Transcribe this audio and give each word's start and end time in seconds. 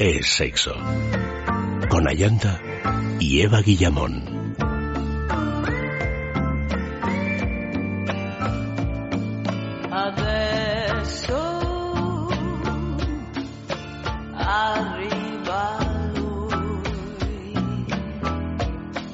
es 0.00 0.28
sexo. 0.28 0.72
Con 1.90 2.08
Ayanta 2.08 2.58
y 3.18 3.42
Eva 3.42 3.60
Guillamón. 3.60 4.24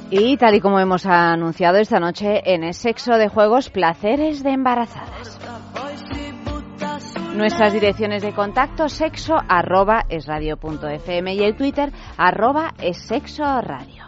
Y 0.08 0.36
tal 0.36 0.54
y 0.54 0.60
como 0.60 0.78
hemos 0.78 1.04
anunciado 1.04 1.78
esta 1.78 1.98
noche 1.98 2.42
en 2.54 2.62
el 2.62 2.74
sexo 2.74 3.18
de 3.18 3.28
juegos, 3.28 3.70
placeres 3.70 4.44
de 4.44 4.52
embarazadas. 4.52 5.35
Nuestras 7.36 7.74
direcciones 7.74 8.22
de 8.22 8.32
contacto 8.32 8.88
sexo 8.88 9.34
arroba 9.46 10.06
es 10.08 10.24
radio 10.24 10.56
fm 10.56 11.34
y 11.34 11.42
el 11.42 11.54
Twitter 11.54 11.92
arroba 12.16 12.72
es 12.80 12.96
sexo 12.96 13.60
radio. 13.60 14.04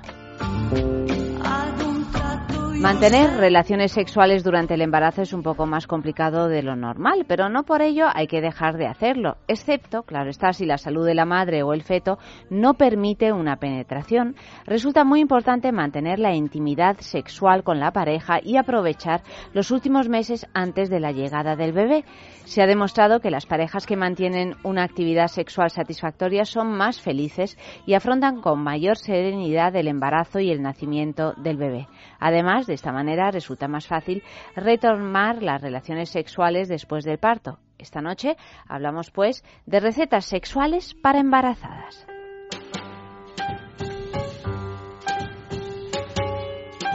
Mantener 2.81 3.37
relaciones 3.39 3.91
sexuales 3.91 4.45
durante 4.45 4.75
el 4.75 4.83
embarazo 4.83 5.23
es 5.23 5.33
un 5.33 5.43
poco 5.43 5.67
más 5.67 5.89
complicado 5.89 6.47
de 6.47 6.63
lo 6.63 6.77
normal, 6.77 7.25
pero 7.27 7.49
no 7.49 7.65
por 7.65 7.83
ello 7.83 8.07
hay 8.15 8.29
que 8.29 8.41
dejar 8.41 8.77
de 8.77 8.87
hacerlo, 8.87 9.37
excepto, 9.49 10.05
claro 10.05 10.31
está, 10.31 10.53
si 10.53 10.65
la 10.65 10.79
salud 10.79 11.05
de 11.05 11.17
la 11.17 11.25
madre 11.25 11.65
o 11.65 11.73
el 11.73 11.83
feto 11.83 12.19
no 12.51 12.75
permite 12.75 13.33
una 13.33 13.57
penetración. 13.57 14.37
Resulta 14.65 15.03
muy 15.03 15.19
importante 15.19 15.73
mantener 15.73 16.21
la 16.21 16.37
intimidad 16.37 16.99
sexual 17.01 17.65
con 17.65 17.81
la 17.81 17.91
pareja 17.91 18.39
y 18.41 18.57
aprovechar 18.57 19.25
los 19.53 19.73
últimos 19.73 20.09
meses 20.09 20.47
antes 20.55 20.89
de 20.89 21.01
la 21.01 21.11
llegada 21.11 21.57
del 21.57 21.73
bebé. 21.73 22.05
Se 22.45 22.63
ha 22.63 22.67
demostrado 22.67 23.19
que 23.19 23.33
las 23.33 23.45
parejas 23.45 23.87
que 23.87 23.97
mantienen 23.97 24.55
una 24.63 24.85
actividad 24.85 25.27
sexual 25.27 25.71
satisfactoria 25.71 26.45
son 26.45 26.69
más 26.69 27.01
felices 27.01 27.59
y 27.87 27.95
afrontan 27.95 28.41
con 28.41 28.63
mayor 28.63 28.97
serenidad 28.97 29.75
el 29.75 29.89
embarazo 29.89 30.39
y 30.39 30.53
el 30.53 30.63
nacimiento 30.63 31.35
del 31.37 31.57
bebé. 31.57 31.89
Además, 32.21 32.68
de 32.69 32.75
esta 32.75 32.93
manera 32.93 33.33
resulta 33.33 33.67
más 33.67 33.89
fácil 33.89 34.23
retomar 34.55 35.43
las 35.43 35.61
relaciones 35.61 36.11
sexuales 36.11 36.69
después 36.69 37.05
del 37.05 37.19
parto. 37.19 37.59
Esta 37.79 38.01
noche 38.01 38.37
hablamos 38.69 39.11
pues 39.11 39.43
de 39.67 39.81
recetas 39.81 40.25
sexuales 40.25 40.95
para 40.95 41.19
embarazadas. 41.19 42.07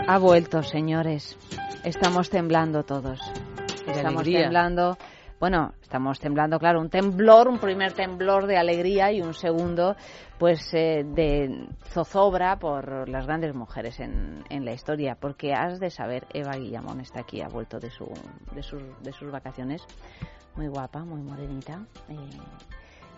Ha 0.08 0.18
vuelto, 0.18 0.64
señores. 0.64 1.38
Estamos 1.84 2.30
temblando 2.30 2.84
todos. 2.84 3.20
Estamos 3.88 4.24
temblando 4.24 4.98
bueno, 5.40 5.74
estamos 5.82 6.20
temblando, 6.20 6.58
claro, 6.60 6.80
un 6.80 6.90
temblor, 6.90 7.48
un 7.48 7.60
primer 7.60 7.94
temblor 7.94 8.48
de 8.48 8.58
alegría 8.58 9.12
y 9.12 9.22
un 9.22 9.34
segundo, 9.34 9.96
pues, 10.38 10.74
eh, 10.74 11.04
de 11.06 11.68
zozobra 11.90 12.58
por 12.58 13.10
las 13.10 13.26
grandes 13.26 13.54
mujeres 13.54 14.00
en, 14.00 14.44
en, 14.50 14.66
la 14.66 14.74
historia, 14.74 15.16
porque 15.20 15.54
has 15.54 15.80
de 15.80 15.90
saber, 15.90 16.26
Eva 16.34 16.54
Guillamón 16.54 17.02
está 17.02 17.22
aquí, 17.22 17.42
ha 17.42 17.48
vuelto 17.48 17.80
de, 17.80 17.90
su, 17.90 18.06
de, 18.54 18.64
sus, 18.64 18.82
de 19.02 19.12
sus 19.12 19.32
vacaciones, 19.32 19.84
muy 20.56 20.68
guapa, 20.68 21.04
muy 21.04 21.22
morenita, 21.22 21.86
eh, 22.10 22.16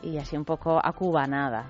y 0.02 0.18
así 0.18 0.36
un 0.36 0.46
poco 0.46 0.80
acubanada, 0.84 1.68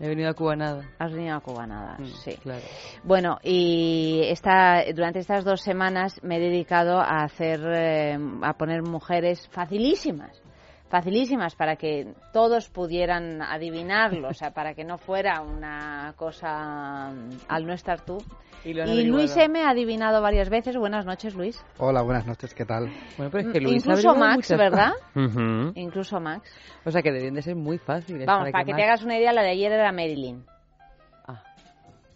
He 0.00 0.06
venido 0.08 0.30
a 0.30 0.34
Cubanada. 0.34 0.84
Has 0.98 1.12
venido 1.12 1.34
a 1.36 1.40
Cubanada, 1.40 1.96
Mm, 1.98 2.04
sí. 2.24 2.36
claro. 2.42 2.62
Bueno, 3.02 3.38
y 3.42 4.20
esta, 4.24 4.84
durante 4.94 5.18
estas 5.18 5.44
dos 5.44 5.60
semanas 5.60 6.20
me 6.22 6.36
he 6.36 6.40
dedicado 6.40 7.00
a 7.00 7.24
hacer, 7.24 7.60
eh, 7.66 8.18
a 8.42 8.52
poner 8.54 8.82
mujeres 8.82 9.48
facilísimas, 9.50 10.40
facilísimas 10.88 11.54
para 11.54 11.76
que 11.76 12.12
todos 12.32 12.68
pudieran 12.70 13.42
adivinarlo, 13.42 14.28
o 14.28 14.34
sea, 14.34 14.50
para 14.52 14.74
que 14.74 14.84
no 14.84 14.98
fuera 14.98 15.40
una 15.42 16.14
cosa 16.16 17.10
mm, 17.12 17.28
al 17.48 17.66
no 17.66 17.72
estar 17.72 18.00
tú. 18.04 18.18
Y, 18.64 18.70
Y 18.70 19.04
Luis. 19.04 19.36
M 19.36 19.62
ha 19.62 19.70
adivinado 19.70 20.20
varias 20.20 20.50
veces. 20.50 20.76
Buenas 20.76 21.06
noches, 21.06 21.34
Luis. 21.34 21.64
Hola, 21.78 22.02
buenas 22.02 22.26
noches, 22.26 22.54
¿qué 22.54 22.64
tal? 22.64 22.88
Bueno, 23.16 23.30
pero 23.30 23.46
es 23.46 23.52
que 23.52 23.60
Luis 23.60 23.86
ha 23.86 23.90
Incluso 23.90 24.14
Max, 24.16 24.36
muchas 24.36 24.58
¿verdad? 24.58 24.92
cosas. 25.14 25.72
Incluso 25.76 26.20
Max. 26.20 26.50
O 26.84 26.90
sea, 26.90 27.00
que 27.02 27.12
deben 27.12 27.34
de 27.34 27.42
ser 27.42 27.54
muy 27.54 27.78
fáciles. 27.78 28.26
Vamos, 28.26 28.50
para 28.50 28.64
que 28.64 28.72
te 28.72 28.78
Max- 28.78 28.84
hagas 28.84 29.04
una 29.04 29.16
idea, 29.18 29.32
la 29.32 29.42
de 29.42 29.50
ayer 29.50 29.70
era 29.72 29.92
Marilyn. 29.92 30.44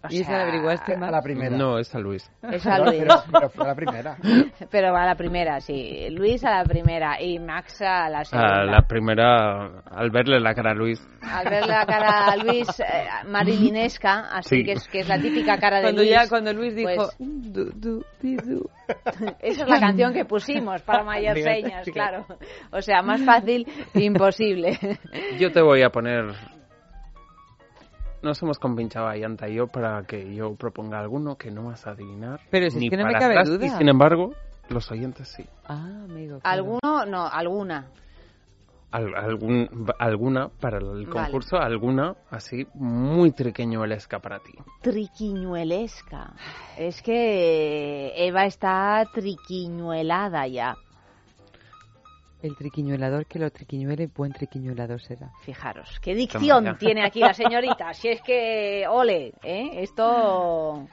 O 0.04 0.08
¿Y 0.10 0.20
esa 0.22 0.32
la 0.32 0.42
averiguaste, 0.42 0.94
A 0.94 1.10
la 1.10 1.22
primera. 1.22 1.56
No, 1.56 1.78
es 1.78 1.94
a 1.94 1.98
Luis. 2.00 2.28
Esa 2.50 2.72
Pero, 2.78 2.84
Luis. 2.86 2.98
pero- 3.02 3.22
pero 3.32 3.50
fue 3.50 3.66
la 3.66 3.74
primera. 3.74 4.16
Pero 4.70 4.96
a 4.96 5.06
la 5.06 5.14
primera, 5.14 5.60
sí. 5.60 6.08
Luis 6.10 6.44
a 6.44 6.50
la 6.50 6.64
primera 6.64 7.20
y 7.22 7.38
Max 7.38 7.80
a 7.82 8.08
la 8.08 8.24
segunda. 8.24 8.62
A 8.62 8.64
la 8.64 8.82
primera, 8.82 9.82
al 9.90 10.10
verle 10.10 10.40
la 10.40 10.54
cara 10.54 10.72
a 10.72 10.74
Luis. 10.74 11.00
Al 11.22 11.48
ver 11.48 11.66
la 11.66 11.86
cara 11.86 12.26
a 12.32 12.36
Luis 12.36 12.68
eh, 12.80 12.84
marilinesca, 13.28 14.28
así 14.32 14.56
Sí. 14.58 14.64
que 14.64 14.72
es 14.72 14.88
que 14.88 15.00
es 15.00 15.08
la 15.08 15.20
típica 15.20 15.58
cara 15.58 15.76
de 15.78 15.82
Cuando 15.84 16.02
Luis. 16.02 16.10
ya, 16.12 16.28
cuando 16.28 16.52
Luis 16.52 16.74
dijo... 16.74 16.90
pues- 16.96 17.16
"Du, 17.18 17.70
du, 17.74 18.04
di, 18.20 18.36
du". 18.36 18.68
Esa 19.40 19.62
es 19.62 19.68
la 19.68 19.80
canción 19.80 20.12
que 20.12 20.24
pusimos 20.24 20.82
para 20.82 21.04
mayor 21.04 21.36
señas, 21.38 21.88
claro. 21.92 22.26
O 22.72 22.80
sea, 22.82 23.02
más 23.02 23.22
fácil, 23.24 23.66
imposible. 23.94 24.78
Yo 25.38 25.52
te 25.52 25.62
voy 25.62 25.82
a 25.82 25.90
poner... 25.90 26.24
Nos 28.22 28.40
hemos 28.42 28.58
compinchado 28.58 29.08
a 29.08 29.16
Yanta 29.16 29.48
y 29.48 29.54
yo 29.56 29.66
para 29.66 30.02
que 30.04 30.34
yo 30.34 30.54
proponga 30.54 31.00
alguno 31.00 31.36
que 31.36 31.50
no 31.50 31.64
vas 31.64 31.86
a 31.86 31.90
adivinar. 31.90 32.40
Pero 32.50 32.70
si 32.70 32.76
es 32.76 32.82
ni 32.82 32.90
que 32.90 32.96
no 32.96 33.04
me 33.04 33.12
para 33.12 33.18
cabe 33.20 33.34
atrás, 33.34 33.48
duda. 33.48 33.66
Y 33.66 33.70
sin 33.70 33.88
embargo, 33.88 34.32
los 34.68 34.90
oyentes 34.92 35.28
sí. 35.28 35.44
Ah, 35.66 36.04
amigo. 36.04 36.38
claro. 36.40 36.56
¿Alguno? 36.78 37.06
No, 37.06 37.26
alguna. 37.26 37.86
Al- 38.92 39.14
algún, 39.16 39.68
alguna 39.98 40.48
para 40.60 40.76
el 40.78 41.06
Vale. 41.06 41.08
concurso, 41.08 41.56
alguna 41.56 42.14
así 42.30 42.66
muy 42.74 43.32
triqueñuelesca 43.32 44.18
para 44.20 44.38
ti. 44.40 44.52
Triquiñuelesca. 44.82 46.34
Es 46.78 47.00
que 47.02 48.12
Eva 48.26 48.44
está 48.44 49.02
triquiñuelada 49.12 50.46
ya. 50.46 50.76
El 52.42 52.56
triquiñuelador 52.56 53.26
que 53.26 53.38
lo 53.38 53.50
triquiñuele, 53.50 54.08
buen 54.08 54.32
triquiñuelador 54.32 55.00
será. 55.00 55.30
Fijaros, 55.42 56.00
qué 56.00 56.14
dicción 56.14 56.64
Toma 56.64 56.76
tiene 56.76 57.06
aquí 57.06 57.20
la 57.20 57.34
señorita. 57.34 57.92
Si 58.02 58.08
es 58.08 58.20
que, 58.22 58.84
ole, 58.88 59.32
¿eh? 59.44 59.70
Esto... 59.74 60.88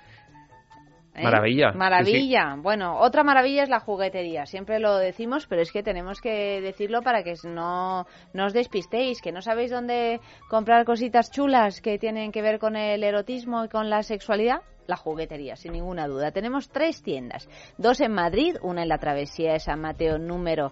¿eh? 1.16 1.24
Maravilla, 1.24 1.72
sí, 1.72 1.78
Maravilla. 1.78 2.56
Bueno, 2.58 3.00
otra 3.00 3.24
maravilla 3.24 3.64
es 3.64 3.70
la 3.70 3.80
juguetería. 3.80 4.46
Siempre 4.46 4.80
lo 4.80 4.98
decimos, 4.98 5.48
pero 5.48 5.62
es 5.62 5.72
que 5.72 5.82
tenemos 5.82 6.22
que 6.22 6.62
decirlo 6.62 7.02
para 7.02 7.24
que 7.24 7.34
no, 7.46 8.06
no 8.34 8.46
os 8.46 8.54
despistéis, 8.54 9.20
que 9.22 9.32
no 9.32 9.42
sabéis 9.42 9.72
dónde 9.72 10.20
comprar 10.50 10.86
cositas 10.86 11.32
chulas 11.32 11.82
que 11.82 11.98
tienen 11.98 12.32
que 12.32 12.44
ver 12.44 12.60
con 12.60 12.76
el 12.76 13.04
erotismo 13.04 13.66
y 13.66 13.70
con 13.70 13.90
la 13.90 14.04
sexualidad. 14.04 14.62
La 14.86 14.96
juguetería, 14.96 15.56
sin 15.56 15.74
ninguna 15.74 16.08
duda. 16.08 16.32
Tenemos 16.32 16.70
tres 16.70 17.04
tiendas. 17.04 17.48
Dos 17.78 18.02
en 18.02 18.12
Madrid, 18.12 18.56
una 18.64 18.82
en 18.82 18.90
la 18.90 18.98
travesía 18.98 19.54
de 19.54 19.60
San 19.60 19.82
Mateo 19.82 20.18
número 20.18 20.72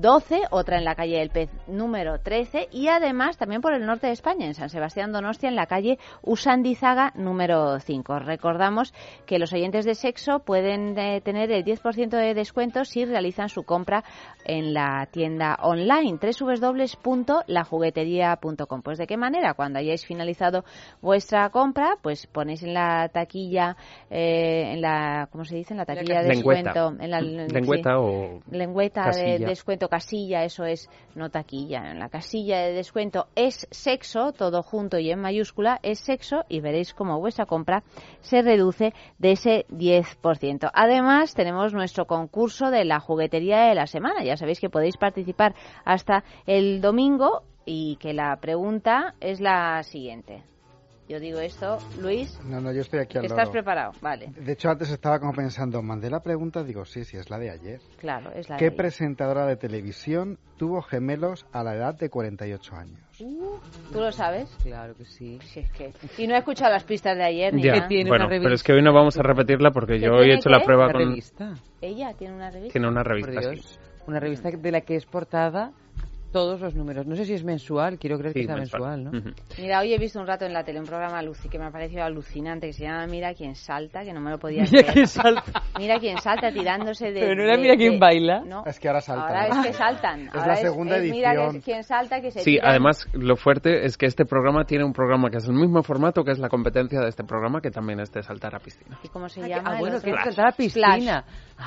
12, 0.00 0.42
otra 0.50 0.78
en 0.78 0.84
la 0.84 0.94
calle 0.94 1.18
del 1.18 1.30
Pez 1.30 1.50
número 1.66 2.20
13 2.20 2.68
y 2.72 2.88
además 2.88 3.36
también 3.36 3.60
por 3.60 3.74
el 3.74 3.84
norte 3.86 4.08
de 4.08 4.12
España, 4.12 4.46
en 4.46 4.54
San 4.54 4.68
Sebastián 4.68 5.12
Donostia, 5.12 5.48
en 5.48 5.56
la 5.56 5.66
calle 5.66 5.98
Usandizaga 6.22 7.12
número 7.14 7.78
5. 7.78 8.18
Recordamos 8.18 8.92
que 9.26 9.38
los 9.38 9.52
oyentes 9.52 9.84
de 9.84 9.94
sexo 9.94 10.40
pueden 10.40 10.98
eh, 10.98 11.20
tener 11.20 11.52
el 11.52 11.64
10% 11.64 12.08
de 12.08 12.34
descuento 12.34 12.84
si 12.84 13.04
realizan 13.04 13.48
su 13.48 13.62
compra 13.62 14.02
en 14.44 14.74
la 14.74 15.06
tienda 15.10 15.56
online 15.62 16.18
www.lajugueteria.com. 16.20 18.82
Pues 18.82 18.98
de 18.98 19.06
qué 19.06 19.16
manera, 19.16 19.54
cuando 19.54 19.78
hayáis 19.78 20.04
finalizado 20.04 20.64
vuestra 21.00 21.48
compra, 21.50 21.96
pues 22.02 22.26
ponéis 22.26 22.62
en 22.62 22.74
la 22.74 23.08
taquilla, 23.08 23.76
eh, 24.10 24.72
en 24.72 24.80
la, 24.80 25.28
¿cómo 25.30 25.44
se 25.44 25.54
dice? 25.56 25.74
En 25.74 25.78
la 25.78 25.84
taquilla 25.84 26.22
de 26.22 26.28
descuento. 26.28 26.94
En 26.98 27.10
la, 27.10 27.20
Lengüeta 27.20 27.90
sí 27.90 27.96
o 27.96 28.40
lengüeta 28.50 29.04
de 29.04 29.10
Casilla. 29.10 29.46
Casilla, 29.88 30.44
eso 30.44 30.64
es 30.64 30.88
no 31.14 31.30
taquilla. 31.30 31.90
En 31.90 31.98
la 31.98 32.08
casilla 32.08 32.60
de 32.60 32.72
descuento 32.72 33.28
es 33.34 33.66
sexo, 33.70 34.32
todo 34.32 34.62
junto 34.62 34.98
y 34.98 35.10
en 35.10 35.20
mayúscula, 35.20 35.80
es 35.82 36.00
sexo 36.00 36.44
y 36.48 36.60
veréis 36.60 36.94
cómo 36.94 37.18
vuestra 37.18 37.46
compra 37.46 37.82
se 38.20 38.42
reduce 38.42 38.92
de 39.18 39.32
ese 39.32 39.66
10%. 39.70 40.70
Además, 40.72 41.34
tenemos 41.34 41.72
nuestro 41.72 42.06
concurso 42.06 42.70
de 42.70 42.84
la 42.84 43.00
juguetería 43.00 43.68
de 43.68 43.74
la 43.74 43.86
semana. 43.86 44.24
Ya 44.24 44.36
sabéis 44.36 44.60
que 44.60 44.70
podéis 44.70 44.96
participar 44.96 45.54
hasta 45.84 46.24
el 46.46 46.80
domingo 46.80 47.42
y 47.64 47.96
que 47.96 48.12
la 48.12 48.36
pregunta 48.40 49.14
es 49.20 49.40
la 49.40 49.82
siguiente. 49.82 50.53
Yo 51.06 51.20
digo 51.20 51.38
esto, 51.38 51.76
Luis, 52.00 52.40
No, 52.46 52.62
no, 52.62 52.72
yo 52.72 52.80
estoy 52.80 53.00
aquí 53.00 53.18
al 53.18 53.26
¿estás 53.26 53.50
preparado? 53.50 53.92
Vale, 54.00 54.30
De 54.36 54.52
hecho, 54.52 54.70
antes 54.70 54.90
estaba 54.90 55.18
como 55.20 55.34
pensando, 55.34 55.82
mandé 55.82 56.08
la 56.08 56.20
pregunta, 56.20 56.62
digo, 56.64 56.86
sí, 56.86 57.04
sí, 57.04 57.18
es 57.18 57.28
la 57.28 57.38
de 57.38 57.50
ayer. 57.50 57.80
claro, 57.98 58.30
es 58.32 58.48
la 58.48 58.56
¿Qué 58.56 58.70
de- 58.70 58.76
presentadora 58.76 59.44
de 59.44 59.56
televisión 59.56 60.38
tuvo 60.56 60.80
gemelos 60.80 61.44
a 61.52 61.62
la 61.62 61.74
edad 61.74 61.94
de 61.94 62.08
48 62.08 62.74
años? 62.74 62.98
¿Tú 63.18 64.00
lo 64.00 64.10
sabes? 64.12 64.48
Claro 64.62 64.94
que 64.96 65.04
sí. 65.04 65.38
Si 65.42 65.60
es 65.60 65.70
que... 65.72 65.92
Y 66.16 66.26
no 66.26 66.34
he 66.34 66.38
escuchado 66.38 66.72
las 66.72 66.84
pistas 66.84 67.16
de 67.18 67.24
ayer 67.24 67.52
ni 67.52 67.62
Ya, 67.62 67.74
nada. 67.74 67.88
tiene 67.88 68.08
bueno, 68.08 68.26
una 68.26 68.38
pero 68.40 68.54
es 68.54 68.62
que 68.62 68.72
hoy 68.72 68.82
no 68.82 68.94
vamos 68.94 69.18
a 69.18 69.22
repetirla 69.22 69.72
porque 69.72 69.94
¿Que 69.94 70.00
yo 70.06 70.14
he 70.14 70.20
tiene 70.24 70.34
hecho 70.36 70.48
la 70.48 70.60
prueba 70.64 70.84
Una 70.86 70.92
con... 70.94 71.02
revista. 71.10 71.54
Ella 71.82 72.14
tiene 72.14 72.34
una 72.34 72.50
revista. 72.50 72.72
Que 72.72 72.80
no 72.80 72.88
una 72.88 73.02
revista. 73.02 73.40
Una 74.06 74.20
revista 74.20 74.50
de 74.50 74.70
la 74.72 74.80
que 74.80 74.96
es 74.96 75.04
portada 75.06 75.72
todos 76.34 76.60
los 76.60 76.74
números. 76.74 77.06
No 77.06 77.14
sé 77.14 77.24
si 77.26 77.32
es 77.32 77.44
mensual, 77.44 77.96
quiero 77.96 78.18
creer 78.18 78.34
que 78.34 78.42
sea 78.44 78.56
mensual. 78.56 78.98
mensual, 79.04 79.22
¿no? 79.24 79.32
Mira, 79.56 79.78
hoy 79.78 79.94
he 79.94 79.98
visto 79.98 80.18
un 80.18 80.26
rato 80.26 80.44
en 80.44 80.52
la 80.52 80.64
tele 80.64 80.80
un 80.80 80.84
programa 80.84 81.22
Lucy 81.22 81.48
que 81.48 81.60
me 81.60 81.66
ha 81.66 81.70
parecido 81.70 82.02
alucinante, 82.02 82.66
que 82.66 82.72
se 82.72 82.82
llama 82.84 83.06
Mira 83.06 83.32
quién 83.34 83.54
salta, 83.54 84.02
que 84.02 84.12
no 84.12 84.20
me 84.20 84.30
lo 84.32 84.38
podía 84.40 84.62
Mira 84.64 84.70
creer. 84.82 84.92
quién 84.94 85.06
salta. 85.06 85.62
Mira 85.78 85.98
quién 86.00 86.18
salta 86.18 86.50
tirándose 86.52 87.12
de... 87.12 87.20
Pero 87.20 87.36
no 87.36 87.42
era 87.44 87.52
de- 87.56 87.62
Mira 87.62 87.76
quién 87.76 88.00
baila. 88.00 88.42
No, 88.44 88.64
Es 88.66 88.80
que 88.80 88.88
ahora 88.88 89.00
saltan. 89.00 89.28
ahora 89.28 89.46
es 89.60 89.66
que 89.68 89.72
saltan. 89.74 90.20
Es 90.26 90.34
ahora 90.34 90.46
la 90.48 90.56
segunda 90.56 90.96
es 90.96 91.10
Mira 91.12 91.34
edición. 91.34 91.60
quién 91.62 91.84
salta, 91.84 92.20
que 92.20 92.32
se 92.32 92.40
Sí, 92.40 92.54
tiran. 92.54 92.68
además 92.70 93.06
lo 93.12 93.36
fuerte 93.36 93.86
es 93.86 93.96
que 93.96 94.06
este 94.06 94.24
programa 94.24 94.64
tiene 94.64 94.84
un 94.84 94.92
programa 94.92 95.30
que 95.30 95.36
es 95.36 95.46
el 95.46 95.54
mismo 95.54 95.84
formato 95.84 96.24
que 96.24 96.32
es 96.32 96.40
la 96.40 96.48
competencia 96.48 96.98
de 97.00 97.10
este 97.10 97.22
programa 97.22 97.60
que 97.60 97.70
también 97.70 98.00
es 98.00 98.10
de 98.12 98.24
saltar 98.24 98.56
a 98.56 98.58
piscina. 98.58 98.98
¿Y 99.04 99.08
cómo 99.08 99.28
se 99.28 99.40
Ah, 99.44 99.46
llama? 99.46 99.70
ah, 99.76 99.78
bueno, 99.78 100.00
que 100.00 100.10
es 100.10 100.16
saltar 100.24 100.48
a 100.48 100.52
piscina. 100.52 101.24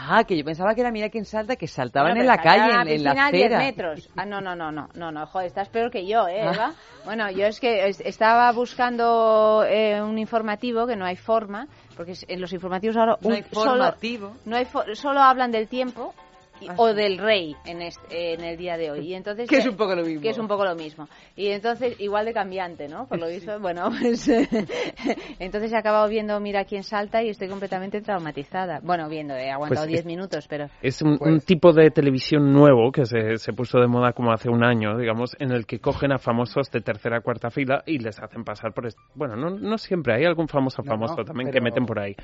Ah, 0.09 0.23
que 0.23 0.37
yo 0.37 0.45
pensaba 0.45 0.73
que 0.75 0.81
era 0.81 0.91
Mira 0.91 1.09
quién 1.09 1.25
salta, 1.25 1.55
que 1.55 1.67
saltaban 1.67 2.11
Bueno, 2.11 2.21
en 2.21 2.27
la 2.27 2.37
calle, 2.37 2.71
en, 2.71 2.87
en 2.87 3.03
la 3.03 3.11
piscina 3.11 3.25
a 3.27 3.31
10 3.31 3.45
acera. 3.45 3.57
metros. 3.59 4.09
Ah, 4.15 4.25
no, 4.25 4.39
no, 4.41 4.55
no, 4.55 4.71
no, 4.71 4.87
no, 4.93 5.11
no, 5.11 5.25
joder, 5.27 5.47
estás 5.47 5.69
peor 5.69 5.89
que 5.91 6.05
yo, 6.07 6.27
¿eh, 6.27 6.41
Ah. 6.45 6.71
Bueno, 7.05 7.29
yo 7.31 7.45
es 7.45 7.59
que 7.59 7.87
es- 7.87 8.01
estaba 8.01 8.51
buscando 8.51 9.63
eh, 9.67 10.01
un 10.01 10.17
informativo 10.19 10.85
que 10.87 10.95
no 10.95 11.05
hay 11.05 11.15
forma, 11.15 11.67
porque 11.95 12.13
en 12.27 12.39
los 12.41 12.53
informativos 12.53 12.95
ahora 12.97 13.17
No 13.21 13.29
un- 13.29 13.35
hay 13.35 13.43
solo, 13.51 13.69
formativo. 13.83 14.33
no 14.45 14.55
hay 14.55 14.65
fo- 14.65 14.93
solo 14.95 15.21
hablan 15.21 15.51
del 15.51 15.67
tiempo 15.67 16.13
y- 16.61 16.67
Ah, 16.69 16.75
o 16.77 16.93
del 16.93 17.17
rey 17.17 17.55
en, 17.65 17.81
este- 17.81 18.33
en 18.33 18.41
el 18.43 18.57
día 18.57 18.77
de 18.77 18.91
hoy. 18.91 19.07
Y 19.07 19.13
entonces 19.13 19.47
Que 19.49 19.57
es 19.57 19.67
un 19.67 19.75
poco 19.75 19.95
lo 19.95 20.03
mismo. 20.03 20.21
que 20.21 20.29
es 20.29 20.37
un 20.37 20.47
poco 20.47 20.65
lo 20.65 20.75
mismo. 20.75 21.07
Y 21.35 21.47
entonces, 21.47 21.99
igual 21.99 22.25
de 22.25 22.33
cambiante, 22.33 22.87
¿no? 22.87 23.07
Por 23.07 23.19
lo 23.19 23.27
visto, 23.27 23.59
bueno, 23.59 23.89
pues 24.01 24.27
entonces 25.39 25.71
he 25.71 25.77
acabado 25.77 26.07
viendo 26.09 26.39
Mira 26.39 26.65
quién 26.65 26.83
salta 26.83 27.23
y 27.23 27.29
estoy 27.29 27.47
completamente 27.47 28.01
traumatizada. 28.01 28.79
Bueno, 28.83 29.09
viendo, 29.09 29.35
he 29.35 29.49
aguantado 29.51 29.81
Pues 29.85 29.89
10 29.89 29.99
es- 30.01 30.05
minutos, 30.05 30.47
pero 30.47 30.67
Es 30.81 31.01
un, 31.01 31.17
Pues- 31.17 31.31
un 31.31 31.39
tipo 31.41 31.73
de 31.73 31.89
televisión 31.91 32.51
nuevo 32.53 32.91
que 32.91 33.05
se, 33.05 33.37
se 33.37 33.53
puso 33.53 33.79
de 33.79 33.87
moda 33.87 34.13
como 34.13 34.31
hace 34.31 34.49
un 34.49 34.63
año, 34.63 34.97
digamos, 34.97 35.35
en 35.39 35.51
el 35.51 35.65
que 35.65 35.79
cogen 35.79 36.11
a 36.11 36.17
famosos 36.17 36.69
de 36.71 36.81
tercera 36.81 37.21
cuarta 37.21 37.49
fila 37.49 37.83
y 37.85 37.99
les 37.99 38.19
hacen 38.19 38.43
pasar 38.43 38.73
por... 38.73 38.87
Bueno, 39.15 39.35
no, 39.35 39.49
no 39.49 39.77
siempre, 39.77 40.15
hay 40.15 40.25
algún 40.25 40.47
famoso 40.47 40.81
No, 40.83 40.91
famoso 40.91 41.15
no, 41.17 41.25
también 41.25 41.51
que 41.51 41.61
meten 41.61 41.85
por 41.85 41.99
ahí. 41.99 42.15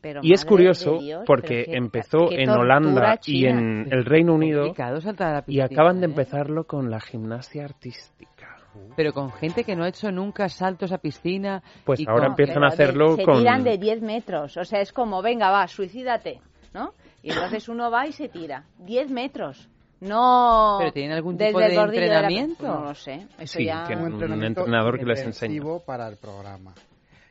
Pero 0.00 0.20
Y 0.22 0.32
es 0.32 0.44
curioso 0.44 0.98
Dios, 0.98 1.24
porque 1.26 1.64
empezó 1.68 2.30
en 2.30 2.48
Holanda 2.50 3.14
y 3.14 3.18
china. 3.18 3.79
En 3.86 3.92
el 3.92 4.04
Reino 4.04 4.34
Unido 4.34 4.72
la 4.76 5.44
y 5.46 5.60
acaban 5.60 6.00
de 6.00 6.06
¿eh? 6.06 6.10
empezarlo 6.10 6.64
con 6.64 6.90
la 6.90 7.00
gimnasia 7.00 7.64
artística. 7.64 8.56
Pero 8.96 9.12
con 9.12 9.32
gente 9.32 9.64
que 9.64 9.74
no 9.74 9.84
ha 9.84 9.88
hecho 9.88 10.12
nunca 10.12 10.48
saltos 10.48 10.92
a 10.92 10.98
piscina. 10.98 11.62
Pues 11.84 11.98
y 12.00 12.04
ahora 12.08 12.22
con- 12.24 12.30
empiezan 12.32 12.54
Pero 12.56 12.64
a 12.66 12.68
hacerlo 12.68 13.10
de- 13.10 13.16
se 13.16 13.24
con... 13.24 13.38
tiran 13.38 13.64
de 13.64 13.78
10 13.78 14.00
metros, 14.02 14.56
o 14.56 14.64
sea, 14.64 14.80
es 14.80 14.92
como, 14.92 15.22
venga, 15.22 15.50
va, 15.50 15.66
suicídate, 15.66 16.40
¿no? 16.72 16.94
Y 17.22 17.30
entonces 17.32 17.68
uno 17.68 17.90
va 17.90 18.06
y 18.06 18.12
se 18.12 18.28
tira. 18.28 18.64
10 18.78 19.10
metros. 19.10 19.68
No. 20.00 20.76
¿Pero 20.78 20.92
tienen 20.92 21.12
algún 21.12 21.36
tipo 21.36 21.58
de 21.58 21.76
bordillo 21.76 22.00
la- 22.00 22.04
entrenamiento? 22.06 22.66
no 22.66 22.84
lo 22.84 22.94
sé. 22.94 23.26
Eso 23.38 23.58
Sí, 23.58 23.66
ya. 23.66 23.84
tienen- 23.86 24.04
un 24.04 24.06
Un 24.08 24.12
entrenamiento 24.14 24.60
entrenador 24.62 24.98
que 24.98 25.04
les 25.04 25.20
enseña. 25.20 25.62
para 25.84 26.08
el 26.08 26.16
programa. 26.16 26.72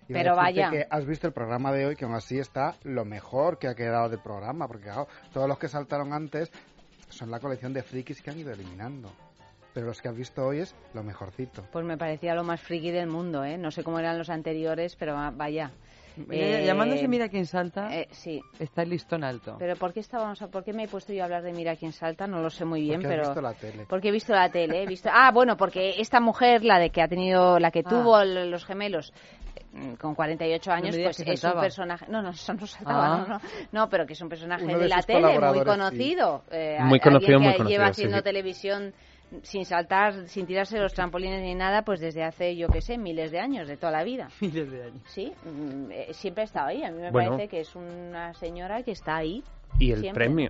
Y 0.10 0.14
Pero 0.14 0.36
vaya. 0.36 0.72
que 0.72 0.86
has 0.90 1.06
visto 1.06 1.28
el 1.28 1.34
programa 1.34 1.72
de 1.72 1.86
hoy, 1.86 1.96
que 1.96 2.04
aún 2.04 2.16
así 2.16 2.40
está 2.40 2.76
lo 2.84 3.06
mejor 3.06 3.60
que 3.60 3.68
ha 3.68 3.76
quedado 3.76 4.10
del 4.10 4.20
programa, 4.20 4.68
porque 4.68 4.86
claro, 4.86 5.08
todos 5.32 5.48
los 5.48 5.58
que 5.60 5.68
saltaron 5.68 6.12
antes 6.14 6.52
son 7.10 7.30
la 7.32 7.40
colección 7.40 7.74
de 7.74 7.84
frikis 7.84 8.22
que 8.22 8.32
han 8.32 8.40
ido 8.40 8.52
eliminando. 8.52 9.12
Pero 9.74 9.86
los 9.86 10.02
que 10.02 10.08
has 10.10 10.16
visto 10.16 10.44
hoy 10.46 10.60
es 10.62 10.76
lo 10.96 11.04
mejorcito. 11.04 11.64
Pues 11.72 11.86
me 11.86 11.96
parecía 11.98 12.34
lo 12.34 12.44
más 12.44 12.60
friki 12.60 12.90
del 12.90 13.08
mundo, 13.08 13.44
¿eh? 13.46 13.56
No 13.58 13.70
sé 13.70 13.84
cómo 13.84 14.00
eran 14.00 14.18
los 14.18 14.30
anteriores, 14.32 14.96
pero 14.96 15.14
va- 15.14 15.30
vaya. 15.32 15.72
Eh, 16.32 16.64
Llamándose 16.66 17.08
Mira 17.08 17.30
quién 17.30 17.46
salta, 17.46 17.96
Eh, 17.96 18.08
sí. 18.12 18.42
está 18.60 18.82
el 18.82 18.90
listón 18.90 19.24
alto. 19.24 19.56
Pero 19.58 19.76
¿por 19.78 19.94
qué 19.94 20.02
estábamos, 20.02 20.42
a- 20.42 20.48
por 20.50 20.66
qué 20.66 20.74
me 20.74 20.84
he 20.84 20.88
puesto 20.90 21.14
yo 21.14 21.22
a 21.22 21.26
hablar 21.26 21.44
de 21.44 21.54
Mira 21.54 21.76
quién 21.78 21.94
salta? 21.94 22.28
No 22.28 22.42
lo 22.42 22.50
sé 22.50 22.66
muy 22.66 22.82
bien, 22.82 22.96
Porque 23.02 23.08
pero 23.16 23.22
visto 23.28 23.42
la 23.42 23.54
tele. 23.54 23.86
porque 23.88 24.10
he 24.10 24.12
visto 24.12 24.34
la 24.34 24.50
tele, 24.50 24.84
he 24.84 24.86
visto. 24.88 25.08
Ah, 25.14 25.32
bueno, 25.32 25.56
porque 25.56 26.02
esta 26.02 26.20
mujer, 26.20 26.66
la 26.66 26.78
de 26.80 26.90
que 26.90 27.02
ha 27.02 27.08
tenido, 27.08 27.58
la 27.60 27.72
que 27.72 27.84
Ah. 27.86 27.90
tuvo 27.90 28.22
los 28.26 28.66
gemelos 28.66 29.14
con 30.00 30.16
48 30.16 30.72
años, 30.72 30.96
pues 31.02 31.20
es 31.20 31.44
un 31.44 31.54
personaje. 31.60 32.06
No, 32.10 32.22
no, 32.22 32.30
eso 32.32 32.54
no 32.54 32.66
saltaba, 32.66 33.06
Ah. 33.06 33.18
no, 33.20 33.28
no, 33.28 33.40
no, 33.72 33.90
pero 33.90 34.06
que 34.06 34.14
es 34.14 34.22
un 34.22 34.30
personaje 34.30 34.64
Uno 34.66 34.78
de, 34.78 34.84
de 34.84 34.90
la 34.90 35.02
tele 35.04 35.20
muy 35.20 35.36
colaboradores, 35.36 35.64
sí. 35.64 35.80
conocido, 35.80 36.44
eh, 36.52 36.78
Muy 36.82 37.00
conocido, 37.00 37.40
muy 37.40 37.52
que 37.52 37.58
conocido, 37.58 37.78
lleva 37.78 37.90
haciendo 37.90 38.18
sí. 38.18 38.24
televisión 38.24 38.94
sin 39.44 39.64
saltar, 39.64 40.28
sin 40.28 40.48
tirarse 40.48 40.80
los 40.80 40.92
trampolines 40.96 41.44
ni 41.44 41.54
nada, 41.54 41.84
pues 41.84 42.00
desde 42.00 42.24
hace, 42.24 42.56
yo 42.56 42.68
qué 42.68 42.82
sé, 42.82 42.98
miles 42.98 43.30
de 43.32 43.40
años, 43.40 43.68
de 43.68 43.78
toda 43.78 43.92
la 43.92 44.04
vida. 44.04 44.28
Miles 44.42 44.72
de 44.72 44.84
años. 44.86 45.04
Sí, 45.06 45.32
mm, 45.46 45.92
eh, 45.92 46.08
siempre 46.14 46.42
ha 46.42 46.46
estado 46.46 46.68
ahí. 46.70 46.84
A 46.84 46.90
mí 46.90 47.00
me 47.00 47.12
Bueno. 47.12 47.32
parece 47.34 47.48
que 47.48 47.60
es 47.60 47.76
una 47.76 48.34
señora 48.34 48.82
que 48.82 48.92
está 48.92 49.18
ahí. 49.18 49.44
Y 49.78 49.92
el 49.92 50.00
Siempre. 50.02 50.26
premio. 50.26 50.50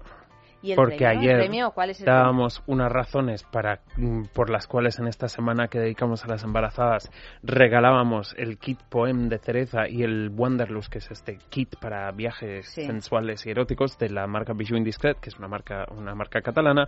¿Y 0.61 0.71
el 0.71 0.75
Porque 0.75 0.97
premio? 0.97 1.11
¿El 1.11 1.17
ayer 1.19 1.37
premio? 1.39 1.71
¿Cuál 1.71 1.89
es 1.91 1.99
el 1.99 2.05
premio? 2.05 2.19
dábamos 2.19 2.61
unas 2.67 2.91
razones 2.91 3.43
para 3.43 3.79
mm, 3.95 4.23
por 4.33 4.49
las 4.49 4.67
cuales 4.67 4.99
en 4.99 5.07
esta 5.07 5.27
semana 5.29 5.67
que 5.69 5.79
dedicamos 5.79 6.25
a 6.25 6.27
las 6.27 6.43
embarazadas 6.43 7.09
regalábamos 7.43 8.33
el 8.37 8.57
kit 8.57 8.79
Poem 8.89 9.29
de 9.29 9.37
cereza 9.39 9.87
y 9.87 10.03
el 10.03 10.29
Wanderlust, 10.35 10.91
que 10.91 10.97
es 10.97 11.09
este 11.11 11.37
kit 11.49 11.75
para 11.79 12.11
viajes 12.11 12.67
Sí. 12.69 12.83
sensuales 12.85 13.45
y 13.45 13.51
eróticos 13.51 13.97
de 13.97 14.09
la 14.09 14.27
marca 14.27 14.53
Bijou 14.53 14.77
Indiscret, 14.77 15.19
que 15.19 15.29
es 15.29 15.37
una 15.37 15.47
marca 15.47 15.85
una 15.95 16.13
marca 16.13 16.41
catalana, 16.41 16.85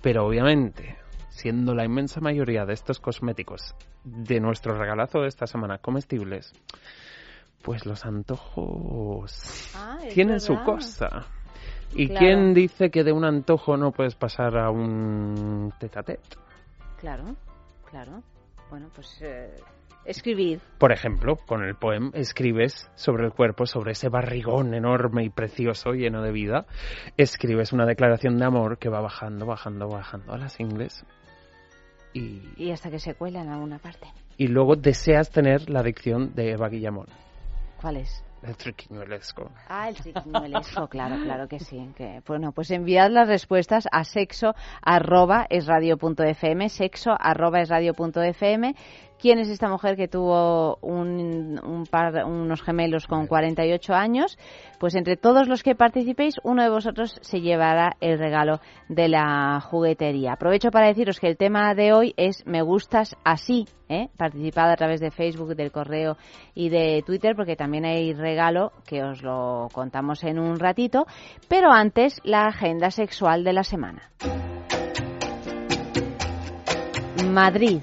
pero 0.00 0.26
obviamente 0.26 0.96
siendo 1.28 1.74
la 1.74 1.84
inmensa 1.84 2.20
mayoría 2.20 2.64
de 2.66 2.74
estos 2.74 2.98
cosméticos 3.00 3.74
de 4.04 4.40
nuestro 4.40 4.76
regalazo 4.78 5.20
de 5.20 5.28
esta 5.28 5.46
semana 5.46 5.78
comestibles, 5.78 6.52
pues 7.62 7.86
los 7.86 8.04
antojos 8.04 9.70
Ah, 9.76 9.98
tienen 10.12 10.40
su 10.40 10.54
cosa. 10.64 11.26
¿Y 11.94 12.08
Claro. 12.08 12.26
quién 12.26 12.54
dice 12.54 12.90
que 12.90 13.04
de 13.04 13.12
un 13.12 13.24
antojo 13.24 13.76
no 13.76 13.92
puedes 13.92 14.14
pasar 14.14 14.56
a 14.56 14.70
un 14.70 15.72
tete 15.78 16.18
Claro, 16.98 17.36
claro. 17.90 18.22
Bueno, 18.70 18.88
pues 18.94 19.20
eh, 19.22 19.54
escribir. 20.04 20.60
Por 20.78 20.92
ejemplo, 20.92 21.36
con 21.36 21.62
el 21.62 21.74
poema 21.74 22.10
escribes 22.14 22.90
sobre 22.94 23.26
el 23.26 23.32
cuerpo, 23.32 23.66
sobre 23.66 23.92
ese 23.92 24.08
barrigón 24.08 24.72
enorme 24.74 25.24
y 25.24 25.28
precioso, 25.30 25.92
lleno 25.92 26.22
de 26.22 26.32
vida. 26.32 26.64
Escribes 27.16 27.72
una 27.72 27.84
declaración 27.86 28.38
de 28.38 28.44
amor 28.46 28.78
que 28.78 28.88
va 28.88 29.00
bajando, 29.00 29.44
bajando, 29.46 29.88
bajando 29.88 30.32
a 30.32 30.38
las 30.38 30.58
ingles. 30.60 31.04
Y, 32.14 32.42
Y 32.56 32.70
hasta 32.72 32.90
que 32.90 32.98
se 32.98 33.14
cuela 33.14 33.42
en 33.42 33.48
alguna 33.48 33.78
parte. 33.78 34.06
y 34.38 34.46
luego 34.48 34.76
deseas 34.76 35.30
tener 35.30 35.68
la 35.70 35.80
adicción 35.80 36.34
de 36.34 36.52
Eva 36.52 36.68
Guillamón, 36.68 37.06
¿Cuál 37.80 37.96
es? 37.96 38.24
El 38.42 38.56
triquiñuelesco. 38.56 39.50
Ah, 39.68 39.88
el 39.88 39.96
triquiñuelesco, 39.96 40.88
claro, 40.88 41.16
claro 41.22 41.48
que 41.48 41.60
sí. 41.60 41.88
Bueno, 42.26 42.52
pues 42.52 42.70
enviad 42.70 43.10
las 43.10 43.28
respuestas 43.28 43.88
a 43.90 44.04
sexo 44.04 44.54
arroba 44.82 45.46
es 45.48 45.66
radio 45.66 45.96
fm, 45.96 46.68
sexo 46.68 47.10
arroba 47.18 47.60
es 47.60 47.68
radio 47.68 47.94
punto 47.94 48.22
fm. 48.22 48.74
¿Quién 49.22 49.38
es 49.38 49.48
esta 49.50 49.68
mujer 49.68 49.94
que 49.94 50.08
tuvo 50.08 50.78
un, 50.82 51.60
un 51.64 51.86
par, 51.86 52.24
unos 52.24 52.60
gemelos 52.60 53.06
con 53.06 53.28
48 53.28 53.94
años? 53.94 54.36
Pues 54.80 54.96
entre 54.96 55.16
todos 55.16 55.46
los 55.46 55.62
que 55.62 55.76
participéis, 55.76 56.40
uno 56.42 56.64
de 56.64 56.68
vosotros 56.68 57.20
se 57.20 57.40
llevará 57.40 57.92
el 58.00 58.18
regalo 58.18 58.58
de 58.88 59.06
la 59.06 59.60
juguetería. 59.60 60.32
Aprovecho 60.32 60.72
para 60.72 60.88
deciros 60.88 61.20
que 61.20 61.28
el 61.28 61.36
tema 61.36 61.72
de 61.76 61.92
hoy 61.92 62.14
es 62.16 62.44
Me 62.46 62.62
gustas 62.62 63.14
así. 63.22 63.66
¿eh? 63.88 64.08
Participad 64.16 64.72
a 64.72 64.74
través 64.74 64.98
de 64.98 65.12
Facebook, 65.12 65.54
del 65.54 65.70
correo 65.70 66.16
y 66.52 66.70
de 66.70 67.04
Twitter, 67.06 67.36
porque 67.36 67.54
también 67.54 67.84
hay 67.84 68.14
regalo 68.14 68.72
que 68.84 69.04
os 69.04 69.22
lo 69.22 69.68
contamos 69.72 70.24
en 70.24 70.40
un 70.40 70.58
ratito. 70.58 71.06
Pero 71.48 71.70
antes, 71.70 72.20
la 72.24 72.48
agenda 72.48 72.90
sexual 72.90 73.44
de 73.44 73.52
la 73.52 73.62
semana. 73.62 74.10
Madrid. 77.24 77.82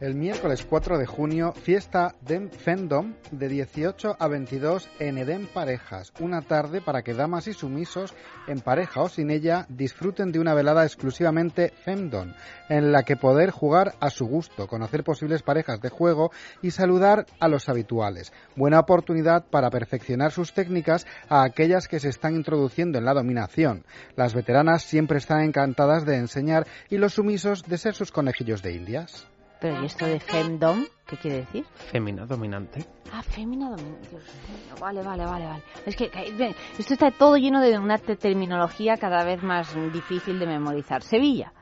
El 0.00 0.14
miércoles 0.14 0.64
4 0.66 0.96
de 0.96 1.04
junio, 1.04 1.52
fiesta 1.52 2.14
de 2.22 2.48
Fendom 2.48 3.16
de 3.32 3.48
18 3.48 4.16
a 4.18 4.28
22 4.28 4.88
en 4.98 5.18
Edén 5.18 5.46
Parejas. 5.46 6.14
Una 6.20 6.40
tarde 6.40 6.80
para 6.80 7.02
que 7.02 7.12
damas 7.12 7.48
y 7.48 7.52
sumisos, 7.52 8.14
en 8.46 8.60
pareja 8.60 9.02
o 9.02 9.10
sin 9.10 9.30
ella, 9.30 9.66
disfruten 9.68 10.32
de 10.32 10.38
una 10.38 10.54
velada 10.54 10.86
exclusivamente 10.86 11.74
Femdom, 11.84 12.32
en 12.70 12.92
la 12.92 13.02
que 13.02 13.16
poder 13.16 13.50
jugar 13.50 13.92
a 14.00 14.08
su 14.08 14.24
gusto, 14.24 14.66
conocer 14.68 15.04
posibles 15.04 15.42
parejas 15.42 15.82
de 15.82 15.90
juego 15.90 16.30
y 16.62 16.70
saludar 16.70 17.26
a 17.38 17.48
los 17.48 17.68
habituales. 17.68 18.32
Buena 18.56 18.80
oportunidad 18.80 19.44
para 19.50 19.68
perfeccionar 19.68 20.32
sus 20.32 20.54
técnicas 20.54 21.06
a 21.28 21.42
aquellas 21.42 21.88
que 21.88 22.00
se 22.00 22.08
están 22.08 22.36
introduciendo 22.36 22.96
en 22.96 23.04
la 23.04 23.12
dominación. 23.12 23.84
Las 24.16 24.32
veteranas 24.32 24.82
siempre 24.82 25.18
están 25.18 25.42
encantadas 25.42 26.06
de 26.06 26.16
enseñar 26.16 26.66
y 26.88 26.96
los 26.96 27.12
sumisos 27.12 27.64
de 27.64 27.76
ser 27.76 27.94
sus 27.94 28.10
conejillos 28.10 28.62
de 28.62 28.72
indias. 28.72 29.28
Pero 29.60 29.82
¿y 29.82 29.86
esto 29.86 30.06
de 30.06 30.20
femdom? 30.20 30.86
¿Qué 31.06 31.16
quiere 31.16 31.38
decir? 31.38 31.64
Femina 31.90 32.24
dominante. 32.24 32.84
Ah, 33.12 33.22
fémina 33.22 33.68
dominante. 33.70 34.06
Dios 34.10 34.22
mío. 34.48 34.78
Vale, 34.78 35.02
vale, 35.02 35.26
vale, 35.26 35.44
vale. 35.46 35.62
Es 35.84 35.96
que 35.96 36.10
esto 36.78 36.94
está 36.94 37.10
todo 37.10 37.36
lleno 37.36 37.60
de 37.60 37.78
una 37.78 37.98
te- 37.98 38.16
terminología 38.16 38.96
cada 38.96 39.24
vez 39.24 39.42
más 39.42 39.74
difícil 39.92 40.38
de 40.38 40.46
memorizar. 40.46 41.02
Sevilla. 41.02 41.52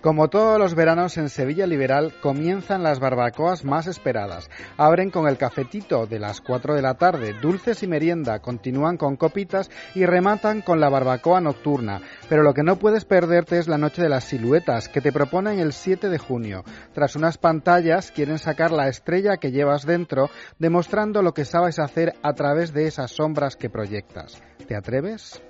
Como 0.00 0.28
todos 0.28 0.60
los 0.60 0.76
veranos 0.76 1.16
en 1.16 1.28
Sevilla 1.28 1.66
Liberal 1.66 2.14
comienzan 2.22 2.84
las 2.84 3.00
barbacoas 3.00 3.64
más 3.64 3.88
esperadas. 3.88 4.48
Abren 4.76 5.10
con 5.10 5.26
el 5.26 5.36
cafetito 5.36 6.06
de 6.06 6.20
las 6.20 6.40
4 6.40 6.76
de 6.76 6.82
la 6.82 6.94
tarde, 6.94 7.34
dulces 7.42 7.82
y 7.82 7.88
merienda, 7.88 8.38
continúan 8.38 8.96
con 8.96 9.16
copitas 9.16 9.70
y 9.96 10.06
rematan 10.06 10.62
con 10.62 10.78
la 10.78 10.88
barbacoa 10.88 11.40
nocturna. 11.40 12.00
Pero 12.28 12.44
lo 12.44 12.54
que 12.54 12.62
no 12.62 12.78
puedes 12.78 13.04
perderte 13.04 13.58
es 13.58 13.66
la 13.66 13.76
noche 13.76 14.00
de 14.00 14.08
las 14.08 14.22
siluetas 14.22 14.88
que 14.88 15.00
te 15.00 15.10
proponen 15.10 15.58
el 15.58 15.72
7 15.72 16.08
de 16.08 16.18
junio. 16.18 16.62
Tras 16.92 17.16
unas 17.16 17.36
pantallas 17.36 18.12
quieren 18.12 18.38
sacar 18.38 18.70
la 18.70 18.86
estrella 18.86 19.38
que 19.38 19.50
llevas 19.50 19.84
dentro, 19.84 20.30
demostrando 20.60 21.22
lo 21.22 21.34
que 21.34 21.44
sabes 21.44 21.80
hacer 21.80 22.14
a 22.22 22.34
través 22.34 22.72
de 22.72 22.86
esas 22.86 23.10
sombras 23.10 23.56
que 23.56 23.68
proyectas. 23.68 24.40
¿Te 24.68 24.76
atreves? 24.76 25.42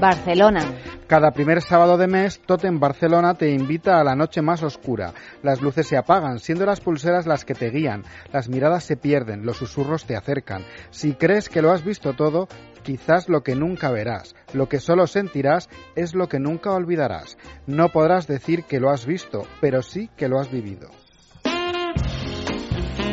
Barcelona. 0.00 0.60
Cada 1.08 1.32
primer 1.32 1.60
sábado 1.60 1.96
de 1.96 2.06
mes, 2.06 2.40
Totem 2.46 2.78
Barcelona 2.78 3.34
te 3.34 3.50
invita 3.50 3.98
a 3.98 4.04
la 4.04 4.14
noche 4.14 4.42
más 4.42 4.62
oscura. 4.62 5.12
Las 5.42 5.60
luces 5.60 5.88
se 5.88 5.96
apagan, 5.96 6.38
siendo 6.38 6.66
las 6.66 6.80
pulseras 6.80 7.26
las 7.26 7.44
que 7.44 7.54
te 7.54 7.70
guían. 7.70 8.04
Las 8.32 8.48
miradas 8.48 8.84
se 8.84 8.96
pierden, 8.96 9.44
los 9.44 9.56
susurros 9.56 10.04
te 10.04 10.14
acercan. 10.14 10.64
Si 10.90 11.14
crees 11.14 11.48
que 11.48 11.62
lo 11.62 11.72
has 11.72 11.84
visto 11.84 12.14
todo, 12.14 12.46
quizás 12.84 13.28
lo 13.28 13.42
que 13.42 13.56
nunca 13.56 13.90
verás, 13.90 14.36
lo 14.52 14.68
que 14.68 14.78
solo 14.78 15.06
sentirás 15.06 15.68
es 15.96 16.14
lo 16.14 16.28
que 16.28 16.38
nunca 16.38 16.70
olvidarás. 16.70 17.36
No 17.66 17.88
podrás 17.88 18.28
decir 18.28 18.64
que 18.64 18.78
lo 18.78 18.90
has 18.90 19.04
visto, 19.04 19.46
pero 19.60 19.82
sí 19.82 20.10
que 20.16 20.28
lo 20.28 20.38
has 20.38 20.50
vivido. 20.50 20.90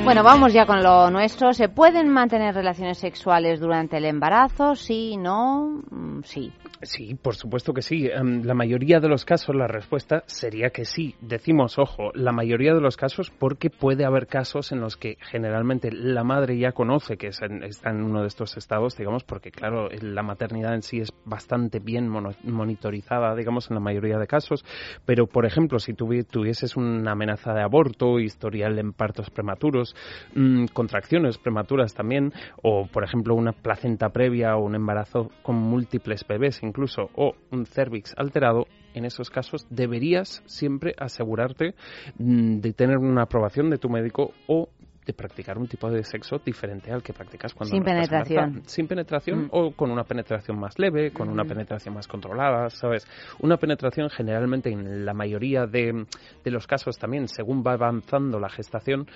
Bueno, 0.05 0.21
vamos 0.21 0.53
ya 0.53 0.67
con 0.67 0.83
lo 0.83 1.09
nuestro. 1.09 1.51
¿Se 1.51 1.67
pueden 1.67 2.09
mantener 2.09 2.53
relaciones 2.53 2.99
sexuales 2.99 3.59
durante 3.59 3.97
el 3.97 4.05
embarazo? 4.05 4.75
Sí, 4.75 5.17
no, 5.17 5.81
mm, 5.89 6.21
sí. 6.21 6.53
Sí, 6.83 7.15
por 7.15 7.35
supuesto 7.35 7.73
que 7.73 7.81
sí. 7.81 8.07
En 8.13 8.45
la 8.45 8.53
mayoría 8.53 8.99
de 8.99 9.09
los 9.09 9.25
casos 9.25 9.55
la 9.55 9.65
respuesta 9.65 10.23
sería 10.27 10.69
que 10.69 10.85
sí. 10.85 11.15
Decimos, 11.21 11.79
ojo, 11.79 12.11
la 12.13 12.31
mayoría 12.31 12.75
de 12.75 12.81
los 12.81 12.97
casos 12.97 13.31
porque 13.31 13.71
puede 13.71 14.05
haber 14.05 14.27
casos 14.27 14.71
en 14.71 14.79
los 14.79 14.95
que 14.95 15.17
generalmente 15.21 15.91
la 15.91 16.23
madre 16.23 16.59
ya 16.59 16.71
conoce 16.71 17.17
que 17.17 17.29
está 17.29 17.89
en 17.89 18.03
uno 18.03 18.21
de 18.21 18.27
estos 18.27 18.57
estados, 18.57 18.95
digamos, 18.95 19.23
porque 19.23 19.49
claro, 19.49 19.89
la 19.89 20.21
maternidad 20.21 20.75
en 20.75 20.83
sí 20.83 20.99
es 20.99 21.11
bastante 21.25 21.79
bien 21.79 22.07
monitorizada, 22.43 23.33
digamos, 23.35 23.71
en 23.71 23.75
la 23.75 23.81
mayoría 23.81 24.19
de 24.19 24.27
casos. 24.27 24.63
Pero, 25.05 25.25
por 25.25 25.47
ejemplo, 25.47 25.79
si 25.79 25.93
tuvieses 25.93 26.75
una 26.75 27.13
amenaza 27.13 27.53
de 27.53 27.63
aborto, 27.63 28.19
historial 28.19 28.77
en 28.77 28.93
partos 28.93 29.31
prematuros, 29.31 29.94
mmm, 30.33 30.65
contracciones 30.73 31.37
prematuras 31.37 31.93
también, 31.93 32.33
o, 32.61 32.87
por 32.87 33.03
ejemplo, 33.03 33.35
una 33.35 33.51
placenta 33.51 34.09
previa 34.09 34.55
o 34.55 34.63
un 34.63 34.75
embarazo 34.75 35.29
con 35.43 35.55
múltiples 35.55 36.25
bebés, 36.27 36.61
incluso 36.63 37.09
o 37.15 37.35
un 37.51 37.65
cervix 37.65 38.13
alterado, 38.17 38.65
en 38.93 39.05
esos 39.05 39.29
casos 39.29 39.67
deberías 39.69 40.41
siempre 40.45 40.95
asegurarte 40.97 41.75
mm, 42.17 42.59
de 42.59 42.73
tener 42.73 42.97
una 42.97 43.23
aprobación 43.23 43.69
de 43.69 43.77
tu 43.77 43.89
médico 43.89 44.31
o 44.47 44.69
de 45.05 45.13
practicar 45.13 45.57
un 45.57 45.67
tipo 45.67 45.89
de 45.89 46.03
sexo 46.03 46.39
diferente 46.43 46.91
al 46.91 47.03
que 47.03 47.13
practicas 47.13 47.53
cuando 47.53 47.71
sin 47.75 47.83
penetración 47.83 48.63
sin 48.65 48.87
penetración 48.87 49.45
mm. 49.45 49.49
o 49.51 49.71
con 49.71 49.91
una 49.91 50.03
penetración 50.03 50.59
más 50.59 50.77
leve 50.79 51.11
con 51.11 51.29
una 51.29 51.43
mm. 51.43 51.47
penetración 51.47 51.93
más 51.93 52.07
controlada 52.07 52.69
sabes 52.69 53.07
una 53.39 53.57
penetración 53.57 54.09
generalmente 54.09 54.69
en 54.71 55.05
la 55.05 55.13
mayoría 55.13 55.65
de, 55.65 56.05
de 56.43 56.51
los 56.51 56.67
casos 56.67 56.97
también 56.97 57.27
según 57.27 57.63
va 57.65 57.73
avanzando 57.73 58.39
la 58.39 58.49
gestación 58.49 59.07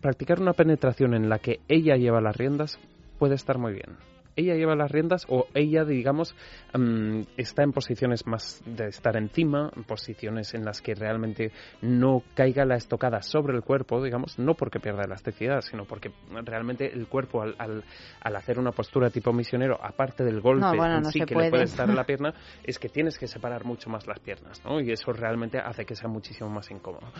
practicar 0.00 0.40
una 0.40 0.52
penetración 0.52 1.14
en 1.14 1.28
la 1.28 1.38
que 1.38 1.60
ella 1.68 1.96
lleva 1.96 2.20
las 2.20 2.36
riendas 2.36 2.78
puede 3.18 3.34
estar 3.34 3.58
muy 3.58 3.72
bien 3.72 3.96
ella 4.38 4.54
lleva 4.54 4.76
las 4.76 4.90
riendas 4.90 5.26
o 5.28 5.46
ella, 5.52 5.84
digamos, 5.84 6.34
mm, 6.72 7.22
está 7.36 7.64
en 7.64 7.72
posiciones 7.72 8.26
más 8.26 8.62
de 8.64 8.86
estar 8.86 9.16
encima, 9.16 9.70
en 9.74 9.82
posiciones 9.82 10.54
en 10.54 10.64
las 10.64 10.80
que 10.80 10.94
realmente 10.94 11.50
no 11.82 12.22
caiga 12.34 12.64
la 12.64 12.76
estocada 12.76 13.20
sobre 13.20 13.56
el 13.56 13.62
cuerpo, 13.62 14.02
digamos, 14.02 14.38
no 14.38 14.54
porque 14.54 14.78
pierda 14.78 15.02
elasticidad, 15.04 15.60
sino 15.62 15.84
porque 15.84 16.12
realmente 16.44 16.92
el 16.92 17.08
cuerpo 17.08 17.42
al, 17.42 17.56
al, 17.58 18.36
hacer 18.36 18.60
una 18.60 18.70
postura 18.70 19.10
tipo 19.10 19.32
misionero, 19.32 19.78
aparte 19.82 20.22
del 20.22 20.40
golpe 20.40 20.66
en 20.76 21.04
sí 21.06 21.20
que 21.22 21.34
le 21.34 21.50
puede 21.50 21.64
estar 21.64 21.88
en 21.88 21.96
la 21.96 22.04
pierna, 22.06 22.32
es 22.62 22.78
que 22.78 22.88
tienes 22.88 23.18
que 23.18 23.26
separar 23.26 23.64
mucho 23.64 23.90
más 23.90 24.06
las 24.06 24.20
piernas, 24.20 24.64
¿no? 24.64 24.80
Y 24.80 24.92
eso 24.92 25.12
realmente 25.12 25.58
hace 25.58 25.84
que 25.84 25.96
sea 25.96 26.08
muchísimo 26.08 26.48
más 26.48 26.70
incómodo. 26.70 27.12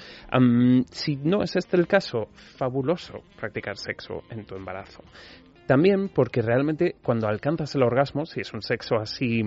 si 0.93 1.17
no 1.17 1.43
es 1.43 1.57
este 1.57 1.77
el 1.77 1.89
caso, 1.89 2.29
fabuloso 2.57 3.23
practicar 3.37 3.77
sexo 3.77 4.23
en 4.31 4.45
tu 4.45 4.55
embarazo. 4.55 5.03
También 5.69 6.09
porque 6.09 6.41
realmente 6.41 6.97
cuando 7.03 7.29
alcanzas 7.29 7.75
el 7.75 7.83
orgasmo, 7.83 8.25
si 8.25 8.41
es 8.41 8.55
un 8.55 8.63
sexo 8.63 8.97
así 8.97 9.43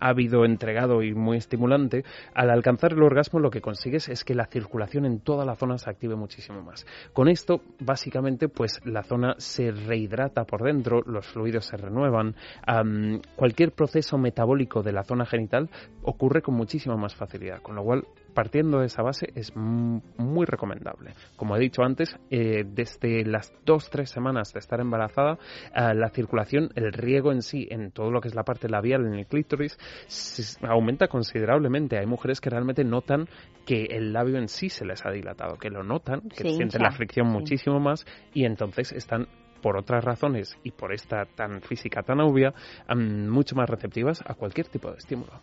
ávido, 0.00 0.46
entregado 0.46 1.02
y 1.02 1.12
muy 1.12 1.36
estimulante, 1.36 2.04
al 2.32 2.48
alcanzar 2.48 2.94
el 2.94 3.02
orgasmo 3.02 3.38
lo 3.38 3.50
que 3.50 3.60
consigues 3.60 4.08
es 4.08 4.24
que 4.24 4.34
la 4.34 4.46
circulación 4.46 5.04
en 5.04 5.20
toda 5.20 5.44
la 5.44 5.56
zona 5.56 5.76
se 5.76 5.90
active 5.90 6.16
muchísimo 6.16 6.62
más. 6.62 6.86
Con 7.12 7.28
esto, 7.28 7.60
básicamente, 7.80 8.48
pues 8.48 8.80
la 8.86 9.02
zona 9.02 9.34
se 9.36 9.70
rehidrata 9.70 10.44
por 10.44 10.62
dentro, 10.62 11.02
los 11.02 11.26
fluidos 11.26 11.66
se 11.66 11.76
renuevan, 11.76 12.34
cualquier 13.36 13.72
proceso 13.72 14.16
metabólico 14.16 14.82
de 14.82 14.92
la 14.92 15.04
zona 15.04 15.26
genital 15.26 15.68
ocurre 16.02 16.40
con 16.40 16.54
muchísima 16.54 16.96
más 16.96 17.14
facilidad, 17.14 17.60
con 17.60 17.76
lo 17.76 17.84
cual 17.84 18.06
partiendo 18.38 18.78
de 18.78 18.86
esa 18.86 19.02
base 19.02 19.32
es 19.34 19.52
muy 19.56 20.46
recomendable. 20.46 21.12
Como 21.34 21.56
he 21.56 21.58
dicho 21.58 21.82
antes, 21.82 22.16
eh, 22.30 22.62
desde 22.64 23.24
las 23.24 23.52
dos 23.64 23.90
tres 23.90 24.10
semanas 24.10 24.52
de 24.52 24.60
estar 24.60 24.78
embarazada, 24.78 25.40
eh, 25.74 25.92
la 25.92 26.08
circulación, 26.10 26.70
el 26.76 26.92
riego 26.92 27.32
en 27.32 27.42
sí, 27.42 27.66
en 27.68 27.90
todo 27.90 28.12
lo 28.12 28.20
que 28.20 28.28
es 28.28 28.36
la 28.36 28.44
parte 28.44 28.68
labial, 28.68 29.06
en 29.06 29.14
el 29.14 29.26
clítoris, 29.26 29.76
aumenta 30.62 31.08
considerablemente. 31.08 31.98
Hay 31.98 32.06
mujeres 32.06 32.40
que 32.40 32.48
realmente 32.48 32.84
notan 32.84 33.26
que 33.66 33.86
el 33.86 34.12
labio 34.12 34.38
en 34.38 34.46
sí 34.46 34.68
se 34.68 34.84
les 34.84 35.04
ha 35.04 35.10
dilatado, 35.10 35.56
que 35.56 35.68
lo 35.68 35.82
notan, 35.82 36.20
que 36.20 36.48
sienten 36.48 36.82
la 36.82 36.92
fricción 36.92 37.26
muchísimo 37.26 37.80
más 37.80 38.06
y 38.34 38.44
entonces 38.44 38.92
están 38.92 39.26
por 39.60 39.76
otras 39.76 40.04
razones 40.04 40.56
y 40.62 40.70
por 40.70 40.92
esta 40.92 41.24
tan 41.24 41.60
física 41.60 42.04
tan 42.04 42.20
obvia, 42.20 42.54
mucho 42.94 43.56
más 43.56 43.68
receptivas 43.68 44.22
a 44.24 44.34
cualquier 44.34 44.68
tipo 44.68 44.92
de 44.92 44.98
estímulo. 44.98 45.42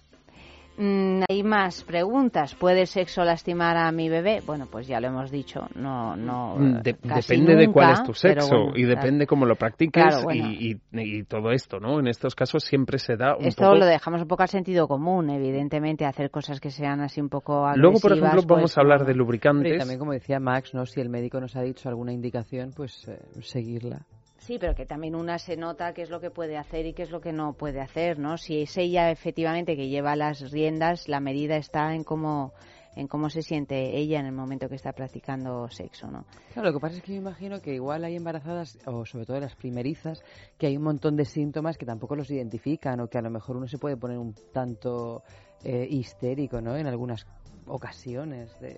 Mm, 0.77 1.23
hay 1.29 1.43
más 1.43 1.83
preguntas. 1.83 2.53
¿Puede 2.55 2.85
sexo 2.85 3.23
lastimar 3.23 3.77
a 3.77 3.91
mi 3.91 4.09
bebé? 4.09 4.41
Bueno, 4.45 4.67
pues 4.69 4.87
ya 4.87 4.99
lo 4.99 5.07
hemos 5.07 5.31
dicho. 5.31 5.61
No, 5.75 6.15
no. 6.15 6.55
Mm, 6.57 6.81
depende 6.81 7.55
de 7.55 7.71
cuál 7.71 7.93
es 7.93 8.03
tu 8.03 8.13
sexo 8.13 8.75
y 8.75 8.83
depende 8.83 9.25
cómo 9.25 9.45
lo 9.45 9.55
practiques 9.55 10.25
y, 10.31 11.23
todo 11.25 11.51
esto, 11.51 11.79
¿no? 11.79 11.99
En 11.99 12.07
estos 12.07 12.35
casos 12.35 12.63
siempre 12.63 12.99
se 12.99 13.15
da 13.15 13.35
un 13.35 13.45
esto 13.45 13.73
lo 13.73 13.85
dejamos 13.85 14.21
un 14.21 14.27
poco 14.27 14.43
al 14.43 14.49
sentido 14.49 14.87
común, 14.87 15.29
evidentemente, 15.29 16.05
hacer 16.05 16.29
cosas 16.29 16.59
que 16.59 16.69
sean 16.69 17.01
así 17.01 17.21
un 17.21 17.29
poco 17.29 17.65
agresivas. 17.65 17.81
Luego, 17.81 17.99
por 17.99 18.11
ejemplo, 18.11 18.41
vamos 18.47 18.61
pues, 18.63 18.77
a 18.77 18.81
hablar 18.81 19.05
de 19.05 19.15
lubricantes. 19.15 19.75
Y 19.75 19.77
también, 19.77 19.99
como 19.99 20.11
decía 20.11 20.39
Max, 20.39 20.73
¿no? 20.73 20.85
Si 20.85 20.99
el 20.99 21.09
médico 21.09 21.39
nos 21.39 21.55
ha 21.55 21.61
dicho 21.61 21.89
alguna 21.89 22.13
indicación, 22.13 22.71
pues 22.75 23.07
eh, 23.07 23.19
seguirla. 23.41 24.05
Sí, 24.45 24.59
pero 24.59 24.75
que 24.75 24.85
también 24.85 25.15
una 25.15 25.39
se 25.39 25.57
nota 25.57 25.91
qué 25.95 26.03
es 26.03 26.11
lo 26.11 26.19
que 26.19 26.29
puede 26.29 26.55
hacer 26.55 26.85
y 26.85 26.93
qué 26.93 27.01
es 27.01 27.09
lo 27.09 27.19
que 27.19 27.33
no 27.33 27.53
puede 27.53 27.81
hacer, 27.81 28.19
¿no? 28.19 28.37
Si 28.37 28.61
es 28.61 28.77
ella 28.77 29.09
efectivamente 29.09 29.75
que 29.75 29.89
lleva 29.89 30.15
las 30.15 30.51
riendas, 30.51 31.09
la 31.09 31.19
medida 31.19 31.57
está 31.57 31.95
en 31.95 32.03
cómo 32.03 32.53
en 32.95 33.07
cómo 33.07 33.29
se 33.29 33.41
siente 33.41 33.97
ella 33.97 34.19
en 34.19 34.27
el 34.27 34.31
momento 34.31 34.69
que 34.69 34.75
está 34.75 34.93
practicando 34.93 35.67
sexo, 35.69 36.11
¿no? 36.11 36.25
Claro, 36.53 36.69
lo 36.69 36.75
que 36.75 36.79
pasa 36.79 36.95
es 36.95 37.01
que 37.01 37.11
me 37.11 37.17
imagino 37.17 37.59
que 37.59 37.73
igual 37.73 38.05
hay 38.05 38.15
embarazadas, 38.15 38.77
o 38.85 39.03
sobre 39.05 39.25
todo 39.25 39.39
las 39.39 39.55
primerizas, 39.55 40.23
que 40.59 40.67
hay 40.67 40.77
un 40.77 40.83
montón 40.83 41.15
de 41.17 41.25
síntomas 41.25 41.77
que 41.77 41.85
tampoco 41.85 42.15
los 42.15 42.29
identifican 42.29 42.99
o 43.01 43.07
que 43.07 43.17
a 43.17 43.21
lo 43.21 43.31
mejor 43.31 43.57
uno 43.57 43.67
se 43.67 43.79
puede 43.79 43.97
poner 43.97 44.19
un 44.19 44.35
tanto 44.53 45.23
eh, 45.63 45.87
histérico, 45.89 46.61
¿no? 46.61 46.77
En 46.77 46.87
algunas 46.87 47.25
ocasiones 47.65 48.57
de... 48.61 48.77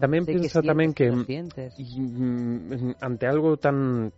También 0.00 0.24
piensa 0.24 0.60
también 0.62 0.92
que 0.94 1.12
mm, 1.12 2.94
ante 3.00 3.26
algo 3.28 3.56
tan 3.58 4.12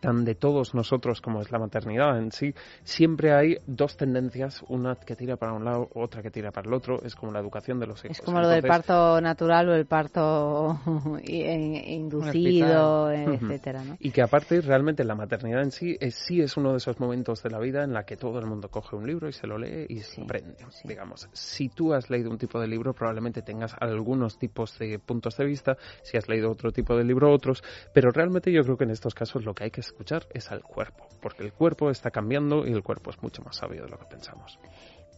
tan 0.00 0.24
de 0.24 0.34
todos 0.34 0.74
nosotros 0.74 1.20
como 1.20 1.40
es 1.40 1.50
la 1.50 1.58
maternidad 1.58 2.18
en 2.18 2.32
sí, 2.32 2.54
siempre 2.84 3.32
hay 3.32 3.58
dos 3.66 3.96
tendencias, 3.96 4.62
una 4.68 4.94
que 4.96 5.16
tira 5.16 5.36
para 5.36 5.52
un 5.52 5.64
lado, 5.64 5.88
otra 5.94 6.22
que 6.22 6.30
tira 6.30 6.50
para 6.50 6.68
el 6.68 6.74
otro, 6.74 7.02
es 7.02 7.14
como 7.14 7.32
la 7.32 7.40
educación 7.40 7.80
de 7.80 7.86
los 7.86 8.04
hijos. 8.04 8.18
Es 8.18 8.24
como 8.24 8.40
lo 8.40 8.48
del 8.48 8.62
parto 8.62 9.20
natural 9.20 9.68
o 9.68 9.74
el 9.74 9.86
parto 9.86 10.78
inducido, 11.26 13.10
etcétera, 13.10 13.84
¿no? 13.84 13.96
Y 14.00 14.10
que 14.10 14.22
aparte 14.22 14.60
realmente 14.60 15.04
la 15.04 15.14
maternidad 15.14 15.62
en 15.62 15.70
sí 15.70 15.96
es, 16.00 16.14
sí 16.14 16.40
es 16.40 16.56
uno 16.56 16.72
de 16.72 16.78
esos 16.78 16.98
momentos 17.00 17.42
de 17.42 17.50
la 17.50 17.58
vida 17.58 17.84
en 17.84 17.92
la 17.92 18.04
que 18.04 18.16
todo 18.16 18.38
el 18.38 18.46
mundo 18.46 18.68
coge 18.68 18.96
un 18.96 19.06
libro 19.06 19.28
y 19.28 19.32
se 19.32 19.46
lo 19.46 19.58
lee 19.58 19.86
y 19.88 20.00
se 20.00 20.22
aprende, 20.22 20.56
digamos. 20.84 21.28
Si 21.32 21.68
tú 21.68 21.92
has 21.92 22.10
leído 22.10 22.30
un 22.30 22.38
tipo 22.38 22.60
de 22.60 22.66
libro, 22.66 22.92
probablemente 22.94 23.42
tengas 23.42 23.74
algunos 23.80 24.38
tipos 24.38 24.78
de 24.78 24.98
puntos 24.98 25.36
de 25.36 25.44
vista, 25.44 25.76
si 26.02 26.16
has 26.16 26.28
leído 26.28 26.50
otro 26.50 26.72
tipo 26.72 26.96
de 26.96 27.04
libro, 27.04 27.32
otros, 27.32 27.62
pero 27.92 28.10
realmente 28.10 28.52
yo 28.52 28.62
creo 28.62 28.76
que 28.76 28.84
en 28.84 28.90
estos 28.90 29.14
casos 29.14 29.44
lo 29.44 29.54
que 29.54 29.64
hay 29.64 29.70
que 29.70 29.80
escuchar 29.86 30.26
es 30.32 30.50
al 30.50 30.62
cuerpo, 30.62 31.06
porque 31.20 31.42
el 31.42 31.52
cuerpo 31.52 31.90
está 31.90 32.10
cambiando 32.10 32.66
y 32.66 32.72
el 32.72 32.82
cuerpo 32.82 33.10
es 33.10 33.22
mucho 33.22 33.42
más 33.42 33.56
sabio 33.56 33.84
de 33.84 33.90
lo 33.90 33.98
que 33.98 34.06
pensamos. 34.06 34.58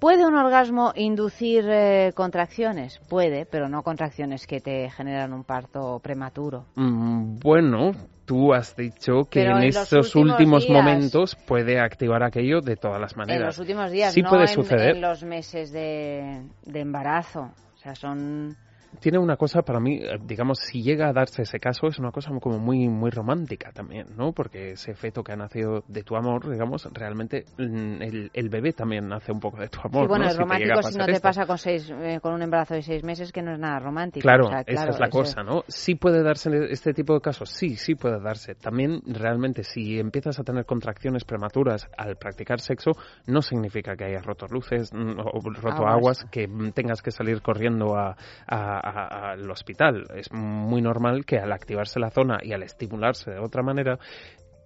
¿Puede 0.00 0.24
un 0.24 0.36
orgasmo 0.36 0.92
inducir 0.94 1.64
eh, 1.68 2.12
contracciones? 2.14 3.00
Puede, 3.08 3.46
pero 3.46 3.68
no 3.68 3.82
contracciones 3.82 4.46
que 4.46 4.60
te 4.60 4.88
generan 4.90 5.32
un 5.32 5.42
parto 5.42 5.98
prematuro. 6.00 6.66
Mm, 6.76 7.40
bueno, 7.40 7.92
tú 8.24 8.54
has 8.54 8.76
dicho 8.76 9.24
que 9.28 9.42
en, 9.42 9.64
estos 9.64 10.14
últimos, 10.14 10.68
momentos 10.68 11.34
puede 11.34 11.80
activar 11.80 12.22
aquello 12.22 12.60
de 12.60 12.76
todas 12.76 13.00
las 13.00 13.16
maneras. 13.16 13.40
En 13.40 13.46
los 13.46 13.58
últimos 13.58 13.90
días, 13.90 14.14
sí 14.14 14.22
no 14.22 14.30
puede 14.30 14.42
en, 14.42 14.48
suceder. 14.48 14.94
en 14.94 15.00
los 15.00 15.24
meses 15.24 15.72
de, 15.72 16.44
de 16.64 16.80
embarazo. 16.80 17.50
O 17.74 17.78
sea, 17.78 17.96
son 17.96 18.56
tiene 19.00 19.18
una 19.18 19.36
cosa 19.36 19.62
para 19.62 19.80
mí, 19.80 19.98
eh, 20.02 20.18
digamos, 20.22 20.58
si 20.58 20.82
llega 20.82 21.08
a 21.08 21.12
darse 21.12 21.42
ese 21.42 21.58
caso, 21.60 21.86
es 21.88 21.98
una 21.98 22.10
cosa 22.10 22.30
como 22.40 22.58
muy 22.58 22.88
muy 22.88 23.10
romántica 23.10 23.70
también, 23.72 24.06
¿no? 24.16 24.32
Porque 24.32 24.72
ese 24.72 24.94
feto 24.94 25.22
que 25.22 25.32
ha 25.32 25.36
nacido 25.36 25.84
de 25.88 26.02
tu 26.02 26.16
amor, 26.16 26.48
digamos, 26.50 26.88
realmente 26.92 27.44
mm, 27.58 28.02
el, 28.02 28.30
el 28.32 28.48
bebé 28.48 28.72
también 28.72 29.08
nace 29.08 29.32
un 29.32 29.40
poco 29.40 29.58
de 29.58 29.68
tu 29.68 29.78
amor. 29.84 30.02
Sí, 30.02 30.08
bueno, 30.08 30.24
¿no? 30.24 30.30
es 30.30 30.36
Si 30.36 30.38
romántico 30.42 30.82
si 30.82 30.98
no 30.98 31.04
te 31.06 31.12
esto. 31.12 31.22
pasa 31.28 31.46
con, 31.46 31.58
seis, 31.58 31.90
eh, 31.90 32.18
con 32.22 32.32
un 32.34 32.42
embarazo 32.42 32.74
de 32.74 32.82
seis 32.82 33.04
meses, 33.04 33.32
que 33.32 33.42
no 33.42 33.52
es 33.52 33.58
nada 33.58 33.78
romántico. 33.78 34.22
Claro, 34.22 34.46
O 34.46 34.48
sea, 34.48 34.60
esa 34.60 34.88
es 34.88 34.98
la 34.98 35.06
eso 35.06 35.10
cosa, 35.10 35.42
¿no? 35.42 35.64
Sí 35.68 35.94
puede 35.94 36.22
darse 36.22 36.50
este 36.70 36.92
tipo 36.92 37.14
de 37.14 37.20
casos, 37.20 37.50
sí, 37.50 37.76
sí 37.76 37.94
puede 37.94 38.20
darse. 38.20 38.54
También 38.54 39.00
realmente 39.06 39.62
si 39.64 39.98
empiezas 39.98 40.38
a 40.38 40.44
tener 40.44 40.64
contracciones 40.64 41.24
prematuras 41.24 41.88
al 41.96 42.16
practicar 42.16 42.60
sexo, 42.60 42.92
no 43.26 43.42
significa 43.42 43.96
que 43.96 44.04
hayas 44.04 44.24
roto 44.24 44.46
luces 44.48 44.92
mm, 44.92 45.18
o 45.20 45.40
roto 45.50 45.86
Aguas. 45.86 45.92
aguas, 45.94 46.24
que 46.30 46.48
mm, 46.48 46.72
tengas 46.72 47.02
que 47.02 47.10
salir 47.10 47.42
corriendo 47.42 47.96
a, 47.96 48.16
a- 48.46 48.77
a- 48.78 49.32
al 49.32 49.50
hospital. 49.50 50.06
Es 50.14 50.32
muy 50.32 50.80
normal 50.82 51.24
que 51.24 51.38
al 51.38 51.52
activarse 51.52 52.00
la 52.00 52.10
zona 52.10 52.38
y 52.42 52.52
al 52.52 52.62
estimularse 52.62 53.30
de 53.32 53.38
otra 53.38 53.62
manera, 53.62 53.98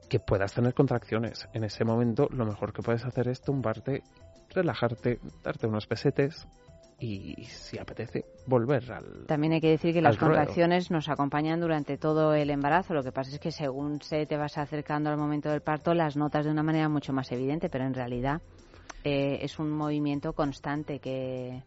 que 0.08 0.20
puedas 0.20 0.52
tener 0.54 0.74
contracciones. 0.74 1.48
En 1.54 1.64
ese 1.64 1.84
momento 1.84 2.28
lo 2.30 2.44
mejor 2.44 2.72
que 2.72 2.82
puedes 2.82 3.04
hacer 3.04 3.28
es 3.28 3.40
tumbarte, 3.40 4.02
relajarte, 4.54 5.18
darte 5.42 5.66
unos 5.66 5.86
pesetes 5.86 6.46
y 6.98 7.44
si 7.46 7.78
apetece 7.78 8.24
volver 8.46 8.92
al, 8.92 9.26
También 9.26 9.54
hay 9.54 9.60
que 9.60 9.70
decir 9.70 9.92
que 9.92 10.00
las 10.02 10.16
ruedo. 10.18 10.34
contracciones 10.34 10.90
nos 10.90 11.08
acompañan 11.08 11.60
durante 11.60 11.96
todo 11.96 12.34
el 12.34 12.50
embarazo. 12.50 12.94
Lo 12.94 13.02
que 13.02 13.10
pasa 13.10 13.30
es 13.32 13.40
que 13.40 13.50
según 13.50 14.00
se 14.02 14.26
te 14.26 14.36
vas 14.36 14.56
acercando 14.58 15.10
al 15.10 15.16
momento 15.16 15.48
del 15.50 15.62
parto, 15.62 15.94
las 15.94 16.16
notas 16.16 16.44
de 16.44 16.52
una 16.52 16.62
manera 16.62 16.88
mucho 16.88 17.12
más 17.12 17.32
evidente, 17.32 17.68
pero 17.70 17.84
en 17.84 17.94
realidad 17.94 18.40
eh, 19.04 19.38
es 19.42 19.58
un 19.58 19.70
movimiento 19.70 20.32
constante 20.32 21.00
que, 21.00 21.62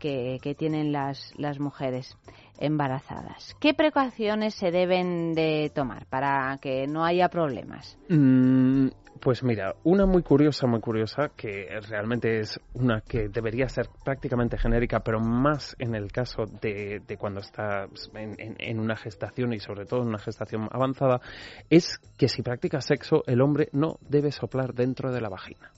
que, 0.00 0.38
que 0.42 0.56
tienen 0.56 0.90
las, 0.90 1.32
las 1.38 1.60
mujeres 1.60 2.16
embarazadas. 2.58 3.54
¿Qué 3.60 3.72
precauciones 3.74 4.54
se 4.54 4.70
deben 4.72 5.34
de 5.34 5.70
tomar 5.74 6.06
para 6.06 6.58
que 6.60 6.86
no 6.88 7.04
haya 7.04 7.28
problemas? 7.28 7.96
Mm, 8.08 8.88
Pues 9.20 9.42
mira, 9.42 9.74
una 9.84 10.06
muy 10.06 10.22
curiosa, 10.22 10.66
muy 10.66 10.80
curiosa, 10.80 11.28
que 11.36 11.68
realmente 11.88 12.40
es 12.40 12.58
una 12.74 13.02
que 13.02 13.28
debería 13.28 13.68
ser 13.68 13.88
prácticamente 14.04 14.56
genérica, 14.58 15.00
pero 15.00 15.20
más 15.20 15.76
en 15.78 15.94
el 15.94 16.10
caso 16.10 16.44
de, 16.62 17.00
de 17.06 17.16
cuando 17.18 17.40
estás 17.40 17.88
en, 18.14 18.34
en- 18.40 18.56
en 18.58 18.80
una 18.80 18.96
gestación 18.96 19.52
y 19.52 19.60
sobre 19.60 19.84
todo 19.84 20.00
en 20.02 20.08
una 20.08 20.18
gestación 20.18 20.68
avanzada, 20.72 21.20
es 21.68 21.98
que 22.16 22.28
si 22.28 22.42
practicas 22.42 22.86
sexo, 22.86 23.22
el 23.26 23.40
hombre 23.42 23.68
no 23.72 23.96
debe 24.08 24.32
soplar 24.32 24.72
dentro 24.74 25.12
de 25.12 25.20
la 25.20 25.28
vagina. 25.28 25.70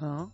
Ah. 0.00 0.26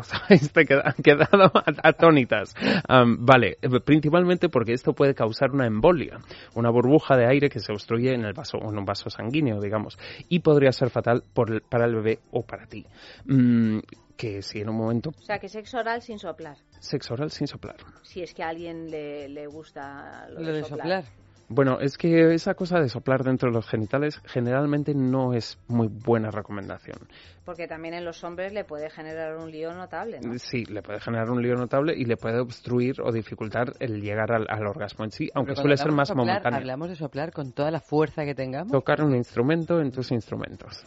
Os 0.00 0.12
habéis 0.14 0.52
te 0.52 0.64
queda- 0.64 0.94
quedado 1.02 1.52
atónitas. 1.82 2.54
Am, 2.88 3.24
vale, 3.24 3.58
principalmente 3.84 4.48
porque 4.48 4.72
esto 4.72 4.92
puede 4.94 5.14
causar 5.14 5.50
una 5.52 5.66
embolia, 5.66 6.18
una 6.54 6.70
burbuja 6.70 7.16
de 7.16 7.26
aire 7.26 7.48
que 7.48 7.60
se 7.60 7.72
obstruye 7.72 8.14
en 8.14 8.24
el 8.24 8.32
vaso, 8.32 8.58
en 8.58 8.78
un 8.78 8.84
vaso 8.84 9.10
sanguíneo, 9.10 9.60
digamos, 9.60 9.98
y 10.28 10.40
podría 10.40 10.72
ser 10.72 10.90
fatal 10.90 11.22
por 11.34 11.50
el- 11.50 11.60
para 11.62 11.84
el 11.86 11.94
bebé 11.94 12.18
o 12.32 12.42
para 12.44 12.66
ti. 12.66 12.84
Mm, 13.26 13.78
que 14.16 14.42
si 14.42 14.60
en 14.60 14.68
un 14.68 14.76
momento 14.76 15.10
O 15.18 15.22
sea, 15.22 15.38
que 15.38 15.48
sexo 15.48 15.78
oral 15.78 16.02
sin 16.02 16.18
soplar. 16.18 16.56
sexo 16.78 17.14
oral 17.14 17.30
sin 17.30 17.46
soplar. 17.46 17.76
Si 18.02 18.22
es 18.22 18.34
que 18.34 18.42
a 18.42 18.48
alguien 18.48 18.90
le, 18.90 19.28
le 19.30 19.46
gusta 19.46 20.28
lo, 20.28 20.40
Lo 20.40 20.52
de 20.52 20.64
soplar. 20.64 21.04
Bueno, 21.52 21.80
es 21.80 21.98
que 21.98 22.32
esa 22.32 22.54
cosa 22.54 22.78
de 22.78 22.88
soplar 22.88 23.24
dentro 23.24 23.48
de 23.48 23.56
los 23.56 23.66
genitales 23.66 24.22
generalmente 24.24 24.94
no 24.94 25.34
es 25.34 25.58
muy 25.66 25.88
buena 25.88 26.30
recomendación. 26.30 26.98
Porque 27.44 27.66
también 27.66 27.94
en 27.94 28.04
los 28.04 28.22
hombres 28.22 28.52
le 28.52 28.62
puede 28.62 28.88
generar 28.88 29.36
un 29.36 29.50
lío 29.50 29.74
notable, 29.74 30.20
¿no? 30.20 30.38
Sí, 30.38 30.64
le 30.66 30.80
puede 30.80 31.00
generar 31.00 31.28
un 31.28 31.42
lío 31.42 31.56
notable 31.56 31.92
y 31.96 32.04
le 32.04 32.16
puede 32.16 32.38
obstruir 32.38 33.00
o 33.02 33.10
dificultar 33.10 33.72
el 33.80 34.00
llegar 34.00 34.30
al, 34.30 34.46
al 34.48 34.64
orgasmo 34.64 35.04
en 35.04 35.10
sí, 35.10 35.28
aunque 35.34 35.56
suele 35.56 35.76
ser 35.76 35.90
más 35.90 36.06
soplar, 36.06 36.24
momentáneo. 36.24 36.58
Hablamos 36.60 36.88
de 36.88 36.94
soplar 36.94 37.32
con 37.32 37.52
toda 37.52 37.72
la 37.72 37.80
fuerza 37.80 38.24
que 38.24 38.36
tengamos. 38.36 38.70
Tocar 38.70 39.02
un 39.02 39.16
instrumento 39.16 39.80
en 39.80 39.90
tus 39.90 40.12
instrumentos. 40.12 40.84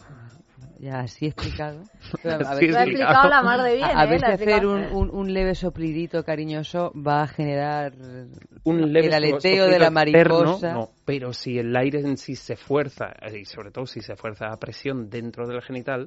Ya 0.84 1.00
así 1.00 1.26
explicado. 1.26 1.80
A 2.24 2.56
sí, 2.56 2.66
explicado 2.66 3.28
la 3.30 3.42
mar 3.42 3.62
de 3.62 3.76
bien, 3.76 3.84
a, 3.88 4.00
a 4.02 4.04
¿eh? 4.04 4.18
hacer 4.22 4.66
un, 4.66 4.84
un, 4.92 5.10
un 5.10 5.32
leve 5.32 5.54
soplidito 5.54 6.22
cariñoso 6.24 6.92
va 6.94 7.22
a 7.22 7.26
generar 7.26 7.94
Un 8.64 8.92
leve 8.92 9.06
el 9.06 9.14
aleteo 9.14 9.64
de 9.66 9.78
la 9.78 9.86
externo, 9.86 10.40
mariposa. 10.40 10.72
no, 10.74 10.90
pero 11.06 11.32
si 11.32 11.58
el 11.58 11.74
aire 11.74 12.00
en 12.00 12.18
sí 12.18 12.34
se 12.36 12.56
fuerza, 12.56 13.06
eh, 13.22 13.38
y 13.40 13.44
sobre 13.46 13.70
todo 13.70 13.86
si 13.86 14.00
se 14.00 14.14
fuerza 14.14 14.48
a 14.52 14.58
presión 14.58 15.08
dentro 15.08 15.46
del 15.46 15.62
genital, 15.62 16.06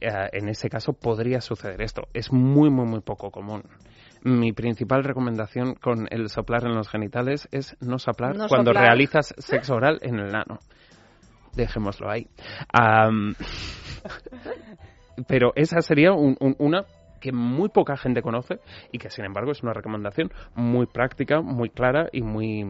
eh, 0.00 0.08
en 0.32 0.48
ese 0.48 0.70
caso 0.70 0.94
podría 0.94 1.42
suceder 1.42 1.82
esto. 1.82 2.04
Es 2.14 2.32
muy, 2.32 2.70
muy, 2.70 2.86
muy 2.86 3.00
poco 3.00 3.30
común. 3.30 3.62
Mi 4.22 4.52
principal 4.54 5.04
recomendación 5.04 5.74
con 5.74 6.06
el 6.10 6.30
soplar 6.30 6.64
en 6.64 6.74
los 6.74 6.88
genitales 6.88 7.46
es 7.52 7.76
no 7.80 7.98
soplar 7.98 8.36
No 8.36 8.48
cuando 8.48 8.70
soplar. 8.70 8.86
realizas 8.86 9.34
sexo 9.36 9.74
oral 9.74 9.98
en 10.00 10.18
el 10.18 10.34
ano. 10.34 10.60
Dejémoslo 11.54 12.10
ahí. 12.10 12.26
Am, 12.72 13.34
pero 15.26 15.52
esa 15.56 15.80
sería 15.80 16.12
un- 16.12 16.36
un- 16.40 16.56
una 16.58 16.84
que 17.20 17.32
muy 17.32 17.68
poca 17.70 17.96
gente 17.96 18.20
conoce 18.22 18.60
y 18.92 18.98
que 18.98 19.08
sin 19.10 19.24
embargo 19.24 19.52
es 19.52 19.62
una 19.62 19.72
recomendación 19.72 20.30
muy 20.54 20.86
práctica, 20.86 21.40
muy 21.40 21.70
clara 21.70 22.08
y 22.12 22.20
muy 22.22 22.64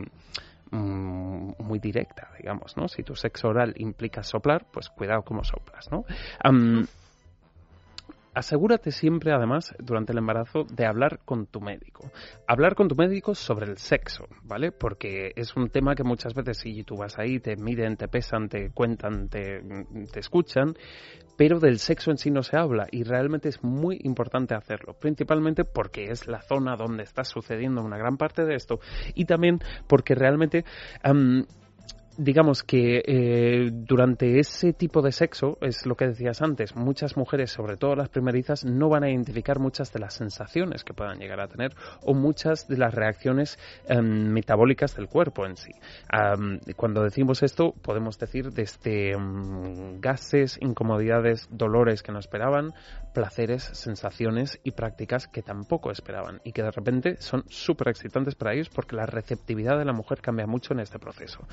mm, 0.71 1.53
muy 1.59 1.79
directa, 1.81 2.29
digamos, 2.39 2.77
¿no? 2.77 2.89
Si 2.89 3.03
tu 3.03 3.15
sexo 3.17 3.49
oral 3.49 3.75
implica 3.77 4.23
soplar, 4.23 4.67
pues 4.73 4.89
cuidado 4.91 5.23
cómo 5.23 5.43
soplas, 5.45 5.91
¿no? 5.91 6.05
Asegúrate 8.35 8.91
siempre, 8.91 9.33
además, 9.33 9.75
durante 9.79 10.13
el 10.13 10.19
embarazo, 10.19 10.65
de 10.65 10.87
hablar 10.87 11.21
con 11.25 11.47
tu 11.47 11.61
médico. 11.61 12.11
Hablar 12.49 12.75
con 12.75 12.89
tu 12.89 12.97
médico 12.97 13.35
sobre 13.35 13.67
el 13.67 13.79
sexo, 13.79 14.27
¿vale? 14.43 14.73
Porque 14.73 15.33
es 15.37 15.57
un 15.57 15.69
tema 15.69 15.95
que 15.95 16.03
muchas 16.03 16.35
veces, 16.35 16.59
si 16.59 16.83
tú 16.83 16.97
vas 16.97 17.19
ahí, 17.19 17.39
te 17.39 17.57
miden, 17.57 17.97
te 17.97 18.09
pesan, 18.09 18.49
te 18.49 18.71
cuentan, 18.71 19.29
te, 19.29 19.63
te 20.13 20.21
escuchan, 20.21 20.75
pero 21.37 21.61
del 21.61 21.79
sexo 21.79 22.11
en 22.11 22.19
sí 22.19 22.31
no 22.31 22.43
se 22.43 22.57
habla 22.57 22.87
y 22.91 23.05
realmente 23.05 23.49
es 23.49 23.63
muy 23.63 23.99
importante 24.03 24.55
hacerlo, 24.55 24.95
principalmente 24.95 25.65
porque 25.65 26.05
es 26.05 26.27
la 26.27 26.43
zona 26.43 26.77
donde 26.77 27.03
está 27.03 27.25
sucediendo 27.25 27.83
una 27.83 27.99
gran 27.99 28.17
parte 28.17 28.45
de 28.45 28.55
esto 28.55 28.81
y 29.15 29.25
también 29.25 29.61
porque 29.89 30.15
realmente 30.15 30.65
digamos 32.17 32.63
que 32.63 33.03
eh, 33.07 33.71
durante 33.73 34.39
ese 34.39 34.73
tipo 34.73 35.03
de 35.03 35.13
sexo, 35.13 35.59
es 35.61 35.87
lo 35.87 35.97
que 35.97 36.07
decías 36.07 36.43
antes, 36.43 36.77
muchas 36.77 37.17
mujeres, 37.17 37.51
sobre 37.51 37.77
todo 37.77 37.97
las 37.97 38.09
primerizas, 38.09 38.65
no 38.65 38.89
van 38.89 39.05
a 39.05 39.11
identificar 39.11 39.59
muchas 39.59 39.93
de 39.93 40.01
las 40.01 40.15
sensaciones 40.15 40.85
que 40.85 40.95
puedan 40.95 41.19
llegar 41.19 41.41
a 41.41 41.49
tener 41.49 41.75
o 42.03 42.15
muchas 42.15 42.69
de 42.69 42.77
las 42.77 42.95
reacciones 42.95 43.59
em, 43.89 44.33
metabólicas 44.33 44.95
del 44.97 45.09
cuerpo 45.09 45.47
en 45.47 45.57
sí. 45.57 45.73
Cuando 46.77 47.03
decimos 47.03 47.43
esto, 47.43 47.73
podemos 47.83 48.19
decir 48.19 48.51
desde 48.53 49.13
em, 49.13 50.01
gases, 50.01 50.59
incomodidades, 50.61 51.49
dolores 51.51 52.03
que 52.03 52.13
no 52.13 52.19
esperaban, 52.19 52.73
placeres, 53.15 53.63
sensaciones 53.63 54.61
y 54.65 54.73
prácticas 54.73 55.29
que 55.29 55.43
tampoco 55.43 55.91
esperaban 55.91 56.41
y 56.45 56.53
que 56.53 56.63
de 56.63 56.71
repente 56.71 57.17
son 57.21 57.45
súper 57.49 57.89
excitantes 57.89 58.35
para 58.35 58.53
ellos 58.53 58.69
porque 58.69 58.97
la 58.97 59.07
receptividad 59.07 59.79
de 59.79 59.85
la 59.85 59.93
mujer 59.93 60.21
cambia 60.21 60.47
mucho 60.47 60.75
en 60.75 60.81
este 60.81 60.99
proceso. 60.99 61.47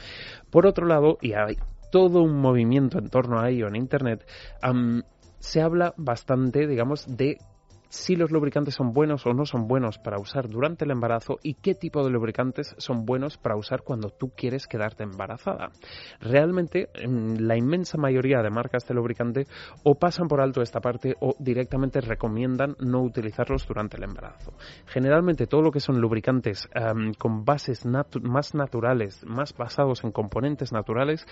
Por 0.52 0.68
otro 0.68 0.86
lado, 0.86 1.18
y 1.22 1.34
hay 1.34 1.58
todo 1.92 2.22
un 2.22 2.40
movimiento 2.40 3.00
en 3.00 3.10
torno 3.10 3.40
a 3.40 3.50
ello 3.50 3.68
en 3.68 3.76
Internet, 3.76 4.26
se 5.40 5.62
habla 5.62 5.94
bastante, 5.98 6.68
digamos, 6.68 7.06
de 7.18 7.40
si 7.92 8.16
los 8.16 8.32
lubricantes 8.32 8.74
son 8.74 8.94
buenos 8.94 9.26
o 9.26 9.34
no 9.34 9.46
son 9.46 9.68
buenos 9.68 9.98
para 9.98 10.18
usar 10.18 10.48
durante 10.48 10.86
el 10.86 10.92
embarazo 10.92 11.40
y 11.44 11.56
qué 11.56 11.76
tipo 11.76 12.06
de 12.06 12.10
lubricantes 12.10 12.74
son 12.78 13.06
buenos 13.06 13.38
para 13.38 13.58
usar 13.58 13.84
cuando 13.84 14.10
tú 14.10 14.32
quieres 14.34 14.66
quedarte 14.66 15.04
embarazada. 15.04 15.72
Realmente, 16.22 16.88
mm, 17.06 17.36
la 17.40 17.58
inmensa 17.58 17.98
mayoría 17.98 18.42
de 18.42 18.50
marcas 18.50 18.88
de 18.88 18.94
lubricante 18.94 19.46
o 19.84 19.96
pasan 19.96 20.30
por 20.30 20.40
alto 20.40 20.62
esta 20.62 20.80
parte 20.80 21.16
o 21.20 21.36
directamente 21.38 22.00
recomiendan 22.00 22.78
no 22.80 23.02
utilizarlos 23.02 23.68
durante 23.68 23.98
el 23.98 24.04
embarazo. 24.04 24.54
Generalmente 24.86 25.46
todo 25.46 25.62
lo 25.62 25.72
que 25.72 25.82
son 25.82 26.00
lubricantes 26.00 26.70
con 27.18 27.44
bases 27.44 27.86
más 28.22 28.56
naturales, 28.56 29.26
más 29.26 29.54
basados 29.54 30.04
en 30.06 30.12
componentes 30.12 30.72
naturales, 30.72 31.28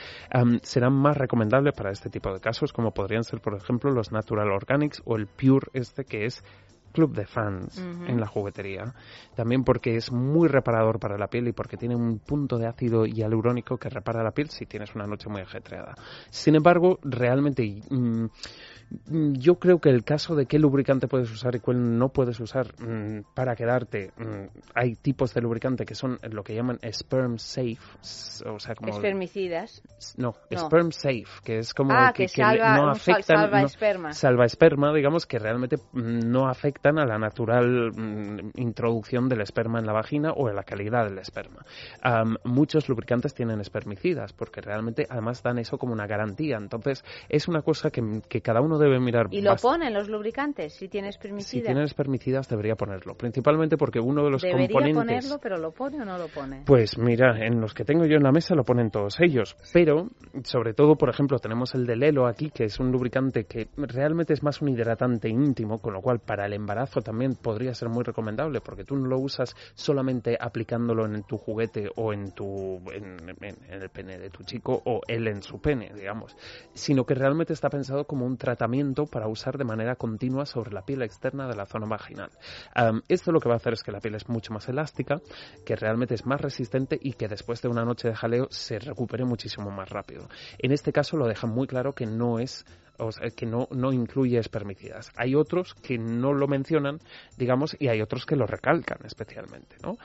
serán 0.62 0.94
más 0.94 1.18
recomendables 1.18 1.74
para 1.74 1.92
este 1.92 2.10
tipo 2.10 2.34
de 2.34 2.42
casos, 2.42 2.74
como 2.74 2.92
podrían 2.92 3.24
ser, 3.24 3.40
por 3.40 3.56
ejemplo, 3.56 3.92
los 3.92 4.12
Natural 4.12 4.52
Organics 4.52 5.02
o 5.06 5.16
el 5.16 5.28
Pure 5.28 5.68
este 5.74 6.04
que 6.04 6.26
es 6.26 6.44
club 6.90 7.14
de 7.14 7.26
fans 7.26 7.78
en 7.78 8.20
la 8.20 8.28
juguetería. 8.28 8.94
También 9.36 9.64
porque 9.64 9.96
es 9.96 10.12
muy 10.12 10.48
reparador 10.48 11.00
para 11.00 11.18
la 11.18 11.28
piel 11.28 11.48
y 11.48 11.54
porque 11.54 11.78
tiene 11.78 11.96
un 11.96 12.20
punto 12.20 12.58
de 12.58 12.68
ácido 12.68 13.06
hialurónico 13.06 13.78
que 13.78 13.90
repara 13.90 14.24
la 14.24 14.32
piel 14.32 14.50
si 14.50 14.66
tienes 14.66 14.96
una 14.96 15.06
noche 15.06 15.30
muy 15.30 15.42
ajetreada. 15.42 15.96
Sin 16.30 16.56
embargo, 16.56 17.00
realmente 17.04 17.82
mm, 17.90 18.26
Mm, 19.08 19.34
yo 19.34 19.60
creo 19.60 19.80
que 19.80 19.90
el 19.90 20.04
caso 20.04 20.36
de 20.36 20.48
qué 20.48 20.58
lubricante 20.58 21.08
puedes 21.08 21.32
usar 21.32 21.56
y 21.56 21.60
cuál 21.60 21.98
no 21.98 22.10
puedes 22.10 22.40
usar 22.40 22.74
mm, 22.80 23.34
para 23.36 23.56
quedarte, 23.56 24.12
mm, 24.18 24.48
hay 24.74 24.96
tipos 24.96 25.34
de 25.34 25.42
lubricante 25.42 25.86
que 25.86 25.94
son 25.94 26.18
lo 26.24 26.44
que 26.44 26.56
llaman 26.56 26.80
sperm 26.92 27.38
safe, 27.38 27.78
o 28.46 28.60
sea, 28.60 28.76
como... 28.76 28.92
Espermicidas. 28.92 29.84
No, 30.18 30.36
sperm 30.52 30.92
safe, 30.92 31.26
que 31.44 31.60
es 31.60 31.74
como 31.74 31.94
ah, 31.94 32.14
que, 32.14 32.26
no 32.36 32.90
afectan... 32.90 33.24
Salva 33.24 33.62
esperma. 33.62 34.14
salva 34.14 34.46
esperma, 34.46 34.94
digamos, 34.94 35.28
que 35.28 35.38
realmente 35.38 35.78
no 35.94 36.48
afectan 36.80 37.00
a 37.00 37.06
la 37.06 37.18
natural 37.18 37.92
introducción 38.56 39.28
del 39.28 39.42
esperma 39.42 39.80
en 39.80 39.86
la 39.86 39.94
vagina 39.94 40.32
o 40.32 40.48
a 40.48 40.54
la 40.54 40.64
calidad 40.64 41.06
del 41.06 41.18
esperma. 41.18 41.66
muchos 42.46 42.88
lubricantes 42.88 43.34
tienen 43.34 43.60
espermicidas 43.60 44.32
porque 44.34 44.62
realmente 44.62 45.06
además 45.10 45.44
dan 45.44 45.60
eso 45.60 45.78
como 45.78 45.94
una 45.94 46.08
garantía. 46.08 46.58
Entonces, 46.58 47.04
es 47.28 47.48
una 47.48 47.62
cosa 47.62 47.90
que, 47.90 48.22
que 48.28 48.42
cada 48.42 48.62
uno 48.62 48.78
debe 48.78 49.00
mirar. 49.00 49.28
¿Y 49.32 49.42
lo 49.42 49.56
ponen 49.58 49.94
los 49.94 50.08
lubricantes 50.08 50.74
si 50.74 50.88
tienes 50.88 51.18
permicidas? 51.18 51.50
Si 51.50 51.62
tienes 51.62 51.94
permicidas 51.94 52.48
debería 52.48 52.76
ponerlo, 52.76 53.16
principalmente 53.16 53.76
porque 53.76 54.00
uno 54.00 54.24
de 54.24 54.32
los 54.32 54.42
debería 54.42 54.68
componentes... 54.68 55.26
ponerlo, 55.26 55.40
pero 55.42 55.58
¿lo 55.58 55.72
pone 55.72 56.02
o 56.02 56.06
no 56.06 56.18
lo 56.18 56.28
pone? 56.28 56.64
Pues 56.66 56.98
mira, 56.98 57.46
en 57.46 57.60
los 57.60 57.74
que 57.74 57.84
tengo 57.84 58.06
yo 58.06 58.16
en 58.16 58.24
la 58.24 58.32
mesa 58.32 58.56
lo 58.56 58.64
ponen 58.64 58.90
todos 58.90 59.20
ellos, 59.20 59.58
pero 59.74 60.08
sobre 60.44 60.74
todo, 60.74 60.96
por 60.96 61.10
ejemplo, 61.10 61.40
tenemos 61.40 61.76
el 61.76 61.86
de 61.86 61.96
Lelo 61.96 62.28
aquí, 62.28 62.52
que 62.52 62.66
es 62.66 62.80
un 62.80 62.92
lubricante 62.92 63.46
que 63.46 63.68
realmente 63.76 64.34
es 64.34 64.44
más 64.44 64.62
un 64.62 64.70
hidratante 64.70 65.28
íntimo, 65.28 65.80
con 65.80 65.94
lo 65.94 66.02
cual 66.02 66.20
para 66.20 66.46
el 66.46 66.54
embarazo 66.70 67.02
también 67.02 67.34
podría 67.34 67.74
ser 67.74 67.90
muy 67.90 68.04
recomendable, 68.04 68.62
porque 68.62 68.84
tú 68.84 68.96
no 68.96 69.08
lo 69.08 69.18
usas 69.18 69.56
solamente 69.74 70.38
aplicándolo 70.40 71.06
en 71.06 71.24
tu 71.24 71.38
juguete 71.38 71.90
o 71.96 72.14
en 72.14 72.32
tu 72.32 72.80
en, 72.92 73.18
el 73.70 73.90
pene 73.90 74.20
de 74.20 74.30
tu 74.30 74.44
chico 74.44 74.80
o 74.86 75.02
él 75.08 75.28
en 75.28 75.42
su 75.42 75.60
pene, 75.60 75.92
digamos, 75.96 76.38
sino 76.74 77.06
que 77.06 77.16
realmente 77.16 77.54
está 77.54 77.72
pensado 77.72 78.06
como 78.06 78.28
un 78.28 78.38
tratamiento 78.38 79.08
para 79.08 79.28
usar 79.28 79.58
de 79.58 79.64
manera 79.64 79.96
continua 79.96 80.46
sobre 80.46 80.72
la 80.72 80.86
piel 80.86 81.02
externa 81.02 81.48
de 81.48 81.56
la 81.56 81.66
zona 81.66 81.88
vaginal. 81.88 82.30
esto 83.08 83.32
lo 83.32 83.40
que 83.40 83.50
va 83.50 83.56
a 83.56 83.58
hacer 83.58 83.74
es 83.74 83.82
que 83.82 83.92
la 83.92 84.00
piel 84.00 84.14
es 84.14 84.30
mucho 84.30 84.54
más 84.54 84.70
elástica, 84.70 85.20
que 85.66 85.76
realmente 85.76 86.14
es 86.14 86.28
más 86.28 86.40
resistente 86.40 87.00
y 87.02 87.14
que 87.14 87.28
después 87.28 87.64
de 87.64 87.70
una 87.70 87.84
noche 87.84 88.10
de 88.10 88.16
jaleo 88.16 88.48
se 88.52 88.78
recupere 88.78 89.26
muchísimo 89.26 89.72
más 89.72 89.90
rápido. 89.90 90.30
En 90.60 90.72
este 90.72 90.92
caso 90.92 91.18
lo 91.18 91.28
dejan 91.28 91.50
muy 91.50 91.66
claro 91.66 91.94
que 91.94 92.06
no 92.06 92.38
es 92.38 92.64
que 93.36 93.46
no, 93.46 93.68
no 93.72 93.94
incluye 93.94 94.38
espermicidas. 94.40 95.12
Hay 95.16 95.36
otros 95.36 95.74
que 95.76 95.98
no 95.98 96.34
lo 96.34 96.48
mencionan, 96.48 97.00
digamos, 97.38 97.76
y 97.80 97.88
hay 97.88 98.02
otros 98.02 98.26
que 98.26 98.36
lo 98.36 98.46
recalcan 98.46 99.00
especialmente, 99.06 99.78
¿no? 99.84 99.98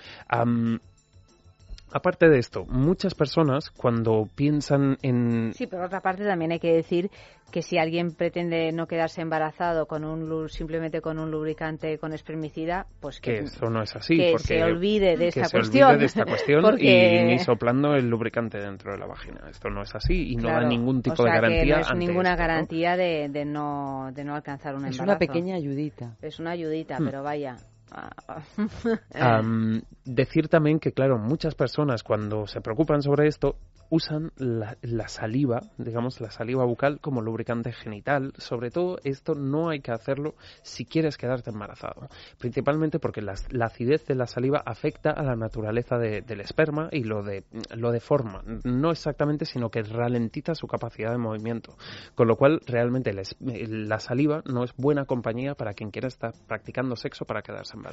Aparte 1.92 2.28
de 2.28 2.38
esto, 2.38 2.64
muchas 2.66 3.14
personas 3.14 3.70
cuando 3.70 4.28
piensan 4.34 4.96
en... 5.02 5.52
Sí, 5.54 5.66
por 5.66 5.80
otra 5.80 6.00
parte 6.00 6.24
también 6.24 6.52
hay 6.52 6.58
que 6.58 6.72
decir 6.72 7.10
que 7.50 7.62
si 7.62 7.78
alguien 7.78 8.12
pretende 8.12 8.72
no 8.72 8.86
quedarse 8.86 9.20
embarazado 9.20 9.86
con 9.86 10.04
un 10.04 10.48
simplemente 10.48 11.00
con 11.00 11.20
un 11.20 11.30
lubricante 11.30 11.98
con 11.98 12.12
espermicida, 12.12 12.86
pues 13.00 13.20
que, 13.20 13.40
eso 13.40 13.70
no 13.70 13.80
es 13.80 13.94
así, 13.94 14.16
que 14.16 14.32
porque, 14.32 14.44
se 14.44 14.62
olvide 14.64 15.16
de 15.16 15.28
esta 15.28 15.44
se 15.44 15.58
cuestión, 15.58 15.90
olvide 15.90 16.00
de 16.00 16.06
esta 16.06 16.24
cuestión 16.24 16.64
y 16.80 17.22
ni 17.22 17.38
soplando 17.38 17.94
el 17.94 18.08
lubricante 18.08 18.58
dentro 18.58 18.92
de 18.92 18.98
la 18.98 19.06
vagina. 19.06 19.42
Esto 19.48 19.70
no 19.70 19.82
es 19.82 19.94
así 19.94 20.32
y 20.32 20.36
no 20.36 20.48
da 20.48 20.64
ningún 20.64 21.00
tipo 21.00 21.22
de 21.22 21.30
garantía. 21.30 21.76
no 21.76 21.82
es 21.82 21.94
ninguna 21.94 22.34
garantía 22.34 22.96
De, 22.96 23.28
de, 23.28 23.44
no 23.44 24.10
de 24.12 24.24
no 24.24 24.34
alcanzar 24.34 24.74
un 24.74 24.86
embarazo. 24.86 25.02
Es 25.02 25.08
una 25.08 25.18
pequeña 25.18 25.54
ayudita. 25.54 26.16
Es 26.22 26.40
una 26.40 26.50
ayudita, 26.50 26.98
hmm. 26.98 27.04
pero 27.04 27.22
vaya. 27.22 27.56
decir 30.04 30.48
también 30.48 30.78
que, 30.78 30.92
claro, 30.92 31.18
muchas 31.18 31.54
personas 31.54 32.02
cuando 32.02 32.46
se 32.46 32.60
preocupan 32.60 33.02
sobre 33.02 33.28
esto 33.28 33.56
usan 33.90 34.32
la, 34.36 35.08
saliva, 35.08 35.60
digamos, 35.78 36.20
la 36.20 36.30
saliva 36.30 36.64
bucal 36.64 37.00
como 37.00 37.20
lubricante 37.20 37.72
genital. 37.72 38.32
Sobre 38.38 38.70
todo, 38.70 38.98
esto 39.04 39.34
no 39.34 39.68
hay 39.68 39.80
que 39.80 39.92
hacerlo 39.92 40.34
si 40.62 40.84
quieres 40.84 41.16
quedarte 41.16 41.50
embarazado. 41.50 42.08
Principalmente 42.38 42.98
porque 42.98 43.22
la, 43.22 43.34
acidez 43.62 44.06
de 44.06 44.14
la 44.14 44.26
saliva 44.26 44.62
afecta 44.64 45.10
a 45.10 45.22
la 45.22 45.36
naturaleza 45.36 45.98
del 45.98 46.40
esperma 46.40 46.88
y 46.90 47.04
lo, 47.04 47.22
de, 47.22 47.44
lo 47.76 47.92
deforma. 47.92 48.42
No 48.64 48.90
exactamente, 48.90 49.44
sino 49.44 49.70
que 49.70 49.82
ralentiza 49.82 50.54
su 50.54 50.66
capacidad 50.66 51.12
de 51.12 51.18
movimiento. 51.18 51.76
Con 52.14 52.28
lo 52.28 52.36
cual, 52.36 52.60
realmente 52.66 53.12
la 53.12 54.00
saliva 54.00 54.42
no 54.46 54.64
es 54.64 54.74
buena 54.76 55.04
compañía 55.04 55.54
para 55.54 55.74
quien 55.74 55.90
quiera 55.90 56.08
estar 56.08 56.32
practicando 56.48 56.96
sexo 56.96 57.24
para 57.24 57.42
quedarse 57.42 57.76
embarazado. 57.76 57.83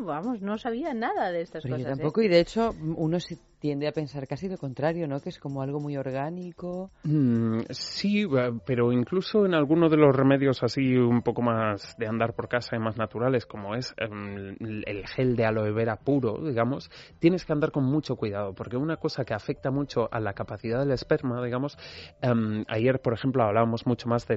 Vamos, 0.00 0.40
no 0.40 0.58
sabía 0.58 0.94
nada 0.94 1.30
de 1.30 1.42
estas 1.42 1.62
cosas. 1.62 1.80
¿eh? 1.80 1.84
tampoco, 1.84 2.22
y 2.22 2.28
de 2.28 2.40
hecho, 2.40 2.74
uno 2.96 3.20
se 3.20 3.36
tiende 3.58 3.88
a 3.88 3.92
pensar 3.92 4.26
casi 4.26 4.48
lo 4.48 4.58
contrario, 4.58 5.08
¿no? 5.08 5.20
Que 5.20 5.30
es 5.30 5.38
como 5.38 5.62
algo 5.62 5.80
muy 5.80 5.96
orgánico. 5.96 6.90
Mm, 7.04 7.60
sí, 7.70 8.22
eh, 8.22 8.52
pero 8.66 8.92
incluso 8.92 9.46
en 9.46 9.54
algunos 9.54 9.90
de 9.90 9.96
los 9.96 10.14
remedios 10.14 10.62
así 10.62 10.96
un 10.96 11.22
poco 11.22 11.42
más 11.42 11.96
de 11.98 12.06
andar 12.06 12.34
por 12.34 12.48
casa 12.48 12.76
y 12.76 12.78
más 12.78 12.96
naturales, 12.96 13.46
como 13.46 13.74
es 13.74 13.94
em, 13.96 14.56
el 14.86 15.06
gel 15.06 15.36
de 15.36 15.46
aloe 15.46 15.72
vera 15.72 15.96
puro, 15.96 16.38
digamos, 16.46 16.90
tienes 17.18 17.44
que 17.44 17.52
andar 17.52 17.72
con 17.72 17.84
mucho 17.84 18.16
cuidado, 18.16 18.54
porque 18.54 18.76
una 18.76 18.98
cosa 18.98 19.24
que 19.24 19.34
afecta 19.34 19.70
mucho 19.70 20.08
a 20.12 20.20
la 20.20 20.34
capacidad 20.34 20.78
del 20.80 20.92
esperma, 20.92 21.42
digamos, 21.44 21.78
em, 22.20 22.64
ayer, 22.68 23.00
por 23.00 23.14
ejemplo, 23.14 23.42
hablábamos 23.42 23.86
mucho 23.86 24.08
más 24.08 24.26
de, 24.28 24.36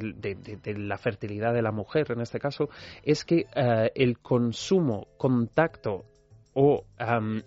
la 0.77 0.97
fertilidad 0.97 1.53
de 1.53 1.61
la 1.61 1.71
mujer, 1.71 2.11
en 2.11 2.21
este 2.21 2.39
caso, 2.39 2.69
es 3.03 3.25
que 3.25 3.45
eh, 3.55 3.91
el 3.95 4.19
consumo, 4.19 4.78
contacto 5.17 6.05
o 6.53 6.85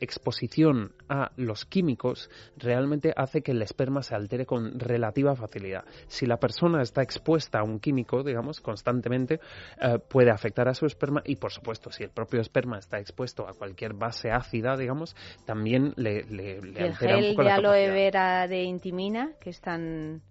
exposición 0.00 0.92
a 1.08 1.32
los 1.36 1.64
químicos 1.64 2.30
realmente 2.56 3.12
hace 3.16 3.42
que 3.42 3.52
el 3.52 3.62
esperma 3.62 4.02
se 4.02 4.14
altere 4.14 4.46
con 4.46 4.78
relativa 4.78 5.34
facilidad. 5.34 5.84
Si 6.06 6.26
la 6.26 6.38
persona 6.38 6.82
está 6.82 7.02
expuesta 7.02 7.60
a 7.60 7.62
un 7.62 7.80
químico, 7.80 8.22
digamos, 8.22 8.60
constantemente, 8.60 9.40
eh, 9.80 9.98
puede 9.98 10.30
afectar 10.30 10.68
a 10.68 10.74
su 10.74 10.86
esperma 10.86 11.22
y, 11.24 11.36
por 11.36 11.52
supuesto, 11.52 11.90
si 11.90 12.04
el 12.04 12.10
propio 12.10 12.40
esperma 12.40 12.78
está 12.78 12.98
expuesto 12.98 13.48
a 13.48 13.54
cualquier 13.54 13.94
base 13.94 14.30
ácida, 14.30 14.76
digamos, 14.76 15.16
también 15.44 15.92
le, 15.96 16.24
le, 16.24 16.60
le 16.60 16.80
altera 16.82 17.18
un 17.18 17.30
poco 17.30 17.42
la 17.42 17.56
capacidad. 17.56 17.58
aloe 17.58 17.90
vera 17.90 18.48
de 18.48 18.62
intimina, 18.62 19.32
que 19.40 19.50
es 19.50 19.60
tan 19.60 20.22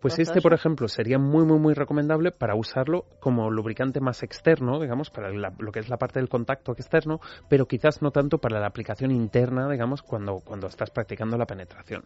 pues 0.00 0.18
este, 0.18 0.42
por 0.42 0.52
ejemplo, 0.52 0.86
sería 0.88 1.18
muy, 1.18 1.46
muy, 1.46 1.58
muy 1.58 1.72
recomendable 1.72 2.30
para 2.30 2.54
usarlo 2.54 3.06
como 3.20 3.50
lubricante 3.50 4.00
más 4.00 4.22
externo, 4.22 4.78
digamos, 4.78 5.10
para 5.10 5.30
lo 5.30 5.72
que 5.72 5.80
es 5.80 5.88
la 5.88 5.96
parte 5.96 6.20
del 6.20 6.28
contacto 6.28 6.72
externo, 6.72 7.20
pero 7.48 7.66
quizás 7.66 8.02
no 8.02 8.10
tanto 8.10 8.38
para 8.38 8.60
la 8.60 8.66
aplicación 8.66 9.10
interna, 9.10 9.68
digamos, 9.70 10.02
cuando, 10.14 10.38
cuando 10.44 10.68
estás 10.68 10.92
practicando 10.92 11.36
la 11.36 11.44
penetración. 11.44 12.04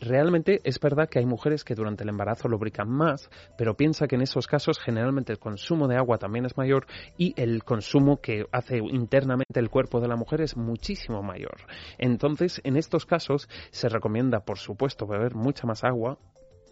realmente 0.00 0.60
es 0.62 0.78
verdad 0.78 1.08
que 1.08 1.18
hay 1.18 1.26
mujeres 1.26 1.64
que 1.64 1.74
durante 1.74 2.04
el 2.04 2.10
embarazo 2.10 2.46
lubrican 2.46 2.88
más, 2.88 3.30
pero 3.58 3.74
piensa 3.74 4.06
que 4.06 4.14
en 4.14 4.22
esos 4.22 4.46
casos 4.46 4.78
generalmente 4.78 5.32
el 5.32 5.40
consumo 5.40 5.88
de 5.88 5.96
agua 5.96 6.18
también 6.18 6.44
es 6.44 6.56
mayor 6.56 6.86
y 7.18 7.34
el 7.36 7.64
consumo 7.64 8.20
que 8.20 8.46
hace 8.52 8.78
internamente 8.78 9.58
el 9.58 9.70
cuerpo 9.70 10.00
de 10.00 10.06
la 10.06 10.14
mujer 10.14 10.40
es 10.40 10.56
muchísimo 10.56 11.20
mayor. 11.20 11.66
Entonces, 11.98 12.60
en 12.62 12.76
estos 12.76 13.06
casos 13.06 13.48
se 13.72 13.88
recomienda, 13.88 14.44
por 14.44 14.58
supuesto, 14.58 15.04
beber 15.04 15.34
mucha 15.34 15.66
más 15.66 15.82
agua, 15.82 16.20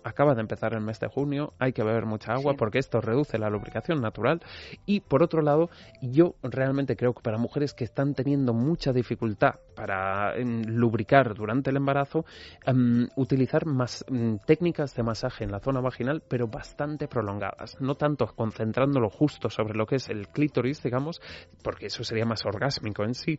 acaba 0.05 0.35
de 0.35 0.41
empezar 0.41 0.75
el 0.75 0.81
mes 0.81 1.01
de 1.01 1.09
junio, 1.09 1.55
hay 1.59 1.73
que 1.73 1.83
beber 1.83 2.07
mucha 2.07 2.33
agua 2.33 2.55
porque 2.57 2.79
esto 2.79 3.01
reduce 3.01 3.39
la 3.39 3.51
lubricación 3.51 4.01
natural. 4.01 4.41
Y 4.87 5.01
por 5.01 5.23
otro 5.23 5.43
lado, 5.43 5.71
yo 6.01 6.35
realmente 6.43 6.97
creo 6.97 7.15
que 7.15 7.23
para 7.23 7.39
mujeres 7.39 7.75
que 7.75 7.85
están 7.85 8.15
teniendo 8.15 8.53
mucha 8.53 8.93
dificultad 8.93 9.57
para 9.75 10.37
em, 10.37 10.63
lubricar 10.65 11.35
durante 11.35 11.71
el 11.71 11.77
embarazo, 11.77 12.25
em, 12.65 13.07
utilizar 13.17 13.67
más 13.67 14.05
em, 14.09 14.39
técnicas 14.39 14.95
de 14.95 15.03
masaje 15.03 15.45
en 15.45 15.53
la 15.53 15.61
zona 15.61 15.81
vaginal, 15.81 16.23
pero 16.29 16.49
bastante 16.49 17.09
prolongadas. 17.09 17.77
No 17.81 17.95
tanto 17.95 18.27
concentrándolo 18.35 19.09
justo 19.11 19.51
sobre 19.51 19.75
lo 19.75 19.87
que 19.87 19.97
es 19.97 20.09
el 20.09 20.29
clítoris, 20.29 20.83
digamos, 20.83 21.21
porque 21.63 21.87
eso 21.87 22.05
sería 22.05 22.25
más 22.25 22.45
orgásmico 22.45 23.05
en 23.05 23.15
sí, 23.15 23.39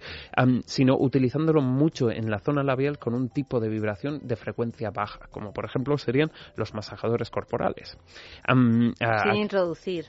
sino 0.66 0.96
utilizándolo 0.98 1.62
mucho 1.62 2.10
en 2.10 2.30
la 2.30 2.40
zona 2.40 2.64
labial 2.64 2.98
con 2.98 3.14
un 3.14 3.30
tipo 3.30 3.60
de 3.60 3.70
vibración 3.70 4.20
de 4.24 4.36
frecuencia 4.36 4.92
baja, 4.92 5.28
como 5.32 5.54
por 5.54 5.66
ejemplo 5.66 5.98
serían 5.98 6.32
los 6.56 6.74
masajadores 6.74 7.30
corporales. 7.30 7.98
Sin 8.48 9.36
introducir 9.36 10.06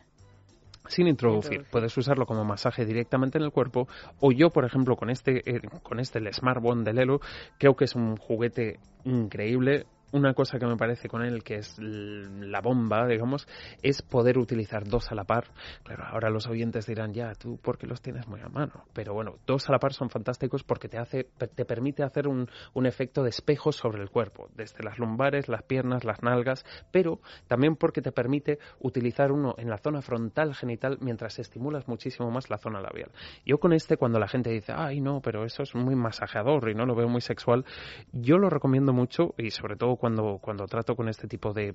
sin 0.88 1.06
introducir. 1.06 1.64
Puedes 1.70 1.96
usarlo 1.96 2.26
como 2.26 2.44
masaje 2.44 2.84
directamente 2.84 3.38
en 3.38 3.44
el 3.44 3.50
cuerpo. 3.50 3.88
O 4.20 4.32
yo, 4.32 4.50
por 4.50 4.64
ejemplo, 4.64 4.96
con 4.96 5.10
este, 5.10 5.42
eh, 5.50 5.60
con 5.82 6.00
este 6.00 6.18
el 6.18 6.32
Smart 6.32 6.60
Bond 6.60 6.84
de 6.84 6.92
Lelo, 6.92 7.20
creo 7.58 7.74
que 7.74 7.84
es 7.84 7.94
un 7.94 8.16
juguete 8.16 8.78
increíble 9.04 9.86
una 10.14 10.32
cosa 10.32 10.60
que 10.60 10.66
me 10.66 10.76
parece 10.76 11.08
con 11.08 11.22
él 11.22 11.42
que 11.42 11.56
es 11.56 11.76
la 11.78 12.60
bomba, 12.60 13.06
digamos, 13.06 13.48
es 13.82 14.00
poder 14.00 14.38
utilizar 14.38 14.84
dos 14.84 15.10
a 15.10 15.14
la 15.16 15.24
par. 15.24 15.46
Claro, 15.82 16.04
ahora 16.04 16.30
los 16.30 16.46
oyentes 16.46 16.86
dirán, 16.86 17.12
ya, 17.12 17.32
tú 17.34 17.58
porque 17.60 17.88
los 17.88 18.00
tienes 18.00 18.28
muy 18.28 18.40
a 18.40 18.48
mano. 18.48 18.84
Pero 18.92 19.12
bueno, 19.12 19.34
dos 19.44 19.68
a 19.68 19.72
la 19.72 19.80
par 19.80 19.92
son 19.92 20.10
fantásticos 20.10 20.62
porque 20.62 20.88
te 20.88 20.98
hace, 20.98 21.24
te 21.24 21.64
permite 21.64 22.04
hacer 22.04 22.28
un, 22.28 22.48
un 22.74 22.86
efecto 22.86 23.24
de 23.24 23.30
espejo 23.30 23.72
sobre 23.72 24.02
el 24.02 24.10
cuerpo, 24.10 24.48
desde 24.54 24.84
las 24.84 24.98
lumbares, 24.98 25.48
las 25.48 25.64
piernas, 25.64 26.04
las 26.04 26.22
nalgas, 26.22 26.64
pero 26.92 27.18
también 27.48 27.74
porque 27.74 28.00
te 28.00 28.12
permite 28.12 28.60
utilizar 28.78 29.32
uno 29.32 29.56
en 29.58 29.68
la 29.68 29.78
zona 29.78 30.00
frontal 30.00 30.54
genital 30.54 30.98
mientras 31.00 31.40
estimulas 31.40 31.88
muchísimo 31.88 32.30
más 32.30 32.50
la 32.50 32.58
zona 32.58 32.80
labial. 32.80 33.10
Yo 33.44 33.58
con 33.58 33.72
este, 33.72 33.96
cuando 33.96 34.20
la 34.20 34.28
gente 34.28 34.50
dice, 34.50 34.72
ay 34.76 35.00
no, 35.00 35.20
pero 35.20 35.44
eso 35.44 35.64
es 35.64 35.74
muy 35.74 35.96
masajeador 35.96 36.70
y 36.70 36.74
no 36.74 36.86
lo 36.86 36.94
veo 36.94 37.08
muy 37.08 37.20
sexual, 37.20 37.64
yo 38.12 38.38
lo 38.38 38.48
recomiendo 38.48 38.92
mucho 38.92 39.34
y 39.36 39.50
sobre 39.50 39.74
todo 39.74 39.96
cuando, 40.04 40.38
cuando 40.38 40.66
trato 40.66 40.96
con 40.96 41.08
este 41.08 41.26
tipo 41.28 41.54
de, 41.54 41.72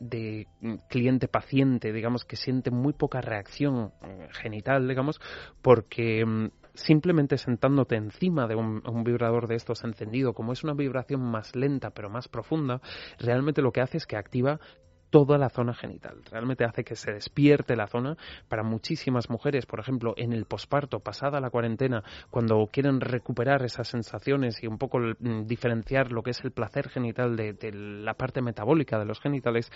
de 0.00 0.48
cliente 0.88 1.28
paciente, 1.28 1.92
digamos, 1.92 2.24
que 2.24 2.34
siente 2.34 2.72
muy 2.72 2.92
poca 2.92 3.20
reacción 3.20 3.92
genital, 4.32 4.88
digamos, 4.88 5.20
porque 5.62 6.26
mm, 6.26 6.48
simplemente 6.74 7.38
sentándote 7.38 7.94
encima 7.94 8.48
de 8.48 8.56
un, 8.56 8.82
un, 8.84 9.04
vibrador 9.04 9.46
de 9.46 9.54
estos 9.54 9.84
encendido, 9.84 10.32
como 10.32 10.52
es 10.52 10.64
una 10.64 10.74
vibración 10.74 11.20
más 11.20 11.54
lenta 11.54 11.90
pero 11.90 12.10
más 12.10 12.26
profunda, 12.26 12.80
realmente 13.20 13.62
lo 13.62 13.70
que 13.70 13.80
hace 13.80 13.98
es 13.98 14.08
que 14.08 14.16
activa 14.16 14.58
toda 15.10 15.38
la 15.38 15.48
zona 15.48 15.74
genital. 15.74 16.22
Realmente 16.30 16.64
hace 16.64 16.84
que 16.84 16.96
se 16.96 17.12
despierte 17.12 17.76
la 17.76 17.86
zona. 17.86 18.16
Para 18.48 18.62
muchísimas 18.62 19.30
mujeres, 19.30 19.66
por 19.66 19.80
ejemplo, 19.80 20.14
en 20.16 20.32
el 20.32 20.44
posparto, 20.44 21.00
pasada 21.00 21.40
la 21.40 21.50
cuarentena, 21.50 22.02
cuando 22.30 22.68
quieren 22.70 23.00
recuperar 23.00 23.64
esas 23.64 23.88
sensaciones 23.88 24.62
y 24.62 24.66
un 24.66 24.78
poco 24.78 24.98
mm, 24.98 25.46
diferenciar 25.46 26.12
lo 26.12 26.22
que 26.22 26.30
es 26.30 26.40
el 26.44 26.52
placer 26.52 26.88
genital 26.88 27.36
de, 27.36 27.56
la 27.72 28.14
parte 28.14 28.42
metabólica 28.42 28.98
de 28.98 29.04
los 29.04 29.20
genitales, 29.20 29.70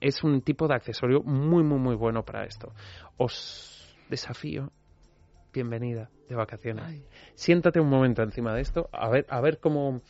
es 0.00 0.22
un 0.24 0.42
tipo 0.42 0.68
de 0.68 0.74
accesorio 0.74 1.22
muy, 1.22 1.62
muy, 1.62 1.78
muy 1.78 1.94
bueno 1.94 2.24
para 2.24 2.44
esto. 2.44 2.72
Os 3.16 3.96
desafío 4.08 4.70
bienvenida 5.56 6.10
de 6.28 6.34
vacaciones. 6.34 7.02
Siéntate 7.34 7.80
un 7.80 7.88
momento 7.88 8.22
encima 8.22 8.54
de 8.54 8.60
esto, 8.60 8.90
a 8.92 9.08
ver, 9.08 9.26
a 9.30 9.40
ver 9.40 9.58
cómo, 9.58 10.02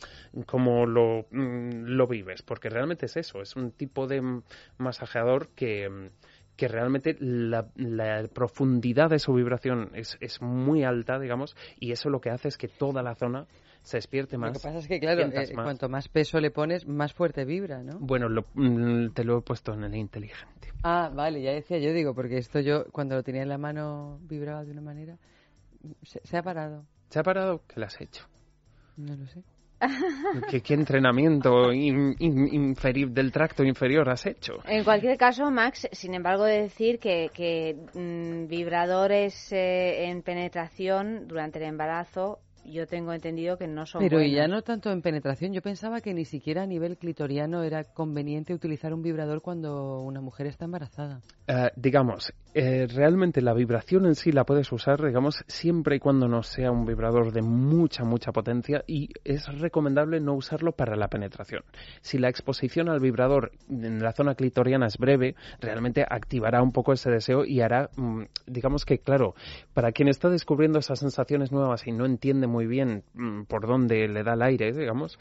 cómo 0.45 0.85
lo, 0.85 1.25
mm, 1.31 1.85
lo 1.85 2.07
vives, 2.07 2.41
porque 2.41 2.69
realmente 2.69 3.05
es 3.05 3.15
eso, 3.15 3.41
es 3.41 3.55
un 3.55 3.71
tipo 3.71 4.07
de 4.07 4.41
masajeador 4.77 5.47
que, 5.55 6.09
que 6.57 6.67
realmente 6.67 7.15
la, 7.19 7.69
la, 7.75 8.27
profundidad 8.27 9.09
de 9.09 9.19
su 9.19 9.33
vibración 9.33 9.91
es, 9.93 10.17
es 10.19 10.41
muy 10.41 10.83
alta, 10.83 11.17
digamos, 11.17 11.55
y 11.79 11.93
eso 11.93 12.09
lo 12.09 12.19
que 12.19 12.29
hace 12.29 12.49
es 12.49 12.57
que 12.57 12.67
toda 12.67 13.01
la 13.01 13.15
zona 13.15 13.47
se 13.83 13.97
despierte 13.97 14.37
más. 14.37 14.49
Lo 14.49 14.59
que 14.59 14.67
pasa 14.67 14.79
es 14.79 14.87
que, 14.87 14.99
claro, 14.99 15.21
eh, 15.21 15.53
cuanto 15.53 15.87
más 15.87 16.09
peso 16.09 16.41
le 16.41 16.51
pones, 16.51 16.85
más 16.85 17.13
fuerte 17.13 17.45
vibra, 17.45 17.83
¿no? 17.83 17.99
Bueno, 17.99 18.27
mm, 18.53 19.11
te 19.13 19.23
lo 19.23 19.37
he 19.37 19.41
puesto 19.41 19.73
en 19.73 19.85
el 19.85 19.95
inteligente. 19.95 20.73
Ah, 20.83 21.09
vale, 21.13 21.41
ya 21.41 21.53
decía 21.53 21.77
yo, 21.77 21.93
digo, 21.93 22.13
porque 22.13 22.37
esto 22.37 22.59
yo, 22.59 22.85
cuando 22.91 23.15
lo 23.15 23.23
tenía 23.23 23.43
en 23.43 23.49
la 23.49 23.57
mano, 23.57 24.19
vibraba 24.23 24.65
de 24.65 24.71
una 24.71 24.81
manera. 24.81 25.17
Se, 26.03 26.37
ha 26.37 26.43
parado. 26.43 26.85
¿Se 27.09 27.19
ha 27.19 27.23
parado? 27.23 27.61
¿Qué 27.67 27.79
le 27.79 27.85
has 27.85 27.99
hecho? 28.01 28.25
No 28.97 29.15
lo 29.15 29.25
sé. 29.27 29.43
¿Qué, 30.63 30.73
entrenamiento 30.73 31.69
del 31.69 33.31
tracto 33.31 33.63
inferior 33.63 34.09
has 34.09 34.25
hecho? 34.25 34.53
En 34.65 34.83
cualquier 34.83 35.17
caso, 35.17 35.51
Max, 35.51 35.87
sin 35.91 36.15
embargo, 36.15 36.45
de 36.45 36.63
decir 36.63 36.97
que, 36.99 37.29
que 37.33 37.75
mm, 37.93 38.47
vibradores 38.47 39.51
eh, 39.51 40.09
en 40.09 40.23
penetración 40.23 41.27
durante 41.27 41.59
el 41.59 41.65
embarazo 41.65 42.39
yo 42.67 42.87
tengo 42.87 43.13
entendido 43.13 43.57
que 43.57 43.67
no 43.67 43.85
son 43.85 44.01
Pero 44.01 44.21
ya 44.21 44.47
no 44.47 44.61
tanto 44.61 44.91
en 44.91 45.01
penetración. 45.01 45.53
Yo 45.53 45.61
pensaba 45.61 46.01
que 46.01 46.13
ni 46.13 46.25
siquiera 46.25 46.63
a 46.63 46.65
nivel 46.65 46.97
clitoriano 46.97 47.63
era 47.63 47.83
conveniente 47.83 48.53
utilizar 48.53 48.93
un 48.93 49.01
vibrador 49.01 49.41
cuando 49.41 50.01
una 50.01 50.21
mujer 50.21 50.47
está 50.47 50.65
embarazada. 50.65 51.21
Eh, 51.47 51.71
digamos, 51.75 52.33
eh, 52.53 52.87
realmente 52.87 53.41
la 53.41 53.53
vibración 53.53 54.05
en 54.05 54.15
sí 54.15 54.31
la 54.31 54.43
puedes 54.43 54.71
usar, 54.71 55.01
digamos, 55.05 55.43
siempre 55.47 55.95
y 55.95 55.99
cuando 55.99 56.27
no 56.27 56.43
sea 56.43 56.71
un 56.71 56.85
vibrador 56.85 57.31
de 57.31 57.41
mucha, 57.41 58.03
mucha 58.03 58.31
potencia 58.31 58.83
y 58.85 59.09
es 59.23 59.47
recomendable 59.59 60.19
no 60.19 60.33
usarlo 60.33 60.73
para 60.73 60.95
la 60.95 61.07
penetración. 61.07 61.63
Si 62.01 62.17
la 62.17 62.29
exposición 62.29 62.89
al 62.89 62.99
vibrador 62.99 63.51
en 63.69 64.01
la 64.01 64.11
zona 64.11 64.35
clitoriana 64.35 64.87
es 64.87 64.97
breve, 64.97 65.35
realmente 65.61 66.05
activará 66.07 66.61
un 66.61 66.71
poco 66.71 66.93
ese 66.93 67.09
deseo 67.09 67.45
y 67.45 67.61
hará, 67.61 67.89
mm, 67.95 68.23
digamos 68.45 68.85
que, 68.85 68.99
claro, 68.99 69.35
para 69.73 69.91
quien 69.91 70.09
está 70.09 70.29
descubriendo 70.29 70.79
esas 70.79 70.99
sensaciones 70.99 71.51
nuevas 71.51 71.87
y 71.87 71.91
no 71.91 72.05
entiende 72.05 72.47
muy 72.47 72.56
bien 72.65 73.03
mm, 73.13 73.43
por 73.43 73.67
dónde 73.67 74.07
le 74.07 74.23
da 74.23 74.33
el 74.33 74.41
aire, 74.41 74.71
digamos, 74.71 75.19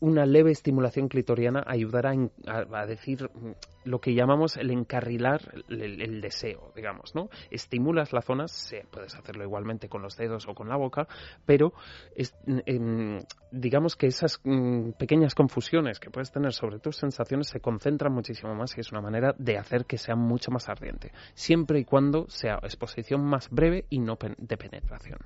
una 0.00 0.26
leve 0.26 0.50
estimulación 0.50 1.08
clitoriana 1.08 1.64
ayudará 1.66 2.12
a, 2.46 2.86
decir 2.86 3.30
mm, 3.32 3.52
lo 3.84 4.00
que 4.00 4.14
llamamos 4.14 4.56
el 4.56 4.70
encarrilar 4.70 5.40
el, 5.68 6.20
deseo, 6.20 6.72
digamos, 6.74 7.14
¿no? 7.14 7.28
Estimulas 7.50 8.12
la 8.12 8.20
zona, 8.20 8.48
se, 8.48 8.84
puedes 8.90 9.14
hacerlo 9.14 9.44
igualmente 9.44 9.88
con 9.88 10.02
los 10.02 10.16
dedos 10.16 10.46
o 10.48 10.54
con 10.54 10.68
la 10.68 10.76
boca, 10.76 11.06
pero 11.46 11.72
em, 12.66 13.20
digamos 13.50 13.96
que 13.96 14.06
esas 14.08 14.40
mm, 14.44 14.90
pequeñas 14.98 15.34
confusiones 15.34 15.98
que 15.98 16.10
puedes 16.10 16.30
tener 16.30 16.52
sobre 16.52 16.78
tus 16.78 16.96
sensaciones 16.96 17.48
se 17.48 17.60
concentran 17.60 18.12
muchísimo 18.12 18.54
más 18.54 18.76
y 18.76 18.80
es 18.80 18.92
una 18.92 19.00
manera 19.00 19.34
de 19.38 19.56
hacer 19.56 19.86
que 19.86 19.98
sea 19.98 20.16
mucho 20.16 20.50
más 20.50 20.68
ardiente, 20.68 21.12
siempre 21.34 21.78
y 21.78 21.84
cuando 21.84 22.28
sea 22.28 22.58
exposición 22.62 23.24
más 23.24 23.48
breve 23.50 23.86
y 23.88 24.00
no 24.00 24.18
de 24.38 24.56
penetración. 24.56 25.18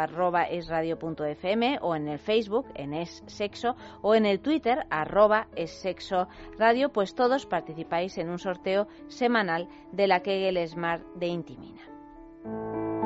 o 1.80 1.96
en 1.96 2.08
el 2.08 2.18
Facebook 2.18 2.66
en 2.74 2.94
es 2.94 3.22
sexo 3.26 3.76
o 4.02 4.14
en 4.14 4.26
el 4.26 4.40
Twitter 4.40 4.86
arroba 4.90 5.48
es 5.56 5.70
sexo 5.70 6.28
radio, 6.58 6.90
pues 6.90 7.14
todos 7.14 7.46
participáis 7.46 8.18
en 8.18 8.30
un 8.30 8.38
sorteo 8.38 8.86
semanal 9.08 9.68
de 9.92 10.06
la 10.06 10.20
Kegel 10.20 10.66
Smart 10.68 11.02
de 11.14 11.26
Intimina. 11.26 12.97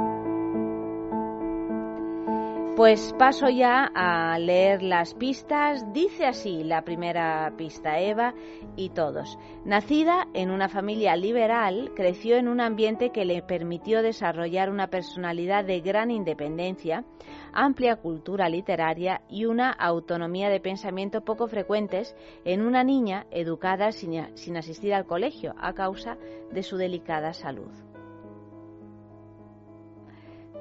Pues 2.76 3.14
paso 3.18 3.50
ya 3.50 3.90
a 3.94 4.38
leer 4.38 4.82
las 4.82 5.12
pistas. 5.12 5.92
Dice 5.92 6.24
así 6.24 6.64
la 6.64 6.82
primera 6.82 7.52
pista 7.58 8.00
Eva 8.00 8.32
y 8.76 8.88
todos. 8.88 9.38
Nacida 9.66 10.26
en 10.32 10.50
una 10.50 10.70
familia 10.70 11.14
liberal, 11.14 11.92
creció 11.94 12.36
en 12.36 12.48
un 12.48 12.62
ambiente 12.62 13.10
que 13.10 13.26
le 13.26 13.42
permitió 13.42 14.00
desarrollar 14.00 14.70
una 14.70 14.86
personalidad 14.86 15.66
de 15.66 15.82
gran 15.82 16.10
independencia, 16.10 17.04
amplia 17.52 17.96
cultura 17.96 18.48
literaria 18.48 19.20
y 19.28 19.44
una 19.44 19.70
autonomía 19.70 20.48
de 20.48 20.60
pensamiento 20.60 21.20
poco 21.26 21.48
frecuentes 21.48 22.16
en 22.46 22.62
una 22.62 22.84
niña 22.84 23.26
educada 23.30 23.92
sin, 23.92 24.34
sin 24.34 24.56
asistir 24.56 24.94
al 24.94 25.04
colegio 25.04 25.54
a 25.58 25.74
causa 25.74 26.16
de 26.50 26.62
su 26.62 26.78
delicada 26.78 27.34
salud 27.34 27.91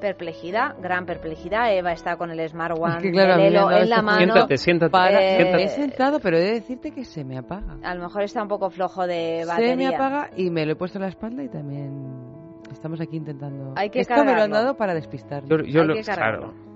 perplejidad, 0.01 0.75
gran 0.81 1.05
perplejidad. 1.05 1.73
Eva 1.73 1.93
está 1.93 2.17
con 2.17 2.29
el 2.31 2.49
Smart 2.49 2.77
One 2.77 3.07
en 3.07 3.89
la 3.89 4.01
mano. 4.01 4.17
Siéntate, 4.17 4.57
siéntate. 4.57 4.97
Me 4.97 5.63
he 5.63 5.67
sentado, 5.69 6.19
pero 6.19 6.37
he 6.37 6.41
de 6.41 6.53
decirte 6.55 6.91
que 6.91 7.05
se 7.05 7.23
me 7.23 7.37
apaga. 7.37 7.77
A 7.83 7.95
lo 7.95 8.01
mejor 8.01 8.23
está 8.23 8.41
un 8.41 8.49
poco 8.49 8.69
flojo 8.69 9.07
de 9.07 9.45
batería. 9.47 9.69
Se 9.69 9.77
me 9.77 9.95
apaga 9.95 10.29
y 10.35 10.49
me 10.49 10.65
lo 10.65 10.73
he 10.73 10.75
puesto 10.75 10.97
en 10.97 11.03
la 11.03 11.09
espalda 11.09 11.41
y 11.43 11.47
también 11.47 12.41
Estamos 12.71 13.01
aquí 13.01 13.17
intentando. 13.17 13.73
Hay 13.75 13.89
que 13.89 13.99
Esto 13.99 14.23
me 14.23 14.33
lo 14.33 14.41
han 14.41 14.51
dado 14.51 14.75
para 14.75 14.93
despistar. 14.93 15.43
Yo, 15.45 15.57
yo 15.57 15.81
Hay 15.81 15.87
lo, 15.87 15.93
que 15.93 16.03
cargarlo. 16.03 16.53
claro. 16.53 16.71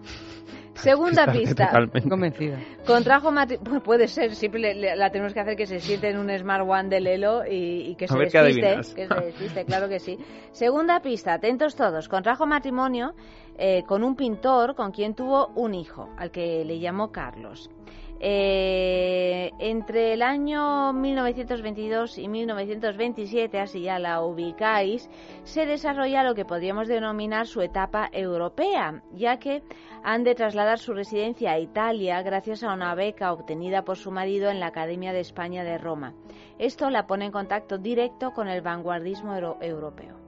Segunda 0.76 1.26
pista. 1.32 1.66
totalmente. 1.68 2.10
Convencida. 2.10 2.58
Contrajo 2.86 3.32
matrimonio. 3.32 3.82
Puede 3.82 4.08
ser, 4.08 4.36
siempre 4.36 4.60
le- 4.62 4.76
le- 4.76 4.96
la 4.96 5.10
tenemos 5.10 5.34
que 5.34 5.40
hacer 5.40 5.56
que 5.56 5.66
se 5.66 5.80
siente 5.80 6.10
en 6.10 6.18
un 6.18 6.30
Smart 6.38 6.66
One 6.68 6.90
de 6.90 7.00
Lelo 7.02 7.46
y, 7.46 7.90
y 7.92 7.96
que 7.96 8.06
A 8.06 8.08
se 8.10 8.18
ver 8.18 8.30
qué 8.30 8.42
despiste. 8.42 8.96
Que 8.96 9.08
se 9.08 9.16
despiste, 9.26 9.66
claro 9.66 9.88
que 9.90 10.00
sí. 10.00 10.18
Segunda 10.52 11.00
pista, 11.02 11.34
atentos 11.34 11.76
todos. 11.76 12.08
Contrajo 12.10 12.46
matrimonio 12.46 13.14
eh, 13.58 13.84
con 13.88 14.04
un 14.04 14.16
pintor 14.16 14.76
con 14.76 14.92
quien 14.92 15.16
tuvo 15.16 15.48
un 15.56 15.74
hijo, 15.74 16.10
al 16.18 16.32
que 16.32 16.64
le 16.66 16.80
llamó 16.80 17.12
Carlos. 17.12 17.70
Eh, 18.20 19.52
entre 19.60 20.14
el 20.14 20.22
año 20.22 20.94
1922 20.94 22.18
y 22.18 22.28
1927, 22.28 23.60
así 23.60 23.82
ya 23.82 24.00
la 24.00 24.22
ubicáis, 24.22 25.10
se 25.44 25.66
desarrolla 25.66 26.24
lo 26.24 26.34
que 26.34 26.46
podríamos 26.46 26.88
denominar 26.88 27.46
su 27.46 27.62
etapa 27.62 28.10
europea, 28.12 29.04
ya 29.14 29.38
que 29.38 29.64
han 30.04 30.24
de 30.24 30.34
trasladar 30.36 30.80
su 30.80 30.94
residencia 30.94 31.52
a 31.52 31.60
Italia 31.60 32.22
gracias 32.22 32.64
a 32.64 32.74
una 32.74 32.96
beca 32.96 33.34
obtenida 33.34 33.84
por 33.84 33.98
su 33.98 34.12
marido 34.12 34.50
en 34.50 34.60
la 34.60 34.68
Academia 34.68 35.14
de 35.14 35.20
España 35.20 35.64
de 35.64 35.78
Roma. 35.78 36.14
Esto 36.58 36.90
la 36.90 37.08
pone 37.08 37.26
en 37.26 37.32
contacto 37.32 37.78
directo 37.78 38.32
con 38.32 38.48
el 38.48 38.62
vanguardismo 38.62 39.36
euro- 39.36 39.58
europeo. 39.62 40.25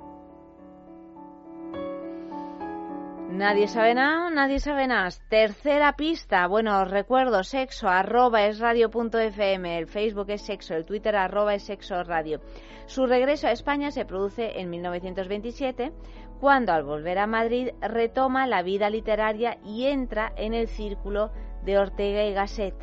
Nadie 3.29 3.67
sabe 3.67 3.93
nada, 3.93 4.29
nadie 4.29 4.59
sabe 4.59 4.87
nada. 4.87 5.09
Tercera 5.29 5.93
pista, 5.93 6.47
bueno, 6.47 6.81
os 6.81 6.89
recuerdo, 6.89 7.43
sexo, 7.43 7.87
arroba 7.89 8.45
es 8.45 8.59
radio.fm, 8.59 9.77
el 9.77 9.87
Facebook 9.87 10.29
es 10.29 10.41
sexo, 10.41 10.75
el 10.75 10.85
Twitter 10.85 11.15
arroba 11.15 11.53
es 11.53 11.63
sexo 11.63 12.01
radio. 12.03 12.39
Su 12.85 13.05
regreso 13.05 13.47
a 13.47 13.51
España 13.51 13.91
se 13.91 14.05
produce 14.05 14.59
en 14.59 14.69
1927, 14.69 15.91
cuando 16.39 16.71
al 16.71 16.83
volver 16.83 17.19
a 17.19 17.27
Madrid 17.27 17.69
retoma 17.81 18.47
la 18.47 18.63
vida 18.63 18.89
literaria 18.89 19.57
y 19.63 19.87
entra 19.87 20.31
en 20.37 20.53
el 20.53 20.67
círculo 20.67 21.31
de 21.63 21.77
Ortega 21.77 22.23
y 22.23 22.33
Gasset, 22.33 22.75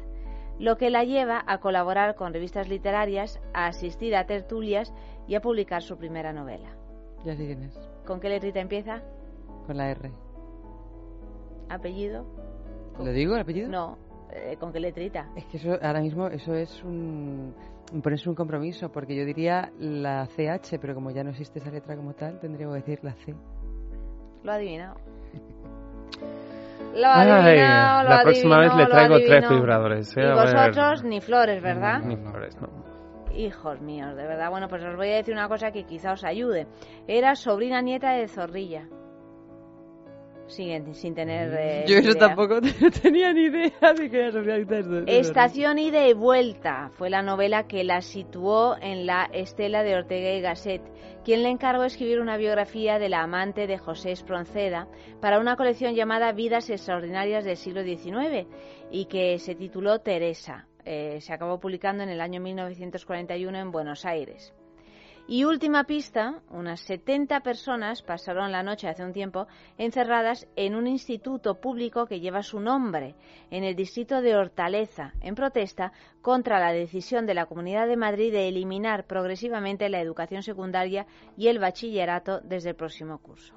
lo 0.58 0.76
que 0.76 0.90
la 0.90 1.04
lleva 1.04 1.42
a 1.46 1.58
colaborar 1.58 2.14
con 2.16 2.34
revistas 2.34 2.68
literarias, 2.68 3.40
a 3.54 3.66
asistir 3.66 4.14
a 4.14 4.26
tertulias 4.26 4.92
y 5.26 5.36
a 5.36 5.40
publicar 5.40 5.82
su 5.82 5.96
primera 5.96 6.32
novela. 6.32 6.76
Ya 7.24 7.34
sé 7.34 7.46
quién 7.46 7.62
es. 7.62 7.90
¿Con 8.06 8.20
qué 8.20 8.28
letrita 8.28 8.60
empieza? 8.60 9.02
Con 9.66 9.78
la 9.78 9.90
R. 9.90 10.23
¿Apellido? 11.68 12.26
¿Lo 12.98 13.12
digo 13.12 13.34
el 13.34 13.40
apellido? 13.40 13.68
No, 13.68 13.98
eh, 14.30 14.56
¿con 14.58 14.72
qué 14.72 14.80
letrita? 14.80 15.28
Es 15.36 15.44
que 15.46 15.56
eso 15.56 15.78
ahora 15.82 16.00
mismo 16.00 16.28
eso 16.28 16.54
es 16.54 16.82
un 16.84 17.54
ponerse 18.02 18.28
un 18.28 18.34
compromiso, 18.34 18.90
porque 18.90 19.14
yo 19.14 19.24
diría 19.24 19.70
la 19.78 20.26
CH, 20.26 20.78
pero 20.80 20.94
como 20.94 21.10
ya 21.10 21.22
no 21.22 21.30
existe 21.30 21.58
esa 21.58 21.70
letra 21.70 21.96
como 21.96 22.14
tal, 22.14 22.40
tendría 22.40 22.66
que 22.66 22.74
decir 22.74 22.98
la 23.02 23.12
C. 23.12 23.34
Lo 24.42 24.52
ha 24.52 24.54
adivinado. 24.56 24.96
Lo 26.94 27.06
ha 27.06 27.20
Ay, 27.22 27.30
adivinado, 27.30 28.02
lo 28.04 28.08
la 28.08 28.22
próxima 28.22 28.58
vez 28.60 28.74
le 28.74 28.86
traigo 28.86 29.16
tres 29.18 29.48
vibradores. 29.48 30.16
¿eh? 30.16 30.22
Y 30.22 30.32
vosotros 30.32 31.04
ni 31.04 31.20
flores, 31.20 31.62
¿verdad? 31.62 32.00
Ni 32.00 32.16
flores, 32.16 32.56
no. 32.60 32.68
Hijos 33.34 33.80
míos, 33.80 34.14
de 34.16 34.26
verdad. 34.26 34.50
Bueno, 34.50 34.68
pues 34.68 34.84
os 34.84 34.96
voy 34.96 35.10
a 35.10 35.16
decir 35.16 35.34
una 35.34 35.48
cosa 35.48 35.72
que 35.72 35.84
quizá 35.84 36.12
os 36.12 36.24
ayude. 36.24 36.68
Era 37.08 37.34
sobrina 37.34 37.82
nieta 37.82 38.12
de 38.12 38.28
Zorrilla. 38.28 38.86
Siguen 40.46 40.94
sin 40.94 41.14
tener. 41.14 41.52
eh, 41.58 41.84
yo 41.86 41.96
eso 41.96 42.10
idea. 42.10 42.28
tampoco 42.28 42.60
tenía 43.02 43.32
ni 43.32 43.44
idea 43.44 43.94
de 43.96 44.10
que 44.10 44.26
era. 44.26 44.42
Estación 45.06 45.78
ida 45.78 46.06
y 46.06 46.12
vuelta 46.12 46.90
fue 46.94 47.08
la 47.10 47.22
novela 47.22 47.66
que 47.66 47.82
la 47.82 48.02
situó 48.02 48.76
en 48.80 49.06
la 49.06 49.24
estela 49.32 49.82
de 49.82 49.94
Ortega 49.94 50.32
y 50.32 50.40
Gasset, 50.40 50.82
quien 51.24 51.42
le 51.42 51.48
encargó 51.48 51.84
escribir 51.84 52.20
una 52.20 52.36
biografía 52.36 52.98
de 52.98 53.08
la 53.08 53.22
amante 53.22 53.66
de 53.66 53.78
José 53.78 54.12
Espronceda 54.12 54.86
para 55.20 55.40
una 55.40 55.56
colección 55.56 55.94
llamada 55.94 56.32
Vidas 56.32 56.68
Extraordinarias 56.68 57.44
del 57.44 57.56
siglo 57.56 57.82
XIX 57.82 58.46
y 58.90 59.06
que 59.06 59.38
se 59.38 59.54
tituló 59.54 60.00
Teresa. 60.00 60.66
Eh, 60.84 61.20
se 61.22 61.32
acabó 61.32 61.58
publicando 61.58 62.02
en 62.02 62.10
el 62.10 62.20
año 62.20 62.42
1941 62.42 63.58
en 63.58 63.70
Buenos 63.70 64.04
Aires. 64.04 64.52
Y 65.26 65.44
última 65.44 65.84
pista, 65.84 66.42
unas 66.50 66.80
70 66.80 67.40
personas 67.40 68.02
pasaron 68.02 68.52
la 68.52 68.62
noche 68.62 68.88
hace 68.88 69.02
un 69.02 69.14
tiempo 69.14 69.46
encerradas 69.78 70.46
en 70.54 70.74
un 70.74 70.86
instituto 70.86 71.60
público 71.62 72.04
que 72.04 72.20
lleva 72.20 72.42
su 72.42 72.60
nombre, 72.60 73.14
en 73.50 73.64
el 73.64 73.74
distrito 73.74 74.20
de 74.20 74.36
Hortaleza, 74.36 75.14
en 75.22 75.34
protesta 75.34 75.92
contra 76.20 76.60
la 76.60 76.72
decisión 76.72 77.24
de 77.24 77.32
la 77.32 77.46
Comunidad 77.46 77.88
de 77.88 77.96
Madrid 77.96 78.32
de 78.32 78.48
eliminar 78.48 79.06
progresivamente 79.06 79.88
la 79.88 80.00
educación 80.00 80.42
secundaria 80.42 81.06
y 81.38 81.48
el 81.48 81.58
bachillerato 81.58 82.40
desde 82.40 82.70
el 82.70 82.76
próximo 82.76 83.16
curso. 83.16 83.54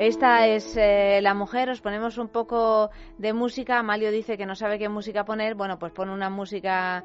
Esta 0.00 0.48
es 0.48 0.76
eh, 0.76 1.20
la 1.22 1.34
mujer, 1.34 1.70
os 1.70 1.80
ponemos 1.80 2.18
un 2.18 2.28
poco 2.28 2.90
de 3.16 3.32
música. 3.32 3.78
Amalio 3.78 4.10
dice 4.10 4.36
que 4.36 4.46
no 4.46 4.56
sabe 4.56 4.78
qué 4.78 4.88
música 4.88 5.24
poner. 5.24 5.54
Bueno, 5.54 5.78
pues 5.78 5.92
pone 5.92 6.12
una 6.12 6.30
música 6.30 7.04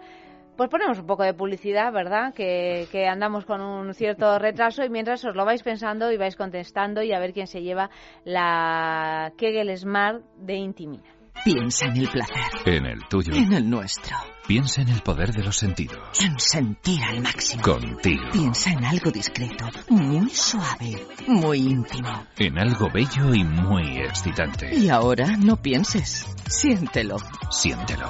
pues 0.56 0.70
ponemos 0.70 1.00
un 1.00 1.06
poco 1.06 1.24
de 1.24 1.34
publicidad, 1.34 1.92
¿verdad? 1.92 2.34
Que, 2.34 2.88
que, 2.92 3.08
andamos 3.08 3.46
con 3.46 3.62
un 3.62 3.94
cierto 3.94 4.38
retraso 4.40 4.84
y 4.84 4.90
mientras 4.90 5.24
os 5.26 5.36
lo 5.36 5.46
vais 5.46 5.64
pensando 5.64 6.12
y 6.12 6.18
vais 6.18 6.36
contestando 6.36 7.02
y 7.02 7.14
a 7.14 7.20
ver 7.20 7.34
quién 7.34 7.48
se 7.48 7.62
lleva 7.62 7.90
la 8.24 9.34
Kegel 9.38 9.76
Smart 9.78 10.24
de 10.38 10.56
Intimina. 10.56 11.14
Piensa 11.44 11.88
en 11.88 11.98
el 11.98 12.08
placer. 12.08 12.38
En 12.66 12.86
el 12.86 13.00
tuyo. 13.10 13.34
En 13.34 13.52
el 13.52 13.70
nuestro. 13.70 14.16
Piensa 14.48 14.82
en 14.82 14.90
el 14.90 15.02
poder 15.02 15.34
de 15.34 15.44
los 15.44 15.58
sentidos. 15.58 16.00
En 16.22 16.40
sentir 16.40 17.04
al 17.04 17.22
máximo. 17.22 17.64
Contigo. 17.64 18.24
Piensa 18.32 18.72
en 18.72 18.86
algo 18.86 19.12
discreto, 19.12 19.66
muy 19.90 20.30
suave, 20.30 21.06
muy 21.28 21.58
íntimo. 21.58 22.28
En 22.38 22.58
algo 22.60 22.90
bello 22.94 23.34
y 23.34 23.44
muy 23.44 23.98
excitante. 23.98 24.74
Y 24.74 24.90
ahora 24.90 25.36
no 25.38 25.58
pienses. 25.58 26.26
Siéntelo. 26.48 27.18
Siéntelo. 27.50 28.10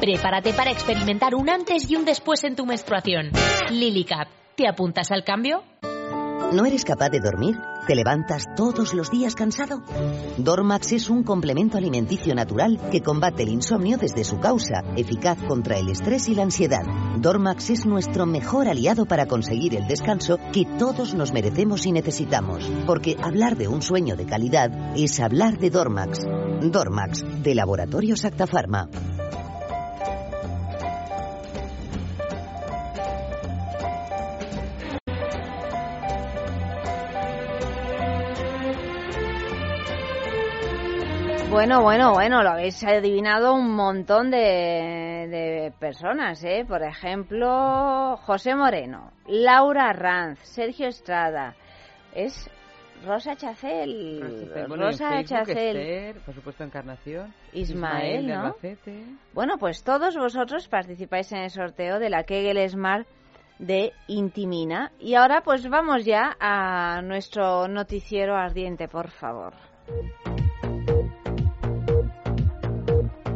Prepárate 0.00 0.52
para 0.52 0.70
experimentar 0.70 1.34
un 1.34 1.50
antes 1.50 1.90
y 1.90 1.96
un 1.96 2.04
después 2.04 2.44
en 2.44 2.54
tu 2.54 2.64
menstruación. 2.64 3.32
Lily 3.70 4.04
Cap. 4.04 4.28
¿Te 4.54 4.68
apuntas 4.68 5.10
al 5.10 5.24
cambio? 5.24 5.64
¿No 6.52 6.64
eres 6.64 6.84
capaz 6.84 7.10
de 7.10 7.20
dormir? 7.20 7.56
¿Te 7.86 7.94
levantas 7.94 8.44
todos 8.56 8.94
los 8.94 9.10
días 9.10 9.34
cansado? 9.34 9.82
Dormax 10.38 10.92
es 10.92 11.10
un 11.10 11.22
complemento 11.22 11.78
alimenticio 11.78 12.34
natural 12.34 12.78
que 12.90 13.02
combate 13.02 13.42
el 13.42 13.50
insomnio 13.50 13.98
desde 13.98 14.24
su 14.24 14.38
causa, 14.38 14.82
eficaz 14.96 15.36
contra 15.46 15.78
el 15.78 15.88
estrés 15.88 16.28
y 16.28 16.34
la 16.34 16.44
ansiedad. 16.44 16.84
Dormax 17.16 17.70
es 17.70 17.84
nuestro 17.84 18.24
mejor 18.24 18.68
aliado 18.68 19.04
para 19.04 19.26
conseguir 19.26 19.74
el 19.74 19.88
descanso 19.88 20.38
que 20.52 20.64
todos 20.78 21.14
nos 21.14 21.32
merecemos 21.32 21.86
y 21.86 21.92
necesitamos, 21.92 22.70
porque 22.86 23.16
hablar 23.22 23.56
de 23.56 23.68
un 23.68 23.82
sueño 23.82 24.16
de 24.16 24.26
calidad 24.26 24.96
es 24.96 25.18
hablar 25.20 25.58
de 25.58 25.70
Dormax. 25.70 26.24
Dormax, 26.62 27.24
de 27.42 27.54
Laboratorios 27.54 28.24
Acta 28.24 28.46
Bueno, 41.50 41.80
bueno, 41.82 42.12
bueno, 42.12 42.42
lo 42.42 42.50
habéis 42.50 42.84
adivinado 42.84 43.54
un 43.54 43.74
montón 43.74 44.30
de, 44.30 44.38
de, 44.38 45.72
personas, 45.80 46.44
¿eh? 46.44 46.64
Por 46.68 46.82
ejemplo, 46.82 48.18
José 48.18 48.54
Moreno, 48.54 49.12
Laura 49.26 49.92
Ranz, 49.94 50.40
Sergio 50.40 50.88
Estrada, 50.88 51.56
es 52.14 52.50
Rosa 53.04 53.34
Chacel, 53.34 54.50
bueno, 54.68 54.86
Rosa 54.86 55.24
Chacel, 55.24 55.76
Esther, 55.76 56.20
por 56.20 56.34
supuesto 56.34 56.64
Encarnación, 56.64 57.32
Ismael, 57.54 58.24
Ismael 58.24 58.26
¿no? 58.26 58.40
Albacete. 58.40 59.04
Bueno, 59.32 59.56
pues 59.58 59.82
todos 59.82 60.16
vosotros 60.16 60.68
participáis 60.68 61.32
en 61.32 61.38
el 61.38 61.50
sorteo 61.50 61.98
de 61.98 62.10
la 62.10 62.24
Kegel 62.24 62.68
Smart 62.68 63.06
de 63.58 63.92
Intimina 64.06 64.92
y 64.98 65.14
ahora 65.14 65.40
pues 65.40 65.68
vamos 65.68 66.04
ya 66.04 66.36
a 66.38 67.00
nuestro 67.02 67.68
noticiero 67.68 68.36
ardiente, 68.36 68.86
por 68.86 69.08
favor. 69.10 69.54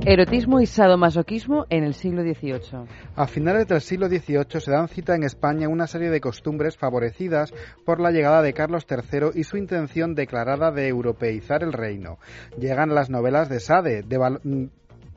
Erotismo 0.05 0.61
y 0.61 0.67
sadomasoquismo 0.67 1.67
en 1.71 1.85
el 1.85 1.95
siglo 1.95 2.23
XVIII. 2.23 2.89
A 3.15 3.29
finales 3.29 3.69
del 3.69 3.81
siglo 3.81 4.09
XVIII 4.09 4.61
se 4.61 4.71
dan 4.73 4.89
cita 4.89 5.15
en 5.15 5.23
España 5.23 5.69
una 5.69 5.87
serie 5.87 6.11
de 6.11 6.21
costumbres 6.21 6.77
favorecidas 6.77 7.55
por 7.87 8.01
la 8.01 8.11
llegada 8.11 8.43
de 8.43 8.53
Carlos 8.53 8.85
III 8.91 9.31
y 9.35 9.45
su 9.45 9.57
intención 9.57 10.17
declarada 10.17 10.73
de 10.73 10.89
europeizar 10.89 11.63
el 11.63 11.73
reino. 11.73 12.19
Llegan 12.59 12.97
las 12.97 13.11
novelas 13.11 13.49
de 13.49 13.61
Sade, 13.61 14.03
de 14.03 14.19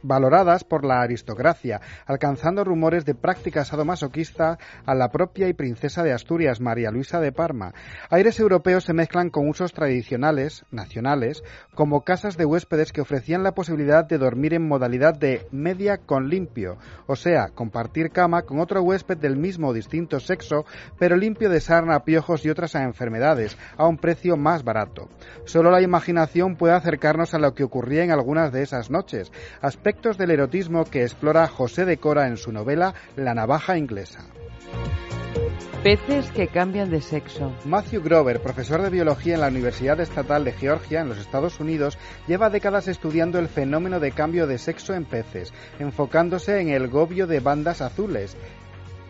valoradas 0.05 0.63
por 0.63 0.85
la 0.85 1.01
aristocracia, 1.01 1.81
alcanzando 2.05 2.63
rumores 2.63 3.05
de 3.05 3.15
práctica 3.15 3.65
sadomasoquista 3.65 4.57
a 4.85 4.95
la 4.95 5.09
propia 5.09 5.47
y 5.47 5.53
princesa 5.53 6.03
de 6.03 6.13
Asturias, 6.13 6.61
María 6.61 6.91
Luisa 6.91 7.19
de 7.19 7.31
Parma. 7.31 7.73
Aires 8.09 8.39
europeos 8.39 8.83
se 8.85 8.93
mezclan 8.93 9.29
con 9.29 9.49
usos 9.49 9.73
tradicionales, 9.73 10.65
nacionales, 10.71 11.43
como 11.73 12.01
casas 12.01 12.37
de 12.37 12.45
huéspedes 12.45 12.91
que 12.91 13.01
ofrecían 13.01 13.43
la 13.43 13.53
posibilidad 13.53 14.05
de 14.05 14.17
dormir 14.17 14.53
en 14.53 14.67
modalidad 14.67 15.15
de 15.15 15.47
media 15.51 15.97
con 15.97 16.29
limpio, 16.29 16.77
o 17.07 17.15
sea, 17.15 17.49
compartir 17.49 18.11
cama 18.11 18.43
con 18.43 18.59
otro 18.59 18.82
huésped 18.82 19.17
del 19.17 19.38
mismo 19.38 19.69
o 19.69 19.73
distinto 19.73 20.19
sexo, 20.19 20.65
pero 20.99 21.15
limpio 21.15 21.49
de 21.49 21.61
sarna, 21.61 22.03
piojos 22.03 22.45
y 22.45 22.49
otras 22.49 22.75
enfermedades, 22.75 23.57
a 23.77 23.88
un 23.88 23.97
precio 23.97 24.38
más 24.38 24.63
barato. 24.63 25.09
Solo 25.45 25.71
la 25.71 25.82
imaginación 25.82 26.55
puede 26.55 26.73
acercarnos 26.73 27.34
a 27.34 27.39
lo 27.39 27.53
que 27.53 27.63
ocurría 27.63 28.03
en 28.03 28.11
algunas 28.11 28.51
de 28.51 28.61
esas 28.61 28.89
noches, 28.89 29.32
del 30.05 30.29
erotismo 30.29 30.85
que 30.85 31.01
explora 31.01 31.47
José 31.47 31.83
de 31.83 31.97
Cora 31.97 32.27
en 32.27 32.37
su 32.37 32.51
novela 32.51 32.93
La 33.15 33.33
navaja 33.33 33.75
inglesa. 33.75 34.27
Peces 35.81 36.29
que 36.29 36.47
cambian 36.47 36.91
de 36.91 37.01
sexo. 37.01 37.51
Matthew 37.65 38.03
Grover, 38.03 38.39
profesor 38.39 38.83
de 38.83 38.91
biología 38.91 39.33
en 39.33 39.41
la 39.41 39.47
Universidad 39.47 39.99
Estatal 39.99 40.45
de 40.45 40.51
Georgia, 40.51 41.01
en 41.01 41.09
los 41.09 41.17
Estados 41.17 41.59
Unidos, 41.59 41.97
lleva 42.27 42.51
décadas 42.51 42.87
estudiando 42.87 43.39
el 43.39 43.47
fenómeno 43.47 43.99
de 43.99 44.11
cambio 44.11 44.45
de 44.45 44.59
sexo 44.59 44.93
en 44.93 45.05
peces, 45.05 45.51
enfocándose 45.79 46.59
en 46.59 46.69
el 46.69 46.87
gobio 46.87 47.25
de 47.25 47.39
bandas 47.39 47.81
azules. 47.81 48.37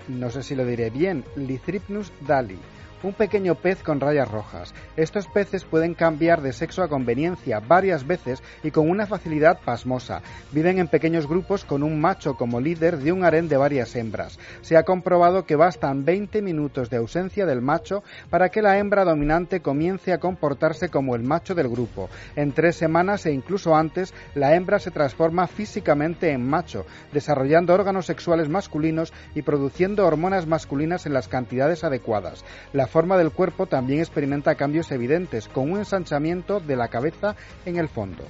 No 0.08 0.30
sé 0.30 0.44
si 0.44 0.56
lo 0.56 0.66
diré 0.66 0.90
bien, 0.92 1.26
Lithripnus 1.36 2.14
dali 2.22 2.58
un 3.06 3.14
pequeño 3.14 3.56
pez 3.56 3.84
con 3.84 4.00
rayas 4.00 4.30
rojas. 4.30 4.74
Estos 4.98 5.28
peces 5.28 5.64
pueden 5.64 5.94
cambiar 5.94 6.42
de 6.42 6.54
sexo 6.54 6.82
a 6.82 6.88
conveniencia 6.88 7.60
varias 7.60 8.08
veces 8.08 8.42
y 8.64 8.72
con 8.72 8.90
una 8.90 9.06
facilidad 9.06 9.60
pasmosa. 9.64 10.22
Viven 10.52 10.80
en 10.80 10.88
pequeños 10.88 11.28
grupos 11.28 11.66
con 11.66 11.84
un 11.84 12.02
macho 12.02 12.36
como 12.36 12.60
líder 12.60 12.98
de 12.98 13.12
un 13.12 13.24
harén 13.24 13.48
de 13.48 13.58
varias 13.58 13.96
hembras. 13.96 14.40
Se 14.62 14.76
ha 14.76 14.84
comprobado 14.84 15.46
que 15.46 15.56
bastan 15.56 16.04
20 16.04 16.42
minutos 16.42 16.90
de 16.90 16.98
ausencia 16.98 17.46
del 17.46 17.62
macho 17.62 18.04
para 18.30 18.50
que 18.50 18.64
la 18.64 18.80
hembra 18.80 19.06
dominante 19.06 19.62
comience 19.62 20.12
a 20.12 20.20
comportarse 20.20 20.90
como 20.90 21.16
el 21.16 21.22
macho 21.22 21.54
del 21.54 21.70
grupo. 21.70 22.10
En 22.36 22.54
tres 22.54 22.76
semanas 22.76 23.26
e 23.28 23.32
incluso 23.32 23.76
antes, 23.76 24.14
la 24.34 24.56
hembra 24.56 24.80
se 24.80 24.92
transforma 24.92 25.46
físicamente 25.48 26.32
en 26.32 26.48
macho, 26.48 26.86
desarrollando 27.14 27.74
órganos 27.74 28.08
sexuales 28.08 28.50
masculinos 28.50 29.14
y 29.36 29.44
produciendo 29.44 30.08
hormonas 30.08 30.48
masculinas 30.48 31.06
en 31.06 31.14
las 31.14 31.28
cantidades 31.28 31.84
adecuadas. 31.84 32.44
La 32.74 32.88
forma 32.96 33.18
del 33.18 33.34
cuerpo 33.34 33.66
también 33.66 34.00
experimenta 34.00 34.56
cambios 34.56 34.90
evidentes, 34.90 35.50
con 35.50 35.70
un 35.70 35.80
ensanchamiento 35.80 36.62
de 36.62 36.78
la 36.78 36.88
cabeza 36.88 37.36
en 37.66 37.76
el 37.76 37.90
fondo. 37.90 38.24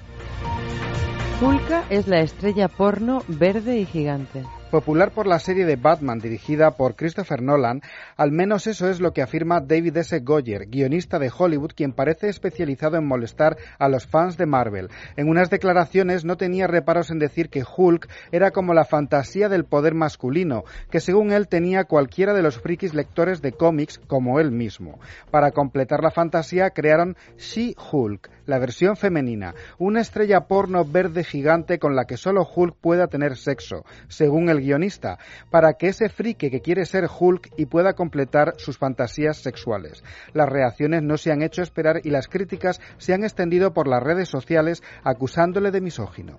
Hulka 1.40 1.86
es 1.92 2.08
la 2.08 2.22
estrella 2.22 2.68
porno 2.68 3.22
verde 3.28 3.78
y 3.78 3.86
gigante. 3.86 4.42
Popular 4.76 5.12
por 5.12 5.26
la 5.26 5.40
serie 5.40 5.66
de 5.66 5.78
Batman 5.78 6.20
dirigida 6.20 6.72
por 6.72 6.98
Christopher 6.98 7.42
Nolan, 7.42 7.82
al 8.18 8.34
menos 8.34 8.68
eso 8.68 8.90
es 8.90 9.00
lo 9.00 9.14
que 9.14 9.22
afirma 9.22 9.62
David 9.62 9.96
S. 9.96 10.20
Goyer, 10.20 10.66
guionista 10.66 11.18
de 11.18 11.32
Hollywood, 11.34 11.72
quien 11.74 11.94
parece 11.94 12.28
especializado 12.28 12.98
en 12.98 13.08
molestar 13.08 13.56
a 13.80 13.88
los 13.88 14.06
fans 14.06 14.36
de 14.36 14.46
Marvel. 14.46 14.90
En 15.16 15.30
unas 15.30 15.50
declaraciones 15.50 16.26
no 16.26 16.36
tenía 16.36 16.68
reparos 16.68 17.10
en 17.10 17.20
decir 17.20 17.48
que 17.48 17.64
Hulk 17.64 18.10
era 18.34 18.52
como 18.52 18.74
la 18.74 18.84
fantasía 18.84 19.48
del 19.48 19.64
poder 19.64 19.94
masculino, 19.94 20.66
que 20.92 21.00
según 21.00 21.32
él 21.32 21.48
tenía 21.48 21.86
cualquiera 21.86 22.34
de 22.34 22.42
los 22.42 22.60
frikis 22.60 22.94
lectores 22.94 23.42
de 23.42 23.54
cómics 23.54 24.02
como 24.08 24.42
él 24.42 24.52
mismo. 24.52 25.00
Para 25.32 25.52
completar 25.52 26.04
la 26.04 26.12
fantasía 26.12 26.72
crearon 26.72 27.16
She-Hulk, 27.38 28.30
la 28.46 28.60
versión 28.60 28.98
femenina, 28.98 29.56
una 29.78 30.02
estrella 30.02 30.42
porno 30.42 30.84
verde 30.84 31.24
gigante 31.24 31.80
con 31.80 31.96
la 31.96 32.04
que 32.04 32.18
solo 32.18 32.46
Hulk 32.46 32.76
pueda 32.76 33.08
tener 33.08 33.38
sexo, 33.38 33.86
según 34.10 34.50
el 34.50 34.65
guionista, 34.66 35.18
para 35.50 35.74
que 35.74 35.88
ese 35.88 36.10
friki 36.10 36.50
que 36.50 36.62
quiere 36.62 36.86
ser 36.86 37.08
Hulk 37.08 37.54
y 37.58 37.68
pueda 37.68 37.94
completar 37.94 38.54
sus 38.58 38.78
fantasías 38.78 39.38
sexuales. 39.38 40.04
Las 40.34 40.50
reacciones 40.50 41.04
no 41.04 41.18
se 41.18 41.32
han 41.32 41.42
hecho 41.42 41.62
esperar 41.62 42.02
y 42.04 42.10
las 42.10 42.28
críticas 42.28 42.82
se 42.98 43.14
han 43.14 43.24
extendido 43.24 43.74
por 43.74 43.88
las 43.88 44.04
redes 44.04 44.30
sociales 44.30 44.84
acusándole 45.04 45.72
de 45.72 45.82
misógino. 45.82 46.38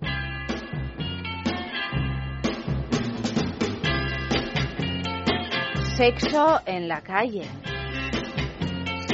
Sexo 5.97 6.61
en 6.67 6.89
la 6.89 7.01
calle 7.01 7.49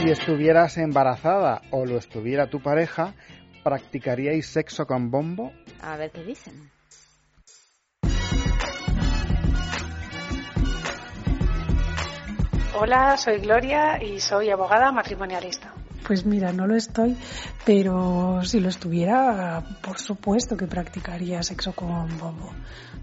si 0.03 0.11
estuvieras 0.11 0.79
embarazada 0.79 1.63
o 1.71 1.87
lo 1.87 1.97
estuviera 1.97 2.49
tu 2.49 2.61
pareja, 2.61 3.15
¿practicaríais 3.63 4.47
sexo 4.47 4.85
con 4.85 5.13
bombo? 5.13 5.53
A 5.81 5.97
ver 5.97 6.11
qué 6.11 6.25
dicen. 6.25 6.73
Hola, 12.75 13.19
soy 13.19 13.39
Gloria 13.41 14.03
y 14.03 14.19
soy 14.19 14.49
abogada 14.49 14.91
matrimonialista. 14.93 15.75
Pues 16.07 16.27
mira, 16.27 16.53
no 16.53 16.67
lo 16.67 16.75
estoy, 16.75 17.17
pero 17.65 18.41
si 18.45 18.61
lo 18.61 18.69
estuviera, 18.69 19.63
por 19.83 19.99
supuesto 19.99 20.57
que 20.57 20.67
practicaría 20.67 21.43
sexo 21.43 21.73
con 21.73 22.19
bombo. 22.19 22.51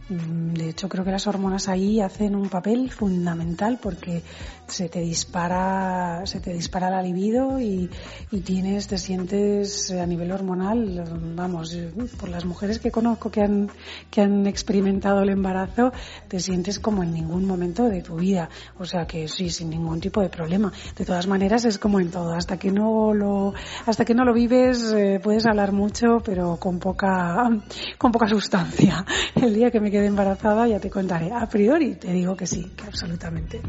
Mm, 0.10 0.54
de 0.54 0.70
hecho, 0.70 0.90
creo 0.90 1.06
que 1.06 1.12
las 1.12 1.28
hormonas 1.28 1.70
ahí 1.70 2.02
hacen 2.02 2.36
un 2.36 2.50
papel 2.50 2.90
fundamental 2.90 3.80
porque 3.82 4.24
se 4.68 4.90
te 4.90 5.00
dispara, 5.00 6.26
se 6.26 6.40
te 6.40 6.52
dispara 6.52 6.90
la 6.90 7.02
libido 7.02 7.60
y, 7.60 7.90
y 8.32 8.40
tienes, 8.42 8.88
te 8.88 8.98
sientes 8.98 9.92
a 9.92 10.06
nivel 10.06 10.32
hormonal, 10.32 11.04
vamos, 11.36 11.78
por 12.20 12.30
las 12.30 12.46
mujeres 12.46 12.80
que 12.80 12.92
conozco 12.92 13.30
que 13.30 13.42
han, 13.42 13.70
que 14.10 14.22
han 14.22 14.48
experimentado 14.48 15.22
el 15.22 15.30
embarazo, 15.30 15.94
te 16.28 16.40
sientes 16.40 16.80
como 16.80 17.04
en 17.04 17.14
ningún 17.14 17.46
momento 17.46 17.84
de 17.84 18.02
tu 18.02 18.16
vida. 18.16 18.50
O 18.80 18.86
sea 18.86 19.06
que 19.06 19.28
sí, 19.28 19.50
sin 19.50 19.70
ningún 19.70 20.00
tipo 20.00 20.22
de 20.22 20.30
problema. 20.30 20.72
De 20.98 21.06
todas 21.06 21.28
maneras, 21.28 21.66
es 21.66 21.78
como 21.78 22.00
en 22.00 22.10
todo. 22.10 22.34
Hasta 22.34 22.58
que 22.58 22.72
no 22.72 22.89
lo, 23.14 23.54
hasta 23.86 24.06
que 24.06 24.14
no 24.14 24.26
lo 24.26 24.34
vives, 24.34 24.94
eh, 24.94 25.20
puedes 25.22 25.46
hablar 25.46 25.72
mucho, 25.72 26.20
pero 26.24 26.58
con 26.58 26.80
poca, 26.80 27.50
con 27.98 28.12
poca 28.12 28.28
sustancia. 28.28 29.06
El 29.36 29.54
día 29.54 29.72
que 29.72 29.80
me 29.80 29.92
quede 29.92 30.08
embarazada, 30.08 30.68
ya 30.68 30.80
te 30.80 30.90
contaré. 30.90 31.32
A 31.32 31.48
priori 31.48 31.96
te 31.96 32.12
digo 32.12 32.36
que 32.36 32.46
sí, 32.46 32.72
que 32.76 32.86
absolutamente. 32.86 33.62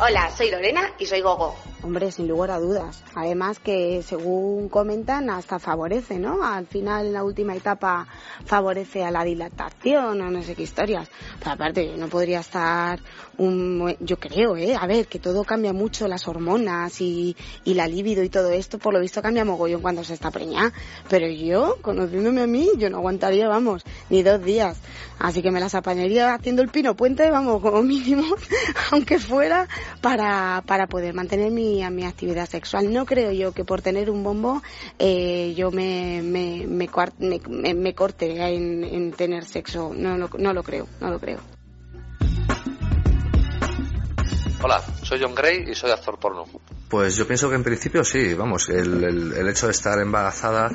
Hola, 0.00 0.30
soy 0.36 0.50
Lorena 0.50 0.92
y 0.98 1.06
soy 1.06 1.20
Gogo. 1.20 1.73
Hombre, 1.84 2.10
sin 2.10 2.26
lugar 2.26 2.50
a 2.50 2.58
dudas. 2.58 3.04
Además 3.14 3.58
que 3.58 4.02
según 4.02 4.70
comentan 4.70 5.28
hasta 5.28 5.58
favorece, 5.58 6.18
¿no? 6.18 6.42
Al 6.42 6.66
final, 6.66 7.08
en 7.08 7.12
la 7.12 7.22
última 7.22 7.54
etapa, 7.54 8.06
favorece 8.46 9.04
a 9.04 9.10
la 9.10 9.22
dilatación 9.22 10.18
o 10.22 10.30
no 10.30 10.42
sé 10.42 10.54
qué 10.54 10.62
historias. 10.62 11.10
Pero 11.40 11.50
aparte, 11.50 11.94
no 11.98 12.08
podría 12.08 12.40
estar 12.40 13.00
un... 13.36 13.94
Yo 14.00 14.18
creo, 14.18 14.56
¿eh? 14.56 14.74
A 14.74 14.86
ver, 14.86 15.08
que 15.08 15.18
todo 15.18 15.44
cambia 15.44 15.74
mucho, 15.74 16.08
las 16.08 16.26
hormonas 16.26 17.02
y, 17.02 17.36
y 17.64 17.74
la 17.74 17.86
libido 17.86 18.22
y 18.22 18.30
todo 18.30 18.50
esto, 18.50 18.78
por 18.78 18.94
lo 18.94 19.00
visto 19.00 19.20
cambia 19.20 19.44
mogollón 19.44 19.82
cuando 19.82 20.04
se 20.04 20.14
está 20.14 20.30
preñada. 20.30 20.72
Pero 21.10 21.28
yo, 21.28 21.76
conociéndome 21.82 22.40
a 22.40 22.46
mí, 22.46 22.70
yo 22.78 22.88
no 22.88 22.96
aguantaría, 22.96 23.46
vamos, 23.46 23.84
ni 24.08 24.22
dos 24.22 24.42
días. 24.42 24.78
Así 25.18 25.42
que 25.42 25.50
me 25.50 25.60
las 25.60 25.74
apañaría 25.74 26.34
haciendo 26.34 26.62
el 26.62 26.68
pino 26.68 26.96
puente, 26.96 27.30
vamos, 27.30 27.62
como 27.62 27.82
mínimo, 27.82 28.24
aunque 28.90 29.18
fuera, 29.18 29.68
para, 30.00 30.62
para 30.66 30.86
poder 30.86 31.14
mantener 31.14 31.50
mi 31.50 31.82
a 31.82 31.90
mi 31.90 32.04
actividad 32.04 32.48
sexual. 32.48 32.92
No 32.92 33.06
creo 33.06 33.30
yo 33.32 33.52
que 33.52 33.64
por 33.64 33.80
tener 33.80 34.10
un 34.10 34.22
bombo 34.22 34.62
eh, 34.98 35.54
yo 35.56 35.70
me, 35.70 36.20
me, 36.22 36.66
me, 36.66 36.88
me, 37.74 37.94
corte 37.94 38.54
en, 38.54 38.84
en, 38.84 39.12
tener 39.12 39.44
sexo. 39.44 39.92
No, 39.94 40.18
no, 40.18 40.28
no 40.36 40.52
lo 40.52 40.62
creo, 40.62 40.88
no 41.00 41.10
lo 41.10 41.20
creo. 41.20 41.38
Hola, 44.62 44.82
soy 45.02 45.20
John 45.22 45.34
Gray 45.34 45.70
y 45.70 45.74
soy 45.74 45.90
actor 45.90 46.18
porno. 46.18 46.44
Pues 46.88 47.16
yo 47.16 47.26
pienso 47.26 47.48
que 47.50 47.56
en 47.56 47.64
principio 47.64 48.02
sí, 48.02 48.34
vamos, 48.34 48.68
el, 48.68 49.04
el, 49.04 49.32
el 49.34 49.48
hecho 49.48 49.66
de 49.66 49.72
estar 49.72 49.98
embarazada 49.98 50.70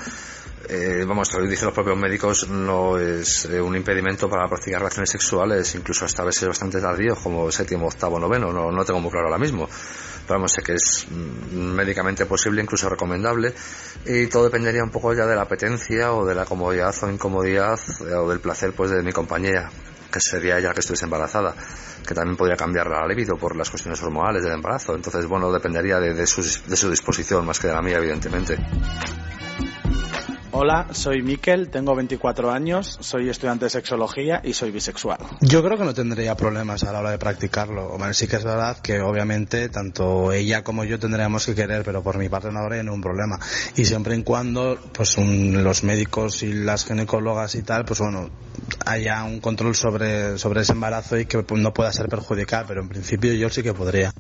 eh, 0.68 1.06
vamos, 1.08 1.34
lo 1.34 1.48
dicen 1.48 1.68
los 1.68 1.74
propios 1.74 1.98
médicos, 1.98 2.50
no 2.50 2.98
es 2.98 3.46
eh, 3.46 3.62
un 3.62 3.76
impedimento 3.76 4.30
para 4.30 4.48
practicar 4.48 4.80
relaciones 4.80 5.10
sexuales, 5.10 5.74
incluso 5.76 6.06
hasta 6.06 6.24
veces 6.24 6.48
bastante 6.48 6.82
tardío, 6.82 7.16
como 7.16 7.52
séptimo, 7.52 7.88
octavo, 7.88 8.20
noveno, 8.20 8.52
no, 8.52 8.72
no 8.72 8.86
tengo 8.86 9.00
muy 9.00 9.12
claro 9.12 9.28
ahora 9.28 9.40
mismo. 9.40 9.68
Pero 10.28 10.40
vamos, 10.40 10.52
sé 10.52 10.62
que 10.62 10.74
es 10.74 11.08
mm, 11.10 11.56
médicamente 11.74 12.26
posible, 12.26 12.62
incluso 12.62 12.90
recomendable, 12.90 13.54
y 14.06 14.28
todo 14.28 14.44
dependería 14.44 14.84
un 14.84 14.92
poco 14.92 15.14
ya 15.14 15.26
de 15.26 15.36
la 15.36 15.44
apetencia 15.44 16.14
o 16.14 16.26
de 16.26 16.36
la 16.36 16.46
comodidad 16.46 16.94
o 17.02 17.10
incomodidad 17.10 17.80
eh, 18.02 18.14
o 18.14 18.30
del 18.30 18.40
placer 18.40 18.74
pues 18.74 18.92
de 18.92 19.02
mi 19.02 19.12
compañera, 19.12 19.72
que 20.12 20.20
sería 20.20 20.60
ella 20.60 20.74
que 20.74 20.82
estuviese 20.82 21.06
embarazada, 21.06 21.56
que 22.06 22.14
también 22.14 22.36
podría 22.36 22.58
cambiar 22.58 22.88
la 22.88 23.08
libido 23.08 23.38
por 23.38 23.56
las 23.56 23.70
cuestiones 23.70 24.02
hormonales 24.04 24.44
del 24.44 24.54
embarazo. 24.54 24.94
Entonces, 24.94 25.26
bueno, 25.26 25.52
dependería 25.52 26.00
de, 26.00 26.14
de, 26.14 26.22
de 26.22 26.28
su 26.28 26.90
disposición 26.90 27.46
más 27.46 27.60
que 27.60 27.68
de 27.68 27.74
la 27.74 27.82
mía, 27.82 27.98
evidentemente. 27.98 28.58
Hola, 30.52 30.88
soy 30.94 31.22
Miquel, 31.22 31.70
tengo 31.70 31.94
24 31.96 32.52
años, 32.52 32.98
soy 33.02 33.30
estudiante 33.30 33.66
de 33.66 33.70
sexología 33.70 34.42
y 34.44 34.54
soy 34.54 34.72
bisexual. 34.72 35.20
Yo 35.42 35.64
creo 35.64 35.78
que 35.78 35.84
no 35.84 35.94
tendría 35.94 36.36
problemas 36.36 36.84
a 36.84 36.92
la 36.92 37.00
hora 37.02 37.12
de 37.12 37.20
practicarlo. 37.20 37.86
Hombre, 37.94 38.16
sí 38.16 38.28
que 38.28 38.38
es 38.38 38.44
verdad 38.44 38.78
que 38.80 39.00
obviamente 39.00 39.70
tanto 39.70 40.32
ella 40.34 40.64
como 40.64 40.84
yo 40.86 40.98
tendríamos 40.98 41.46
que 41.46 41.54
querer, 41.54 41.84
pero 41.84 42.02
por 42.02 42.18
mi 42.18 42.30
parte 42.30 42.52
no 42.52 42.60
habría 42.62 42.82
ningún 42.82 43.02
problema. 43.02 43.38
Y 43.76 43.86
siempre 43.86 44.16
y 44.16 44.24
cuando 44.24 44.80
pues 44.92 45.18
un- 45.18 45.64
los 45.64 45.84
médicos 45.84 46.42
y 46.42 46.52
las 46.52 46.84
ginecólogas 46.84 47.54
y 47.54 47.62
tal, 47.62 47.86
pues 47.86 48.00
bueno, 48.00 48.32
haya 48.88 49.24
un 49.26 49.42
control 49.42 49.76
sobre, 49.76 50.40
sobre 50.40 50.62
ese 50.62 50.72
embarazo 50.72 51.20
y 51.20 51.28
que 51.28 51.46
no 51.58 51.74
pueda 51.74 51.94
ser 51.94 52.08
perjudicial, 52.10 52.66
pero 52.68 52.82
en 52.82 52.90
principio 52.90 53.32
yo 53.34 53.50
sí 53.52 53.62
que 53.62 53.74
podría. 53.76 54.12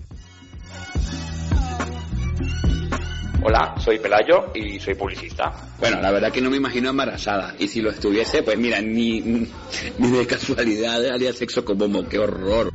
Hola, 3.41 3.75
soy 3.79 3.99
Pelayo 3.99 4.51
y 4.53 4.79
soy 4.79 4.95
publicista. 4.95 5.53
Bueno, 5.79 6.01
la 6.01 6.11
verdad 6.11 6.29
que 6.29 6.41
no 6.41 6.49
me 6.49 6.57
imagino 6.57 6.89
embarazada. 6.89 7.55
Y 7.57 7.69
si 7.69 7.81
lo 7.81 7.89
estuviese, 7.89 8.43
pues 8.43 8.57
mira, 8.57 8.81
ni, 8.81 9.21
ni 9.21 10.11
de 10.11 10.27
casualidad 10.27 11.05
haría 11.05 11.31
sexo 11.31 11.63
con 11.63 11.77
bombo. 11.77 12.05
¡Qué 12.07 12.19
horror! 12.19 12.69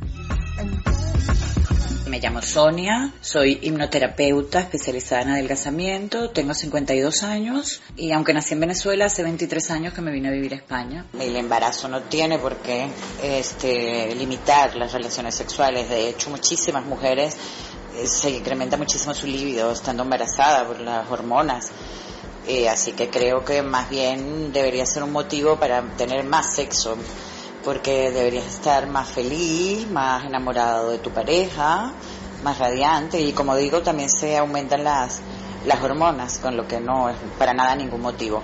Me 2.07 2.19
llamo 2.19 2.41
Sonia, 2.41 3.13
soy 3.21 3.59
hipnoterapeuta 3.61 4.61
especializada 4.61 5.23
en 5.23 5.29
adelgazamiento, 5.31 6.29
tengo 6.29 6.53
52 6.53 7.23
años 7.23 7.81
y 7.97 8.11
aunque 8.13 8.33
nací 8.33 8.53
en 8.53 8.61
Venezuela, 8.61 9.05
hace 9.05 9.21
23 9.21 9.71
años 9.71 9.93
que 9.93 10.01
me 10.01 10.11
vine 10.11 10.29
a 10.29 10.31
vivir 10.31 10.53
a 10.53 10.55
España. 10.55 11.05
El 11.19 11.35
embarazo 11.35 11.89
no 11.89 12.03
tiene 12.03 12.39
por 12.39 12.57
qué 12.57 12.87
este, 13.21 14.15
limitar 14.15 14.75
las 14.77 14.93
relaciones 14.93 15.35
sexuales. 15.35 15.89
De 15.89 16.09
hecho, 16.09 16.29
muchísimas 16.29 16.85
mujeres 16.85 17.35
se 18.05 18.29
incrementa 18.29 18.77
muchísimo 18.77 19.13
su 19.13 19.27
libido 19.27 19.71
estando 19.71 20.03
embarazada 20.03 20.65
por 20.67 20.79
las 20.79 21.09
hormonas. 21.09 21.71
Eh, 22.47 22.69
así 22.69 22.91
que 22.91 23.09
creo 23.09 23.43
que 23.43 23.63
más 23.63 23.89
bien 23.89 24.53
debería 24.53 24.85
ser 24.85 25.03
un 25.03 25.11
motivo 25.11 25.55
para 25.57 25.81
tener 25.97 26.23
más 26.25 26.53
sexo, 26.53 26.95
porque 27.63 28.11
deberías 28.11 28.45
estar 28.45 28.87
más 28.87 29.09
feliz, 29.09 29.89
más 29.89 30.25
enamorado 30.25 30.91
de 30.91 30.99
tu 30.99 31.09
pareja, 31.09 31.91
más 32.43 32.59
radiante 32.59 33.19
y 33.19 33.33
como 33.33 33.55
digo 33.55 33.81
también 33.81 34.09
se 34.09 34.37
aumentan 34.37 34.83
las, 34.83 35.21
las 35.65 35.81
hormonas, 35.81 36.37
con 36.37 36.55
lo 36.55 36.67
que 36.67 36.79
no 36.79 37.09
es 37.09 37.17
para 37.39 37.53
nada 37.53 37.75
ningún 37.75 38.01
motivo. 38.01 38.43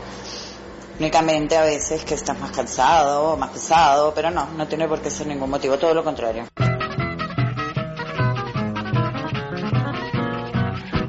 Únicamente 0.99 1.55
a 1.55 1.63
veces 1.63 2.03
que 2.03 2.15
estás 2.15 2.39
más 2.39 2.51
cansado, 2.51 3.37
más 3.37 3.51
pesado, 3.51 4.13
pero 4.15 4.31
no, 4.31 4.47
no 4.57 4.67
tiene 4.67 4.87
por 4.87 5.01
qué 5.01 5.11
ser 5.11 5.27
ningún 5.27 5.49
motivo, 5.49 5.77
todo 5.77 5.93
lo 5.93 6.03
contrario. 6.03 6.47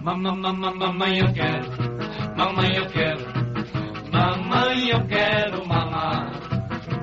Mamãe, 0.03 1.21
eu 1.21 1.33
quero. 1.33 1.71
Mamãe, 2.37 2.77
eu 2.77 2.87
quero. 2.87 3.21
Mamãe, 4.13 4.89
eu 4.89 5.07
quero 5.07 5.67
mamar. 5.69 6.33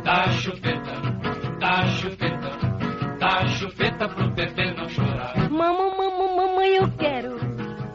Dá 0.03 0.29
chupeta, 0.31 0.91
dá 1.59 1.87
chupeta, 1.87 2.49
dá 3.17 3.47
chupeta 3.47 4.09
pro 4.09 4.29
bebê 4.31 4.73
não 4.73 4.89
chorar. 4.89 5.49
Mamãe, 5.49 5.91
mamãe, 5.97 6.35
mamãe, 6.35 6.75
eu 6.75 6.91
quero. 6.97 7.37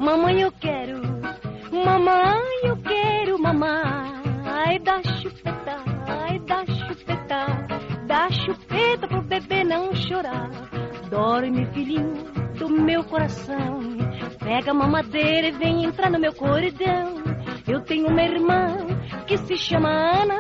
Mamãe, 0.00 0.40
eu 0.40 0.52
quero. 0.52 1.02
Mamãe, 1.70 2.60
eu 2.64 2.76
quero 2.78 3.38
mamar. 3.38 4.22
Ai, 4.46 4.78
dá 4.78 5.02
chupeta, 5.02 5.84
ai, 6.08 6.38
dá 6.40 6.64
chupeta. 6.64 7.66
Dá 8.06 8.30
chupeta 8.30 9.06
pro 9.06 9.22
bebê 9.22 9.64
não 9.64 9.94
chorar. 9.94 10.50
Dorme, 11.10 11.66
filhinho 11.74 12.14
do 12.58 12.70
meu 12.70 13.04
coração. 13.04 14.03
Pega 14.38 14.70
a 14.70 14.74
mamadeira 14.74 15.48
e 15.48 15.52
vem 15.52 15.84
entrar 15.84 16.10
no 16.10 16.18
meu 16.18 16.32
cordão. 16.32 17.22
Eu 17.66 17.80
tenho 17.82 18.08
uma 18.08 18.22
irmã 18.22 18.76
que 19.26 19.36
se 19.38 19.56
chama 19.56 19.88
Ana. 19.88 20.38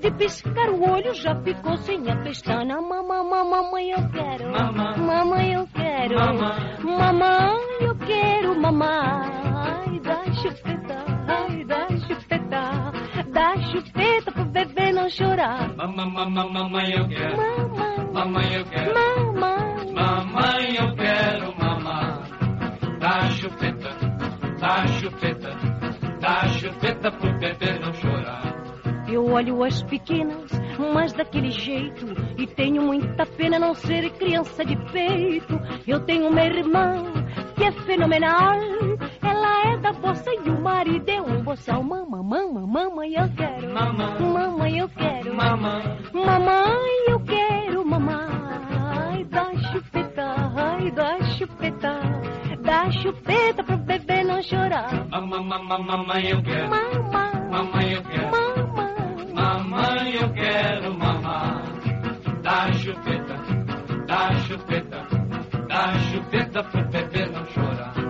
De 0.00 0.10
piscar 0.10 0.68
o 0.70 0.90
olho 0.90 1.14
já 1.14 1.34
ficou 1.42 1.76
sem 1.78 2.10
a 2.10 2.16
pestana. 2.16 2.80
Mamãe, 2.80 3.22
mamãe, 3.24 3.90
eu 3.90 4.08
quero. 4.10 4.52
Mamãe, 4.98 5.52
eu 5.54 5.66
quero. 5.68 6.16
Mamãe, 6.84 7.56
eu 7.80 7.96
quero 7.96 8.60
mamar. 8.60 9.30
Ai, 9.86 10.00
dá 10.00 10.24
chupeta, 10.34 11.04
ai, 11.28 11.64
dá 11.64 11.88
chupeta. 12.06 12.92
Dá 13.32 13.56
chupeta 13.70 14.32
pro 14.32 14.44
bebê 14.44 14.92
não 14.92 15.08
chorar. 15.08 15.74
Mamãe, 15.74 16.06
mamãe, 16.10 16.52
mamãe, 16.52 16.90
eu 16.92 17.08
quero. 17.08 17.36
Mamãe, 17.36 18.12
Mamãe, 18.12 18.54
eu 18.54 18.64
quero. 18.66 18.94
mamãe. 18.94 19.92
Mamãe, 19.94 20.76
eu 20.76 20.94
quero 20.96 21.46
mamar. 21.56 21.63
Dá 23.04 23.28
chupeta, 23.32 23.90
dá 24.58 24.86
chupeta, 24.86 25.50
dá 26.22 26.48
chupeta 26.48 27.12
pro 27.12 27.38
bebê 27.38 27.78
não 27.78 27.92
chorar. 27.92 28.42
Eu 29.06 29.30
olho 29.30 29.62
as 29.62 29.82
pequenas, 29.82 30.50
mas 30.94 31.12
daquele 31.12 31.50
jeito. 31.50 32.06
E 32.38 32.46
tenho 32.46 32.80
muita 32.80 33.26
pena 33.26 33.58
não 33.58 33.74
ser 33.74 34.08
criança 34.12 34.64
de 34.64 34.74
peito. 34.90 35.60
Eu 35.86 36.00
tenho 36.06 36.28
uma 36.28 36.46
irmã 36.46 37.04
que 37.54 37.64
é 37.64 37.72
fenomenal. 37.72 38.58
Ela 39.20 39.74
é 39.74 39.76
da 39.76 39.92
bossa 39.92 40.30
e 40.42 40.48
o 40.48 40.58
marido 40.62 41.06
é 41.06 41.20
um 41.20 41.42
boçal. 41.42 41.82
Mamãe, 41.82 42.22
mamãe, 42.22 42.66
mamãe, 42.66 43.14
eu 43.16 43.28
quero. 43.36 43.74
Mamãe, 43.74 44.78
eu 44.78 44.88
quero. 44.88 45.36
Mamãe, 45.36 47.04
eu 47.08 47.20
quero 47.20 47.84
mamar. 47.84 48.30
Ai, 48.96 49.24
dá 49.24 49.54
chupeta, 49.56 50.52
ai, 50.56 50.90
dá 50.90 51.22
chupeta. 51.36 52.13
Dá 52.74 52.90
chupeta 52.90 53.62
pro 53.62 53.76
bebê 53.76 54.24
não 54.24 54.42
chorar. 54.42 55.06
Mamãe, 55.08 55.44
mamãe, 55.44 55.84
mamãe, 55.84 56.26
eu 56.28 56.42
quero. 56.42 56.70
Mamãe, 56.70 57.48
Mamãe, 57.48 57.92
eu 57.92 58.02
quero. 58.02 59.32
Mamãe, 59.32 60.14
eu 60.16 60.32
quero 60.32 60.98
mamar. 60.98 61.62
Dá 62.42 62.72
chupeta, 62.72 63.36
dá 64.08 64.34
chupeta, 64.40 65.06
dá 65.68 65.98
chupeta 66.00 66.64
pro 66.64 66.84
bebê 66.88 67.26
não 67.26 67.44
chorar. 67.44 68.03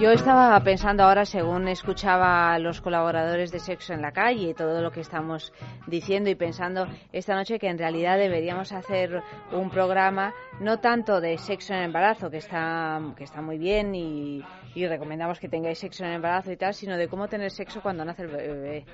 Yo 0.00 0.10
estaba 0.12 0.58
pensando 0.64 1.02
ahora, 1.02 1.26
según 1.26 1.68
escuchaba 1.68 2.54
a 2.54 2.58
los 2.58 2.80
colaboradores 2.80 3.52
de 3.52 3.60
Sexo 3.60 3.92
en 3.92 4.00
la 4.00 4.12
Calle 4.12 4.54
todo 4.54 4.80
lo 4.80 4.90
que 4.90 5.00
estamos 5.00 5.52
diciendo 5.86 6.30
y 6.30 6.34
pensando 6.34 6.86
esta 7.12 7.34
noche 7.34 7.58
que 7.58 7.68
en 7.68 7.76
realidad 7.76 8.16
deberíamos 8.16 8.72
hacer 8.72 9.22
un 9.52 9.68
programa 9.68 10.32
no 10.58 10.80
tanto 10.80 11.20
de 11.20 11.36
sexo 11.36 11.74
en 11.74 11.82
embarazo, 11.82 12.30
que 12.30 12.38
está, 12.38 12.98
que 13.14 13.24
está 13.24 13.42
muy 13.42 13.58
bien 13.58 13.94
y, 13.94 14.42
y 14.74 14.86
recomendamos 14.86 15.38
que 15.38 15.50
tengáis 15.50 15.78
sexo 15.78 16.02
en 16.02 16.12
embarazo 16.12 16.50
y 16.50 16.56
tal, 16.56 16.72
sino 16.72 16.96
de 16.96 17.06
cómo 17.06 17.28
tener 17.28 17.50
sexo 17.50 17.82
cuando 17.82 18.02
nace 18.02 18.22
el 18.22 18.28
bebé. 18.28 18.86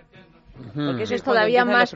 Porque 0.75 1.03
eso 1.05 1.15
es 1.15 1.23
todavía 1.23 1.65
más, 1.65 1.93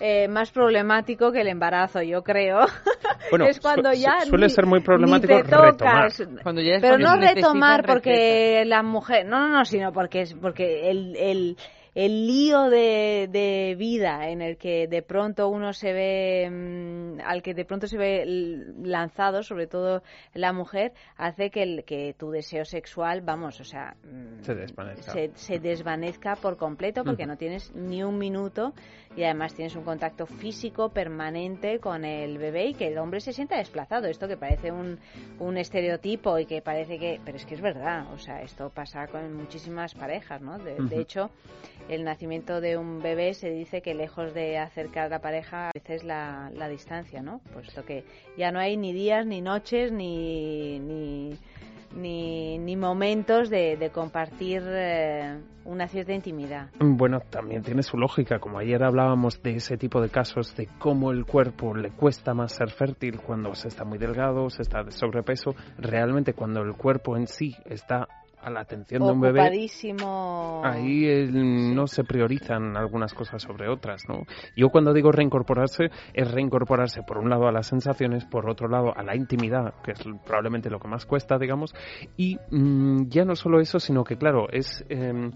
eh, 0.00 0.28
más 0.28 0.50
problemático 0.50 1.32
que 1.32 1.40
el 1.40 1.48
embarazo, 1.48 2.02
yo 2.02 2.22
creo. 2.22 2.60
Bueno, 3.30 3.46
es 3.46 3.58
cuando 3.58 3.90
su- 3.92 4.00
ya 4.00 4.20
suele 4.26 4.46
ni- 4.46 4.52
ser 4.52 4.66
muy 4.66 4.80
problemático 4.80 5.34
te 5.36 5.44
tocas. 5.44 6.18
retomar. 6.18 6.42
Cuando 6.42 6.60
ya 6.60 6.74
es 6.74 6.82
Pero 6.82 6.98
cuando 6.98 7.16
no 7.16 7.26
retomar 7.34 7.86
porque 7.86 8.64
la 8.66 8.82
mujer, 8.82 9.24
no, 9.26 9.40
no, 9.40 9.48
no, 9.48 9.64
sino 9.64 9.92
porque 9.92 10.20
es 10.20 10.34
porque 10.34 10.90
el, 10.90 11.16
el, 11.16 11.56
el 11.94 12.26
lío 12.26 12.70
de, 12.70 13.28
de 13.30 13.76
vida 13.78 14.28
en 14.28 14.42
el 14.42 14.56
que 14.56 14.88
de 14.88 15.02
pronto 15.02 15.48
uno 15.48 15.72
se 15.72 15.92
ve, 15.92 16.50
mm, 16.50 17.20
al 17.24 17.42
que 17.42 17.54
de 17.54 17.64
pronto 17.64 17.86
se 17.86 17.96
ve 17.96 18.24
lanzado, 18.82 19.42
sobre 19.42 19.66
todo 19.66 20.02
la 20.32 20.52
mujer, 20.52 20.92
hace 21.16 21.50
que, 21.50 21.62
el, 21.62 21.84
que 21.84 22.14
tu 22.18 22.30
deseo 22.30 22.64
sexual, 22.64 23.20
vamos, 23.20 23.60
o 23.60 23.64
sea, 23.64 23.96
mm, 24.02 24.42
Se 24.42 24.54
desvanezca. 24.54 25.12
se, 25.12 25.30
se 25.34 25.58
desvanezca 25.58 26.36
por 26.36 26.56
completo 26.56 27.04
porque 27.04 27.26
no 27.26 27.36
tienes 27.36 27.72
ni 27.74 28.02
un 28.02 28.18
minuto 28.18 28.74
y 29.16 29.22
además 29.22 29.54
tienes 29.54 29.76
un 29.76 29.84
contacto 29.84 30.26
físico 30.26 30.88
permanente 30.88 31.78
con 31.78 32.04
el 32.04 32.38
bebé 32.38 32.66
y 32.66 32.74
que 32.74 32.88
el 32.88 32.98
hombre 32.98 33.20
se 33.20 33.32
sienta 33.32 33.56
desplazado. 33.56 34.08
Esto 34.08 34.26
que 34.26 34.36
parece 34.36 34.72
un, 34.72 34.98
un 35.38 35.56
estereotipo 35.56 36.38
y 36.38 36.46
que 36.46 36.60
parece 36.62 36.98
que... 36.98 37.20
Pero 37.24 37.36
es 37.36 37.46
que 37.46 37.54
es 37.54 37.60
verdad, 37.60 38.12
o 38.12 38.18
sea, 38.18 38.42
esto 38.42 38.70
pasa 38.70 39.06
con 39.06 39.32
muchísimas 39.34 39.94
parejas, 39.94 40.42
¿no? 40.42 40.58
De, 40.58 40.74
de 40.74 41.00
hecho, 41.00 41.30
el 41.88 42.04
nacimiento 42.04 42.60
de 42.60 42.76
un 42.76 43.00
bebé 43.00 43.34
se 43.34 43.50
dice 43.50 43.82
que 43.82 43.94
lejos 43.94 44.34
de 44.34 44.58
acercar 44.58 45.06
a 45.06 45.08
la 45.08 45.20
pareja, 45.20 45.68
a 45.68 45.72
veces 45.74 46.04
la, 46.04 46.50
la 46.54 46.68
distancia, 46.68 47.22
¿no? 47.22 47.40
Puesto 47.52 47.84
que 47.84 48.04
ya 48.36 48.52
no 48.52 48.58
hay 48.58 48.76
ni 48.76 48.92
días, 48.92 49.26
ni 49.26 49.40
noches, 49.40 49.92
ni... 49.92 50.78
ni 50.80 51.38
ni, 51.96 52.76
momentos 52.76 53.50
de, 53.50 53.76
de 53.76 53.90
compartir 53.90 54.62
eh, 54.66 55.38
una 55.64 55.86
cierta 55.86 56.12
intimidad. 56.12 56.70
Bueno, 56.80 57.20
también 57.30 57.62
tiene 57.62 57.84
su 57.84 57.96
lógica. 57.96 58.40
Como 58.40 58.58
ayer 58.58 58.82
hablábamos 58.82 59.40
de 59.42 59.56
ese 59.56 59.76
tipo 59.76 60.00
de 60.00 60.08
casos, 60.08 60.56
de 60.56 60.68
cómo 60.80 61.12
el 61.12 61.24
cuerpo 61.24 61.74
le 61.74 61.90
cuesta 61.90 62.34
más 62.34 62.52
ser 62.52 62.70
fértil 62.70 63.20
cuando 63.20 63.54
se 63.54 63.68
está 63.68 63.84
muy 63.84 63.98
delgado, 63.98 64.50
se 64.50 64.62
está 64.62 64.82
de 64.82 64.90
sobrepeso. 64.90 65.54
Realmente, 65.78 66.32
cuando 66.32 66.62
el 66.62 66.74
cuerpo 66.74 67.16
en 67.16 67.28
sí 67.28 67.54
está 67.64 68.08
a 68.44 68.50
la 68.50 68.60
atención 68.60 69.00
de 69.02 69.12
un 69.12 69.20
bebé, 69.20 69.40
ahí 70.64 71.04
eh, 71.06 71.28
no 71.32 71.86
se 71.86 72.04
priorizan 72.04 72.76
algunas 72.76 73.14
cosas 73.14 73.42
sobre 73.42 73.68
otras, 73.68 74.02
¿no? 74.08 74.22
Yo 74.56 74.68
cuando 74.68 74.92
digo 74.92 75.10
reincorporarse, 75.12 75.90
es 76.12 76.30
reincorporarse 76.30 77.02
por 77.02 77.18
un 77.18 77.30
lado 77.30 77.48
a 77.48 77.52
las 77.52 77.66
sensaciones, 77.66 78.24
por 78.24 78.48
otro 78.48 78.68
lado 78.68 78.92
a 78.96 79.02
la 79.02 79.16
intimidad, 79.16 79.74
que 79.82 79.92
es 79.92 80.00
probablemente 80.24 80.70
lo 80.70 80.78
que 80.78 80.88
más 80.88 81.06
cuesta, 81.06 81.38
digamos, 81.38 81.74
y 82.16 82.38
mm, 82.50 83.08
ya 83.08 83.24
no 83.24 83.34
solo 83.36 83.60
eso, 83.60 83.78
sino 83.80 84.04
que, 84.04 84.16
claro, 84.16 84.48
es, 84.50 84.84
em, 84.88 85.32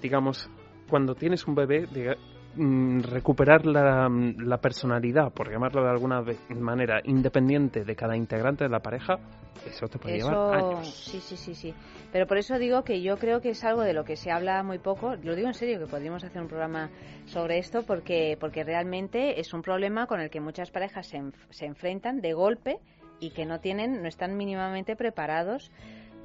digamos, 0.00 0.48
cuando 0.88 1.14
tienes 1.14 1.46
un 1.46 1.54
bebé, 1.54 1.86
diga- 1.86 2.16
mm, 2.56 3.00
recuperar 3.02 3.66
la, 3.66 4.08
la 4.10 4.58
personalidad, 4.58 5.32
por 5.32 5.50
llamarlo 5.50 5.82
de 5.82 5.90
alguna 5.90 6.22
manera, 6.58 7.00
independiente 7.04 7.84
de 7.84 7.96
cada 7.96 8.16
integrante 8.16 8.64
de 8.64 8.70
la 8.70 8.80
pareja, 8.80 9.18
eso 9.66 9.86
te 9.88 9.98
puede 9.98 10.16
llevar 10.16 10.34
Eso, 10.34 10.54
años. 10.54 10.94
sí, 10.94 11.20
sí, 11.20 11.36
sí, 11.36 11.54
sí. 11.54 11.74
Pero 12.12 12.26
por 12.26 12.36
eso 12.36 12.58
digo 12.58 12.82
que 12.82 13.00
yo 13.00 13.16
creo 13.16 13.40
que 13.40 13.50
es 13.50 13.62
algo 13.64 13.82
de 13.82 13.92
lo 13.92 14.04
que 14.04 14.16
se 14.16 14.30
habla 14.30 14.62
muy 14.62 14.78
poco. 14.78 15.14
Lo 15.22 15.34
digo 15.36 15.48
en 15.48 15.54
serio, 15.54 15.78
que 15.78 15.86
podríamos 15.86 16.24
hacer 16.24 16.42
un 16.42 16.48
programa 16.48 16.90
sobre 17.26 17.58
esto 17.58 17.84
porque, 17.84 18.36
porque 18.40 18.64
realmente 18.64 19.38
es 19.40 19.54
un 19.54 19.62
problema 19.62 20.06
con 20.06 20.20
el 20.20 20.30
que 20.30 20.40
muchas 20.40 20.70
parejas 20.70 21.06
se, 21.06 21.18
enf- 21.18 21.34
se 21.50 21.66
enfrentan 21.66 22.20
de 22.20 22.32
golpe 22.32 22.78
y 23.20 23.30
que 23.30 23.46
no 23.46 23.60
tienen, 23.60 24.02
no 24.02 24.08
están 24.08 24.36
mínimamente 24.36 24.96
preparados 24.96 25.70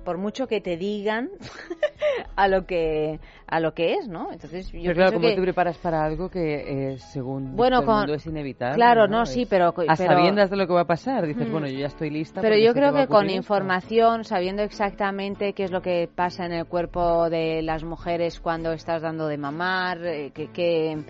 por 0.07 0.17
mucho 0.17 0.47
que 0.47 0.61
te 0.61 0.77
digan 0.77 1.29
a 2.37 2.47
lo 2.47 2.65
que 2.65 3.19
a 3.45 3.59
lo 3.59 3.73
que 3.73 3.95
es, 3.95 4.07
¿no? 4.07 4.31
Entonces 4.31 4.71
yo 4.71 4.79
Pero 4.83 4.93
claro, 4.93 5.13
¿cómo 5.13 5.27
que 5.27 5.35
te 5.35 5.41
preparas 5.41 5.77
para 5.79 6.05
algo 6.05 6.29
que 6.29 6.93
eh, 6.93 6.97
según 6.97 7.57
Bueno, 7.57 7.77
todo 7.77 7.81
el 7.81 7.85
con- 7.87 7.97
mundo 7.97 8.13
es 8.13 8.25
inevitable? 8.25 8.75
claro, 8.75 9.07
no, 9.09 9.25
sí, 9.25 9.45
pero- 9.49 9.67
A 9.67 9.73
pero- 9.73 9.95
sabiendas 9.97 10.49
de 10.49 10.55
lo 10.55 10.65
que 10.65 10.71
va 10.73 10.81
a 10.81 10.87
pasar, 10.87 11.27
dices, 11.27 11.49
Mm. 11.49 11.51
bueno, 11.51 11.67
yo 11.67 11.77
ya 11.79 11.87
estoy 11.87 12.09
lista. 12.09 12.39
Pero 12.39 12.55
yo 12.57 12.73
creo 12.73 12.89
a 12.95 13.01
que 13.01 13.07
con 13.07 13.29
información, 13.29 14.23
sabiendo 14.23 14.63
exactamente 14.63 15.51
qué 15.51 15.65
es 15.65 15.71
lo 15.71 15.81
que 15.81 16.07
pasa 16.15 16.45
en 16.45 16.53
el 16.53 16.65
cuerpo 16.67 17.29
de 17.29 17.61
las 17.61 17.83
mujeres 17.83 18.39
cuando 18.39 18.71
estás 18.71 19.01
dando 19.01 19.27
de 19.27 19.37
mamar, 19.37 19.97
eh, 20.05 20.31
que, 20.33 20.47
que- 20.53 21.03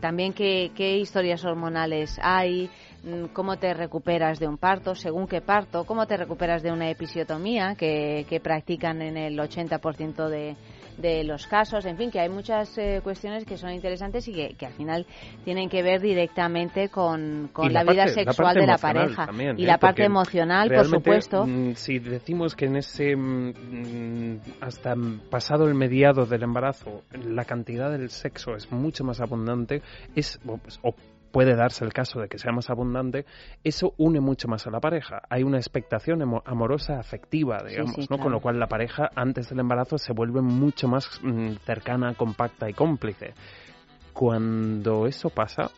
también 0.00 0.32
qué, 0.32 0.70
qué 0.76 0.98
historias 0.98 1.44
hormonales 1.44 2.20
hay, 2.22 2.70
cómo 3.32 3.56
te 3.56 3.74
recuperas 3.74 4.38
de 4.38 4.48
un 4.48 4.58
parto, 4.58 4.94
según 4.94 5.26
qué 5.26 5.40
parto, 5.40 5.84
cómo 5.84 6.06
te 6.06 6.16
recuperas 6.16 6.62
de 6.62 6.72
una 6.72 6.90
episiotomía 6.90 7.74
que, 7.74 8.26
que 8.28 8.40
practican 8.40 9.02
en 9.02 9.16
el 9.16 9.38
80% 9.38 10.28
de, 10.28 10.56
de 10.98 11.24
los 11.24 11.46
casos, 11.46 11.84
en 11.86 11.96
fin, 11.96 12.10
que 12.10 12.20
hay 12.20 12.28
muchas 12.28 12.76
eh, 12.78 13.00
cuestiones 13.02 13.44
que 13.44 13.56
son 13.56 13.70
interesantes 13.70 14.26
y 14.28 14.32
que, 14.32 14.54
que 14.54 14.66
al 14.66 14.72
final 14.72 15.06
tienen 15.44 15.68
que 15.68 15.82
ver 15.82 16.00
directamente 16.00 16.88
con, 16.88 17.50
la, 17.70 17.84
vida 17.84 18.08
sexual 18.08 18.54
de 18.54 18.66
la 18.66 18.78
pareja 18.78 19.26
también, 19.26 19.58
y 19.58 19.64
¿eh? 19.64 19.66
la 19.66 19.78
parte 19.78 20.02
Porque 20.02 20.06
emocional, 20.06 20.70
por 20.70 20.86
supuesto. 20.86 21.46
mm, 21.46 21.74
Si 21.74 21.98
decimos 21.98 22.54
que 22.54 22.66
en 22.66 22.76
ese 22.76 23.16
mm, 23.16 24.38
hasta 24.60 24.94
pasado 25.30 25.66
el 25.66 25.74
mediado 25.74 26.26
del 26.26 26.42
embarazo 26.42 27.02
la 27.12 27.44
cantidad 27.44 27.90
del 27.90 28.10
sexo 28.10 28.54
es 28.54 28.70
mucho 28.70 29.04
más 29.04 29.20
abundante, 29.20 29.82
es 30.14 30.40
o, 30.46 30.58
pues, 30.58 30.78
o 30.82 30.94
puede 31.34 31.56
darse 31.56 31.84
el 31.84 31.92
caso 31.92 32.20
de 32.20 32.28
que 32.28 32.38
sea 32.38 32.52
más 32.52 32.70
abundante, 32.70 33.26
eso 33.64 33.92
une 33.98 34.20
mucho 34.20 34.46
más 34.46 34.68
a 34.68 34.70
la 34.70 34.78
pareja. 34.78 35.20
Hay 35.28 35.42
una 35.42 35.56
expectación 35.58 36.22
amorosa, 36.44 37.00
afectiva, 37.00 37.58
Sí, 37.58 37.70
digamos, 37.70 37.94
sí, 37.96 38.00
¿no? 38.02 38.06
claro. 38.06 38.22
Con 38.22 38.32
lo 38.32 38.40
cual 38.40 38.60
la 38.60 38.68
pareja 38.68 39.10
antes 39.16 39.48
del 39.48 39.58
embarazo 39.58 39.98
se 39.98 40.12
vuelve 40.12 40.42
mucho 40.42 40.86
más 40.86 41.20
mm, 41.24 41.54
cercana, 41.66 42.14
compacta 42.14 42.70
y 42.70 42.72
cómplice. 42.72 43.34
Cuando 44.12 45.08
eso 45.08 45.28
pasa, 45.28 45.72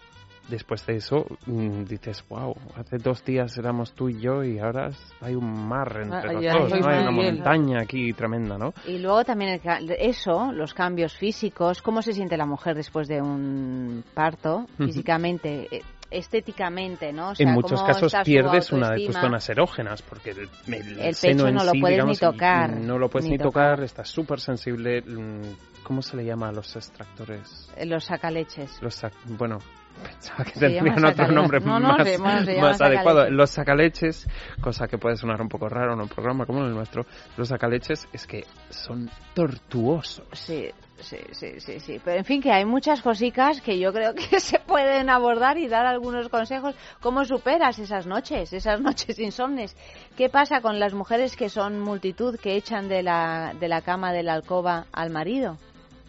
después 0.49 0.85
de 0.87 0.97
eso 0.97 1.27
mm, 1.47 1.85
dices, 1.85 2.25
wow, 2.29 2.55
hace 2.77 2.99
dos 2.99 3.25
días 3.25 3.57
éramos 3.59 3.93
tú 3.93 4.09
y 4.09 4.21
yo 4.21 4.45
y 4.45 4.59
ahora 4.59 4.91
hay 5.21 5.35
un 5.35 5.67
mar 5.69 5.99
entre 6.03 6.31
Ah, 6.31 6.33
los 6.33 6.43
ya, 6.43 6.53
dos, 6.53 6.73
hay 6.73 6.81
una 6.81 7.11
montaña 7.11 7.81
aquí 7.83 8.13
tremenda, 8.13 8.57
¿no? 8.59 8.73
Y 8.87 8.99
luego 8.99 9.25
también 9.25 9.61
el 9.65 9.91
eso, 9.99 10.53
los 10.53 10.75
cambios 10.75 11.15
físicos, 11.17 11.83
cómo 11.83 12.03
se 12.03 12.13
siente 12.13 12.37
la 12.37 12.47
mujer 12.47 12.75
después 12.75 13.09
de 13.09 13.21
un 13.21 14.05
parto, 14.15 14.67
físicamente, 14.79 15.69
eh, 15.71 15.83
estéticamente, 16.11 17.13
¿no? 17.13 17.31
O 17.31 17.35
sea, 17.35 17.49
en 17.49 17.55
muchos 17.55 17.83
casos 17.83 18.15
pierdes 18.25 18.73
una 18.73 18.91
de 18.91 19.07
tus 19.07 19.17
zonas 19.17 19.49
erógenas 19.49 20.03
porque 20.03 20.31
el, 20.31 20.49
el 20.73 21.01
El 21.01 21.15
seno 21.15 21.45
pecho 21.45 21.49
en 21.49 21.55
no 21.55 21.65
lo 21.65 21.73
sí, 21.73 21.81
puedes 21.81 22.05
ni 22.05 22.17
tocar, 22.17 22.71
no 22.71 22.99
lo 22.99 23.09
puedes 23.09 23.29
ni 23.31 23.39
tocar, 23.39 23.83
estás 23.83 24.09
súper 24.09 24.41
sensible 24.41 25.03
mm, 25.03 25.43
¿cómo 25.83 26.03
se 26.03 26.17
le 26.17 26.25
llama 26.25 26.49
a 26.49 26.53
los 26.53 26.75
extractores? 26.77 27.71
Eh, 27.77 27.87
Los 27.87 28.05
sacaleches. 28.05 28.81
Los 28.83 29.03
sac- 29.03 29.13
bueno 29.27 29.59
pensaba 30.03 30.45
que 30.45 30.59
tendrían 30.59 31.05
otro 31.05 31.29
nombre 31.29 31.61
No, 31.61 31.79
no, 31.79 31.97
más, 32.19 32.49
más 32.61 32.81
adecuado 32.81 33.31
los 33.31 33.51
sacaleches 33.51 34.29
cosa 34.61 34.87
que 34.87 34.99
puede 34.99 35.17
sonar 35.17 35.41
un 35.41 35.49
poco 35.49 35.69
raro 35.69 35.95
en 35.95 36.01
un 36.01 36.09
programa 36.09 36.47
como 36.47 36.65
el 36.65 36.75
nuestro 36.75 37.07
los 37.37 37.49
sacaleches 37.49 38.09
es 38.13 38.27
que 38.27 38.45
son 38.71 39.11
tortuosos 39.35 40.27
Sí, 40.33 40.71
sí, 40.99 41.19
sí, 41.33 41.61
sí, 41.61 41.81
sí. 41.81 42.01
Pero 42.05 42.19
en 42.19 42.25
fin, 42.25 42.43
que 42.43 42.53
hay 42.53 42.65
muchas 42.65 43.03
cositas 43.03 43.61
que 43.61 43.79
yo 43.79 43.93
creo 43.93 44.15
que 44.31 44.41
se 44.41 44.59
pueden 44.59 45.11
abordar 45.11 45.59
y 45.59 45.69
dar 45.69 45.87
algunos 45.87 46.29
consejos. 46.29 46.75
¿Cómo 47.01 47.25
superas 47.25 47.79
esas 47.79 48.07
noches, 48.07 48.53
esas 48.53 48.81
noches 48.81 49.19
insomnes? 49.19 49.77
¿Qué 50.17 50.29
pasa 50.29 50.61
con 50.61 50.79
las 50.79 50.95
mujeres 50.95 51.37
que 51.37 51.49
son 51.49 51.81
multitud 51.81 52.39
que 52.39 52.57
echan 52.57 52.89
de 52.89 53.03
la, 53.03 53.55
de 53.59 53.69
la 53.69 53.83
cama 53.83 54.13
de 54.13 54.23
la 54.23 54.35
alcoba 54.35 54.87
al 54.93 55.11
marido? 55.11 55.59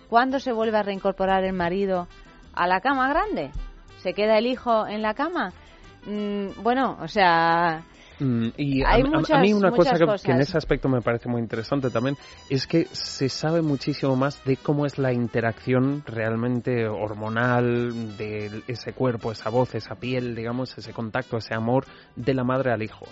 ¿Cuándo 0.09 0.39
se 0.39 0.51
vuelve 0.51 0.77
a 0.77 0.83
reincorporar 0.83 1.43
el 1.43 1.53
marido 1.53 2.07
a 2.53 2.67
la 2.67 2.79
cama 2.79 3.09
grande? 3.09 3.51
¿Se 3.97 4.13
queda 4.13 4.37
el 4.37 4.47
hijo 4.47 4.87
en 4.87 5.01
la 5.01 5.13
cama? 5.13 5.51
Mm, 6.05 6.61
bueno, 6.63 6.97
o 7.01 7.07
sea, 7.07 7.83
Mm, 8.19 8.47
y 8.57 8.81
a, 8.83 8.97
muchas- 8.97 9.41
mí 9.41 9.53
una 9.53 9.69
cosa 9.69 9.93
que, 9.95 10.05
cosas. 10.05 10.23
que 10.23 10.31
en 10.31 10.41
ese 10.41 10.57
aspecto 10.57 10.89
me 10.89 11.01
parece 11.01 11.29
muy 11.29 11.39
interesante 11.39 11.91
también 11.91 12.17
es 12.49 12.65
que 12.65 12.85
se 12.91 13.29
sabe 13.29 13.61
muchísimo 13.61 14.15
más 14.15 14.43
de 14.43 14.57
cómo 14.57 14.87
es 14.87 14.97
la 14.97 15.13
interacción 15.13 16.03
realmente 16.05 16.87
hormonal 16.87 18.17
de 18.17 18.63
ese 18.67 18.93
cuerpo, 18.93 19.31
esa 19.31 19.49
voz, 19.51 19.75
esa 19.75 19.95
piel, 19.95 20.33
digamos, 20.35 20.75
ese 20.77 20.93
contacto, 20.93 21.37
ese 21.37 21.53
amor 21.53 21.85
de 22.15 22.33
la 22.33 22.43
madre 22.43 22.71
al 22.71 22.81
hijo. 22.81 23.05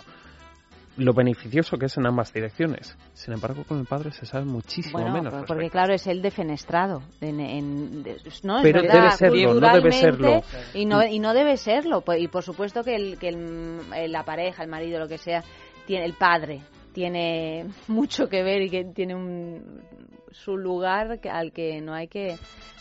Lo 0.97 1.13
beneficioso 1.13 1.77
que 1.77 1.87
es 1.87 1.97
en 1.97 2.05
ambas 2.05 2.31
direcciones. 2.31 2.97
Sin 3.13 3.33
embargo, 3.33 3.63
con 3.67 3.79
el 3.79 3.85
padre 3.85 4.11
se 4.11 4.25
sabe 4.25 4.45
muchísimo 4.45 4.99
Bueno, 4.99 5.13
menos. 5.13 5.33
respecto. 5.33 5.53
porque 5.53 5.69
claro, 5.69 5.93
es 5.93 6.07
el 6.07 6.21
defenestrado. 6.21 7.01
En, 7.21 8.03
no, 8.43 8.59
Pero 8.61 8.81
debe 8.81 9.11
serlo, 9.11 9.35
no 9.35 9.41
debe 9.41 9.51
culturalmente, 9.51 9.91
serlo. 9.99 10.43
Y 10.73 10.85
no, 10.85 11.05
y 11.05 11.19
no 11.19 11.33
debe 11.33 11.57
serlo. 11.57 12.01
pues, 12.01 12.21
Y 12.21 12.27
por 12.29 12.43
supuesto 12.43 12.83
que, 12.83 12.95
el, 12.95 13.19
que 13.19 13.29
el- 13.29 14.11
la 14.11 14.23
pareja, 14.23 14.63
el 14.63 14.69
marido, 14.69 14.99
lo 14.99 15.07
que 15.07 15.17
sea, 15.17 15.43
tiene 15.85 16.05
el 16.05 16.13
padre 16.13 16.61
tiene 16.93 17.65
mucho 17.89 18.29
que 18.29 18.41
ver 18.41 18.61
y 18.61 18.69
que 18.69 18.85
tiene 18.85 19.15
un, 19.15 19.81
su 20.31 20.55
lugar 20.55 21.19
al 21.29 21.51
que 21.51 21.81
no 21.81 21.93
hay 21.93 22.07
que 22.07 22.37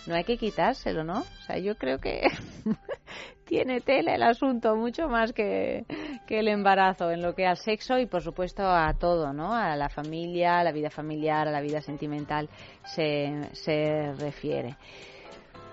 no 0.07 0.15
hay 0.15 0.23
que 0.23 0.37
quitárselo, 0.37 1.03
¿no? 1.03 1.21
O 1.21 1.43
sea, 1.47 1.59
yo 1.59 1.75
creo 1.77 1.99
que 1.99 2.23
tiene 3.45 3.81
tela 3.81 4.15
el 4.15 4.23
asunto 4.23 4.77
mucho 4.77 5.09
más 5.09 5.33
que, 5.33 5.85
que 6.27 6.41
el 6.41 6.49
embarazo 6.49 7.11
en 7.11 7.23
lo 7.23 7.35
que 7.35 7.47
al 7.47 7.57
sexo 7.57 7.99
y 7.99 8.07
por 8.07 8.23
supuesto 8.23 8.63
a 8.63 8.93
todo, 8.95 9.33
¿no? 9.33 9.55
A 9.55 9.77
la 9.77 9.89
familia, 9.89 10.59
a 10.59 10.65
la 10.65 10.73
vida 10.73 10.91
familiar, 10.91 11.49
a 11.49 11.53
la 11.53 11.61
vida 11.61 11.81
sentimental 11.81 12.49
se, 12.85 13.49
se 13.53 14.13
refiere. 14.19 14.77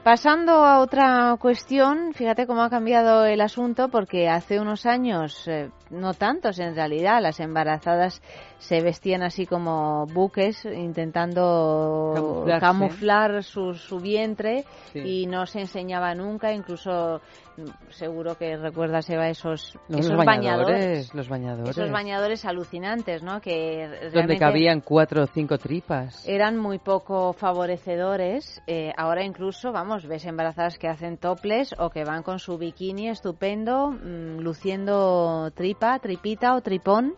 Pasando 0.03 0.65
a 0.65 0.79
otra 0.79 1.37
cuestión, 1.39 2.13
fíjate 2.15 2.47
cómo 2.47 2.63
ha 2.63 2.71
cambiado 2.71 3.23
el 3.25 3.39
asunto 3.39 3.89
porque 3.89 4.29
hace 4.29 4.59
unos 4.59 4.87
años, 4.87 5.47
eh, 5.47 5.69
no 5.91 6.15
tantos 6.15 6.57
en 6.57 6.73
realidad, 6.73 7.21
las 7.21 7.39
embarazadas 7.39 8.19
se 8.61 8.79
vestían 8.81 9.23
así 9.23 9.47
como 9.47 10.05
buques 10.05 10.63
intentando 10.65 12.13
Camuflarse. 12.15 12.59
camuflar 12.61 13.43
su, 13.43 13.73
su 13.73 13.99
vientre 13.99 14.63
Sí. 14.93 14.99
y 14.99 15.25
no 15.25 15.45
se 15.45 15.61
enseñaba 15.61 16.13
nunca, 16.13 16.53
incluso 16.53 17.21
mm, 17.57 17.63
seguro 17.91 18.35
que 18.37 18.57
recuerdas 18.57 19.09
Eva 19.09 19.29
esos, 19.29 19.77
No, 19.89 19.97
esos 19.97 20.11
los 20.11 20.25
bañadores, 20.25 20.67
bañadores, 20.67 21.13
los 21.15 21.29
bañadores. 21.29 21.69
esos 21.77 21.91
bañadores 21.91 22.45
alucinantes, 22.45 23.23
¿no? 23.23 23.39
Que 23.41 24.09
Donde 24.13 24.37
cabían 24.37 24.81
cuatro 24.81 25.23
o 25.23 25.27
cinco 25.27 25.57
tripas. 25.57 26.27
eran 26.27 26.57
muy 26.57 26.77
poco 26.77 27.33
favorecedores. 27.33 28.61
Eh, 28.67 28.91
ahora 28.97 29.23
incluso, 29.23 29.71
vamos, 29.71 30.05
ves 30.05 30.25
embarazadas 30.25 30.77
que 30.77 30.87
hacen 30.87 31.17
toples 31.17 31.73
o 31.79 31.89
que 31.89 32.03
van 32.03 32.21
con 32.21 32.37
su 32.39 32.57
bikini 32.57 33.09
estupendo, 33.09 33.89
mm, 33.91 34.39
luciendo 34.39 35.49
tripa, 35.55 35.97
tripita 35.99 36.55
o 36.55 36.61
tripón. 36.61 37.15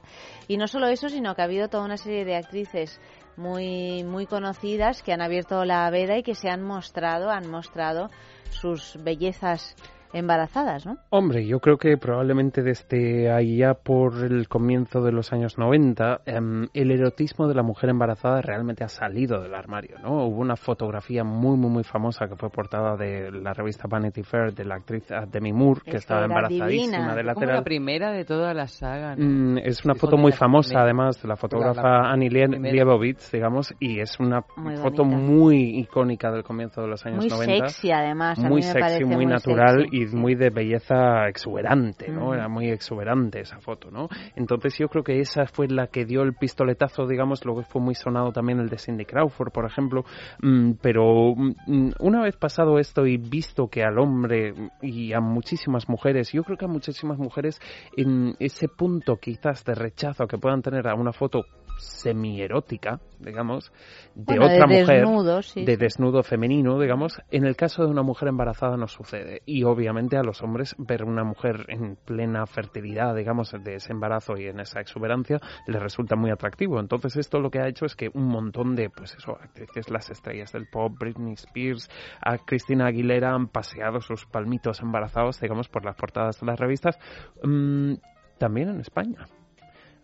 Y 0.48 0.58
no 0.58 0.68
solo 0.68 0.88
eso, 0.88 1.10
sino 1.10 1.36
que 1.36 1.42
ha 1.42 1.46
habido 1.46 1.70
toda 1.70 1.86
una 1.86 1.98
serie 1.98 2.26
de 2.26 2.36
actrices 2.36 3.00
muy 3.36 4.04
muy 4.04 4.28
conocidas 4.28 5.02
que 5.02 5.12
han 5.12 5.22
abierto 5.22 5.66
la 5.66 5.90
veda 5.90 6.18
y 6.18 6.24
que 6.24 6.36
se 6.36 6.50
han 6.50 6.62
mostrado, 6.62 7.30
han 7.30 7.50
mostrado 7.50 8.10
sus 8.50 8.98
bellezas 9.02 9.76
embarazadas, 10.14 10.86
¿no? 10.86 10.98
Hombre, 11.10 11.46
yo 11.46 11.60
creo 11.60 11.78
que 11.78 11.98
probablemente 11.98 12.62
desde 12.62 13.32
allá 13.32 13.74
por 13.74 14.24
el 14.24 14.48
comienzo 14.48 15.02
de 15.02 15.12
los 15.12 15.32
años 15.34 15.58
90, 15.58 16.22
em, 16.26 16.68
el 16.74 16.92
erotismo 16.92 17.48
de 17.48 17.56
la 17.56 17.64
mujer 17.64 17.90
embarazada 17.90 18.42
realmente 18.42 18.84
ha 18.84 18.88
salido 18.90 19.42
del 19.42 19.54
armario, 19.56 19.98
¿no? 20.02 20.26
Hubo 20.26 20.40
una 20.42 20.56
fotografía 20.56 21.24
muy, 21.24 21.58
muy, 21.58 21.70
muy 21.70 21.84
famosa 21.84 22.28
que 22.28 22.36
fue 22.36 22.50
portada 22.50 22.96
de 22.96 23.32
la 23.32 23.54
revista 23.54 23.88
Vanity 23.90 24.24
Fair 24.24 24.54
de 24.54 24.66
la 24.66 24.76
actriz 24.76 25.08
Demi 25.32 25.52
Moore, 25.54 25.82
que 25.84 25.90
Es 25.90 25.94
que 25.94 25.98
estaba 25.98 26.26
embarazadísima 26.26 26.68
divina. 26.68 27.16
de 27.16 27.34
Como 27.34 27.46
la 27.48 27.64
primera 27.64 28.12
de 28.12 28.26
toda 28.26 28.54
la 28.54 28.68
saga. 28.68 29.16
¿no? 29.16 29.26
Mm, 29.26 29.58
es 29.60 29.84
una 29.86 29.96
foto 29.96 30.18
muy 30.18 30.32
famosa, 30.32 30.70
primera. 30.70 30.84
además, 30.84 31.22
de 31.22 31.28
la 31.28 31.36
fotógrafa 31.36 31.82
La- 31.82 32.02
la 32.04 32.12
Annie 32.12 32.30
Lie- 32.30 32.50
primera. 32.50 32.74
Leibovitz, 32.76 33.32
digamos, 33.32 33.74
y 33.80 34.00
es 34.00 34.20
una 34.20 34.44
Muy 34.58 34.76
foto 34.78 35.04
bonita. 35.04 35.18
muy 35.22 35.80
icónica 35.80 36.32
del 36.32 36.44
comienzo 36.44 36.82
de 36.82 36.88
los 36.88 37.06
años 37.06 37.20
Muy 37.26 37.30
90. 37.30 37.68
sexy, 37.70 37.92
además. 37.92 38.40
Muy 38.40 38.62
sexy, 38.62 39.04
muy, 39.06 39.16
muy 39.16 39.26
natural 39.26 39.82
sexy, 39.84 39.98
y 39.98 40.03
muy 40.12 40.36
de 40.36 40.50
belleza 40.50 41.28
exuberante, 41.28 42.10
¿no? 42.10 42.26
Ujú. 42.26 42.34
Era 42.34 42.48
muy 42.48 42.70
exuberante 42.70 43.42
esa 43.42 43.60
foto, 43.60 43.92
¿no? 43.92 44.10
Entonces 44.36 44.78
yo 44.78 44.88
creo 44.88 45.04
que 45.04 45.20
esa 45.20 45.46
fue 45.46 45.68
la 45.68 45.88
que 45.88 46.06
dio 46.06 46.24
el 46.24 46.34
pistoletazo, 46.34 47.08
digamos, 47.08 47.46
luego 47.46 47.64
fue 47.64 47.82
muy 47.82 47.96
sonado 47.96 48.32
también 48.32 48.60
el 48.60 48.70
de 48.70 48.78
Cindy 48.78 49.06
Crawford, 49.06 49.52
por 49.52 49.66
ejemplo, 49.66 50.04
Mm, 50.42 50.74
pero 50.82 51.36
mm, 51.36 51.92
una 52.00 52.22
vez 52.22 52.36
pasado 52.38 52.80
esto 52.80 53.06
y 53.06 53.18
visto 53.18 53.68
que 53.68 53.84
al 53.84 54.00
hombre 54.00 54.54
y 54.82 55.14
a 55.14 55.20
muchísimas 55.20 55.88
mujeres, 55.90 56.32
yo 56.32 56.44
creo 56.44 56.58
que 56.58 56.66
a 56.66 56.70
muchísimas 56.70 57.18
mujeres 57.18 57.60
en 57.96 58.36
ese 58.40 58.68
punto 58.68 59.18
quizás 59.18 59.64
de 59.64 59.76
rechazo 59.76 60.28
que 60.28 60.38
puedan 60.38 60.62
tener 60.62 60.88
a 60.88 60.96
una 60.96 61.14
foto 61.14 61.46
semierótica, 61.78 63.00
digamos, 63.20 63.72
de 64.16 64.38
Bueno, 64.38 64.48
de 64.48 64.56
otra 64.56 64.68
mujer, 64.68 65.02
desnudo, 65.02 65.42
sí, 65.42 65.66
de 65.66 65.78
desnudo 65.78 66.24
femenino, 66.24 66.80
digamos, 66.80 67.20
en 67.32 67.46
el 67.46 67.56
caso 67.56 67.84
de 67.84 67.90
una 67.90 68.04
mujer 68.04 68.30
embarazada 68.30 68.78
no 68.78 68.88
sucede. 68.88 69.42
Y 69.46 69.64
obviamente 69.64 70.18
a 70.18 70.24
los 70.24 70.42
hombres 70.42 70.76
ver 70.78 71.04
una 71.04 71.24
mujer 71.24 71.66
en 71.70 71.96
plena 71.96 72.46
fertilidad, 72.46 73.16
digamos, 73.16 73.52
de 73.52 73.76
ese 73.76 73.92
embarazo 73.92 74.38
y 74.38 74.48
en 74.48 74.60
esa 74.60 74.80
exuberancia, 74.80 75.40
les 75.68 75.82
resulta 75.82 76.16
muy 76.16 76.32
atractivo. 76.32 76.80
Entonces 76.80 77.16
esto 77.18 77.40
lo 77.40 77.50
que 77.50 77.60
ha 77.60 77.68
hecho 77.68 77.86
es 77.86 77.96
que 77.96 78.10
un 78.14 78.28
montón 78.28 78.76
de, 78.76 78.90
pues 78.90 79.16
eso, 79.16 79.38
actrices, 79.40 79.90
las 79.90 80.10
estrellas 80.10 80.52
del 80.52 80.68
pop, 80.68 80.94
Britney 81.00 81.34
Spears, 81.34 81.90
a 82.22 82.38
Cristina 82.38 82.88
Aguilera 82.88 83.34
han 83.34 83.48
paseado 83.48 84.02
sus 84.02 84.26
palmitos 84.26 84.82
embarazados, 84.82 85.40
digamos, 85.40 85.70
por 85.70 85.86
las 85.86 85.96
portadas 85.96 86.40
de 86.40 86.46
las 86.46 86.60
revistas, 86.60 86.98
mm, 87.44 87.94
también 88.38 88.70
en 88.70 88.80
España. 88.80 89.26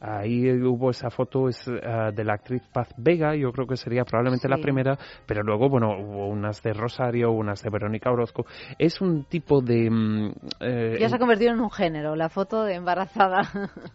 Ahí 0.01 0.49
hubo 0.61 0.89
esa 0.91 1.09
foto 1.09 1.49
es, 1.49 1.61
ah, 1.83 2.11
de 2.13 2.23
la 2.23 2.33
actriz 2.35 2.61
Paz 2.71 2.87
Vega, 2.97 3.35
yo 3.35 3.51
creo 3.51 3.67
que 3.67 3.75
sería 3.75 4.05
probablemente 4.05 4.47
la 4.47 4.57
primera, 4.57 4.97
pero 5.25 5.41
luego, 5.43 5.67
bueno, 5.69 5.89
hubo 5.99 6.27
unas 6.27 6.61
de 6.63 6.73
Rosario, 6.73 7.31
unas 7.31 7.61
de 7.61 7.69
Verónica 7.69 8.09
Orozco. 8.11 8.45
Es 8.77 9.01
un 9.01 9.25
tipo 9.25 9.61
de... 9.61 9.89
mm, 9.89 10.31
eh, 10.61 10.97
Ya 10.99 11.09
se 11.09 11.15
ha 11.15 11.19
convertido 11.19 11.51
en 11.51 11.59
un 11.59 11.69
género, 11.71 12.15
la 12.15 12.29
foto 12.29 12.63
de 12.63 12.75
embarazada. 12.75 13.41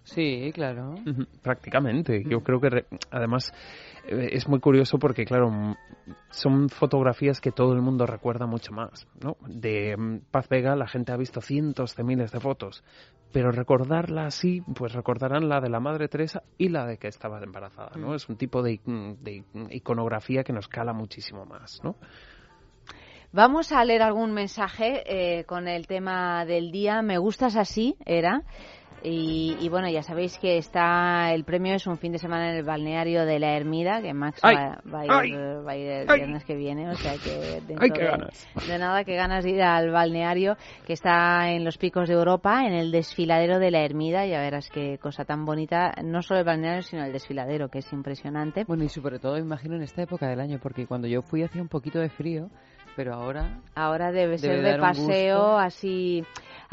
Sí, 0.05 0.51
claro. 0.55 0.95
Prácticamente. 1.43 2.23
Yo 2.29 2.41
creo 2.41 2.61
que 2.61 2.71
re- 2.71 2.87
además 3.11 3.51
es 4.07 4.49
muy 4.49 4.61
curioso 4.61 4.99
porque, 4.99 5.25
claro, 5.25 5.77
son 6.31 6.69
fotografías 6.69 7.41
que 7.41 7.53
todo 7.53 7.73
el 7.73 7.81
mundo 7.81 8.07
recuerda 8.07 8.47
mucho 8.47 8.73
más, 8.73 9.07
¿no? 9.23 9.37
De 9.47 9.97
mm, 9.97 10.31
Paz 10.31 10.49
Vega 10.49 10.77
la 10.77 10.87
gente 10.87 11.13
ha 11.13 11.17
visto 11.17 11.41
cientos 11.41 11.97
de 11.97 12.05
miles 12.05 12.31
de 12.33 12.41
fotos, 12.41 12.85
pero 13.33 13.51
recordarla 13.51 14.27
así, 14.27 14.63
pues 14.75 14.93
recordarán 14.93 15.49
la 15.49 15.61
de 15.61 15.71
la 15.71 15.81
Madre 15.81 16.09
Teresa 16.09 16.43
y 16.59 16.69
la 16.69 16.87
de 16.87 16.99
que 16.99 17.09
estaba 17.09 17.43
embarazada, 17.43 17.93
¿no? 17.97 18.11
Mm. 18.11 18.15
Es 18.15 18.29
un 18.29 18.37
tipo 18.37 18.63
de, 18.63 18.81
mm, 18.85 19.13
de 19.23 19.45
iconografía 19.71 20.45
que 20.45 20.53
nos 20.53 20.69
cala 20.69 20.93
muchísimo 20.93 21.45
más, 21.45 21.81
¿no? 21.83 21.97
Vamos 23.37 23.73
a 23.73 23.85
leer 23.85 24.03
algún 24.03 24.33
mensaje 24.33 25.03
eh, 25.07 25.45
con 25.45 25.67
el 25.67 25.89
tema 25.89 26.45
del 26.45 26.71
día. 26.71 27.03
Me 27.03 27.19
gustas 27.19 27.57
así, 27.57 27.97
era. 28.07 28.43
Y, 29.05 29.57
y 29.61 29.69
bueno, 29.69 29.89
ya 29.91 30.03
sabéis 30.03 30.39
que 30.39 30.57
está 30.57 31.33
el 31.35 31.45
premio 31.45 31.75
es 31.75 31.87
un 31.87 31.99
fin 31.99 32.13
de 32.13 32.19
semana 32.19 32.51
en 32.51 32.57
el 32.57 32.65
balneario 32.65 33.27
de 33.27 33.39
la 33.39 33.55
Ermida, 33.55 34.01
que 34.01 34.15
Max 34.15 34.41
va, 34.43 34.81
va 34.93 35.01
a 35.01 35.05
ir, 35.05 35.11
¡Ay! 35.11 35.33
va 35.33 35.73
a 35.73 35.77
ir 35.77 35.87
el 35.89 36.11
¡Ay! 36.11 36.19
viernes 36.21 36.45
que 36.45 36.57
viene, 36.57 36.89
o 36.89 36.95
sea 36.95 37.13
que 37.19 37.61
dentro 37.67 37.79
¡Ay, 37.81 37.91
qué 37.91 38.01
de, 38.01 38.07
ganas! 38.07 38.49
de 38.67 38.79
nada, 38.79 39.05
que 39.05 39.15
ganas 39.15 39.45
de 39.45 39.51
ir 39.51 39.63
al 39.63 39.91
balneario 39.91 40.57
que 40.87 40.95
está 40.95 41.51
en 41.51 41.65
los 41.65 41.77
picos 41.77 42.09
de 42.09 42.15
Europa, 42.15 42.65
en 42.67 42.73
el 42.73 42.91
desfiladero 42.91 43.59
de 43.59 43.71
la 43.71 43.85
Ermida. 43.85 44.27
Ya 44.27 44.41
verás 44.41 44.71
qué 44.71 44.99
cosa 44.99 45.25
tan 45.25 45.45
bonita, 45.45 45.93
no 46.03 46.23
solo 46.23 46.41
el 46.41 46.47
balneario, 46.47 46.83
sino 46.83 47.05
el 47.05 47.13
desfiladero, 47.13 47.69
que 47.69 47.81
es 47.81 47.93
impresionante. 47.93 48.65
Bueno, 48.65 48.85
y 48.85 48.89
sobre 48.89 49.19
todo, 49.19 49.37
imagino, 49.39 49.77
en 49.77 49.83
esta 49.83 50.03
época 50.03 50.29
del 50.29 50.41
año, 50.41 50.59
porque 50.63 50.87
cuando 50.87 51.09
yo 51.09 51.23
fui 51.23 51.43
hacía 51.43 51.63
un 51.63 51.69
poquito 51.69 51.99
de 51.99 52.09
frío, 52.09 52.49
pero 52.97 53.15
ahora... 53.15 53.61
Ahora 53.75 54.13
debe, 54.13 54.37
Debe 54.37 54.39
ser 54.39 54.63
de 54.63 54.79
paseo 54.79 55.59
así. 55.59 56.25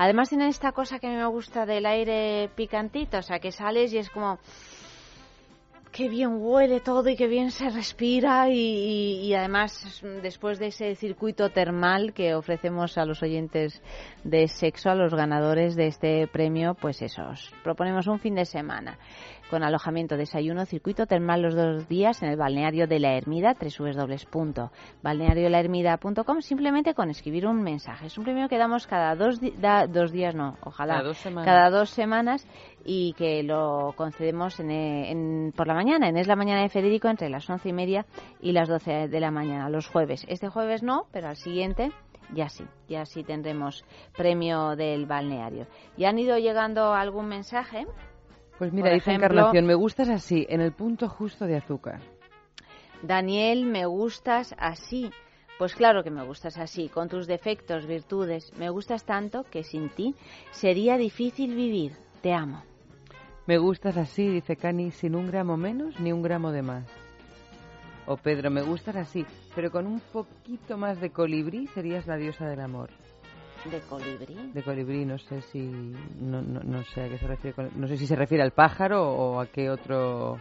Además 0.03 0.29
tiene 0.29 0.47
esta 0.47 0.71
cosa 0.71 0.97
que 0.97 1.05
a 1.05 1.11
mí 1.11 1.15
me 1.15 1.27
gusta 1.27 1.63
del 1.67 1.85
aire 1.85 2.49
picantito, 2.55 3.19
o 3.19 3.21
sea, 3.21 3.37
que 3.39 3.51
sales 3.51 3.93
y 3.93 3.99
es 3.99 4.09
como 4.09 4.39
qué 5.91 6.09
bien 6.09 6.37
huele 6.39 6.79
todo 6.79 7.07
y 7.07 7.15
qué 7.15 7.27
bien 7.27 7.51
se 7.51 7.69
respira 7.69 8.49
y, 8.49 8.53
y- 8.57 9.21
y 9.27 9.33
además 9.35 10.01
después 10.23 10.57
de 10.57 10.67
ese 10.67 10.95
circuito 10.95 11.51
termal 11.51 12.13
que 12.13 12.33
ofrecemos 12.33 12.97
a 12.97 13.05
los 13.05 13.21
oyentes 13.21 13.79
de 14.23 14.47
sexo, 14.47 14.89
a 14.89 14.95
los 14.95 15.13
ganadores 15.13 15.75
de 15.75 15.85
este 15.87 16.27
premio, 16.27 16.73
pues 16.73 17.01
eso, 17.03 17.21
os 17.29 17.51
proponemos 17.63 18.07
un 18.07 18.19
fin 18.19 18.33
de 18.33 18.45
semana 18.45 18.97
con 19.51 19.61
alojamiento, 19.63 20.17
desayuno, 20.17 20.65
circuito 20.65 21.05
termal 21.05 21.43
los 21.43 21.53
dos 21.53 21.87
días 21.87 22.23
en 22.23 22.29
el 22.29 22.37
balneario 22.37 22.87
de 22.87 22.99
la 22.99 23.13
Ermida, 23.15 23.55
www.balneariolahermida.com, 23.61 26.41
simplemente 26.41 26.95
con 26.95 27.09
escribir 27.11 27.45
un 27.45 27.61
mensaje. 27.61 28.07
Es 28.07 28.17
un 28.17 28.23
premio 28.23 28.47
que 28.49 28.57
damos 28.57 28.87
cada 28.87 29.15
dos, 29.15 29.39
da- 29.59 29.85
dos 29.87 30.11
días, 30.11 30.33
no, 30.33 30.57
ojalá, 30.63 30.95
Cada 30.95 31.07
dos 31.07 31.17
semanas. 31.17 31.45
cada 31.45 31.69
dos 31.69 31.89
semanas 31.91 32.47
y 32.85 33.13
que 33.13 33.43
lo 33.43 33.93
concedemos 33.95 34.59
en, 34.59 34.71
en- 34.71 35.53
por 35.55 35.67
la 35.67 35.73
mañana, 35.75 36.09
en 36.09 36.17
Es 36.17 36.25
la 36.27 36.35
Mañana 36.35 36.61
de 36.61 36.69
Federico, 36.69 37.07
entre 37.09 37.29
las 37.29 37.47
once 37.49 37.69
y 37.69 37.73
media 37.73 38.05
y 38.39 38.51
las 38.53 38.67
doce 38.69 39.07
de 39.07 39.19
la 39.19 39.29
mañana, 39.31 39.69
los 39.69 39.87
jueves. 39.87 40.25
Este 40.27 40.47
jueves 40.47 40.81
no, 40.81 41.05
pero 41.11 41.27
al 41.27 41.35
siguiente 41.35 41.91
ya 42.33 42.47
sí, 42.49 42.63
ya 42.87 43.05
sí 43.05 43.23
tendremos 43.23 43.83
premio 44.17 44.75
del 44.77 45.05
balneario. 45.05 45.67
¿Y 45.97 46.05
han 46.05 46.17
ido 46.17 46.37
llegando 46.37 46.93
algún 46.93 47.27
mensaje? 47.27 47.85
Pues 48.61 48.73
mira, 48.73 48.89
Por 48.89 48.93
dice 48.93 49.09
ejemplo- 49.09 49.25
Encarnación, 49.29 49.65
me 49.65 49.73
gustas 49.73 50.07
así, 50.07 50.45
en 50.47 50.61
el 50.61 50.71
punto 50.71 51.09
justo 51.09 51.47
de 51.47 51.55
azúcar. 51.57 51.99
Daniel, 53.01 53.65
me 53.65 53.87
gustas 53.87 54.53
así. 54.59 55.09
Pues 55.57 55.73
claro 55.73 56.03
que 56.03 56.11
me 56.11 56.23
gustas 56.23 56.59
así, 56.59 56.87
con 56.87 57.09
tus 57.09 57.25
defectos, 57.25 57.87
virtudes. 57.87 58.55
Me 58.59 58.69
gustas 58.69 59.03
tanto 59.03 59.45
que 59.49 59.63
sin 59.63 59.89
ti 59.89 60.13
sería 60.51 60.97
difícil 60.99 61.55
vivir. 61.55 61.93
Te 62.21 62.33
amo. 62.33 62.61
Me 63.47 63.57
gustas 63.57 63.97
así, 63.97 64.27
dice 64.27 64.55
Cani, 64.55 64.91
sin 64.91 65.15
un 65.15 65.25
gramo 65.25 65.57
menos 65.57 65.99
ni 65.99 66.11
un 66.11 66.21
gramo 66.21 66.51
de 66.51 66.61
más. 66.61 66.85
O 68.05 68.15
Pedro, 68.15 68.51
me 68.51 68.61
gustas 68.61 68.95
así, 68.95 69.25
pero 69.55 69.71
con 69.71 69.87
un 69.87 70.01
poquito 70.01 70.77
más 70.77 71.01
de 71.01 71.09
colibrí 71.09 71.65
serías 71.73 72.05
la 72.05 72.15
diosa 72.17 72.45
del 72.47 72.59
amor. 72.59 72.91
De 73.69 73.79
colibrí. 73.81 74.51
De 74.53 74.63
colibrí, 74.63 75.05
no 75.05 75.17
sé 75.19 75.41
si 75.41 75.59
no, 76.19 76.41
no, 76.41 76.61
no 76.63 76.83
sé 76.83 77.03
a 77.03 77.09
qué 77.09 77.17
se 77.17 77.27
refiere, 77.27 77.53
con- 77.55 77.71
no 77.75 77.87
sé 77.87 77.97
si 77.97 78.07
se 78.07 78.15
refiere 78.15 78.43
al 78.43 78.51
pájaro 78.51 79.03
o 79.07 79.39
a 79.39 79.45
qué 79.47 79.69
otro 79.69 80.39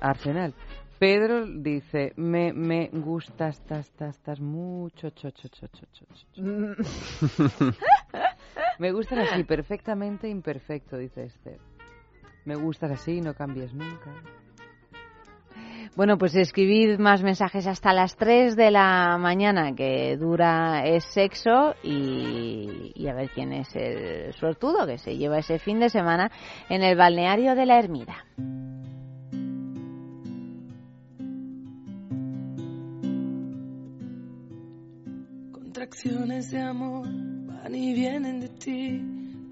arsenal. 0.00 0.54
Pedro 0.98 1.46
dice, 1.46 2.12
me 2.16 2.52
me 2.52 2.88
gustas 2.92 3.60
tas 3.66 3.90
tas 3.90 4.18
tas 4.20 4.40
mucho 4.40 5.10
cho 5.10 5.30
cho 5.30 5.48
cho 5.48 5.66
cho 5.68 5.86
cho, 5.92 6.06
cho. 6.32 6.42
Me 8.78 8.90
gustan 8.92 9.20
así, 9.20 9.44
perfectamente 9.44 10.28
imperfecto, 10.28 10.96
dice 10.96 11.24
Esther. 11.24 11.58
Me 12.44 12.56
gustas 12.56 12.90
así, 12.90 13.20
no 13.20 13.32
cambies 13.34 13.72
nunca. 13.72 14.12
Bueno, 15.96 16.18
pues 16.18 16.34
escribid 16.34 16.98
más 16.98 17.22
mensajes 17.22 17.68
hasta 17.68 17.92
las 17.92 18.16
3 18.16 18.56
de 18.56 18.72
la 18.72 19.16
mañana, 19.16 19.76
que 19.76 20.16
dura 20.16 20.84
es 20.84 21.04
sexo, 21.04 21.76
y, 21.84 23.06
a 23.06 23.14
ver 23.14 23.30
quién 23.30 23.52
es 23.52 23.68
el 23.76 24.32
suertudo 24.32 24.88
que 24.88 24.98
se 24.98 25.16
lleva 25.16 25.38
ese 25.38 25.60
fin 25.60 25.78
de 25.78 25.88
semana 25.90 26.32
en 26.68 26.82
el 26.82 26.96
balneario 26.96 27.54
de 27.54 27.66
la 27.66 27.78
Ermida. 27.78 28.24
Contracciones 35.52 36.50
de 36.50 36.60
amor 36.60 37.06
van 37.06 37.72
y 37.72 37.94
vienen 37.94 38.40
de 38.40 38.48
ti, 38.48 39.00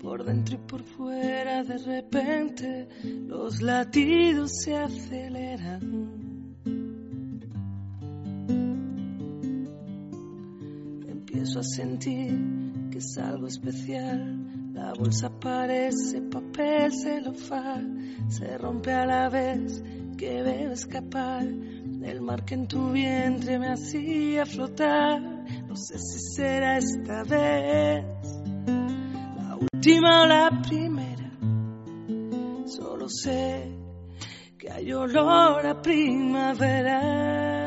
por 0.03 0.25
dentro 0.25 0.57
y 0.57 0.69
por 0.69 0.83
fuera. 0.83 1.63
De 1.63 1.79
repente 1.79 2.89
los 3.29 3.63
latidos 3.63 4.51
se 4.65 4.77
aceleran. 4.77 6.32
Empiezo 11.33 11.61
a 11.61 11.63
sentir 11.63 12.91
que 12.91 12.99
es 12.99 13.17
algo 13.17 13.47
especial. 13.47 14.75
La 14.75 14.93
bolsa 14.93 15.31
parece 15.41 16.21
papel 16.21 16.93
celofán, 16.93 18.29
se 18.29 18.59
rompe 18.59 18.93
a 18.93 19.07
la 19.07 19.31
vez 19.31 19.83
que 20.19 20.43
veo 20.43 20.73
escapar 20.73 21.47
del 21.47 22.21
mar 22.21 22.45
que 22.45 22.53
en 22.53 22.69
tu 22.69 22.93
vientre 22.93 23.59
me 23.59 23.73
hacía 23.73 24.45
flotar. 24.45 25.23
No 25.67 25.75
sé 25.75 25.99
si 25.99 26.19
será 26.37 26.77
esta 26.77 27.23
vez. 27.23 28.05
última 29.73 30.25
o 30.25 30.27
la 30.27 30.51
primera. 30.69 31.31
Solo 32.67 33.09
sé 33.09 33.73
que 34.59 34.71
hay 34.71 34.93
olor 34.93 35.67
a 35.67 35.81
primavera. 35.81 37.62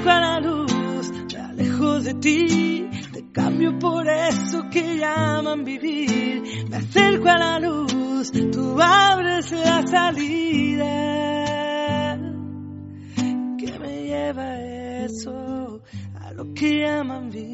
Acerco 0.00 0.10
a 0.10 0.20
la 0.20 0.40
luz, 0.40 1.12
me 1.32 1.40
alejo 1.40 2.00
de 2.00 2.14
ti, 2.14 2.88
te 3.12 3.30
cambio 3.32 3.78
por 3.78 4.08
eso 4.08 4.68
que 4.70 4.96
llaman 4.96 5.64
vivir. 5.64 6.68
Me 6.70 6.76
acerco 6.76 7.28
a 7.28 7.38
la 7.38 7.58
luz, 7.58 8.32
tú 8.52 8.80
abres 8.80 9.52
la 9.52 9.86
salida. 9.86 10.86
¿Qué 13.58 13.78
me 13.78 14.02
lleva 14.04 14.60
eso 15.04 15.82
a 16.20 16.32
lo 16.32 16.54
que 16.54 16.80
llaman 16.80 17.30
vida? 17.30 17.50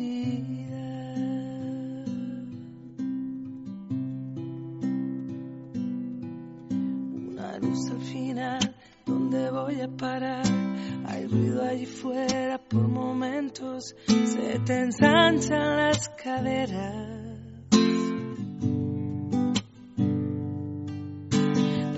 Una 7.29 7.59
luz 7.59 7.91
al 7.91 8.01
final, 8.03 8.75
¿dónde 9.05 9.51
voy 9.51 9.81
a 9.81 9.89
parar? 9.89 10.76
Hay 11.09 11.27
ruido 11.27 11.63
allí 11.63 11.87
fuera 11.87 12.59
por 12.59 12.89
momentos, 12.89 13.95
se 14.07 14.59
te 14.59 14.81
ensanchan 14.81 15.77
las 15.77 16.09
caderas. 16.09 17.39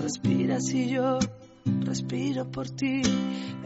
Respiras 0.03 0.73
y 0.73 0.89
yo 0.89 1.17
respiro 1.63 2.51
por 2.51 2.69
ti, 2.69 3.01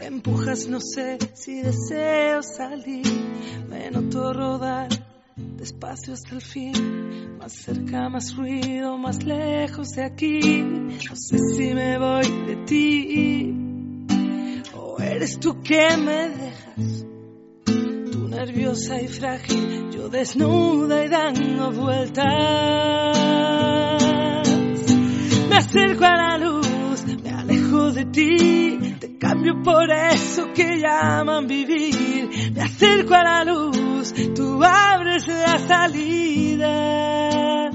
empujas, 0.00 0.66
no 0.68 0.80
sé 0.80 1.18
si 1.34 1.60
deseo 1.60 2.42
salir, 2.42 3.06
me 3.68 3.90
noto 3.90 4.32
rodar 4.32 4.88
despacio 5.36 6.14
hasta 6.14 6.34
el 6.34 6.40
fin, 6.40 7.36
más 7.38 7.52
cerca, 7.52 8.08
más 8.08 8.34
ruido, 8.34 8.96
más 8.96 9.22
lejos 9.24 9.90
de 9.90 10.04
aquí, 10.04 10.40
no 10.40 11.16
sé 11.16 11.38
si 11.54 11.74
me 11.74 11.98
voy 11.98 12.26
de 12.46 12.56
ti 12.66 13.63
eres 15.14 15.38
tú 15.38 15.62
que 15.62 15.96
me 15.96 16.28
dejas, 16.28 17.06
tú 17.64 18.28
nerviosa 18.28 19.00
y 19.00 19.06
frágil, 19.08 19.90
yo 19.90 20.08
desnuda 20.08 21.04
y 21.04 21.08
dando 21.08 21.70
vueltas, 21.70 22.26
me 25.48 25.56
acerco 25.56 26.04
a 26.04 26.16
la 26.16 26.38
luz, 26.38 27.04
me 27.22 27.30
alejo 27.30 27.92
de 27.92 28.06
ti, 28.06 28.96
te 28.98 29.16
cambio 29.18 29.62
por 29.62 29.88
eso 29.90 30.52
que 30.52 30.80
llaman 30.80 31.46
vivir, 31.46 32.52
me 32.52 32.62
acerco 32.62 33.14
a 33.14 33.22
la 33.22 33.44
luz, 33.44 34.12
tú 34.34 34.64
abres 34.64 35.28
la 35.28 35.58
salida. 35.58 37.70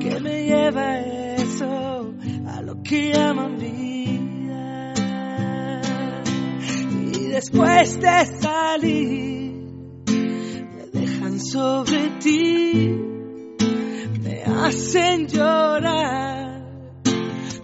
¿Qué 0.00 0.20
me 0.20 0.46
lleva 0.46 1.00
eso 1.00 2.14
a 2.46 2.62
lo 2.62 2.82
que 2.82 3.12
llaman 3.12 3.58
vida? 3.58 3.85
Después 7.36 8.00
de 8.00 8.24
salir, 8.40 9.52
me 10.06 11.00
dejan 11.00 11.38
sobre 11.38 12.08
ti, 12.18 12.88
me 14.22 14.42
hacen 14.42 15.26
llorar, 15.28 16.62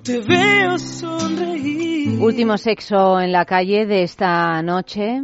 te 0.04 0.20
veo 0.20 0.78
sonreír. 0.78 2.20
Último 2.20 2.58
sexo 2.58 3.18
en 3.18 3.32
la 3.32 3.46
calle 3.46 3.86
de 3.86 4.02
esta 4.02 4.60
noche. 4.60 5.22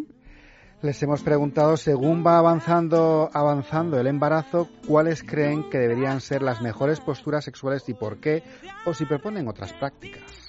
Les 0.81 1.03
hemos 1.03 1.23
preguntado, 1.23 1.77
según 1.77 2.25
va 2.25 2.39
avanzando, 2.39 3.29
avanzando 3.35 4.01
el 4.01 4.07
embarazo, 4.07 4.69
cuáles 4.87 5.23
creen 5.23 5.69
que 5.69 5.77
deberían 5.77 6.23
ser 6.23 6.41
las 6.41 6.63
mejores 6.63 7.01
posturas 7.01 7.45
sexuales 7.45 7.87
y 7.89 7.93
por 7.95 8.19
qué, 8.19 8.43
o 8.87 8.95
si 8.95 9.05
proponen 9.05 9.47
otras 9.47 9.75
prácticas. 9.75 10.48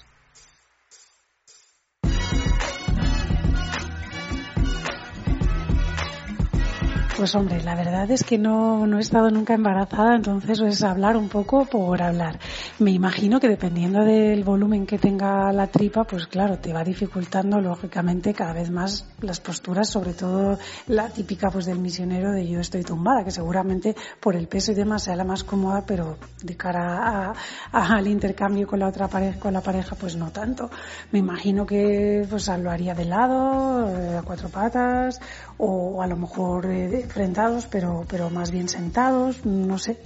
Pues 7.20 7.36
hombre, 7.36 7.61
la 7.63 7.76
verdad 7.76 8.09
es 8.11 8.24
que 8.24 8.38
no, 8.38 8.88
no 8.88 8.97
he 8.97 9.01
estado 9.01 9.30
nunca 9.30 9.53
embarazada, 9.53 10.15
entonces 10.15 10.61
es 10.61 10.84
hablar 10.84 11.17
un 11.17 11.28
poco 11.28 11.65
por 11.65 12.01
hablar. 12.01 12.39
Me 12.80 12.91
imagino 12.91 13.41
que 13.41 13.49
dependiendo 13.49 14.05
del 14.05 14.45
volumen 14.45 14.86
que 14.86 14.97
tenga 14.97 15.51
la 15.51 15.67
tripa, 15.67 16.05
pues 16.05 16.28
claro, 16.28 16.59
te 16.59 16.72
va 16.72 16.82
dificultando 16.82 17.59
lógicamente 17.59 18.34
cada 18.34 18.53
vez 18.53 18.72
más 18.72 19.05
las 19.20 19.41
posturas, 19.41 19.89
sobre 19.89 20.13
todo 20.13 20.57
la 20.88 21.09
típica 21.09 21.49
pues 21.51 21.65
del 21.65 21.80
misionero 21.80 22.32
de 22.32 22.47
yo 22.47 22.61
estoy 22.61 22.84
tumbada, 22.84 23.26
que 23.26 23.32
seguramente 23.32 23.97
por 24.22 24.38
el 24.38 24.47
peso 24.47 24.72
y 24.72 24.76
demás 24.76 25.03
sea 25.03 25.17
la 25.17 25.26
más 25.26 25.43
cómoda, 25.43 25.84
pero 25.86 26.17
de 26.41 26.55
cara 26.55 27.34
a- 27.74 27.95
al 27.97 28.07
intercambio 28.07 28.65
con 28.65 28.80
la 28.80 28.88
otra 28.88 29.09
pareja, 29.09 29.38
con 29.41 29.51
la 29.51 29.59
pareja, 29.59 29.97
pues 29.97 30.15
no 30.15 30.32
tanto. 30.32 30.70
Me 31.11 31.20
imagino 31.20 31.65
que 31.65 32.26
pues 32.30 32.47
lo 32.47 32.72
haría 32.72 32.95
de 32.95 33.03
lado, 33.03 33.89
eh, 33.89 34.17
a 34.20 34.22
cuatro 34.22 34.47
patas, 34.47 35.20
o 35.62 36.01
a 36.01 36.07
lo 36.07 36.16
mejor 36.16 36.66
eh, 36.68 37.01
enfrentados, 37.01 37.68
pero, 37.68 38.05
pero 38.07 38.30
más 38.30 38.49
bien 38.49 38.70
sentados, 38.70 39.45
no 39.45 39.78
sé. 39.78 39.97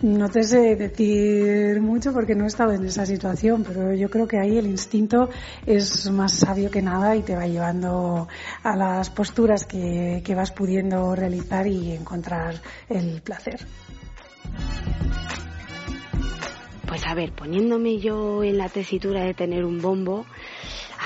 No 0.00 0.30
te 0.30 0.42
sé 0.42 0.76
decir 0.76 1.80
mucho 1.82 2.12
porque 2.14 2.34
no 2.34 2.44
he 2.44 2.46
estado 2.46 2.72
en 2.72 2.84
esa 2.86 3.04
situación, 3.04 3.64
pero 3.64 3.92
yo 3.92 4.08
creo 4.08 4.26
que 4.26 4.38
ahí 4.38 4.56
el 4.56 4.66
instinto 4.66 5.28
es 5.66 6.10
más 6.10 6.32
sabio 6.32 6.70
que 6.70 6.80
nada 6.80 7.14
y 7.16 7.22
te 7.22 7.36
va 7.36 7.46
llevando 7.46 8.28
a 8.62 8.76
las 8.76 9.10
posturas 9.10 9.66
que, 9.66 10.22
que 10.24 10.34
vas 10.34 10.50
pudiendo 10.52 11.14
realizar 11.14 11.66
y 11.66 11.92
encontrar 11.92 12.54
el 12.88 13.20
placer. 13.20 13.60
Pues 16.88 17.06
a 17.06 17.14
ver, 17.14 17.32
poniéndome 17.32 17.98
yo 17.98 18.42
en 18.42 18.56
la 18.56 18.70
tesitura 18.70 19.24
de 19.24 19.34
tener 19.34 19.64
un 19.64 19.82
bombo, 19.82 20.24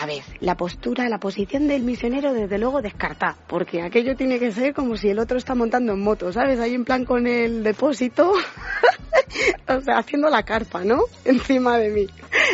a 0.01 0.07
ver, 0.07 0.23
la 0.41 0.57
postura, 0.57 1.09
la 1.09 1.19
posición 1.19 1.67
del 1.67 1.83
misionero, 1.83 2.33
desde 2.33 2.57
luego 2.59 2.81
descartar, 2.83 3.35
porque 3.49 3.83
aquello 3.83 4.15
tiene 4.15 4.39
que 4.39 4.53
ser 4.53 4.73
como 4.73 4.97
si 4.97 5.09
el 5.09 5.19
otro 5.19 5.39
está 5.39 5.57
montando 5.57 5.93
en 5.93 6.01
moto, 6.01 6.33
¿sabes? 6.33 6.61
Ahí 6.61 6.75
en 6.75 6.85
plan 6.85 7.05
con 7.05 7.27
el 7.27 7.65
depósito, 7.65 8.33
o 9.69 9.81
sea, 9.81 9.99
haciendo 9.99 10.31
la 10.31 10.45
carpa, 10.45 10.85
¿no? 10.85 11.03
Encima 11.25 11.79
de 11.79 11.91
mí. 11.91 12.07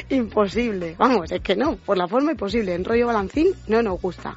Imposible. 0.09 0.95
Vamos, 0.97 1.31
es 1.33 1.43
que 1.43 1.55
no, 1.55 1.77
por 1.77 1.99
la 1.99 2.09
forma 2.09 2.33
imposible. 2.33 2.75
En 2.75 2.85
rollo 2.85 3.09
balancín 3.09 3.49
no 3.69 3.83
nos 3.83 4.01
gusta. 4.01 4.37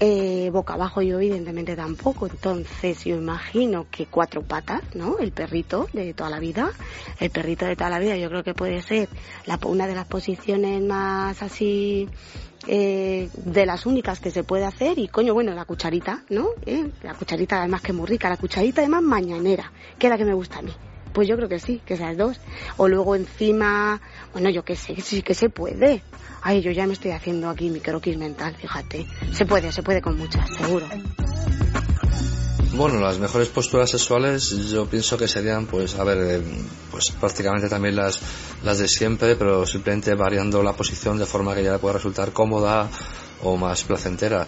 Eh, 0.00 0.50
boca 0.52 0.74
abajo 0.74 1.00
yo 1.00 1.20
evidentemente 1.20 1.76
tampoco, 1.76 2.26
entonces 2.26 3.04
yo 3.04 3.16
imagino 3.16 3.86
que 3.90 4.06
cuatro 4.06 4.42
patas, 4.42 4.82
¿no? 4.94 5.18
El 5.18 5.32
perrito 5.32 5.88
de 5.92 6.12
toda 6.12 6.28
la 6.28 6.40
vida, 6.40 6.72
el 7.20 7.30
perrito 7.30 7.66
de 7.66 7.76
toda 7.76 7.90
la 7.90 8.00
vida 8.00 8.16
yo 8.16 8.28
creo 8.28 8.42
que 8.42 8.54
puede 8.54 8.82
ser 8.82 9.08
la, 9.46 9.60
una 9.64 9.86
de 9.86 9.94
las 9.94 10.06
posiciones 10.06 10.82
más 10.82 11.40
así 11.42 12.08
eh, 12.66 13.28
de 13.44 13.66
las 13.66 13.86
únicas 13.86 14.20
que 14.20 14.30
se 14.30 14.44
puede 14.44 14.64
hacer 14.64 14.98
y 14.98 15.08
coño 15.08 15.34
bueno 15.34 15.52
la 15.52 15.64
cucharita, 15.64 16.22
¿no? 16.28 16.48
¿Eh? 16.64 16.90
La 17.02 17.14
cucharita 17.14 17.58
además 17.58 17.80
que 17.80 17.92
es 17.92 17.96
muy 17.96 18.06
rica, 18.06 18.28
la 18.28 18.36
cucharita 18.36 18.80
además 18.80 19.02
mañanera, 19.02 19.72
que 19.98 20.06
es 20.06 20.10
la 20.10 20.18
que 20.18 20.24
me 20.24 20.34
gusta 20.34 20.58
a 20.58 20.62
mí. 20.62 20.72
Pues 21.12 21.28
yo 21.28 21.36
creo 21.36 21.48
que 21.48 21.58
sí, 21.58 21.82
que 21.84 21.94
esas 21.94 22.16
dos. 22.16 22.40
O 22.76 22.88
luego 22.88 23.14
encima, 23.14 24.00
bueno, 24.32 24.50
yo 24.50 24.64
qué 24.64 24.76
sé, 24.76 25.00
sí 25.00 25.22
que 25.22 25.34
se 25.34 25.48
puede. 25.48 26.02
Ay, 26.42 26.60
yo 26.60 26.70
ya 26.70 26.86
me 26.86 26.94
estoy 26.94 27.12
haciendo 27.12 27.48
aquí 27.48 27.70
mi 27.70 27.80
croquis 27.80 28.16
mental, 28.16 28.56
fíjate. 28.56 29.06
Se 29.32 29.46
puede, 29.46 29.70
se 29.72 29.82
puede 29.82 30.00
con 30.00 30.18
muchas, 30.18 30.48
seguro. 30.56 30.86
Bueno, 32.74 33.00
las 33.00 33.18
mejores 33.18 33.48
posturas 33.48 33.90
sexuales 33.90 34.48
yo 34.70 34.86
pienso 34.86 35.18
que 35.18 35.28
serían, 35.28 35.66
pues, 35.66 35.94
a 35.96 36.04
ver, 36.04 36.18
eh, 36.18 36.42
pues 36.90 37.10
prácticamente 37.10 37.68
también 37.68 37.96
las, 37.96 38.18
las 38.64 38.78
de 38.78 38.88
siempre, 38.88 39.36
pero 39.36 39.66
simplemente 39.66 40.14
variando 40.14 40.62
la 40.62 40.72
posición 40.72 41.18
de 41.18 41.26
forma 41.26 41.54
que 41.54 41.62
ya 41.62 41.78
pueda 41.78 41.94
resultar 41.94 42.32
cómoda 42.32 42.88
o 43.42 43.58
más 43.58 43.84
placentera. 43.84 44.46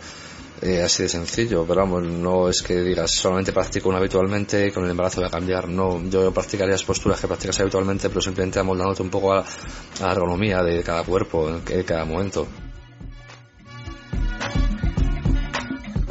Eh, 0.67 0.83
así 0.83 1.03
de 1.03 1.11
sencillo, 1.11 1.67
pero 1.69 1.83
vamos, 1.83 2.05
no 2.05 2.49
es 2.49 2.63
que 2.63 2.81
digas 2.81 3.11
solamente 3.11 3.53
practico 3.53 3.91
una 3.91 3.99
habitualmente 3.99 4.73
con 4.73 4.85
el 4.85 4.93
embarazo 4.93 5.21
voy 5.21 5.29
a 5.29 5.31
cambiar. 5.31 5.69
No, 5.69 6.03
yo 6.09 6.33
practicaría 6.33 6.73
las 6.73 6.85
posturas 6.85 7.21
que 7.21 7.27
practicas 7.27 7.61
habitualmente, 7.61 8.09
pero 8.09 8.23
simplemente 8.23 8.61
amoldándote 8.61 9.03
un 9.03 9.11
poco 9.11 9.35
a, 9.35 9.45
la 10.01 10.13
ergonomía 10.13 10.63
de 10.63 10.83
cada 10.83 11.05
cuerpo 11.05 11.51
en 11.51 11.83
cada 11.83 12.07
momento. 12.07 12.49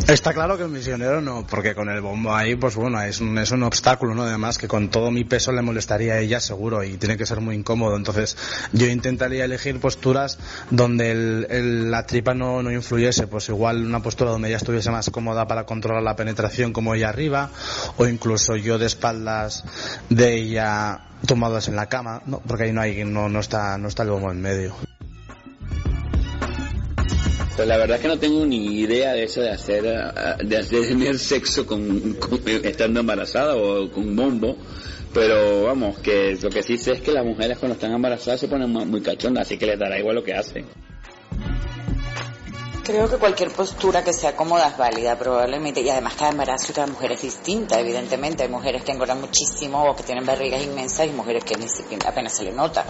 Está 0.07 0.33
claro 0.33 0.57
que 0.57 0.63
el 0.63 0.69
misionero 0.69 1.21
no, 1.21 1.47
porque 1.47 1.73
con 1.73 1.87
el 1.87 2.01
bombo 2.01 2.35
ahí, 2.35 2.55
pues 2.55 2.75
bueno, 2.75 3.01
es 3.01 3.21
un, 3.21 3.37
es 3.37 3.51
un 3.51 3.63
obstáculo, 3.63 4.13
¿no? 4.13 4.23
Además 4.23 4.57
que 4.57 4.67
con 4.67 4.89
todo 4.89 5.11
mi 5.11 5.23
peso 5.23 5.53
le 5.53 5.61
molestaría 5.61 6.15
a 6.15 6.19
ella 6.19 6.41
seguro 6.41 6.83
y 6.83 6.97
tiene 6.97 7.15
que 7.15 7.25
ser 7.25 7.39
muy 7.39 7.55
incómodo. 7.55 7.95
Entonces 7.95 8.35
yo 8.73 8.87
intentaría 8.87 9.45
elegir 9.45 9.79
posturas 9.79 10.39
donde 10.69 11.11
el, 11.11 11.89
la 11.89 12.05
tripa 12.05 12.33
no, 12.33 12.61
no 12.61 12.69
influyese, 12.69 13.27
pues 13.27 13.47
igual 13.47 13.85
una 13.85 14.01
postura 14.01 14.31
donde 14.31 14.49
ella 14.49 14.57
estuviese 14.57 14.91
más 14.91 15.09
cómoda 15.09 15.47
para 15.47 15.65
controlar 15.65 16.03
la 16.03 16.17
penetración 16.17 16.73
como 16.73 16.93
ella 16.95 17.07
arriba, 17.07 17.49
o 17.95 18.05
incluso 18.05 18.57
yo 18.57 18.77
de 18.77 18.87
espaldas 18.87 19.63
de 20.09 20.35
ella 20.35 20.99
tumbados 21.25 21.69
en 21.69 21.77
la 21.77 21.87
cama, 21.87 22.21
no, 22.25 22.39
porque 22.39 22.65
ahí 22.65 22.73
no 22.73 22.81
hay, 22.81 23.05
no, 23.05 23.29
no 23.29 23.39
está, 23.39 23.77
no 23.77 23.87
está 23.87 24.03
el 24.03 24.09
bombo 24.09 24.31
en 24.31 24.41
medio. 24.41 24.75
Pues 27.55 27.67
la 27.67 27.77
verdad 27.77 27.97
es 27.97 28.01
que 28.01 28.07
no 28.07 28.17
tengo 28.17 28.45
ni 28.45 28.79
idea 28.79 29.13
de 29.13 29.23
eso 29.25 29.41
de 29.41 29.51
hacer, 29.51 29.87
ah, 29.87 30.37
de 30.43 30.63
tener 30.63 31.19
sexo 31.19 31.65
con, 31.67 32.17
estando 32.63 32.99
embarazada 33.01 33.55
o 33.55 33.89
con 33.91 34.15
bombo. 34.15 34.57
Pero 35.13 35.65
vamos, 35.65 35.99
que 35.99 36.35
lo 36.41 36.49
que 36.49 36.63
sí 36.63 36.79
sé 36.79 36.93
es 36.93 37.01
que 37.01 37.11
las 37.11 37.23
mujeres 37.23 37.59
cuando 37.59 37.75
están 37.75 37.91
embarazadas 37.93 38.39
se 38.39 38.47
ponen 38.47 38.71
mu- 38.71 38.83
muy 38.85 38.99
cachondas, 39.01 39.45
así 39.45 39.59
que 39.59 39.67
les 39.67 39.77
dará 39.77 39.99
igual 39.99 40.15
lo 40.15 40.23
que 40.23 40.33
hacen. 40.33 40.65
Creo 42.83 43.07
que 43.07 43.17
cualquier 43.17 43.51
postura 43.51 44.03
que 44.03 44.11
sea 44.11 44.35
cómoda 44.35 44.69
es 44.69 44.77
válida, 44.77 45.17
probablemente. 45.17 45.81
Y 45.81 45.89
además 45.89 46.15
cada 46.17 46.31
embarazo 46.31 46.71
y 46.71 46.75
cada 46.75 46.87
mujer 46.87 47.11
es 47.11 47.21
distinta, 47.21 47.79
evidentemente. 47.79 48.41
Hay 48.43 48.49
mujeres 48.49 48.83
que 48.83 48.91
engordan 48.91 49.21
muchísimo 49.21 49.83
o 49.83 49.95
que 49.95 50.01
tienen 50.03 50.25
barrigas 50.25 50.63
inmensas 50.63 51.05
y 51.07 51.11
mujeres 51.11 51.43
que 51.43 51.55
ni 51.55 51.69
siquiera 51.69 52.09
apenas 52.09 52.33
se 52.35 52.43
le 52.45 52.51
nota. 52.51 52.83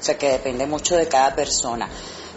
O 0.00 0.02
sea 0.02 0.18
que 0.18 0.28
depende 0.32 0.66
mucho 0.66 0.96
de 0.96 1.06
cada 1.06 1.34
persona. 1.34 1.88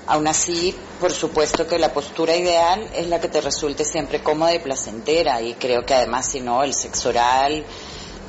Aún 0.07 0.27
así, 0.27 0.75
por 0.99 1.11
supuesto 1.11 1.65
que 1.67 1.79
la 1.79 1.91
postura 1.91 2.35
ideal 2.35 2.87
es 2.93 3.07
la 3.07 3.19
que 3.19 3.27
te 3.27 3.41
resulte 3.41 3.83
siempre 3.85 4.21
cómoda 4.21 4.53
y 4.53 4.59
placentera. 4.59 5.41
Y 5.41 5.55
creo 5.55 5.83
que 5.83 5.95
además, 5.95 6.27
si 6.29 6.41
no, 6.41 6.63
el 6.63 6.73
sexo 6.75 7.09
oral 7.09 7.65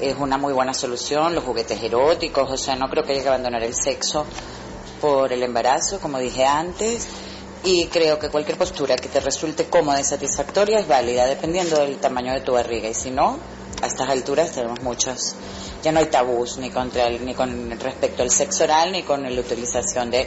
es 0.00 0.16
una 0.18 0.38
muy 0.38 0.52
buena 0.54 0.72
solución, 0.72 1.34
los 1.34 1.44
juguetes 1.44 1.82
eróticos. 1.82 2.50
O 2.50 2.56
sea, 2.56 2.76
no 2.76 2.88
creo 2.88 3.04
que 3.04 3.12
haya 3.12 3.22
que 3.22 3.28
abandonar 3.28 3.62
el 3.62 3.74
sexo 3.74 4.24
por 5.02 5.32
el 5.32 5.42
embarazo, 5.42 6.00
como 6.00 6.18
dije 6.18 6.46
antes. 6.46 7.08
Y 7.62 7.86
creo 7.88 8.18
que 8.18 8.30
cualquier 8.30 8.56
postura 8.56 8.96
que 8.96 9.08
te 9.08 9.20
resulte 9.20 9.66
cómoda 9.66 10.00
y 10.00 10.04
satisfactoria 10.04 10.78
es 10.78 10.88
válida, 10.88 11.26
dependiendo 11.26 11.76
del 11.78 11.98
tamaño 11.98 12.32
de 12.32 12.40
tu 12.40 12.52
barriga. 12.52 12.88
Y 12.88 12.94
si 12.94 13.10
no, 13.10 13.38
a 13.82 13.86
estas 13.86 14.08
alturas 14.08 14.52
tenemos 14.52 14.80
muchos. 14.82 15.34
Ya 15.82 15.92
no 15.92 15.98
hay 16.00 16.06
tabús 16.06 16.56
ni, 16.58 16.70
contra 16.70 17.06
el- 17.06 17.24
ni 17.24 17.34
con 17.34 17.70
respecto 17.78 18.22
al 18.22 18.30
sexo 18.30 18.64
oral, 18.64 18.92
ni 18.92 19.02
con 19.02 19.22
la 19.22 19.40
utilización 19.40 20.10
de 20.10 20.26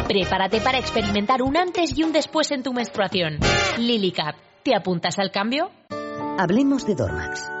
Prepárate 0.11 0.59
para 0.59 0.77
experimentar 0.77 1.41
un 1.41 1.55
antes 1.55 1.97
y 1.97 2.03
un 2.03 2.11
después 2.11 2.51
en 2.51 2.63
tu 2.63 2.73
menstruación. 2.73 3.39
Lily 3.77 4.11
Cap, 4.11 4.35
¿te 4.61 4.75
apuntas 4.75 5.17
al 5.19 5.31
cambio? 5.31 5.71
Hablemos 6.37 6.85
de 6.85 6.95
Dormax. 6.95 7.60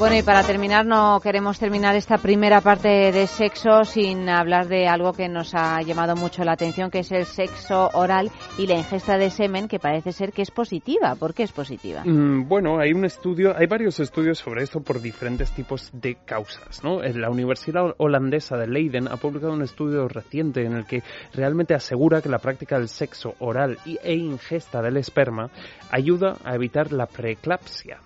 Bueno, 0.00 0.16
y 0.16 0.22
para 0.22 0.42
terminar, 0.42 0.86
no 0.86 1.20
queremos 1.22 1.58
terminar 1.58 1.94
esta 1.94 2.16
primera 2.16 2.62
parte 2.62 2.88
de 2.88 3.26
sexo 3.26 3.84
sin 3.84 4.30
hablar 4.30 4.66
de 4.66 4.88
algo 4.88 5.12
que 5.12 5.28
nos 5.28 5.54
ha 5.54 5.82
llamado 5.82 6.16
mucho 6.16 6.42
la 6.42 6.52
atención, 6.52 6.90
que 6.90 7.00
es 7.00 7.12
el 7.12 7.26
sexo 7.26 7.90
oral 7.92 8.30
y 8.56 8.66
la 8.66 8.78
ingesta 8.78 9.18
de 9.18 9.28
semen, 9.28 9.68
que 9.68 9.78
parece 9.78 10.12
ser 10.12 10.32
que 10.32 10.40
es 10.40 10.50
positiva. 10.50 11.16
¿Por 11.16 11.34
qué 11.34 11.42
es 11.42 11.52
positiva? 11.52 12.02
Mm, 12.02 12.48
Bueno, 12.48 12.80
hay 12.80 12.94
un 12.94 13.04
estudio, 13.04 13.54
hay 13.54 13.66
varios 13.66 14.00
estudios 14.00 14.38
sobre 14.38 14.62
esto 14.62 14.80
por 14.80 15.02
diferentes 15.02 15.52
tipos 15.52 15.90
de 15.92 16.16
causas, 16.24 16.82
¿no? 16.82 17.02
Eh, 17.02 17.12
La 17.12 17.28
Universidad 17.28 17.94
Holandesa 17.98 18.56
de 18.56 18.68
Leiden 18.68 19.06
ha 19.06 19.18
publicado 19.18 19.52
un 19.52 19.60
estudio 19.60 20.08
reciente 20.08 20.64
en 20.64 20.76
el 20.76 20.86
que 20.86 21.02
realmente 21.34 21.74
asegura 21.74 22.22
que 22.22 22.30
la 22.30 22.38
práctica 22.38 22.78
del 22.78 22.88
sexo 22.88 23.34
oral 23.38 23.76
y, 23.84 23.98
e 24.02 24.14
ingesta 24.14 24.80
del 24.80 24.96
esperma 24.96 25.50
ayuda 25.90 26.38
a 26.42 26.54
evitar 26.54 26.90
la 26.90 27.04
preeclampsia. 27.04 27.98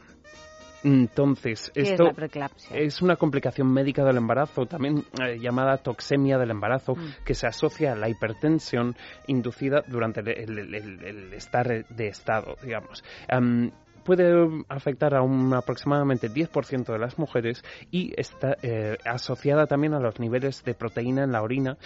Entonces, 0.84 1.70
¿Qué 1.74 1.80
es 1.82 1.90
esto 1.90 2.04
la 2.04 2.12
preeclampsia? 2.12 2.76
es 2.78 3.00
una 3.02 3.16
complicación 3.16 3.72
médica 3.72 4.04
del 4.04 4.18
embarazo, 4.18 4.66
también 4.66 5.04
eh, 5.20 5.38
llamada 5.40 5.78
toxemia 5.78 6.38
del 6.38 6.50
embarazo, 6.50 6.94
Mm. 6.94 7.24
que 7.24 7.34
se 7.34 7.46
asocia 7.46 7.92
a 7.92 7.96
la 7.96 8.08
hipertensión 8.08 8.94
inducida 9.26 9.82
durante 9.88 10.20
el, 10.20 10.28
el- 10.58 10.74
el- 10.74 11.04
el 11.04 11.32
estar 11.32 11.86
de 11.86 12.06
estado, 12.06 12.56
digamos. 12.62 13.02
Am, 13.28 13.70
puede 14.04 14.34
afectar 14.68 15.14
a 15.14 15.22
un 15.22 15.54
aproximadamente 15.54 16.28
10% 16.30 16.92
de 16.92 16.98
las 16.98 17.18
mujeres 17.18 17.64
y 17.90 18.12
está 18.20 18.54
eh, 18.62 18.98
asociada 19.06 19.66
también 19.66 19.94
a 19.94 19.98
los 19.98 20.20
niveles 20.20 20.62
de 20.62 20.74
proteína 20.74 21.24
en 21.24 21.32
la 21.32 21.40
orina 21.42 21.78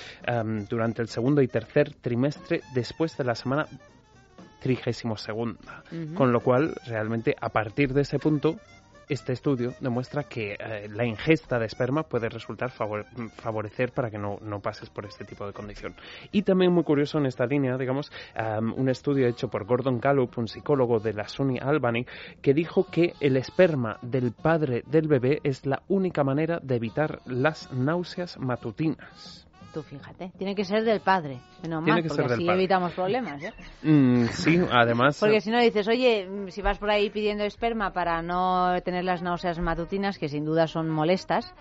durante 0.68 1.00
el 1.00 1.06
segundo 1.06 1.40
y 1.42 1.46
tercer 1.46 1.94
trimestre 1.94 2.62
después 2.74 3.16
de 3.16 3.22
la 3.22 3.36
semana 3.36 3.66
trigésimo 4.60 5.16
segunda. 5.16 5.84
Con 6.16 6.32
lo 6.32 6.40
cual, 6.40 6.74
realmente, 6.86 7.36
a 7.40 7.50
partir 7.50 7.92
de 7.94 8.00
ese 8.02 8.18
punto, 8.18 8.56
este 9.08 9.32
estudio 9.32 9.74
demuestra 9.80 10.24
que 10.24 10.56
eh, 10.58 10.88
la 10.90 11.04
ingesta 11.04 11.58
de 11.58 11.66
esperma 11.66 12.02
puede 12.02 12.28
resultar 12.28 12.70
favor- 12.70 13.06
favorecer 13.36 13.92
para 13.92 14.10
que 14.10 14.18
no, 14.18 14.38
no 14.42 14.60
pases 14.60 14.90
por 14.90 15.06
este 15.06 15.24
tipo 15.24 15.46
de 15.46 15.52
condición. 15.52 15.94
Y 16.32 16.42
también 16.42 16.72
muy 16.72 16.84
curioso 16.84 17.18
en 17.18 17.26
esta 17.26 17.46
línea, 17.46 17.76
digamos, 17.76 18.10
am, 18.34 18.74
un 18.76 18.88
estudio 18.88 19.26
hecho 19.26 19.48
por 19.48 19.64
Gordon 19.64 20.00
Gallup, 20.00 20.38
un 20.38 20.48
psicólogo 20.48 21.00
de 21.00 21.12
la 21.14 21.28
SUNY 21.28 21.58
Albany, 21.58 22.06
que 22.42 22.54
dijo 22.54 22.86
que 22.90 23.14
el 23.20 23.36
esperma 23.36 23.98
del 24.02 24.32
padre 24.32 24.82
del 24.86 25.08
bebé 25.08 25.40
es 25.42 25.66
la 25.66 25.82
única 25.88 26.24
manera 26.24 26.60
de 26.62 26.76
evitar 26.76 27.20
las 27.26 27.72
náuseas 27.72 28.38
matutinas. 28.38 29.47
Tú 29.72 29.82
fíjate, 29.82 30.32
tiene 30.38 30.54
que 30.54 30.64
ser 30.64 30.82
del 30.82 31.00
padre, 31.00 31.40
menos 31.62 31.82
mal, 31.84 32.02
que 32.02 32.08
porque 32.08 32.22
así 32.24 32.44
padre. 32.44 32.58
evitamos 32.58 32.92
problemas. 32.94 33.42
¿eh? 33.42 33.52
Mm, 33.82 34.24
sí, 34.28 34.58
además... 34.70 35.18
Porque 35.20 35.40
si 35.42 35.50
no 35.50 35.60
dices, 35.60 35.86
oye, 35.88 36.26
mm, 36.26 36.48
si 36.48 36.62
vas 36.62 36.78
por 36.78 36.90
ahí 36.90 37.10
pidiendo 37.10 37.44
esperma 37.44 37.92
para 37.92 38.22
no 38.22 38.80
tener 38.82 39.04
las 39.04 39.22
náuseas 39.22 39.58
matutinas, 39.58 40.18
que 40.18 40.28
sin 40.28 40.44
duda 40.46 40.66
son 40.66 40.88
molestas, 40.88 41.54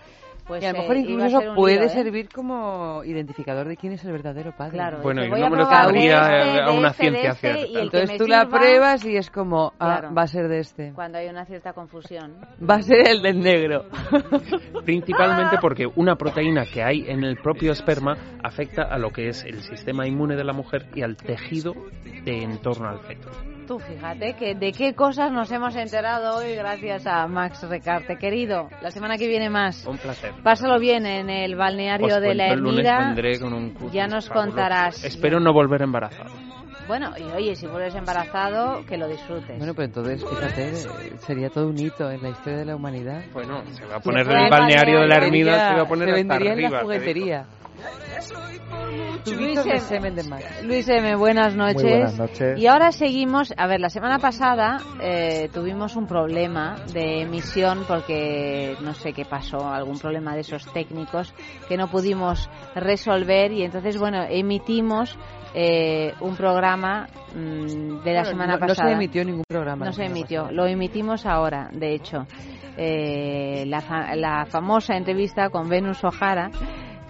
pues 0.48 0.62
y 0.62 0.66
a 0.66 0.72
lo 0.72 0.78
eh, 0.78 0.80
mejor 0.80 0.96
incluso 0.96 1.38
a 1.38 1.54
puede 1.54 1.76
lío, 1.76 1.84
¿eh? 1.84 1.88
servir 1.90 2.28
como 2.30 3.04
identificador 3.04 3.68
de 3.68 3.76
quién 3.76 3.92
es 3.92 4.04
el 4.04 4.12
verdadero 4.12 4.52
padre. 4.56 4.72
Claro, 4.72 4.98
Bueno, 5.02 5.22
yo 5.22 5.30
voy 5.30 5.40
no 5.40 5.46
a 5.46 5.50
me 5.50 5.56
lo 5.58 5.62
probar 5.64 5.86
tomaría 5.86 6.08
de 6.08 6.14
a- 6.16 6.38
este, 6.38 6.62
a 6.62 6.66
de 6.72 6.78
una 6.78 6.88
este, 6.88 7.02
ciencia 7.02 7.30
este, 7.30 7.40
cierta. 7.40 7.66
y 7.68 7.76
Entonces 7.82 8.18
tú 8.18 8.26
la 8.26 8.46
pruebas 8.48 9.04
y 9.04 9.16
es 9.16 9.30
como, 9.30 9.72
ah, 9.78 9.98
Claro. 9.98 10.14
va 10.14 10.22
a 10.22 10.26
ser 10.26 10.48
de 10.48 10.58
este. 10.58 10.92
Cuando 10.94 11.18
hay 11.18 11.28
una 11.28 11.44
cierta 11.44 11.72
confusión. 11.72 12.34
Va 12.68 12.76
a 12.76 12.82
ser 12.82 13.08
el 13.08 13.22
del 13.22 13.40
negro. 13.40 13.84
Principalmente 14.84 15.58
porque 15.60 15.86
una 15.96 16.16
proteína 16.16 16.64
que 16.64 16.82
hay 16.82 17.04
en 17.08 17.24
el 17.24 17.36
propio 17.36 17.72
esperma 17.72 18.16
afecta 18.42 18.82
a 18.82 18.98
lo 18.98 19.10
que 19.10 19.28
es 19.28 19.44
el 19.44 19.60
sistema 19.62 20.06
inmune 20.06 20.36
de 20.36 20.44
la 20.44 20.52
mujer 20.52 20.86
y 20.94 21.02
al 21.02 21.16
tejido 21.16 21.74
de 22.24 22.42
en 22.42 22.58
torno 22.60 22.88
al 22.88 23.00
feto. 23.00 23.28
Tú 23.68 23.78
fíjate 23.78 24.32
que 24.32 24.54
de 24.54 24.72
qué 24.72 24.94
cosas 24.94 25.30
nos 25.30 25.52
hemos 25.52 25.76
enterado 25.76 26.38
hoy 26.38 26.54
gracias 26.54 27.06
a 27.06 27.26
Max 27.26 27.68
Recarte. 27.68 28.16
Querido, 28.16 28.70
la 28.80 28.90
semana 28.90 29.18
que 29.18 29.28
viene 29.28 29.50
más. 29.50 29.86
Un 29.86 29.98
placer. 29.98 30.32
Pásalo 30.42 30.80
bien 30.80 31.04
en 31.04 31.28
el 31.28 31.54
balneario 31.54 32.16
Os 32.16 32.22
de 32.22 32.34
la 32.34 32.48
Ermida. 32.48 33.14
Ya 33.92 34.06
nos 34.06 34.26
fabuloso. 34.26 34.32
contarás. 34.32 35.04
Espero 35.04 35.38
no 35.38 35.52
volver 35.52 35.82
embarazado. 35.82 36.30
Bueno, 36.86 37.12
y 37.18 37.24
oye, 37.36 37.54
si 37.54 37.66
vuelves 37.66 37.94
embarazado, 37.94 38.86
que 38.86 38.96
lo 38.96 39.06
disfrutes. 39.06 39.58
Bueno, 39.58 39.74
pues 39.74 39.88
entonces, 39.88 40.24
fíjate, 40.24 40.74
sería 41.18 41.50
todo 41.50 41.68
un 41.68 41.78
hito 41.78 42.10
en 42.10 42.22
la 42.22 42.30
historia 42.30 42.60
de 42.60 42.64
la 42.64 42.74
humanidad. 42.74 43.22
Bueno, 43.34 43.62
se 43.66 43.84
va 43.84 43.96
a 43.96 44.00
poner 44.00 44.24
poner 44.24 44.44
el 44.44 44.50
balneario 44.50 45.00
de 45.00 45.08
la 45.08 45.16
Ermida, 45.16 45.68
se 45.68 45.76
va 45.76 45.82
a 45.82 45.88
poner 45.88 46.08
se 46.08 46.14
hasta 46.14 46.16
vendería 46.16 46.52
en 46.52 46.58
arriba, 46.58 46.70
la 46.70 46.78
te 46.78 46.84
juguetería. 46.84 47.46
Luis 49.26 49.58
M. 49.90 50.10
Luis 50.64 50.88
M, 50.88 51.16
buenas 51.16 51.54
noches. 51.54 51.82
Muy 51.82 51.90
buenas 51.92 52.18
noches. 52.18 52.58
Y 52.58 52.66
ahora 52.66 52.92
seguimos. 52.92 53.52
A 53.56 53.66
ver, 53.66 53.80
la 53.80 53.90
semana 53.90 54.18
pasada 54.18 54.78
eh, 55.00 55.48
tuvimos 55.52 55.96
un 55.96 56.06
problema 56.06 56.76
de 56.92 57.22
emisión 57.22 57.84
porque 57.86 58.76
no 58.82 58.94
sé 58.94 59.12
qué 59.12 59.24
pasó, 59.24 59.68
algún 59.68 59.98
problema 59.98 60.34
de 60.34 60.40
esos 60.40 60.64
técnicos 60.72 61.34
que 61.68 61.76
no 61.76 61.88
pudimos 61.88 62.48
resolver 62.74 63.52
y 63.52 63.62
entonces, 63.62 63.98
bueno, 63.98 64.22
emitimos 64.28 65.18
eh, 65.54 66.14
un 66.20 66.36
programa 66.36 67.08
mm, 67.34 68.02
de 68.02 68.12
la 68.12 68.20
Bueno, 68.22 68.24
semana 68.24 68.52
no- 68.54 68.60
no 68.60 68.66
pasada. 68.66 68.88
se 68.88 68.94
emitió 68.94 69.24
ningún 69.24 69.44
programa 69.48 69.84
No 69.86 69.92
se 69.92 70.04
emitió, 70.04 70.50
lo 70.50 70.66
emitimos 70.66 71.26
ahora, 71.26 71.68
de 71.72 71.94
hecho. 71.94 72.26
Eh, 72.80 73.64
la, 73.66 73.80
fa- 73.80 74.14
la 74.14 74.46
famosa 74.46 74.96
entrevista 74.96 75.50
con 75.50 75.68
Venus 75.68 76.02
O'Hara, 76.04 76.48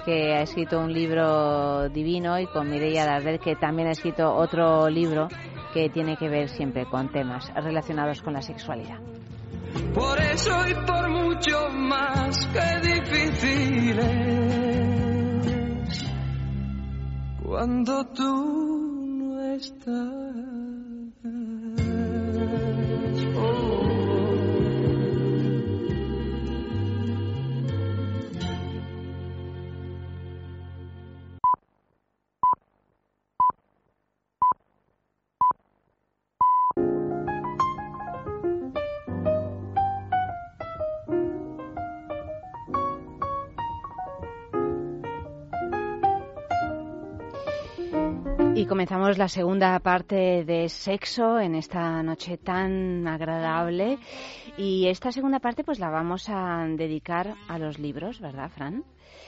que 0.09 0.33
ha 0.35 0.41
escrito 0.41 0.81
un 0.81 0.91
libro 0.91 1.91
divino, 1.91 2.41
y 2.41 2.47
con 2.47 2.71
Mireia 2.71 3.05
Darder, 3.05 3.39
que 3.39 3.57
también 3.57 3.89
ha 3.89 3.91
escrito 3.91 4.35
otro 4.35 4.89
libro 4.89 5.29
que 5.75 5.91
tiene 5.91 6.17
que 6.17 6.31
ver 6.31 6.49
siempre 6.49 6.87
con 6.87 7.13
temas 7.13 7.53
relacionados 7.55 8.23
con 8.23 8.33
la 8.33 8.41
sexualidad. 8.41 9.01
Por 9.93 10.19
eso 10.19 10.67
y 10.67 10.73
por 10.87 11.11
mucho 11.11 11.69
más 11.73 12.39
que 12.55 12.81
difíciles. 12.89 13.99
Cuando 17.43 18.07
tú 18.07 19.05
no 19.05 19.43
estás. 19.57 20.39
Y 48.59 48.67
comenzamos 48.67 49.19
la 49.19 49.29
segunda 49.29 49.79
parte 49.79 50.45
de 50.45 50.69
sexo 50.69 51.39
en 51.39 51.55
esta 51.55 52.03
noche 52.03 52.39
tan 52.39 53.07
agradable. 53.07 53.99
Y 54.57 54.89
esta 54.89 55.13
segunda 55.13 55.39
parte 55.39 55.63
pues 55.63 55.79
la 55.79 55.91
vamos 55.91 56.29
a 56.29 56.67
dedicar 56.67 57.37
a 57.47 57.57
los 57.59 57.79
libros, 57.79 58.21
¿verdad, 58.21 58.51
Fran? 58.51 58.83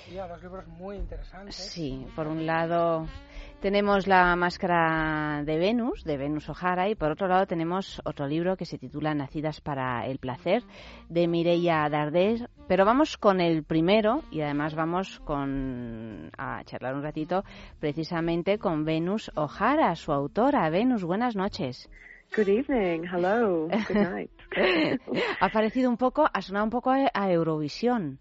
Sí, 0.04 0.18
a 0.18 0.26
los 0.26 0.42
libros 0.42 0.66
muy 0.66 0.96
interesantes. 0.96 1.54
Sí, 1.54 2.04
por 2.16 2.26
un 2.26 2.44
lado 2.44 3.06
tenemos 3.60 4.06
la 4.06 4.34
máscara 4.36 5.42
de 5.44 5.58
Venus, 5.58 6.02
de 6.04 6.16
Venus 6.16 6.48
O'Hara, 6.48 6.88
y 6.88 6.94
por 6.94 7.10
otro 7.10 7.28
lado 7.28 7.46
tenemos 7.46 8.00
otro 8.04 8.26
libro 8.26 8.56
que 8.56 8.64
se 8.64 8.78
titula 8.78 9.14
Nacidas 9.14 9.60
para 9.60 10.06
el 10.06 10.18
placer, 10.18 10.62
de 11.08 11.28
Mireia 11.28 11.88
Darder. 11.88 12.48
Pero 12.66 12.84
vamos 12.84 13.16
con 13.16 13.40
el 13.40 13.62
primero 13.62 14.22
y 14.30 14.40
además 14.40 14.74
vamos 14.74 15.20
con 15.20 16.30
a 16.38 16.64
charlar 16.64 16.94
un 16.94 17.02
ratito 17.02 17.44
precisamente 17.78 18.58
con 18.58 18.84
Venus 18.84 19.30
O'Hara, 19.34 19.94
su 19.94 20.12
autora. 20.12 20.68
Venus, 20.70 21.04
buenas 21.04 21.36
noches. 21.36 21.88
Good 22.34 22.48
evening, 22.48 23.04
hello, 23.12 23.68
good 23.88 23.96
night. 23.96 24.30
ha 25.40 25.48
parecido 25.48 25.90
un 25.90 25.96
poco, 25.96 26.28
ha 26.32 26.42
sonado 26.42 26.64
un 26.64 26.70
poco 26.70 26.90
a 26.90 27.30
Eurovisión. 27.30 28.20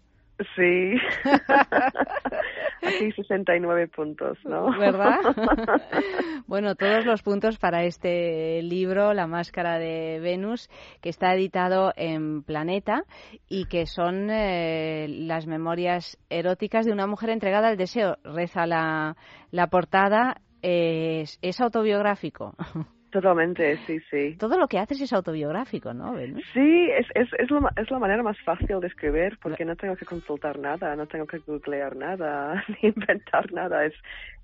Sí. 0.56 0.94
Aquí 2.82 3.12
69 3.12 3.88
puntos, 3.88 4.38
¿no? 4.44 4.70
¿Verdad? 4.78 5.18
bueno, 6.46 6.74
todos 6.74 7.04
los 7.04 7.22
puntos 7.22 7.58
para 7.58 7.84
este 7.84 8.62
libro, 8.62 9.12
La 9.12 9.26
Máscara 9.26 9.78
de 9.78 10.18
Venus, 10.20 10.68
que 11.02 11.10
está 11.10 11.34
editado 11.34 11.92
en 11.96 12.42
Planeta 12.42 13.04
y 13.48 13.66
que 13.66 13.86
son 13.86 14.30
eh, 14.30 15.06
las 15.08 15.46
memorias 15.46 16.16
eróticas 16.30 16.86
de 16.86 16.92
una 16.92 17.06
mujer 17.06 17.30
entregada 17.30 17.68
al 17.68 17.76
deseo. 17.76 18.16
Reza 18.24 18.66
la, 18.66 19.16
la 19.50 19.66
portada, 19.66 20.40
es, 20.62 21.38
es 21.42 21.60
autobiográfico. 21.60 22.54
Totalmente, 23.10 23.76
sí, 23.86 23.98
sí. 24.08 24.36
Todo 24.38 24.56
lo 24.56 24.68
que 24.68 24.78
haces 24.78 25.00
es 25.00 25.12
autobiográfico, 25.12 25.92
¿no, 25.92 26.12
Venus? 26.12 26.44
Sí, 26.52 26.88
es, 26.96 27.06
es, 27.14 27.28
es, 27.38 27.50
la, 27.50 27.72
es 27.76 27.90
la 27.90 27.98
manera 27.98 28.22
más 28.22 28.38
fácil 28.44 28.78
de 28.78 28.86
escribir 28.86 29.36
porque 29.42 29.64
no 29.64 29.74
tengo 29.74 29.96
que 29.96 30.04
consultar 30.04 30.60
nada, 30.60 30.94
no 30.94 31.06
tengo 31.06 31.26
que 31.26 31.38
googlear 31.38 31.96
nada, 31.96 32.62
ni 32.68 32.90
inventar 32.90 33.52
nada, 33.52 33.84
es, 33.84 33.94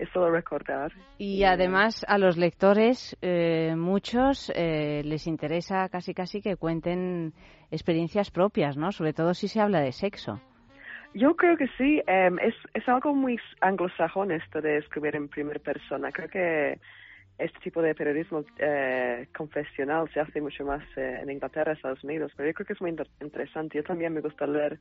es 0.00 0.08
solo 0.10 0.32
recordar. 0.32 0.92
Y 1.18 1.44
además 1.44 2.04
a 2.08 2.18
los 2.18 2.36
lectores, 2.36 3.16
eh, 3.22 3.74
muchos 3.76 4.52
eh, 4.56 5.02
les 5.04 5.28
interesa 5.28 5.88
casi 5.88 6.12
casi 6.12 6.42
que 6.42 6.56
cuenten 6.56 7.34
experiencias 7.70 8.32
propias, 8.32 8.76
¿no? 8.76 8.90
Sobre 8.90 9.12
todo 9.12 9.32
si 9.34 9.46
se 9.46 9.60
habla 9.60 9.80
de 9.80 9.92
sexo. 9.92 10.40
Yo 11.14 11.36
creo 11.36 11.56
que 11.56 11.68
sí, 11.78 12.02
eh, 12.06 12.30
es, 12.42 12.54
es 12.74 12.88
algo 12.88 13.14
muy 13.14 13.38
anglosajón 13.60 14.32
esto 14.32 14.60
de 14.60 14.78
escribir 14.78 15.14
en 15.14 15.28
primera 15.28 15.60
persona. 15.60 16.10
Creo 16.10 16.28
que 16.28 16.80
este 17.38 17.58
tipo 17.60 17.82
de 17.82 17.94
periodismo 17.94 18.44
eh, 18.58 19.26
confesional 19.36 20.08
se 20.12 20.20
hace 20.20 20.40
mucho 20.40 20.64
más 20.64 20.82
eh, 20.96 21.18
en 21.22 21.30
Inglaterra, 21.30 21.72
Estados 21.72 22.02
Unidos, 22.02 22.32
pero 22.36 22.48
yo 22.48 22.54
creo 22.54 22.66
que 22.66 22.72
es 22.72 22.80
muy 22.80 22.90
inter 22.90 23.08
interesante. 23.20 23.76
Yo 23.76 23.84
también 23.84 24.12
me 24.14 24.20
gusta 24.22 24.46
leer 24.46 24.78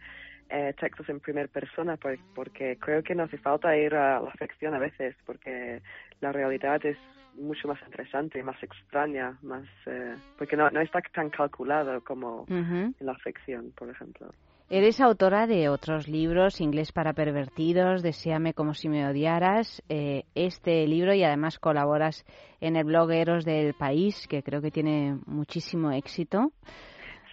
eh, 0.50 0.74
textos 0.80 1.10
en 1.10 1.20
primera 1.20 1.48
persona 1.50 1.98
por, 1.98 2.18
porque 2.34 2.78
creo 2.80 3.04
que 3.04 3.14
no 3.16 3.24
hace 3.24 3.38
falta 3.38 3.76
ir 3.76 3.94
a 3.96 4.22
la 4.22 4.32
ficción 4.32 4.74
a 4.74 4.80
veces, 4.80 5.16
porque 5.26 5.82
la 6.22 6.32
realidad 6.32 6.86
es 6.86 6.98
mucho 7.36 7.68
más 7.68 7.82
interesante, 7.86 8.42
más 8.44 8.62
extraña, 8.64 9.38
más 9.42 9.66
eh, 9.88 10.16
porque 10.38 10.56
no, 10.56 10.70
no 10.70 10.80
está 10.80 11.02
tan 11.14 11.30
calculado 11.30 12.02
como 12.04 12.44
Uh 12.44 12.48
-huh. 12.48 12.94
en 12.98 13.06
la 13.06 13.16
ficción, 13.16 13.72
por 13.78 13.90
ejemplo. 13.90 14.30
Eres 14.68 15.00
autora 15.00 15.46
de 15.46 15.70
otros 15.70 16.08
libros, 16.08 16.60
Inglés 16.60 16.92
para 16.92 17.14
pervertidos, 17.14 18.02
Deseame 18.02 18.56
como 18.56 18.74
si 18.74 18.90
me 18.90 19.08
odiaras, 19.08 19.84
eh, 19.90 20.24
este 20.34 20.88
libro 20.88 21.14
y 21.14 21.24
además 21.24 21.60
colaboras 21.60 22.26
en 22.62 22.76
el 22.76 22.86
blog 22.86 23.12
Eros 23.12 23.46
del 23.46 23.76
País, 23.76 24.28
que 24.28 24.42
creo 24.42 24.64
que 24.64 24.72
tiene 24.72 25.20
muchísimo 25.28 25.92
éxito. 25.92 26.52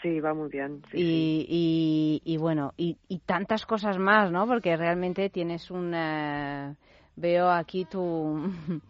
Sí, 0.02 0.20
va 0.20 0.34
muy 0.34 0.50
bien. 0.50 0.82
Sí, 0.90 0.98
y, 0.98 1.00
sí. 1.00 1.46
y, 1.48 2.34
y, 2.34 2.36
bueno, 2.36 2.74
y, 2.76 2.98
y, 3.08 3.20
tantas 3.20 3.64
cosas 3.64 3.98
más, 3.98 4.30
¿no? 4.30 4.46
Porque 4.46 4.76
realmente 4.76 5.30
tienes 5.30 5.70
un... 5.70 5.94
Uh, 5.94 6.74
veo 7.16 7.48
aquí 7.50 7.86
tu... 7.86 8.00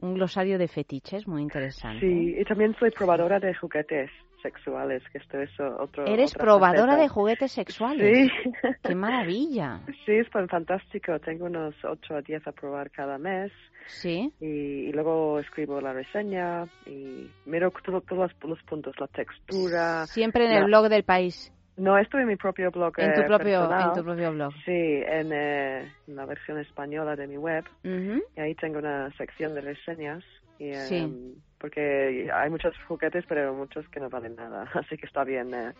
un 0.00 0.14
glosario 0.14 0.56
de 0.58 0.68
fetiches 0.68 1.26
muy 1.26 1.42
interesante. 1.42 2.00
Sí, 2.00 2.34
y 2.38 2.44
también 2.44 2.74
soy 2.78 2.90
probadora 2.92 3.40
de 3.40 3.54
juguetes 3.54 4.10
sexuales, 4.44 5.02
que 5.10 5.18
esto 5.18 5.40
es 5.40 5.50
otro. 5.58 6.04
Eres 6.06 6.30
otra 6.34 6.44
probadora 6.44 6.92
faceta. 6.92 7.02
de 7.02 7.08
juguetes 7.08 7.52
sexuales. 7.52 8.30
Sí. 8.42 8.50
¡Qué 8.84 8.94
maravilla! 8.94 9.80
Sí, 10.04 10.12
es 10.12 10.28
pues 10.30 10.48
fantástico. 10.48 11.18
Tengo 11.18 11.46
unos 11.46 11.74
8 11.84 12.14
a 12.16 12.20
10 12.20 12.46
a 12.46 12.52
probar 12.52 12.90
cada 12.90 13.18
mes. 13.18 13.50
Sí. 13.86 14.32
Y, 14.40 14.46
y 14.88 14.92
luego 14.92 15.38
escribo 15.40 15.80
la 15.80 15.92
reseña 15.92 16.64
y 16.86 17.28
miro 17.46 17.70
todo- 17.84 18.00
todos 18.02 18.30
los, 18.42 18.50
los 18.50 18.62
puntos, 18.64 18.94
la 19.00 19.08
textura. 19.08 20.06
Siempre 20.06 20.44
en 20.44 20.52
la- 20.52 20.58
el 20.60 20.64
blog 20.66 20.88
del 20.88 21.02
país. 21.04 21.50
No, 21.76 21.98
estoy 21.98 22.22
en 22.22 22.28
mi 22.28 22.36
propio 22.36 22.70
blog. 22.70 22.92
En 22.98 23.14
tu 23.14 23.20
eh, 23.22 23.24
propio, 23.26 23.60
personal. 23.62 23.88
en 23.88 23.94
tu 23.98 24.04
propio 24.04 24.32
blog. 24.32 24.52
Sí, 24.64 24.70
en, 24.70 25.32
eh, 25.32 25.92
en 26.06 26.14
la 26.16 26.24
versión 26.24 26.58
española 26.60 27.16
de 27.16 27.26
mi 27.26 27.36
web. 27.36 27.64
Ujú. 27.84 28.22
Y 28.36 28.40
ahí 28.40 28.54
tengo 28.54 28.78
una 28.78 29.10
sección 29.16 29.54
de 29.54 29.60
reseñas. 29.62 30.22
Y, 30.58 30.68
eh, 30.68 30.86
Sí. 30.88 31.34
Porque 31.58 32.30
hay 32.30 32.50
muchos 32.50 32.74
juguetes, 32.86 33.24
pero 33.26 33.54
muchos 33.54 33.88
que 33.88 33.98
no 33.98 34.10
valen 34.10 34.36
nada. 34.36 34.64
Así 34.74 34.96
que 34.98 35.06
está 35.06 35.24
bien 35.24 35.54
eh, 35.54 35.72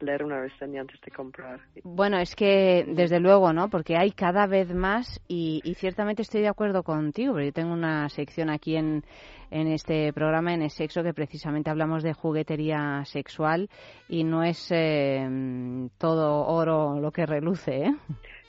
leer 0.00 0.22
una 0.22 0.40
reseña 0.40 0.82
antes 0.82 1.00
de 1.00 1.10
comprar. 1.10 1.60
Bueno, 1.82 2.18
es 2.18 2.36
que 2.36 2.84
desde 2.86 3.20
luego, 3.20 3.52
¿no? 3.52 3.68
Porque 3.68 3.96
hay 3.96 4.12
cada 4.12 4.46
vez 4.46 4.72
más 4.72 5.20
y, 5.26 5.60
y 5.64 5.74
ciertamente 5.74 6.22
estoy 6.22 6.42
de 6.42 6.48
acuerdo 6.48 6.82
contigo, 6.82 7.34
pero 7.34 7.46
yo 7.46 7.52
tengo 7.52 7.72
una 7.72 8.08
sección 8.10 8.50
aquí 8.50 8.76
en, 8.76 9.02
en 9.50 9.68
este 9.68 10.12
programa, 10.12 10.54
en 10.54 10.62
el 10.62 10.70
sexo, 10.70 11.02
que 11.02 11.14
precisamente 11.14 11.70
hablamos 11.70 12.02
de 12.02 12.12
juguetería 12.12 13.04
sexual 13.04 13.68
y 14.08 14.24
no 14.24 14.42
es 14.42 14.70
eh, 14.70 15.88
todo 15.98 16.46
oro 16.46 17.00
lo 17.00 17.10
que 17.12 17.26
reluce, 17.26 17.86
¿eh? 17.86 17.94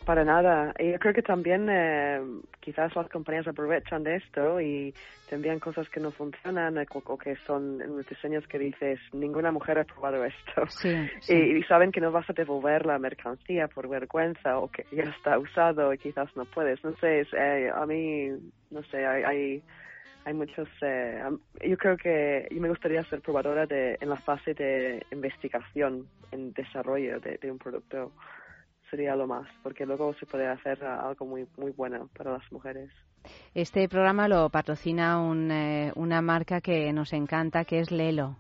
Para 0.06 0.24
nada. 0.24 0.74
Y 0.78 0.92
yo 0.92 1.00
creo 1.00 1.14
que 1.14 1.24
también 1.24 1.68
eh, 1.70 2.22
quizás 2.60 2.96
las 2.96 3.10
compañías 3.10 3.48
aprovechan 3.48 4.04
de 4.04 4.18
esto 4.18 4.62
y 4.62 4.94
te 5.28 5.36
envían 5.36 5.60
cosas 5.60 5.90
que 5.90 6.00
no 6.00 6.12
funcionan 6.12 6.78
eh, 6.78 6.86
o, 6.94 7.02
o 7.04 7.18
que 7.18 7.36
son 7.48 7.82
en 7.82 7.98
los 7.98 8.08
diseños 8.08 8.48
que 8.48 8.60
dices, 8.60 9.00
ninguna 9.14 9.52
mujer 9.52 9.80
ha 9.80 9.84
probado 9.84 10.24
esto. 10.24 10.68
Sí, 10.68 10.96
Y, 11.28 11.58
y 11.58 11.64
saben 11.64 11.92
que 11.92 12.02
no 12.02 12.12
vas 12.12 12.30
a 12.30 12.34
devolver 12.34 12.86
la 12.86 13.00
mercancía 13.00 13.68
por 13.68 13.90
vergüenza 13.90 14.60
o 14.60 14.70
que 14.70 14.86
ya 14.92 15.04
está 15.04 15.40
usado 15.40 15.92
y 15.92 15.98
quizás 15.98 16.30
no 16.36 16.46
puedes. 16.46 16.84
No 16.84 16.96
sé, 16.98 17.26
eh, 17.34 17.72
a 17.74 17.86
mí, 17.86 18.30
no 18.70 18.84
sé, 18.84 19.06
hay... 19.06 19.24
hay 19.24 19.64
hay 20.28 20.34
muchos 20.34 20.68
eh, 20.82 21.22
yo 21.64 21.78
creo 21.78 21.98
que 21.98 22.48
yo 22.50 22.60
me 22.60 22.70
gustaría 22.70 23.04
ser 23.04 23.22
probadora 23.22 23.68
de 23.68 23.96
en 24.02 24.10
la 24.10 24.18
fase 24.18 24.56
de 24.56 25.06
investigación 25.12 26.08
en 26.32 26.52
desarrollo 26.54 27.20
de, 27.20 27.38
de 27.38 27.52
un 27.52 27.60
producto 27.60 28.12
sería 28.90 29.16
lo 29.16 29.28
más, 29.28 29.48
porque 29.64 29.86
luego 29.86 30.14
se 30.16 30.26
puede 30.26 30.48
hacer 30.48 30.84
algo 30.84 31.26
muy, 31.26 31.48
muy 31.58 31.72
bueno 31.72 32.10
para 32.18 32.32
las 32.34 32.52
mujeres. 32.52 32.90
Este 33.54 33.88
programa 33.90 34.28
lo 34.28 34.50
patrocina 34.50 35.20
un, 35.20 35.52
eh, 35.52 35.92
una 35.96 36.22
marca 36.22 36.62
que 36.62 36.92
nos 36.94 37.14
encanta, 37.14 37.66
que 37.66 37.80
es 37.80 37.92
Lelo. 37.92 38.36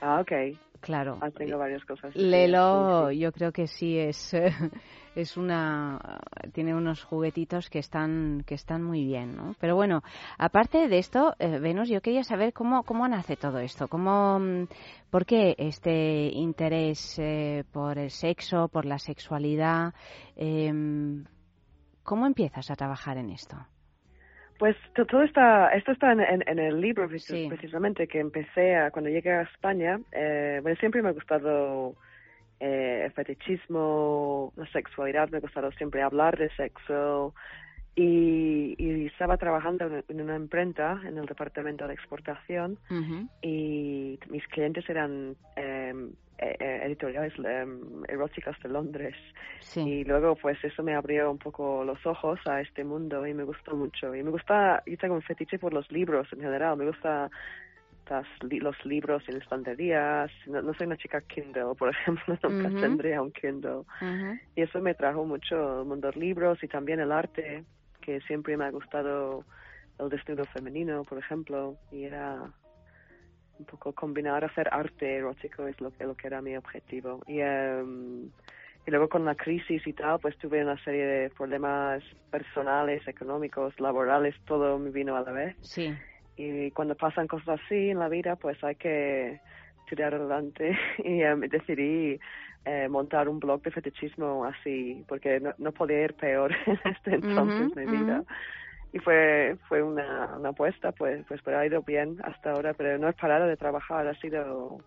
Ah, 0.00 0.20
ok. 0.20 0.32
Claro. 0.80 1.18
Tengo 1.36 1.58
varias 1.58 1.84
cosas. 1.84 2.14
Lelo, 2.14 3.10
yo 3.10 3.32
creo 3.32 3.52
que 3.52 3.66
sí 3.66 3.98
es 3.98 4.34
es 5.14 5.36
una 5.36 6.20
tiene 6.52 6.74
unos 6.74 7.02
juguetitos 7.02 7.70
que 7.70 7.78
están 7.78 8.44
que 8.46 8.54
están 8.54 8.82
muy 8.82 9.04
bien, 9.04 9.34
¿no? 9.34 9.54
Pero 9.58 9.74
bueno, 9.74 10.02
aparte 10.38 10.88
de 10.88 10.98
esto, 10.98 11.34
eh, 11.38 11.58
Venus, 11.58 11.88
yo 11.88 12.00
quería 12.00 12.22
saber 12.22 12.52
cómo 12.52 12.82
cómo 12.82 13.08
nace 13.08 13.36
todo 13.36 13.58
esto, 13.58 13.88
cómo 13.88 14.38
mm, 14.38 14.68
por 15.10 15.24
qué 15.24 15.54
este 15.58 16.28
interés 16.32 17.18
eh, 17.18 17.64
por 17.72 17.98
el 17.98 18.10
sexo, 18.10 18.68
por 18.68 18.84
la 18.84 18.98
sexualidad, 18.98 19.94
em, 20.36 21.24
cómo 22.02 22.26
empiezas 22.26 22.70
a 22.70 22.76
trabajar 22.76 23.16
en 23.16 23.30
esto. 23.30 23.56
Pues 24.58 24.74
todo 24.94 25.22
está, 25.22 25.68
esto 25.74 25.92
está 25.92 26.12
en, 26.12 26.58
el 26.58 26.80
libro 26.80 27.06
precisamente 27.08 28.08
que 28.08 28.20
empecé 28.20 28.76
a, 28.76 28.90
cuando 28.90 29.10
llegué 29.10 29.30
a 29.32 29.42
España. 29.42 30.00
Eh, 30.12 30.60
bueno, 30.62 30.76
siempre 30.78 31.02
me 31.02 31.10
ha 31.10 31.12
gustado 31.12 31.94
eh, 32.58 33.02
el 33.04 33.12
fetichismo, 33.12 34.54
la 34.56 34.66
sexualidad, 34.68 35.28
me 35.28 35.38
ha 35.38 35.40
gustado 35.40 35.70
siempre 35.72 36.02
hablar 36.02 36.38
de 36.38 36.48
sexo. 36.56 37.34
Y, 37.98 38.74
y 38.76 39.06
estaba 39.06 39.38
trabajando 39.38 39.90
en 40.06 40.20
una 40.20 40.36
imprenta 40.36 41.00
en 41.06 41.16
el 41.16 41.24
departamento 41.24 41.88
de 41.88 41.94
exportación 41.94 42.78
y 43.40 44.18
mis 44.28 44.46
clientes 44.48 44.86
eran 44.90 45.34
eh, 45.56 45.94
eh, 46.38 46.56
eh, 46.60 46.80
editoriales 46.84 47.32
em, 47.38 48.04
eróticas 48.06 48.60
de 48.62 48.68
Londres. 48.68 49.14
Y 49.74 50.04
luego 50.04 50.36
pues 50.36 50.62
eso 50.62 50.82
me 50.82 50.94
abrió 50.94 51.30
un 51.30 51.38
poco 51.38 51.82
los 51.84 52.04
ojos 52.04 52.38
a 52.46 52.60
este 52.60 52.84
mundo 52.84 53.26
y 53.26 53.32
me 53.32 53.44
gustó 53.44 53.74
mucho. 53.74 54.14
Y 54.14 54.22
me 54.22 54.30
gusta, 54.30 54.82
yo 54.84 54.98
tengo 54.98 55.14
un 55.14 55.22
fetiche 55.22 55.58
por 55.58 55.72
los 55.72 55.90
libros 55.90 56.30
en 56.34 56.40
general, 56.40 56.76
me 56.76 56.86
gusta 56.86 57.30
los 58.50 58.84
libros 58.84 59.22
en 59.28 59.38
estanterías. 59.38 60.30
No, 60.46 60.62
no, 60.62 60.74
soy 60.74 60.86
una 60.86 60.96
chica 60.96 61.20
Kindle, 61.22 61.74
por 61.78 61.88
ejemplo, 61.94 62.38
nunca 62.42 62.80
tendría 62.80 63.22
un 63.22 63.32
Kindle. 63.32 63.82
Y 64.54 64.62
eso 64.62 64.80
me 64.80 64.94
trajo 64.94 65.24
mucho 65.24 65.80
el 65.80 65.86
mundo 65.86 66.10
de 66.10 66.20
libros 66.20 66.62
y 66.62 66.68
también 66.68 67.00
el 67.00 67.12
arte, 67.12 67.64
que 68.06 68.20
siempre 68.20 68.56
me 68.56 68.64
ha 68.64 68.70
gustado 68.70 69.44
el 69.98 70.08
desnudo 70.08 70.44
femenino, 70.44 71.02
por 71.02 71.18
ejemplo, 71.18 71.76
y 71.90 72.04
era 72.04 72.40
un 73.58 73.66
poco 73.66 73.92
combinar 73.92 74.44
hacer 74.44 74.68
arte 74.70 75.16
erótico 75.16 75.66
es 75.66 75.80
lo 75.80 75.90
que, 75.90 76.04
lo 76.04 76.14
que 76.14 76.28
era 76.28 76.40
mi 76.40 76.56
objetivo. 76.56 77.20
Y, 77.26 77.40
em, 77.40 78.26
y 78.86 78.90
luego 78.90 79.08
con 79.08 79.24
la 79.24 79.34
crisis 79.34 79.84
y 79.84 79.92
tal, 79.92 80.20
pues 80.20 80.38
tuve 80.38 80.62
una 80.62 80.78
serie 80.84 81.04
de 81.04 81.30
problemas 81.30 82.04
personales, 82.30 83.06
económicos, 83.08 83.78
laborales, 83.80 84.36
todo 84.44 84.78
me 84.78 84.90
vino 84.90 85.16
a 85.16 85.22
la 85.22 85.32
vez. 85.32 85.56
Sí. 85.62 85.92
Y 86.36 86.70
cuando 86.70 86.94
pasan 86.94 87.26
cosas 87.26 87.60
así 87.60 87.90
en 87.90 87.98
la 87.98 88.08
vida, 88.08 88.36
pues 88.36 88.62
hay 88.62 88.76
que 88.76 89.40
tirar 89.88 90.14
adelante 90.14 90.78
y 90.98 91.22
em, 91.22 91.40
decidí 91.40 92.20
eh, 92.66 92.88
montar 92.88 93.28
un 93.28 93.38
blog 93.38 93.62
de 93.62 93.70
fetichismo 93.70 94.44
así, 94.44 95.04
porque 95.06 95.38
no, 95.38 95.54
no 95.58 95.70
podía 95.70 96.02
ir 96.02 96.14
peor 96.14 96.52
en 96.66 96.80
este 96.84 97.14
entonces 97.14 97.72
de 97.76 97.86
mi 97.86 97.96
vida. 97.98 98.24
y 98.92 98.98
fue 98.98 99.56
fue 99.68 99.84
una, 99.84 100.36
una 100.36 100.48
apuesta 100.48 100.90
pues 100.90 101.24
pues 101.28 101.40
pero 101.44 101.60
ha 101.60 101.66
ido 101.66 101.82
bien 101.82 102.18
hasta 102.24 102.50
ahora 102.50 102.74
pero 102.74 102.98
no 102.98 103.08
he 103.08 103.12
parado 103.12 103.46
de 103.46 103.56
trabajar 103.56 104.08
ha 104.08 104.14
sido 104.14 104.78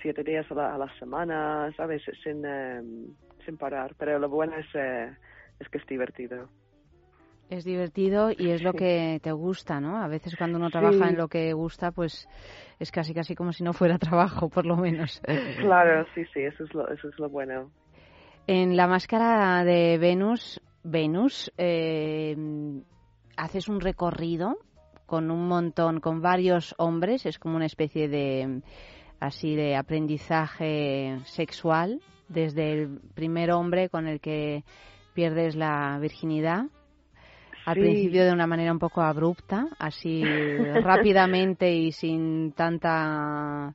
siete 0.00 0.22
días 0.22 0.46
a 0.52 0.78
la, 0.78 0.88
semana 1.00 1.72
sabes 1.76 2.02
sin 2.22 2.44
em, 2.44 3.08
sin 3.44 3.56
parar 3.56 3.96
pero 3.98 4.20
lo 4.20 4.28
bueno 4.28 4.56
es 4.56 4.66
eh, 4.74 5.10
es 5.58 5.68
que 5.68 5.78
es 5.78 5.86
divertido 5.86 6.48
es 7.50 7.64
divertido 7.64 8.30
y 8.30 8.50
es 8.50 8.62
lo 8.62 8.72
que 8.72 9.20
te 9.22 9.32
gusta, 9.32 9.80
¿no? 9.80 10.02
A 10.02 10.08
veces 10.08 10.36
cuando 10.36 10.58
uno 10.58 10.70
trabaja 10.70 11.08
en 11.08 11.16
lo 11.16 11.28
que 11.28 11.52
gusta, 11.52 11.92
pues 11.92 12.28
es 12.78 12.90
casi 12.90 13.14
casi 13.14 13.34
como 13.34 13.52
si 13.52 13.64
no 13.64 13.72
fuera 13.72 13.98
trabajo, 13.98 14.48
por 14.48 14.66
lo 14.66 14.76
menos. 14.76 15.20
Claro, 15.58 16.06
sí, 16.14 16.24
sí, 16.32 16.40
eso 16.40 16.64
es 16.64 16.74
lo, 16.74 16.88
eso 16.88 17.08
es 17.08 17.18
lo 17.18 17.28
bueno. 17.28 17.70
En 18.46 18.76
la 18.76 18.86
máscara 18.86 19.64
de 19.64 19.98
Venus, 19.98 20.60
Venus, 20.82 21.52
eh, 21.58 22.36
haces 23.36 23.68
un 23.68 23.80
recorrido 23.80 24.58
con 25.06 25.30
un 25.30 25.48
montón, 25.48 26.00
con 26.00 26.20
varios 26.20 26.74
hombres, 26.78 27.24
es 27.24 27.38
como 27.38 27.56
una 27.56 27.66
especie 27.66 28.08
de 28.08 28.62
así 29.20 29.56
de 29.56 29.74
aprendizaje 29.74 31.18
sexual 31.24 32.00
desde 32.28 32.72
el 32.72 33.00
primer 33.14 33.50
hombre 33.50 33.88
con 33.88 34.06
el 34.06 34.20
que 34.20 34.64
pierdes 35.14 35.56
la 35.56 35.98
virginidad 36.00 36.66
al 37.68 37.74
principio 37.74 38.24
de 38.24 38.32
una 38.32 38.46
manera 38.46 38.72
un 38.72 38.78
poco 38.78 39.02
abrupta, 39.02 39.68
así 39.78 40.22
rápidamente 40.82 41.70
y 41.72 41.92
sin 41.92 42.52
tanta 42.52 43.74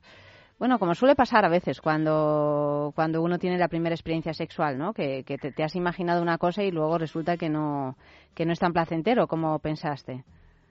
bueno, 0.58 0.78
como 0.78 0.94
suele 0.94 1.16
pasar 1.16 1.44
a 1.44 1.48
veces 1.48 1.80
cuando, 1.80 2.92
cuando 2.94 3.22
uno 3.22 3.38
tiene 3.38 3.58
la 3.58 3.68
primera 3.68 3.94
experiencia 3.94 4.32
sexual, 4.32 4.78
¿no? 4.78 4.94
Que, 4.94 5.24
que 5.24 5.36
te, 5.36 5.62
has 5.62 5.74
imaginado 5.74 6.22
una 6.22 6.38
cosa 6.38 6.62
y 6.62 6.70
luego 6.70 6.96
resulta 6.96 7.36
que 7.36 7.48
no, 7.48 7.96
que 8.34 8.46
no 8.46 8.52
es 8.52 8.60
tan 8.60 8.72
placentero 8.72 9.26
como 9.26 9.58
pensaste. 9.58 10.24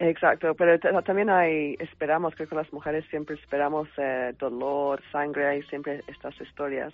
Exacto, 0.05 0.53
pero 0.55 0.77
también 1.01 1.29
hay, 1.29 1.77
esperamos, 1.79 2.35
creo 2.35 2.49
que 2.49 2.55
las 2.55 2.71
mujeres 2.73 3.05
siempre 3.09 3.35
esperamos 3.35 3.87
eh, 3.97 4.33
dolor, 4.37 5.01
sangre, 5.13 5.47
hay 5.47 5.63
siempre 5.63 6.03
estas 6.07 6.39
historias. 6.41 6.93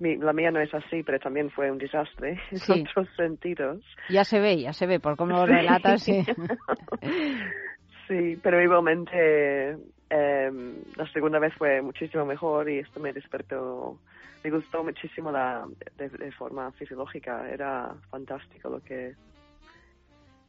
la 0.00 0.32
mía 0.32 0.50
no 0.50 0.60
es 0.60 0.74
así, 0.74 1.04
pero 1.04 1.20
también 1.20 1.50
fue 1.50 1.70
un 1.70 1.78
desastre 1.78 2.40
en 2.50 2.82
otros 2.82 3.08
sentidos. 3.16 3.84
Ya 4.08 4.24
se 4.24 4.40
ve, 4.40 4.60
ya 4.60 4.72
se 4.72 4.86
ve, 4.86 4.98
por 4.98 5.16
cómo 5.16 5.36
lo 5.36 5.46
relatas. 5.46 6.02
Sí. 6.02 6.24
sí, 8.08 8.36
pero 8.42 8.60
igualmente 8.60 9.76
eh, 10.10 10.50
la 10.96 11.12
segunda 11.12 11.38
vez 11.38 11.54
fue 11.54 11.80
muchísimo 11.80 12.24
mejor 12.24 12.68
y 12.68 12.80
esto 12.80 12.98
me 12.98 13.12
despertó, 13.12 13.98
me 14.42 14.50
gustó 14.50 14.82
muchísimo 14.82 15.30
la, 15.30 15.64
de, 15.96 16.32
forma 16.32 16.72
fisiológica, 16.72 17.48
era 17.48 17.94
fantástico 18.10 18.68
lo 18.68 18.80
que, 18.80 19.14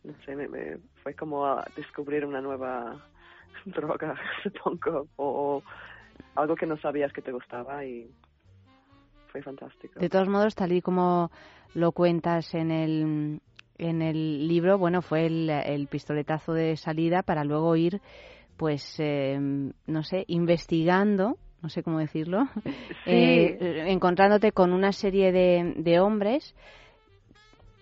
no 0.03 0.13
sé, 0.25 0.35
me, 0.35 0.77
fue 1.03 1.13
como 1.13 1.55
descubrir 1.75 2.25
una 2.25 2.41
nueva 2.41 3.03
droga, 3.65 4.15
supongo, 4.43 5.07
o, 5.17 5.63
algo 6.35 6.55
que 6.55 6.65
no 6.65 6.77
sabías 6.77 7.13
que 7.13 7.21
te 7.21 7.31
gustaba 7.31 7.85
y 7.85 8.09
fue 9.27 9.41
fantástico. 9.41 9.99
De 9.99 10.09
todos 10.09 10.27
modos, 10.27 10.55
tal 10.55 10.71
y 10.71 10.81
como 10.81 11.31
lo 11.73 11.91
cuentas 11.91 12.53
en 12.53 12.71
el, 12.71 13.41
en 13.77 14.01
el 14.01 14.47
libro, 14.47 14.77
bueno, 14.77 15.01
fue 15.01 15.25
el, 15.27 15.49
el 15.49 15.87
pistoletazo 15.87 16.53
de 16.53 16.75
salida 16.77 17.23
para 17.23 17.43
luego 17.43 17.75
ir 17.75 18.01
pues, 18.59 18.99
eh, 18.99 19.39
no 19.39 20.03
sé, 20.03 20.25
investigando, 20.27 21.37
no 21.61 21.69
sé 21.69 21.81
cómo 21.81 21.99
decirlo, 21.99 22.43
eh, 23.05 23.85
encontrándote 23.87 24.51
con 24.51 24.73
una 24.73 24.91
serie 24.91 25.31
de, 25.31 25.75
de 25.77 25.99
hombres 26.01 26.55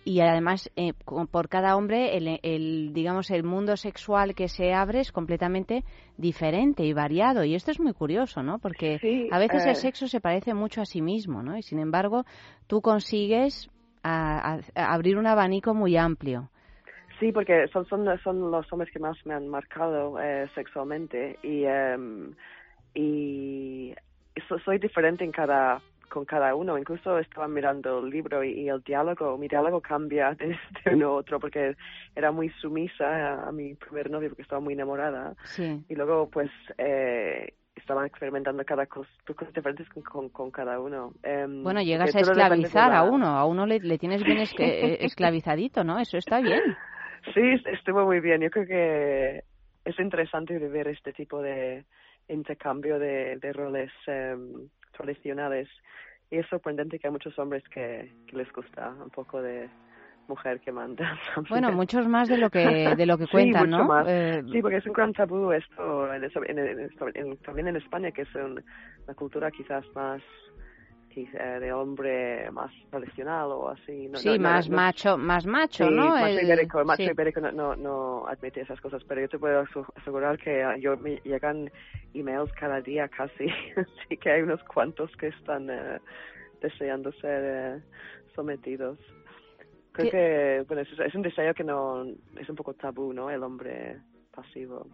y 0.08 0.22
además 0.22 0.72
eh, 0.74 0.94
por 1.30 1.50
cada 1.50 1.76
hombre 1.76 2.16
el, 2.16 2.40
el, 2.42 2.94
digamos 2.94 3.30
el 3.30 3.42
mundo 3.42 3.76
sexual 3.76 4.34
que 4.34 4.48
se 4.48 4.72
abre 4.72 5.00
es 5.00 5.12
completamente 5.12 5.84
diferente 6.16 6.82
y 6.82 6.94
variado. 6.94 7.44
Y 7.44 7.54
esto 7.54 7.72
es 7.72 7.78
muy 7.78 7.92
curioso 7.92 8.42
no 8.42 8.58
porque 8.58 9.28
a 9.30 9.38
veces 9.38 9.66
el 9.66 9.76
sexo 9.76 10.08
se 10.08 10.22
parece 10.22 10.54
mucho 10.54 10.80
a 10.80 10.86
sí 10.86 11.02
mismo 11.02 11.42
no 11.42 11.58
y 11.58 11.62
sin 11.62 11.78
embargo 11.78 12.24
tú 12.66 12.80
consigues 12.80 13.70
abrir 14.02 15.18
un 15.18 15.26
abanico 15.26 15.74
muy 15.74 15.98
amplio. 15.98 16.48
Sí, 17.20 17.30
porque 17.30 17.68
son, 17.70 17.84
son, 17.84 18.06
son 18.24 18.50
los 18.50 18.72
hombres 18.72 18.90
que 18.90 19.00
más 19.00 19.18
me 19.26 19.34
han 19.34 19.46
marcado 19.48 20.18
eh, 20.22 20.48
sexualmente. 20.54 21.38
Y, 21.42 21.66
um, 21.66 22.32
y 22.94 23.92
soy 24.64 24.78
diferente 24.78 25.24
en 25.24 25.32
cada 25.32 25.82
con 26.08 26.24
cada 26.24 26.54
uno. 26.54 26.78
Incluso 26.78 27.18
estaba 27.18 27.48
mirando 27.48 28.00
el 28.00 28.10
libro 28.10 28.42
y, 28.42 28.68
el 28.68 28.82
diálogo, 28.82 29.36
mi 29.38 29.48
diálogo 29.48 29.80
cambia 29.80 30.34
de, 30.34 30.56
uno 30.92 31.08
a 31.08 31.12
otro 31.12 31.38
porque 31.38 31.76
era 32.14 32.32
muy 32.32 32.48
sumisa 32.60 33.46
a, 33.46 33.52
mi 33.52 33.74
primer 33.74 34.10
novio 34.10 34.30
porque 34.30 34.42
estaba 34.42 34.60
muy 34.60 34.74
enamorada. 34.74 35.34
Sí. 35.44 35.84
Y 35.88 35.94
luego 35.94 36.28
pues 36.28 36.50
eh, 36.78 37.54
estaban 37.74 38.06
experimentando 38.06 38.64
cada 38.64 38.86
cosa, 38.86 39.10
cosas 39.26 39.54
diferentes 39.54 39.88
con, 39.88 40.28
con, 40.28 40.50
cada 40.50 40.80
uno. 40.80 41.12
Em, 41.22 41.62
bueno, 41.62 41.82
llegas 41.82 42.14
a 42.14 42.20
esclavizar 42.20 42.92
a 42.92 43.04
uno, 43.04 43.26
a 43.26 43.44
uno 43.46 43.66
le, 43.66 43.78
le 43.80 43.98
tienes 43.98 44.22
bien 44.22 44.38
eh, 44.58 44.98
esclavizadito, 45.00 45.84
¿no? 45.84 45.98
Eso 45.98 46.18
está 46.18 46.40
bien. 46.40 46.60
Sí, 47.34 47.62
estuvo 47.72 48.04
muy 48.04 48.20
bien. 48.20 48.40
Yo 48.40 48.50
creo 48.50 48.66
que 48.66 49.42
es 49.84 49.98
interesante 49.98 50.58
ver 50.58 50.88
este 50.88 51.12
tipo 51.12 51.40
de 51.42 51.84
intercambio 52.28 52.98
de, 52.98 53.36
de 53.36 53.52
roles 53.52 53.90
em, 54.06 54.68
tradicionales. 54.92 55.68
Y 56.30 56.38
es 56.38 56.46
sorprendente 56.46 56.98
que 56.98 57.06
hay 57.06 57.12
muchos 57.12 57.38
hombres 57.38 57.62
que, 57.68 58.12
les 58.32 58.52
gusta 58.52 58.90
un 59.02 59.10
poco 59.10 59.40
de 59.40 59.68
mujer 60.28 60.60
que 60.60 60.72
manda. 60.72 61.18
Bueno, 61.48 61.72
muchos 61.72 62.06
más 62.06 62.28
de 62.28 62.36
lo 62.36 62.50
que 62.50 62.94
de 62.94 63.06
lo 63.06 63.16
que 63.16 63.26
cuentan, 63.32 63.64
sí, 63.64 63.70
¿no? 63.70 63.84
Más. 63.84 64.06
Eh, 64.08 64.42
sí, 64.52 64.60
porque 64.60 64.76
es 64.76 64.86
un 64.86 64.92
gran 64.92 65.12
tabú 65.12 65.52
esto, 65.52 66.12
en, 66.12 67.36
también 67.38 67.68
en 67.68 67.76
España, 67.76 68.10
que 68.10 68.22
es 68.22 68.34
una 68.34 69.14
cultura 69.14 69.50
quizás 69.50 69.84
más 69.94 70.22
de 71.14 71.72
hombre 71.72 72.50
más 72.52 72.72
tradicional 72.90 73.50
o 73.50 73.68
así. 73.70 74.08
No, 74.08 74.18
sí, 74.18 74.28
no- 74.38 74.38
más 74.38 74.68
no- 74.68 74.76
macho, 74.76 75.16
más 75.18 75.46
macho, 75.46 75.84
Sí, 75.84 75.90
¿no? 75.90 76.10
macho 76.10 76.38
El- 76.38 76.44
ibérico, 76.46 76.84
macho 76.84 77.02
sí. 77.02 77.10
ibérico 77.10 77.40
no, 77.40 77.50
no, 77.52 77.76
no 77.76 78.26
admite 78.28 78.60
esas 78.60 78.80
cosas, 78.80 79.02
pero 79.04 79.22
yo 79.22 79.28
te 79.28 79.38
puedo 79.38 79.64
asegurar 79.96 80.38
que 80.38 80.62
ah, 80.62 80.76
yo 80.76 80.96
me 80.98 81.16
llegan 81.24 81.70
emails 82.14 82.52
cada 82.52 82.80
día 82.80 83.08
casi, 83.08 83.46
así 83.76 84.16
que 84.16 84.30
hay 84.30 84.42
unos 84.42 84.62
cuantos 84.64 85.10
que 85.16 85.28
están 85.28 85.68
eh, 85.70 85.98
deseando 86.60 87.10
ser 87.12 87.42
eh, 87.44 87.82
sometidos. 88.34 88.98
Creo 89.92 90.10
¿Qué- 90.10 90.10
que, 90.10 90.64
bueno, 90.68 90.82
es, 90.82 90.98
es 90.98 91.14
un 91.14 91.22
deseo 91.22 91.54
que 91.54 91.64
no, 91.64 92.04
es 92.38 92.48
un 92.48 92.54
poco 92.56 92.74
tabú, 92.74 93.12
¿no? 93.12 93.30
El 93.30 93.42
hombre 93.42 93.98
pasivo. 94.32 94.86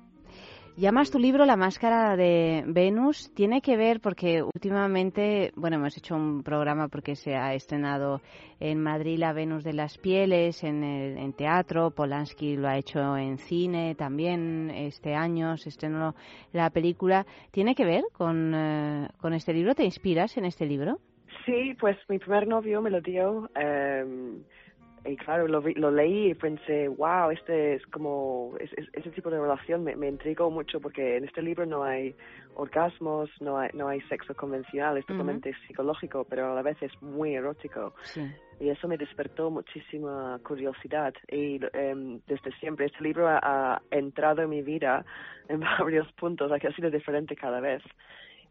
Llamas 0.77 1.13
tu 1.13 1.21
libro 1.21 1.45
La 1.47 1.55
máscara 1.57 2.17
de 2.17 2.65
Venus. 2.67 3.33
Tiene 3.35 3.61
que 3.63 3.77
ver 3.77 4.01
porque 4.01 4.43
últimamente, 4.43 5.53
bueno, 5.55 5.77
hemos 5.77 5.97
hecho 5.97 6.17
un 6.17 6.43
programa 6.43 6.89
porque 6.89 7.15
se 7.15 7.37
ha 7.37 7.55
estrenado 7.55 8.21
en 8.59 8.83
Madrid 8.83 9.19
La 9.19 9.33
Venus 9.33 9.63
de 9.63 9.73
las 9.73 9.97
Pieles 9.99 10.65
en, 10.65 10.83
el- 10.83 11.17
en 11.19 11.33
teatro. 11.33 11.93
Polanski 11.93 12.57
lo 12.57 12.67
ha 12.67 12.77
hecho 12.77 13.17
en 13.17 13.39
cine 13.39 13.95
también 13.95 14.69
este 14.75 15.15
año. 15.15 15.57
Se 15.59 15.69
estrenó 15.69 16.17
la 16.53 16.71
película. 16.71 17.25
¿Tiene 17.53 17.77
que 17.77 17.85
ver 17.85 18.03
con, 18.13 18.53
eh, 18.53 19.09
con 19.19 19.33
este 19.33 19.53
libro? 19.55 19.77
¿Te 19.77 19.85
inspiras 19.85 20.37
en 20.37 20.45
este 20.45 20.67
libro? 20.67 20.99
Sí, 21.47 21.75
pues 21.79 21.97
mi 22.09 22.19
primer 22.19 22.49
novio 22.49 22.83
me 22.83 22.91
lo 22.91 23.01
dio 23.01 23.49
eh, 23.55 24.05
y 25.05 25.17
claro, 25.17 25.47
lo, 25.49 25.61
vi- 25.61 25.75
lo 25.75 25.91
leí 25.91 26.31
y 26.31 26.35
pensé, 26.35 26.89
wow, 26.89 27.31
este 27.31 27.75
es 27.75 27.87
como, 27.89 28.55
es, 28.59 28.73
es- 28.75 28.89
ese 28.93 29.11
tipo 29.11 29.31
de 29.31 29.39
relación 29.41 29.85
me, 29.85 29.95
me 29.97 30.09
intrigó 30.09 30.51
mucho 30.51 30.81
porque 30.81 31.17
en 31.19 31.25
este 31.25 31.43
libro 31.43 31.67
no 31.67 31.85
hay 31.85 32.15
orgasmos, 32.55 33.31
no 33.41 33.59
hay, 33.59 33.71
no 33.75 33.89
hay 33.89 34.01
sexo 34.03 34.35
convencional, 34.35 34.97
es 34.97 35.07
totalmente 35.07 35.53
psicológico, 35.67 36.25
pero 36.25 36.53
a 36.53 36.55
la 36.55 36.63
vez 36.63 36.81
es 36.83 36.93
muy 37.03 37.35
erótico. 37.35 37.95
Sí. 38.05 38.23
Y 38.61 38.69
eso 38.69 38.87
me 38.87 38.97
despertó 38.97 39.51
muchísima 39.51 40.39
curiosidad. 40.47 41.13
Y 41.29 41.61
em, 41.73 42.21
desde 42.27 42.53
siempre, 42.61 42.87
este 42.87 43.03
libro 43.03 43.29
ha, 43.29 43.39
ha 43.43 43.83
entrado 43.91 44.43
en 44.43 44.51
mi 44.51 44.63
vida 44.63 45.05
en 45.49 45.61
varios 45.81 46.11
puntos, 46.13 46.51
ha 46.53 46.59
sido 46.73 46.91
diferente 46.91 47.35
cada 47.37 47.61
vez. 47.61 47.83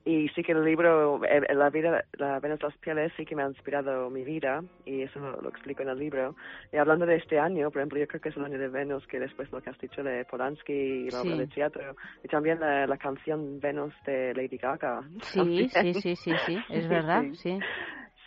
Y 0.06 0.28
sí 0.30 0.44
que 0.44 0.52
el 0.52 0.66
libro, 0.66 1.24
eh, 1.24 1.54
la 1.54 1.70
vida, 1.70 2.04
la 2.18 2.40
Venus 2.42 2.60
de 2.60 2.68
las 2.68 2.78
Pieles, 2.78 3.14
sí 3.16 3.26
que 3.26 3.36
me 3.36 3.44
ha 3.44 3.48
inspirado 3.48 4.10
mi 4.10 4.24
vida, 4.24 4.62
y 4.86 5.04
eso 5.04 5.20
lo, 5.20 5.48
explico 5.48 5.82
en 5.84 5.90
el 5.90 5.98
libro. 5.98 6.36
Y 6.74 6.78
hablando 6.78 7.06
de 7.06 7.16
este 7.16 7.40
año, 7.40 7.72
por 7.72 7.82
ejemplo, 7.82 8.00
yo 8.00 8.08
creo 8.08 8.20
que 8.20 8.30
es 8.30 8.38
el 8.38 8.44
año 8.44 8.60
de 8.60 8.68
Venus, 8.68 9.08
que 9.08 9.20
después 9.20 9.50
lo 9.52 9.62
que 9.62 9.70
has 9.70 9.80
dicho 9.80 10.04
de 10.04 10.26
Polanski 10.26 10.74
y 10.74 11.10
la 11.10 11.22
Sí. 11.22 11.28
obra 11.28 11.38
de 11.38 11.48
teatro, 11.48 11.96
y 12.22 12.28
también 12.28 12.60
la, 12.60 12.86
la 12.86 12.98
canción 12.98 13.60
Venus 13.62 13.94
de 14.06 14.34
Lady 14.34 14.58
Gaga. 14.58 15.04
Sí, 15.22 15.70
sí, 15.70 15.94
sí, 15.94 16.16
sí, 16.16 16.34
sí, 16.46 16.58
es 16.70 16.90
verdad, 16.90 17.24
sí. 17.34 17.60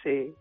Sí. 0.02 0.34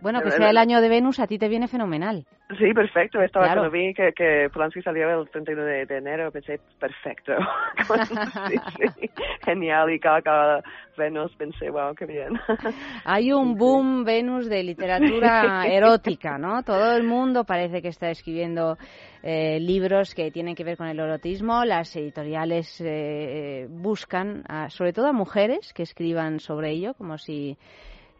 Bueno, 0.00 0.22
que 0.22 0.30
sea 0.30 0.50
el 0.50 0.56
año 0.58 0.80
de 0.80 0.88
Venus 0.88 1.18
a 1.20 1.26
ti 1.26 1.38
te 1.38 1.48
viene 1.48 1.68
fenomenal. 1.68 2.24
Sí, 2.58 2.72
perfecto. 2.72 3.20
Estaba 3.20 3.46
Claro. 3.46 3.60
cuando 3.62 3.76
vi 3.78 3.92
que, 3.92 4.12
que 4.12 4.48
Polanski 4.52 4.80
salió 4.80 5.20
el 5.20 5.28
31 5.28 5.62
de, 5.64 5.86
de 5.86 5.96
enero, 5.98 6.30
pensé, 6.30 6.58
perfecto. 6.80 7.32
sí, 8.48 8.56
sí. 8.98 9.10
Genial. 9.44 9.90
Y 9.90 9.98
Gaga, 9.98 10.62
Venus, 10.96 11.34
pensé, 11.36 11.68
wow, 11.70 11.94
qué 11.94 12.06
bien. 12.06 12.32
Hay 13.04 13.32
un 13.32 13.54
boom 13.56 14.04
Venus 14.04 14.48
de 14.48 14.62
literatura 14.62 15.66
erótica, 15.66 16.38
¿no? 16.38 16.62
Todo 16.62 16.96
el 16.96 17.02
mundo 17.04 17.44
parece 17.44 17.82
que 17.82 17.88
está 17.88 18.10
escribiendo 18.10 18.78
eh, 19.22 19.58
libros 19.60 20.14
que 20.14 20.30
tienen 20.30 20.54
que 20.54 20.64
ver 20.64 20.76
con 20.76 20.86
el 20.88 20.98
erotismo. 20.98 21.64
Las 21.64 21.94
editoriales 21.96 22.80
eh, 22.84 23.66
buscan, 23.68 24.42
a- 24.48 24.70
sobre 24.70 24.92
todo 24.92 25.06
a 25.08 25.12
mujeres 25.12 25.72
que 25.74 25.82
escriban 25.82 26.40
sobre 26.40 26.70
ello, 26.70 26.94
como 26.94 27.18
si 27.18 27.56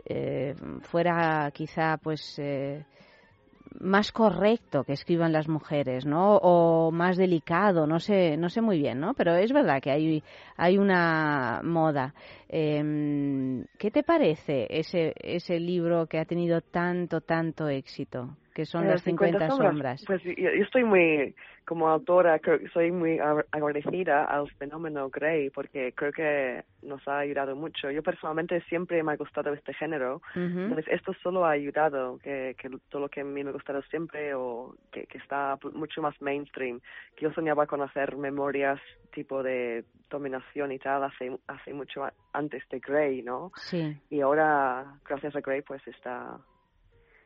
eh, 0.08 0.54
fuera 0.82 1.50
quizá, 1.52 1.96
pues. 1.98 2.38
eh, 2.38 2.84
más 3.80 4.12
correcto 4.12 4.84
que 4.84 4.92
escriban 4.92 5.32
las 5.32 5.48
mujeres, 5.48 6.04
¿no? 6.06 6.36
O 6.38 6.90
más 6.90 7.16
delicado, 7.16 7.86
no 7.86 8.00
sé, 8.00 8.36
no 8.36 8.48
sé 8.48 8.60
muy 8.60 8.78
bien, 8.78 8.98
¿no? 9.00 9.14
Pero 9.14 9.34
es 9.36 9.52
verdad 9.52 9.80
que 9.80 9.90
hay, 9.90 10.22
hay 10.56 10.78
una 10.78 11.60
moda. 11.62 12.14
Em, 12.48 13.64
¿Qué 13.78 13.90
te 13.90 14.02
parece 14.02 14.66
ese, 14.70 15.14
ese 15.20 15.60
libro 15.60 16.06
que 16.06 16.18
ha 16.18 16.24
tenido 16.24 16.60
tanto, 16.60 17.20
tanto 17.20 17.68
éxito? 17.68 18.36
Que 18.58 18.66
son 18.66 18.86
Eh, 18.86 18.88
las 18.88 19.02
50 19.02 19.50
sombras. 19.50 20.02
Pues 20.04 20.20
yo, 20.24 20.32
yo 20.32 20.64
estoy 20.64 20.82
muy, 20.82 21.32
como 21.64 21.88
autora, 21.88 22.40
creo 22.40 22.58
soy 22.72 22.90
muy 22.90 23.18
ag- 23.18 23.46
agradecida 23.52 24.24
al 24.24 24.50
fenómeno 24.58 25.08
Grey 25.10 25.48
porque 25.50 25.92
creo 25.92 26.10
que 26.10 26.64
nos 26.82 27.06
ha 27.06 27.18
ayudado 27.20 27.54
mucho. 27.54 27.88
Yo 27.92 28.02
personalmente 28.02 28.60
siempre 28.62 29.00
me 29.04 29.12
ha 29.12 29.16
gustado 29.16 29.52
este 29.52 29.72
género. 29.74 30.16
Ujú. 30.34 30.42
Entonces 30.58 30.86
esto 30.88 31.12
solo 31.22 31.44
ha 31.46 31.52
ayudado 31.52 32.18
que, 32.18 32.56
que 32.58 32.68
todo 32.88 33.02
lo 33.02 33.08
que 33.08 33.20
a 33.20 33.24
mí 33.24 33.44
me 33.44 33.50
ha 33.50 33.52
gustado 33.52 33.80
siempre 33.82 34.34
o 34.34 34.74
que, 34.90 35.06
que 35.06 35.18
está 35.18 35.56
mucho 35.74 36.02
más 36.02 36.20
mainstream. 36.20 36.80
Que 37.14 37.26
yo 37.26 37.32
soñaba 37.34 37.64
con 37.68 37.80
hacer 37.80 38.16
memorias 38.16 38.80
tipo 39.12 39.44
de 39.44 39.84
dominación 40.10 40.72
y 40.72 40.80
tal 40.80 41.04
hace, 41.04 41.38
hace 41.46 41.72
mucho 41.72 42.04
antes 42.32 42.68
de 42.70 42.80
Grey, 42.80 43.22
¿no? 43.22 43.52
Sí. 43.54 43.96
Y 44.10 44.20
ahora, 44.20 44.98
gracias 45.08 45.36
a 45.36 45.40
Grey, 45.42 45.62
pues 45.62 45.86
está 45.86 46.40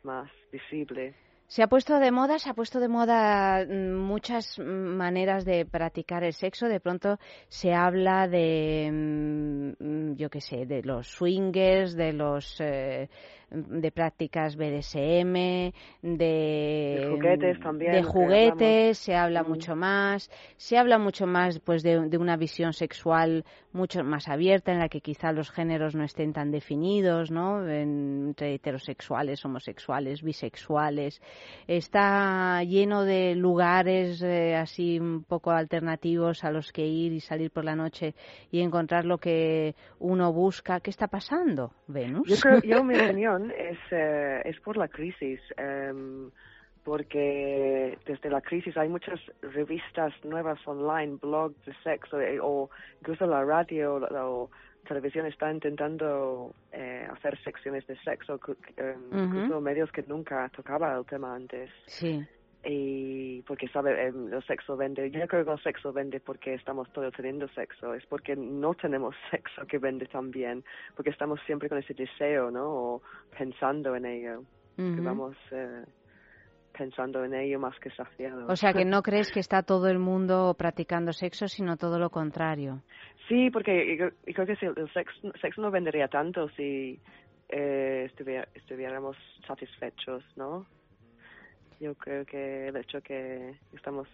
más 0.04 0.30
visible. 0.50 1.14
Se 1.46 1.62
ha 1.62 1.66
puesto 1.66 1.98
de 1.98 2.10
moda, 2.10 2.38
se 2.38 2.48
ha 2.48 2.54
puesto 2.54 2.80
de 2.80 2.88
moda 2.88 3.62
mm, 3.66 3.94
muchas 3.94 4.58
mm, 4.58 4.62
maneras 4.62 5.44
de 5.44 5.66
practicar 5.66 6.24
el 6.24 6.32
sexo. 6.32 6.66
De 6.66 6.80
pronto 6.80 7.18
se 7.48 7.74
habla 7.74 8.26
de, 8.26 8.88
mm, 8.90 10.14
yo 10.14 10.30
qué 10.30 10.40
sé, 10.40 10.64
de 10.64 10.82
los 10.82 11.08
swingers, 11.08 11.94
de 11.94 12.14
los 12.14 12.56
eh, 12.58 13.10
de 13.52 13.92
prácticas 13.92 14.56
BDSM, 14.56 15.72
de, 16.02 16.96
De 16.96 17.06
juguetes 17.10 17.60
también, 17.60 17.92
de 17.92 18.02
juguetes, 18.02 18.98
se 18.98 19.14
habla 19.14 19.42
Mm. 19.42 19.48
mucho 19.48 19.76
más, 19.76 20.30
se 20.56 20.78
habla 20.78 20.98
mucho 20.98 21.26
más 21.26 21.58
pues 21.60 21.82
de, 21.82 22.08
de 22.08 22.18
una 22.18 22.36
visión 22.36 22.72
sexual 22.72 23.44
mucho 23.72 24.02
más 24.04 24.28
abierta 24.28 24.72
en 24.72 24.78
la 24.78 24.88
que 24.88 25.00
quizá 25.00 25.32
los 25.32 25.50
géneros 25.50 25.94
no 25.94 26.04
estén 26.04 26.32
tan 26.32 26.50
definidos, 26.50 27.30
¿no? 27.30 27.66
En- 27.68 28.22
entre 28.32 28.54
heterosexuales, 28.54 29.44
homosexuales, 29.44 30.22
bisexuales. 30.22 31.20
Está 31.66 32.62
lleno 32.64 33.04
de 33.04 33.34
lugares 33.34 34.22
eh, 34.22 34.54
así 34.56 34.98
un 34.98 35.24
poco 35.24 35.50
alternativos 35.50 36.44
a 36.44 36.50
los 36.50 36.72
que 36.72 36.86
ir 36.86 37.12
y 37.12 37.20
salir 37.20 37.50
por 37.50 37.64
la 37.64 37.76
noche 37.76 38.14
y 38.50 38.60
encontrar 38.60 39.04
lo 39.04 39.18
que 39.18 39.74
uno 39.98 40.32
busca. 40.32 40.80
¿Qué 40.80 40.90
está 40.90 41.08
pasando, 41.08 41.72
Venus? 41.88 42.26
Yo 42.26 42.38
creo, 42.38 42.60
yo 42.62 42.82
mi 42.84 42.94
opinión 42.96 43.41
es, 43.50 43.78
eh, 43.90 44.42
es 44.44 44.58
por 44.60 44.76
la 44.76 44.88
crisis, 44.88 45.40
em, 45.56 46.30
porque 46.84 47.98
desde 48.06 48.30
la 48.30 48.40
crisis 48.40 48.76
hay 48.76 48.88
muchas 48.88 49.20
revistas 49.40 50.12
nuevas 50.24 50.58
online, 50.66 51.18
blogs 51.20 51.64
de 51.64 51.74
sexo, 51.82 52.20
eh, 52.20 52.38
o 52.40 52.70
incluso 53.00 53.26
la 53.26 53.44
radio 53.44 53.94
o, 53.94 54.42
o 54.44 54.50
televisión 54.86 55.26
está 55.26 55.50
intentando 55.52 56.54
eh, 56.72 57.06
hacer 57.10 57.38
secciones 57.42 57.86
de 57.86 57.96
sexo, 57.98 58.40
em, 58.76 59.24
incluso 59.24 59.60
medios 59.60 59.92
que 59.92 60.02
nunca 60.02 60.48
tocaba 60.48 60.96
el 60.96 61.04
tema 61.06 61.34
antes. 61.34 61.70
Sí. 61.86 62.26
Y 62.64 63.42
porque 63.42 63.66
sabe 63.68 64.06
em, 64.06 64.32
el 64.32 64.42
sexo 64.44 64.76
vende. 64.76 65.10
Yo 65.10 65.26
creo 65.26 65.44
que 65.44 65.50
el 65.50 65.62
sexo 65.62 65.92
vende 65.92 66.20
porque 66.20 66.54
estamos 66.54 66.90
todos 66.92 67.12
teniendo 67.14 67.48
sexo 67.48 67.92
es 67.94 68.04
porque 68.06 68.36
no 68.36 68.74
tenemos 68.74 69.14
sexo 69.30 69.66
que 69.66 69.78
vende 69.78 70.06
también 70.06 70.64
porque 70.94 71.10
estamos 71.10 71.40
siempre 71.46 71.68
con 71.68 71.78
ese 71.78 71.94
deseo 71.94 72.50
no 72.50 72.64
o 72.70 73.02
pensando 73.36 73.94
en 73.96 74.06
ello 74.06 74.42
que 74.76 75.00
vamos 75.00 75.36
eh, 75.50 75.84
pensando 76.76 77.24
en 77.24 77.34
ello 77.34 77.58
más 77.60 77.78
que 77.78 77.90
saciados. 77.90 78.48
O 78.48 78.56
sea, 78.56 78.72
que 78.72 78.84
no 78.84 79.02
crees 79.08 79.30
que 79.30 79.40
está 79.40 79.62
todo 79.62 79.88
el 79.88 79.98
mundo 79.98 80.54
practicando 80.56 81.12
sexo, 81.12 81.46
sino 81.48 81.76
todo 81.76 81.98
lo 81.98 82.10
contrario. 82.10 82.82
sí 83.28 83.50
porque 83.50 83.96
yo, 83.98 84.06
yo 84.26 84.34
creo 84.34 84.46
que 84.46 84.56
si 84.56 84.66
el 84.66 84.74
el 84.78 84.92
sexo, 84.92 85.32
sexo 85.40 85.60
no 85.62 85.70
vendería 85.70 86.08
tanto 86.08 86.48
si 86.50 86.98
eh, 87.48 88.04
estuviera- 88.06 88.48
estuviéramos 88.54 89.16
satisfechos 89.46 90.24
no 90.36 90.64
yo 91.82 91.94
creo 91.96 92.24
que 92.24 92.68
el 92.68 92.76
hecho 92.76 93.00
que 93.02 93.56
estamos 93.74 94.06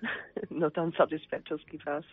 no 0.50 0.70
tan 0.70 0.92
satisfechos 0.94 1.60
quizás 1.70 2.04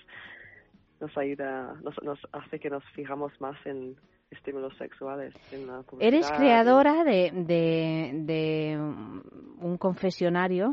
nos 1.00 1.18
ayuda, 1.18 1.76
nos, 1.82 1.96
nos 2.04 2.20
hace 2.34 2.60
que 2.60 2.70
nos 2.70 2.84
fijamos 2.94 3.32
más 3.40 3.56
en 3.66 3.96
estímulos 4.30 4.76
sexuales. 4.78 5.34
En 5.52 5.66
la 5.68 5.84
Eres 6.00 6.30
creadora 6.32 7.04
de, 7.06 7.32
de, 7.34 8.12
de 8.26 8.78
un 8.78 9.78
confesionario 9.78 10.72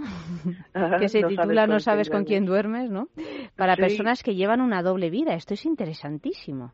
Ajá, 0.74 0.98
que 0.98 1.08
se 1.08 1.20
no 1.20 1.28
titula 1.28 1.66
No 1.66 1.78
sabes 1.78 2.10
con 2.10 2.24
quién 2.24 2.44
duermes, 2.44 2.90
¿no? 2.90 3.08
Para 3.56 3.76
Sí. 3.76 3.82
personas 3.82 4.22
que 4.22 4.34
llevan 4.34 4.60
una 4.60 4.82
doble 4.82 5.08
vida. 5.10 5.34
Esto 5.34 5.54
es 5.54 5.64
interesantísimo. 5.64 6.72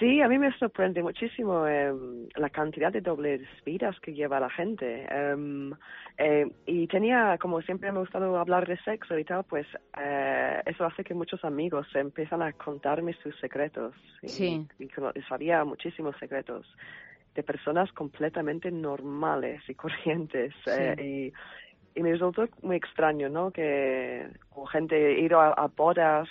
Sí, 0.00 0.20
a 0.22 0.28
mí 0.28 0.38
me 0.38 0.50
sorprende 0.58 1.02
muchísimo 1.02 1.66
em, 1.66 2.26
la 2.34 2.50
cantidad 2.50 2.90
de 2.90 3.00
dobles 3.02 3.42
vidas 3.64 4.00
que 4.00 4.12
lleva 4.14 4.40
la 4.40 4.50
gente. 4.50 5.06
Em, 5.08 5.72
eh, 6.16 6.46
y 6.66 6.86
tenía, 6.88 7.36
como 7.38 7.60
siempre 7.62 7.92
me 7.92 7.98
ha 7.98 8.00
gustado 8.00 8.36
hablar 8.38 8.66
de 8.66 8.78
sexo 8.78 9.16
y 9.18 9.24
tal, 9.24 9.44
pues 9.44 9.66
eh, 9.98 10.62
eso 10.66 10.86
hace 10.86 11.04
que 11.04 11.14
muchos 11.14 11.44
amigos 11.44 11.86
empiezan 11.94 12.40
a 12.42 12.52
contarme 12.54 13.12
sus 13.22 13.38
secretos. 13.40 13.94
Y, 14.22 14.28
Sí. 14.28 14.66
y 14.78 14.88
cono- 14.88 15.12
y 15.14 15.20
sabía 15.22 15.64
muchísimos 15.64 16.16
secretos. 16.18 16.66
de 17.32 17.44
personas 17.44 17.92
completamente 17.92 18.72
normales 18.72 19.62
y 19.68 19.74
corrientes. 19.76 20.52
eh, 20.66 21.30
y, 21.94 21.98
y 22.00 22.02
me 22.02 22.10
resultó 22.10 22.48
muy 22.62 22.74
extraño, 22.74 23.28
¿no? 23.28 23.52
Que 23.52 24.26
o 24.50 24.66
gente 24.66 24.96
ir 25.20 25.32
a, 25.34 25.50
a 25.52 25.68
bodas 25.68 26.28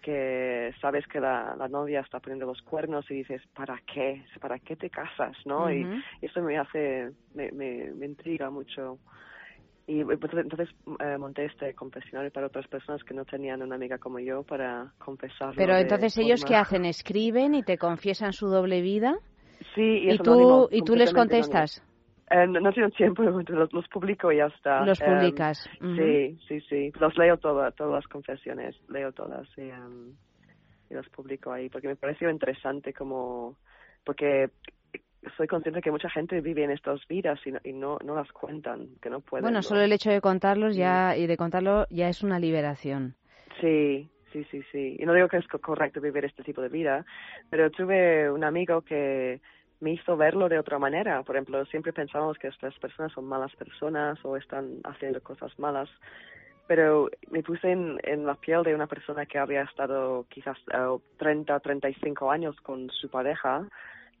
que 0.00 0.72
sabes 0.80 1.06
que 1.06 1.20
la, 1.20 1.54
la 1.56 1.68
novia 1.68 2.00
está 2.00 2.20
poniendo 2.20 2.46
los 2.46 2.60
cuernos 2.62 3.10
y 3.10 3.14
dices, 3.14 3.42
¿para 3.54 3.80
qué? 3.92 4.24
¿Para 4.40 4.58
qué 4.58 4.76
te 4.76 4.90
casas? 4.90 5.36
¿no? 5.44 5.70
y, 5.72 5.86
y 6.20 6.26
eso 6.26 6.42
me 6.42 6.58
hace, 6.58 7.10
me, 7.34 7.50
me, 7.52 7.90
me 7.92 8.06
intriga 8.06 8.50
mucho. 8.50 8.98
Y 9.86 10.04
pues, 10.04 10.18
entonces 10.34 10.68
eh, 11.00 11.18
monté 11.18 11.46
este 11.46 11.74
confesionario 11.74 12.30
para 12.30 12.46
otras 12.46 12.68
personas 12.68 13.02
que 13.02 13.12
no 13.12 13.24
tenían 13.24 13.60
una 13.62 13.74
amiga 13.74 13.98
como 13.98 14.20
yo 14.20 14.42
para 14.44 14.92
confesarlo. 14.98 15.54
Pero 15.56 15.76
entonces 15.76 16.16
ellos 16.18 16.44
qué 16.44 16.54
hacen, 16.54 16.84
escriben 16.84 17.54
y 17.54 17.62
te 17.62 17.76
confiesan 17.76 18.32
su 18.32 18.46
doble 18.48 18.82
vida 18.82 19.18
Sí, 19.74 19.82
y, 19.82 20.12
y 20.12 20.18
tú 20.18 20.32
anónimo, 20.32 20.68
y 20.70 20.82
tú 20.82 20.94
les 20.94 21.12
contestas. 21.12 21.78
anónimo. 21.78 21.89
Eh, 22.30 22.46
no, 22.46 22.60
no 22.60 22.72
tengo 22.72 22.88
tiempo, 22.90 23.22
los, 23.48 23.72
los 23.72 23.88
publico 23.88 24.30
y 24.32 24.36
ya 24.36 24.46
está. 24.46 24.84
Los 24.86 25.00
Em, 25.00 25.06
publicas. 25.06 25.68
Sí, 25.96 26.38
sí, 26.46 26.60
sí. 26.68 26.92
Los 27.00 27.16
leo 27.18 27.36
todas, 27.38 27.74
todas 27.74 27.92
las 27.92 28.06
confesiones, 28.06 28.76
leo 28.88 29.12
todas 29.12 29.48
y, 29.56 29.62
em, 29.62 30.14
y 30.88 30.94
las 30.94 31.08
publico 31.08 31.52
ahí 31.52 31.68
porque 31.68 31.88
me 31.88 31.96
pareció 31.96 32.30
interesante 32.30 32.92
como, 32.92 33.56
porque 34.04 34.50
soy 35.36 35.46
consciente 35.46 35.82
que 35.82 35.90
mucha 35.90 36.08
gente 36.08 36.40
vive 36.40 36.64
en 36.64 36.70
estas 36.70 37.06
vidas 37.08 37.38
y 37.44 37.52
no, 37.52 37.58
y 37.64 37.72
no, 37.72 37.98
no 38.04 38.14
las 38.14 38.30
cuentan, 38.32 38.88
que 39.02 39.10
no 39.10 39.20
pueden. 39.20 39.42
Bueno, 39.44 39.58
¿no? 39.58 39.62
solo 39.62 39.80
el 39.82 39.92
hecho 39.92 40.10
de 40.10 40.20
contarlos 40.20 40.76
ya 40.76 41.16
y 41.16 41.26
de 41.26 41.36
contarlo 41.36 41.86
ya 41.90 42.08
es 42.08 42.22
una 42.22 42.38
liberación. 42.38 43.14
Sí, 43.60 44.08
sí, 44.32 44.44
sí, 44.50 44.62
sí. 44.72 44.96
Y 44.98 45.04
no 45.04 45.12
digo 45.12 45.28
que 45.28 45.36
es 45.38 45.46
co- 45.48 45.58
correcto 45.58 46.00
vivir 46.00 46.24
este 46.24 46.42
tipo 46.42 46.62
de 46.62 46.68
vida, 46.68 47.04
pero 47.50 47.70
tuve 47.70 48.30
un 48.30 48.44
amigo 48.44 48.82
que 48.82 49.40
me 49.80 49.92
hizo 49.92 50.16
verlo 50.16 50.48
de 50.48 50.58
otra 50.58 50.78
manera. 50.78 51.22
Por 51.22 51.36
ejemplo, 51.36 51.64
siempre 51.66 51.92
pensábamos 51.92 52.38
que 52.38 52.48
estas 52.48 52.78
personas 52.78 53.12
son 53.12 53.24
malas 53.26 53.54
personas 53.56 54.18
o 54.24 54.36
están 54.36 54.80
haciendo 54.84 55.22
cosas 55.22 55.58
malas, 55.58 55.88
pero 56.66 57.08
me 57.30 57.42
puse 57.42 57.72
en, 57.72 58.26
la 58.26 58.34
piel 58.34 58.62
de 58.62 58.74
una 58.74 58.86
persona 58.86 59.26
que 59.26 59.38
había 59.38 59.62
estado 59.62 60.26
quizás 60.28 60.56
eh, 60.72 60.98
30, 61.18 61.58
35 61.60 62.30
años 62.30 62.54
con 62.60 62.90
su 62.90 63.08
pareja, 63.08 63.66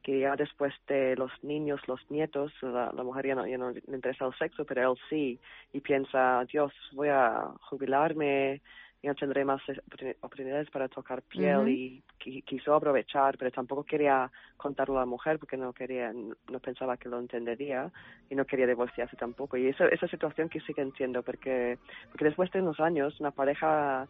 que 0.02 0.20
ya 0.20 0.34
después 0.34 0.72
de 0.88 1.14
los 1.16 1.30
niños, 1.44 1.80
los 1.86 2.00
nietos, 2.10 2.52
la, 2.62 2.90
la 2.92 3.02
mujer 3.02 3.26
ya 3.26 3.34
no, 3.34 3.46
ya 3.46 3.58
no 3.58 3.70
le 3.70 3.82
interesa 3.86 4.26
el 4.26 4.34
sexo, 4.34 4.64
pero 4.64 4.92
él 4.92 4.98
sí, 5.08 5.38
y 5.72 5.80
piensa, 5.80 6.44
Dios, 6.50 6.72
voy 6.92 7.08
a 7.08 7.50
jubilarme, 7.68 8.62
ya 9.02 9.14
tendré 9.14 9.44
más 9.44 9.62
oportuni- 9.62 10.16
oportunidades 10.20 10.70
para 10.70 10.88
tocar 10.88 11.22
piel 11.22 11.68
y 11.68 12.02
qui- 12.18 12.44
quiso 12.44 12.74
aprovechar, 12.74 13.38
pero 13.38 13.50
tampoco 13.50 13.84
quería 13.84 14.30
contarlo 14.56 14.96
a 14.98 15.00
la 15.00 15.06
mujer 15.06 15.38
porque 15.38 15.56
no 15.56 15.72
quería, 15.72 16.12
no 16.12 16.60
pensaba 16.60 16.96
que 16.98 17.08
lo 17.08 17.18
entendería 17.18 17.90
y 18.28 18.34
no 18.34 18.44
quería 18.44 18.66
divorciarse 18.66 19.16
tampoco. 19.16 19.56
Y 19.56 19.68
esa, 19.68 19.86
esa 19.88 20.06
situación 20.08 20.48
que 20.48 20.60
sí 20.60 20.74
que 20.74 20.82
entiendo, 20.82 21.22
porque, 21.22 21.78
porque 22.10 22.26
después 22.26 22.50
de 22.50 22.60
unos 22.60 22.78
años 22.80 23.18
una 23.20 23.30
pareja 23.30 24.06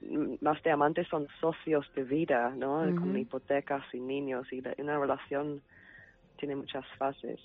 mm, 0.00 0.36
más 0.40 0.62
de 0.62 0.70
amantes 0.70 1.06
son 1.08 1.28
socios 1.40 1.86
de 1.94 2.04
vida, 2.04 2.50
¿no? 2.56 2.90
Con 2.94 3.16
hipotecas 3.18 3.84
y 3.92 4.00
niños 4.00 4.50
y 4.52 4.62
una 4.78 4.98
relación 4.98 5.62
tiene 6.36 6.56
muchas 6.56 6.84
fases. 6.98 7.40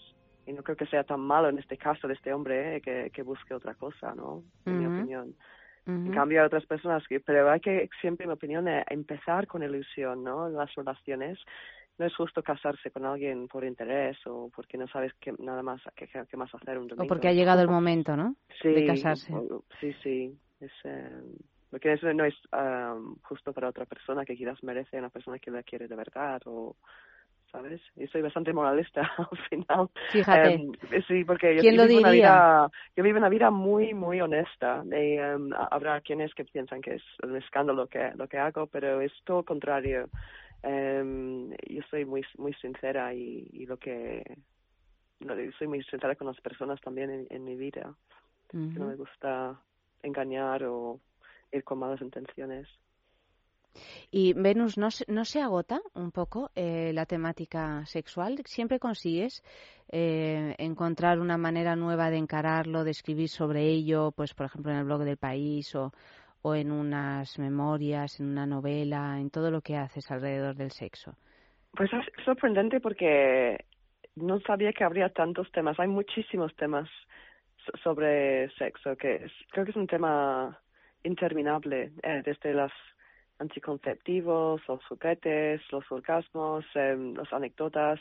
Y 0.45 0.53
no 0.53 0.63
creo 0.63 0.75
que 0.75 0.87
sea 0.87 1.03
tan 1.03 1.19
malo 1.19 1.49
en 1.49 1.59
este 1.59 1.77
caso 1.77 2.07
de 2.07 2.15
este 2.15 2.33
hombre 2.33 2.77
eh, 2.77 2.81
que, 2.81 3.11
que 3.13 3.23
busque 3.23 3.53
otra 3.53 3.75
cosa, 3.75 4.15
¿no? 4.15 4.43
En 4.65 4.77
mi 4.77 4.85
Ujú. 5.85 5.91
opinión. 5.91 6.07
En 6.07 6.13
cambio, 6.13 6.41
hay 6.41 6.45
otras 6.47 6.65
personas 6.65 7.07
que, 7.07 7.19
pero 7.19 7.49
hay 7.49 7.59
que 7.59 7.89
siempre, 8.01 8.25
en 8.25 8.29
mi 8.29 8.33
opinión, 8.33 8.67
eh, 8.67 8.85
empezar 8.89 9.47
con 9.47 9.63
ilusión, 9.63 10.23
¿no? 10.23 10.47
En 10.47 10.55
las 10.55 10.73
relaciones. 10.75 11.39
No 11.97 12.05
es 12.05 12.15
justo 12.15 12.41
casarse 12.41 12.89
con 12.89 13.05
alguien 13.05 13.47
por 13.47 13.63
interés 13.63 14.17
o 14.25 14.49
porque 14.55 14.77
no 14.77 14.87
sabes 14.87 15.13
qué, 15.19 15.33
nada 15.39 15.61
más 15.61 15.81
qué, 15.95 16.07
más 16.37 16.53
hacer 16.55 16.77
un 16.77 16.87
domingo. 16.87 17.03
O 17.03 17.07
porque 17.07 17.27
ha 17.27 17.33
llegado 17.33 17.61
el 17.61 17.67
momento, 17.67 18.15
¿no? 18.15 18.35
Sí, 18.61 18.69
De 18.69 18.85
casarse. 18.85 19.33
o- 19.33 19.63
sí, 19.79 19.93
sí. 20.01 20.37
Es, 20.59 20.71
eh, 20.83 21.21
porque 21.69 21.93
eso 21.93 22.11
no 22.13 22.25
es 22.25 22.35
ah, 22.51 22.97
justo 23.23 23.53
para 23.53 23.69
otra 23.69 23.85
persona 23.85 24.25
que 24.25 24.35
quizás 24.35 24.61
merece 24.63 24.97
una 24.97 25.09
persona 25.09 25.39
que 25.39 25.51
la 25.51 25.63
quiere 25.63 25.87
de 25.87 25.95
verdad 25.95 26.41
o 26.45 26.75
¿sabes? 27.51 27.81
Y 27.95 28.07
soy 28.07 28.21
bastante 28.21 28.53
moralista 28.53 29.01
al 29.17 29.37
final. 29.49 29.89
Fíjate. 30.11 30.47
Em, 30.47 30.71
sí, 31.07 31.23
porque 31.25 31.55
yo, 31.55 31.61
¿Quién 31.61 31.75
yo 31.75 31.81
lo 31.81 31.87
vivo 31.87 31.97
una 31.99 32.09
diría? 32.09 32.31
vida, 32.31 32.69
yo 32.95 33.03
vivo 33.03 33.17
una 33.17 33.29
vida 33.29 33.51
muy, 33.51 33.93
muy 33.93 34.21
honesta. 34.21 34.83
Y, 34.85 35.17
ha- 35.17 35.37
habrá 35.71 36.01
quienes 36.01 36.33
que 36.33 36.45
piensan 36.45 36.81
que 36.81 36.95
es 36.95 37.03
un 37.23 37.35
escándalo 37.37 37.87
que, 37.87 38.11
lo 38.15 38.27
que 38.27 38.37
hago, 38.37 38.67
pero 38.67 39.01
es 39.01 39.11
todo 39.25 39.43
contrario. 39.43 40.09
Em, 40.63 41.51
yo 41.69 41.81
soy 41.89 42.05
muy, 42.05 42.23
muy 42.37 42.53
sincera 42.55 43.13
y, 43.13 43.47
y 43.51 43.65
lo 43.65 43.77
que 43.77 44.23
no, 45.19 45.35
soy 45.57 45.67
muy 45.67 45.83
sincera 45.83 46.15
con 46.15 46.27
las 46.27 46.39
personas 46.41 46.79
también 46.81 47.09
en, 47.11 47.27
en 47.29 47.43
mi 47.43 47.55
vida. 47.55 47.95
que 48.49 48.79
No 48.79 48.87
me 48.87 48.95
gusta 48.95 49.61
engañar 50.03 50.63
o 50.65 50.99
ir 51.51 51.63
con 51.63 51.79
malas 51.79 52.01
intenciones. 52.01 52.67
Y 54.11 54.33
Venus, 54.33 54.77
¿no, 54.77 54.91
se- 54.91 55.05
¿no 55.07 55.25
se 55.25 55.41
agota 55.41 55.81
un 55.93 56.11
poco 56.11 56.51
eh, 56.55 56.91
la 56.93 57.05
temática 57.05 57.85
sexual? 57.85 58.39
¿Siempre 58.45 58.79
consigues 58.79 59.43
eh, 59.91 60.55
encontrar 60.57 61.19
una 61.19 61.37
manera 61.37 61.75
nueva 61.75 62.09
de 62.09 62.17
encararlo, 62.17 62.83
de 62.83 62.91
escribir 62.91 63.29
sobre 63.29 63.63
ello, 63.67 64.11
pues 64.15 64.33
por 64.33 64.45
ejemplo 64.47 64.71
en 64.71 64.79
el 64.79 64.85
blog 64.85 65.03
del 65.03 65.17
país 65.17 65.73
o, 65.75 65.91
en 66.55 66.71
unas 66.71 67.37
memorias, 67.39 68.19
en 68.19 68.27
una 68.27 68.45
novela, 68.45 69.19
en 69.19 69.29
todo 69.29 69.51
lo 69.51 69.61
que 69.61 69.77
haces 69.77 70.09
alrededor 70.11 70.55
del 70.55 70.71
sexo? 70.71 71.15
Pues 71.75 71.91
es 71.93 72.25
sorprendente 72.25 72.79
porque 72.79 73.65
no 74.15 74.39
sabía 74.41 74.73
que 74.73 74.83
habría 74.83 75.09
tantos 75.09 75.51
temas. 75.51 75.79
Hay 75.79 75.87
muchísimos 75.87 76.53
temas 76.55 76.89
so- 77.65 77.77
sobre 77.83 78.49
sexo, 78.57 78.95
que 78.97 79.25
creo 79.51 79.65
que 79.65 79.71
es 79.71 79.77
un 79.77 79.87
tema 79.87 80.59
interminable, 81.03 81.93
eh, 82.03 82.21
desde 82.25 82.53
los 82.53 82.71
anticonceptivos, 83.41 84.61
los 84.67 84.85
juguetes, 84.85 85.61
los 85.71 85.83
orgasmos, 85.91 86.65
em, 86.75 87.13
las 87.15 87.31
anécdotas. 87.33 87.99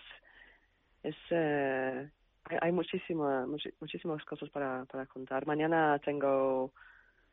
Es, 1.03 1.17
eh, 1.31 2.11
hay, 2.45 2.59
hay 2.61 2.73
muchísima, 2.73 3.47
muchi- 3.47 3.75
muchísimas 3.81 4.25
cosas 4.25 4.51
para, 4.51 4.85
para 4.85 5.07
contar. 5.07 5.47
Mañana 5.47 5.99
tengo 6.05 6.73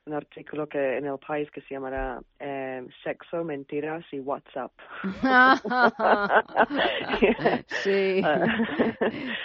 un 0.05 0.13
artículo 0.13 0.67
que 0.67 0.97
en 0.97 1.05
el 1.05 1.17
país 1.19 1.49
que 1.51 1.61
se 1.61 1.73
llamará 1.75 2.19
em, 2.77 2.87
Sexo, 3.03 3.43
Mentiras 3.43 4.03
y 4.11 4.19
WhatsApp. 4.19 4.71
sí, 7.83 8.21
Creo 8.23 8.47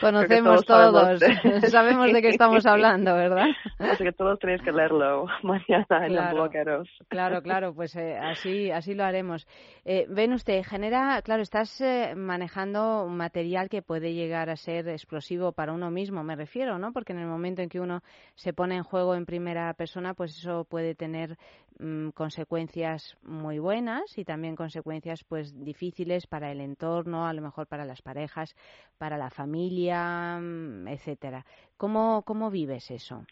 conocemos 0.01 0.65
todos 0.65 1.21
todos, 1.21 1.23
sabemos 1.71 2.13
de- 2.13 2.23
qué 2.23 2.29
estamos 2.31 2.67
hablando, 2.67 3.15
¿verdad? 3.15 3.47
Así 3.79 4.05
que 4.05 4.13
todos 4.13 4.39
tenéis 4.39 4.63
que 4.63 4.73
leerlo 4.73 5.27
mañana 5.43 6.07
en 6.07 6.15
los 6.15 6.23
Claro. 6.23 6.37
blogueros. 6.37 6.89
Claro, 7.09 7.43
claro, 7.43 7.75
pues 7.75 7.95
eh, 7.97 8.17
así, 8.17 8.71
así 8.71 8.95
lo 8.95 9.05
haremos. 9.05 9.47
Eh, 9.85 10.07
Venus, 10.09 10.45
te 10.45 10.63
genera, 10.65 11.21
claro, 11.23 11.43
estás 11.43 11.81
eh, 11.81 12.15
manejando 12.17 13.05
un 13.05 13.17
material 13.17 13.69
que 13.69 13.83
puede 13.83 14.15
llegar 14.15 14.51
a 14.51 14.57
ser 14.57 14.89
explosivo 14.89 15.53
para 15.53 15.73
uno 15.73 15.91
mismo, 15.91 16.23
me 16.23 16.37
refiero, 16.37 16.79
¿no? 16.79 16.93
Porque 16.93 17.13
en 17.13 17.19
el 17.19 17.27
momento 17.27 17.63
en 17.63 17.69
que 17.69 17.81
uno 17.81 18.03
se 18.35 18.53
pone 18.53 18.77
en 18.77 18.83
juego 18.83 19.15
en 19.15 19.27
primera 19.27 19.73
persona, 19.75 20.15
pues 20.15 20.37
eso 20.39 20.65
puede 20.65 20.95
tener 20.95 21.37
mm, 21.79 22.11
consecuencias 22.11 23.17
muy 23.23 23.59
buenas 23.59 24.19
y 24.19 24.25
también 24.25 24.57
consecuencias 24.57 25.25
pues 25.25 25.53
difíciles 25.65 26.27
para 26.27 26.51
el 26.53 26.61
entorno, 26.61 27.27
a 27.27 27.33
lo 27.33 27.43
mejor 27.43 27.67
para 27.67 27.85
las 27.85 28.03
parejas, 28.03 28.55
para 28.99 29.17
la 29.17 29.31
familia, 29.31 30.39
mm, 30.41 30.89
etcétera. 30.89 31.45
¿Cómo, 31.77 32.23
cómo 32.25 32.51
vives 32.51 32.91
eso? 32.91 33.25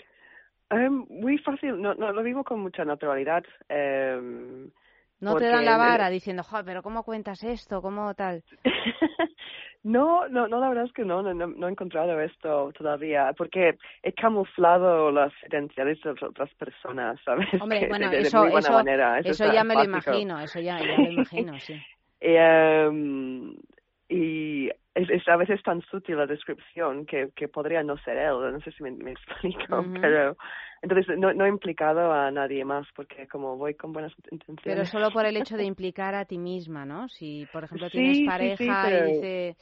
Em, 0.71 1.05
muy 1.09 1.39
fácil, 1.39 1.81
no, 1.81 1.95
no 1.95 2.13
lo 2.13 2.23
vivo 2.23 2.45
con 2.45 2.61
mucha 2.61 2.85
naturalidad. 2.85 3.45
em, 3.69 4.71
No 5.21 5.37
te 5.37 5.47
dan 5.47 5.65
la 5.65 5.73
el- 5.73 5.79
vara 5.79 6.11
diciendo, 6.11 6.43
joder, 6.43 6.65
pero 6.65 6.83
¿cómo 6.83 7.03
cuentas 7.05 7.43
esto? 7.43 7.83
¿Cómo 7.83 8.15
tal? 8.15 8.43
No, 9.83 10.29
no, 10.29 10.47
no, 10.47 10.61
la 10.61 10.69
verdad 10.69 10.85
es 10.85 10.93
que 10.93 11.07
no, 11.07 11.23
no, 11.23 11.33
no, 11.33 11.67
he 11.67 11.71
encontrado 11.71 12.21
esto 12.21 12.71
todavía, 12.77 13.33
porque 13.37 13.79
he 14.03 14.13
camuflado 14.13 15.11
las 15.11 15.33
identidades 15.51 15.99
de 16.03 16.11
otras 16.11 16.53
personas, 16.57 17.19
¿sabes? 17.25 17.49
Hombre, 17.59 17.89
bueno, 17.89 18.11
de, 18.11 18.17
de 18.19 18.23
eso, 18.27 18.47
eso, 18.47 18.73
manera. 18.75 19.19
eso 19.21 19.51
ya 19.51 19.65
me 19.65 19.75
lo 19.75 19.85
imagino, 19.85 20.39
eso 20.39 20.61
ya, 20.61 20.81
ya 20.81 20.99
lo 20.99 21.11
imagino, 21.11 21.59
sí. 21.61 21.73
Y, 22.21 22.35
em, 22.37 23.55
y 24.11 24.69
es, 25.03 25.11
es 25.11 25.29
a 25.29 25.37
veces 25.37 25.63
tan 25.63 25.81
sutil 25.83 26.17
la 26.17 26.27
descripción 26.27 27.07
que, 27.07 27.31
que 27.35 27.49
podría 27.49 27.83
no 27.83 27.97
ser 27.99 28.17
él, 28.19 28.53
no 28.53 28.61
sé 28.61 28.73
si 28.73 28.83
me, 28.83 28.91
me 28.93 29.13
explico, 29.13 29.85
pero 30.01 30.37
entonces 30.83 31.19
no, 31.19 31.33
no 31.33 31.45
he 31.45 31.49
implicado 31.49 32.13
a 32.13 32.31
nadie 32.31 32.65
más 32.65 32.87
porque 32.95 33.27
como 33.29 33.57
voy 33.57 33.75
con 33.75 33.93
buenas 33.93 34.13
intenciones. 34.31 34.63
Pero 34.65 34.85
solo 34.87 35.13
por 35.13 35.27
el 35.27 35.37
hecho 35.37 35.57
de 35.57 35.65
implicar 35.65 36.15
a 36.15 36.25
ti 36.25 36.39
misma, 36.39 36.85
¿no? 36.85 37.09
Si, 37.09 37.47
por 37.53 37.65
ejemplo, 37.65 37.89
Sí, 37.89 37.97
tienes 37.97 38.17
sí, 38.17 38.25
sí, 38.25 38.27
pareja 38.27 38.89
pero- 38.89 39.07
y 39.07 39.13
dice, 39.13 39.57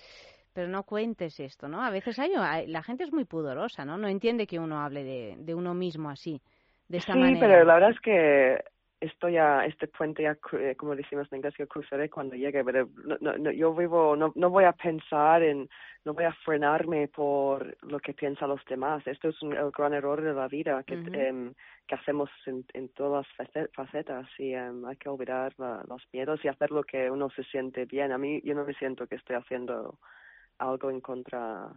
pero 0.54 0.68
no 0.68 0.82
cuentes 0.84 1.38
esto, 1.40 1.68
¿no? 1.68 1.82
A 1.82 1.90
veces 1.90 2.18
hay, 2.18 2.30
la 2.66 2.82
gente 2.82 3.04
es 3.04 3.12
muy 3.12 3.24
pudorosa, 3.24 3.84
¿no? 3.84 3.96
No 3.98 4.08
entiende 4.08 4.46
que 4.46 4.58
uno 4.58 4.80
hable 4.80 5.04
de, 5.04 5.36
de 5.38 5.54
uno 5.54 5.74
mismo 5.74 6.10
así, 6.10 6.40
de 6.88 6.98
esta 6.98 7.14
sí, 7.14 7.20
manera. 7.20 7.46
pero 7.46 7.64
la 7.64 7.74
verdad 7.74 7.90
es 7.90 8.00
que 8.00 8.64
esto 9.00 9.28
ya, 9.28 9.64
este 9.64 9.86
puente 9.86 10.24
ya, 10.24 10.36
eh, 10.58 10.74
como 10.76 10.96
decimos 10.96 11.28
en 11.30 11.36
inglés, 11.36 11.54
que 11.56 11.66
cruzaré 11.68 12.10
cuando 12.10 12.34
llegue, 12.34 12.64
pero 12.64 12.88
no, 13.04 13.16
no, 13.20 13.38
no, 13.38 13.50
yo 13.52 13.72
vivo, 13.74 14.16
no, 14.16 14.32
no 14.34 14.50
voy 14.50 14.64
a 14.64 14.72
pensar 14.72 15.42
en, 15.42 15.68
no 16.04 16.14
voy 16.14 16.24
a 16.24 16.32
frenarme 16.44 17.06
por 17.08 17.76
lo 17.82 18.00
que 18.00 18.12
piensan 18.14 18.48
los 18.48 18.64
demás. 18.64 19.06
Esto 19.06 19.28
es 19.28 19.40
un, 19.42 19.52
el 19.56 19.70
gran 19.70 19.94
error 19.94 20.20
de 20.20 20.32
la 20.34 20.48
vida 20.48 20.82
que, 20.82 20.94
em, 21.28 21.54
que 21.86 21.94
hacemos 21.94 22.28
en, 22.46 22.64
en 22.74 22.88
todas 22.90 23.26
las 23.38 23.48
face- 23.48 23.68
facetas 23.72 24.28
y 24.38 24.52
em, 24.54 24.84
hay 24.84 24.96
que 24.96 25.08
olvidar 25.08 25.52
la- 25.58 25.84
los 25.88 26.02
miedos 26.12 26.44
y 26.44 26.48
hacer 26.48 26.70
lo 26.72 26.82
que 26.82 27.10
uno 27.10 27.30
se 27.30 27.44
siente 27.44 27.84
bien. 27.84 28.10
A 28.12 28.18
mí, 28.18 28.40
yo 28.42 28.54
no 28.54 28.64
me 28.64 28.74
siento 28.74 29.06
que 29.06 29.14
estoy 29.16 29.36
haciendo 29.36 29.98
algo 30.58 30.90
en 30.90 31.00
contra, 31.00 31.70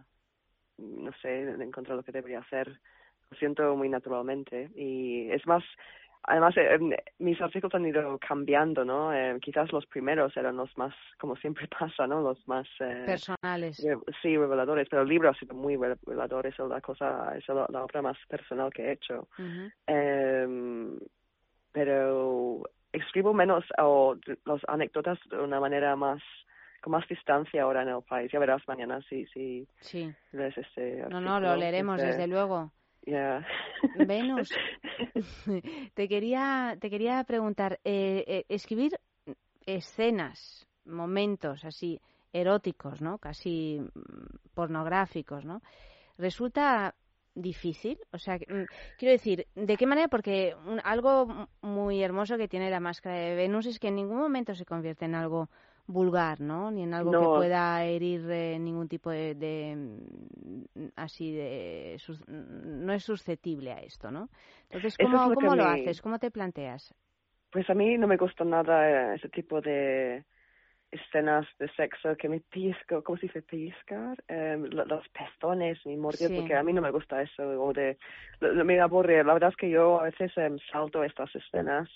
no 0.78 1.12
sé, 1.20 1.42
en 1.42 1.70
contra 1.70 1.94
de 1.94 1.98
lo 1.98 2.02
que 2.04 2.12
debería 2.12 2.40
hacer. 2.40 2.80
Lo 3.30 3.38
siento 3.38 3.76
muy 3.76 3.88
naturalmente 3.88 4.70
y 4.74 5.30
es 5.30 5.46
más, 5.46 5.64
además 6.24 6.56
eh, 6.56 6.74
em, 6.74 6.90
mis 7.18 7.40
artículos 7.40 7.74
han 7.74 7.86
ido 7.86 8.18
cambiando, 8.18 8.84
¿no? 8.84 9.12
Eh, 9.12 9.38
quizás 9.40 9.72
los 9.72 9.86
primeros 9.86 10.36
eran 10.36 10.56
los 10.56 10.76
más, 10.78 10.94
como 11.18 11.36
siempre 11.36 11.68
pasa, 11.78 12.06
¿no? 12.06 12.20
Los 12.22 12.46
más 12.48 12.66
eh, 12.80 13.02
Personales. 13.06 13.82
re- 13.84 13.98
sí, 14.22 14.36
reveladores, 14.36 14.88
pero 14.88 15.02
el 15.02 15.08
libro 15.08 15.30
ha 15.30 15.34
sido 15.34 15.54
muy 15.54 15.76
re- 15.76 15.96
revelador, 16.06 16.46
es 16.46 16.58
la 16.58 16.80
cosa, 16.80 17.36
es 17.36 17.46
la, 17.48 17.66
la 17.68 17.84
obra 17.84 18.02
más 18.02 18.16
personal 18.28 18.72
que 18.72 18.82
he 18.88 18.92
hecho. 18.92 19.28
Em, 19.86 20.98
pero 21.72 22.62
escribo 22.92 23.32
menos 23.32 23.64
o 23.78 24.16
las 24.44 24.60
anécdotas 24.68 25.18
de 25.30 25.38
una 25.38 25.60
manera 25.60 25.96
más 25.96 26.22
con 26.82 26.90
más 26.92 27.06
distancia 27.08 27.62
ahora 27.62 27.82
en 27.82 27.88
el 27.88 28.02
país. 28.02 28.30
Ya 28.32 28.38
verás 28.40 28.66
mañana 28.66 29.00
si 29.08 29.24
si 29.26 29.66
Sí. 29.80 30.12
este 30.32 31.06
No, 31.08 31.20
no, 31.20 31.38
lo 31.40 31.56
leeremos, 31.56 31.96
este- 31.96 32.08
desde 32.08 32.26
luego. 32.26 32.72
Venus, 34.06 34.50
te 35.94 36.08
quería, 36.08 36.76
te 36.80 36.88
quería 36.90 37.22
preguntar, 37.24 37.80
eh, 37.84 38.24
eh, 38.26 38.44
escribir 38.48 38.98
escenas, 39.66 40.66
momentos 40.84 41.64
así 41.64 42.00
eróticos, 42.32 43.00
¿no? 43.00 43.18
Casi 43.18 43.80
mm, 43.80 44.48
pornográficos, 44.54 45.44
¿no? 45.44 45.62
Resulta 46.18 46.94
difícil, 47.34 47.98
o 48.12 48.18
sea, 48.18 48.36
mm, 48.36 48.64
quiero 48.98 49.12
decir, 49.12 49.46
¿de 49.54 49.76
qué 49.76 49.86
manera? 49.86 50.08
Porque 50.08 50.54
un- 50.66 50.80
algo 50.84 51.48
muy 51.62 52.02
hermoso 52.02 52.36
que 52.36 52.48
tiene 52.48 52.70
la 52.70 52.80
máscara 52.80 53.16
de 53.16 53.34
Venus 53.34 53.66
es 53.66 53.78
que 53.78 53.88
en 53.88 53.96
ningún 53.96 54.18
momento 54.18 54.54
se 54.54 54.64
convierte 54.66 55.04
en 55.06 55.14
algo 55.14 55.48
vulgar, 55.86 56.40
¿no? 56.40 56.70
Ni 56.70 56.82
en 56.82 56.94
algo 56.94 57.16
que 57.16 57.28
pueda 57.28 57.84
herir 57.84 58.26
eh, 58.30 58.58
ningún 58.58 58.88
tipo 58.88 59.10
de, 59.10 59.34
de, 59.34 59.76
mm, 59.76 60.86
así 60.96 61.32
de 61.32 61.96
sus- 61.98 62.26
no 62.28 62.92
es 62.92 63.04
susceptible 63.04 63.72
a 63.72 63.80
esto, 63.80 64.10
¿no? 64.10 64.28
Entonces, 64.64 64.98
es 64.98 64.98
¿cómo, 64.98 65.18
lo 65.28 65.34
cómo 65.34 65.54
lo 65.56 65.64
me- 65.64 65.70
haces? 65.72 66.00
¿Cómo 66.02 66.18
te 66.18 66.30
planteas? 66.30 66.94
Pues 67.50 67.68
a 67.70 67.74
mí 67.74 67.98
no 67.98 68.06
me 68.06 68.16
gusta 68.16 68.44
nada 68.44 69.12
eh, 69.12 69.16
ese 69.16 69.28
tipo 69.28 69.60
de 69.60 70.24
escenas 70.92 71.46
de 71.58 71.68
sexo 71.70 72.16
que 72.16 72.28
me 72.28 72.40
pellizco, 72.40 73.02
¿cómo 73.02 73.18
se 73.18 73.26
dice 73.26 73.42
pellizcar? 73.42 74.22
Em, 74.28 74.64
lo- 74.66 74.84
los 74.84 75.08
pezones, 75.08 75.84
mi 75.86 75.96
mordido, 75.96 76.28
Sí. 76.28 76.36
porque 76.36 76.54
a 76.54 76.62
mí 76.62 76.72
no 76.72 76.82
me 76.82 76.90
gusta 76.92 77.20
eso, 77.22 77.42
o 77.60 77.72
de, 77.72 77.96
me 78.40 78.78
aburre. 78.80 79.24
La 79.24 79.32
verdad 79.32 79.50
es 79.50 79.56
que 79.56 79.70
yo 79.70 80.00
a 80.00 80.04
veces 80.04 80.30
em, 80.36 80.58
salto 80.70 81.02
estas 81.02 81.34
escenas 81.34 81.88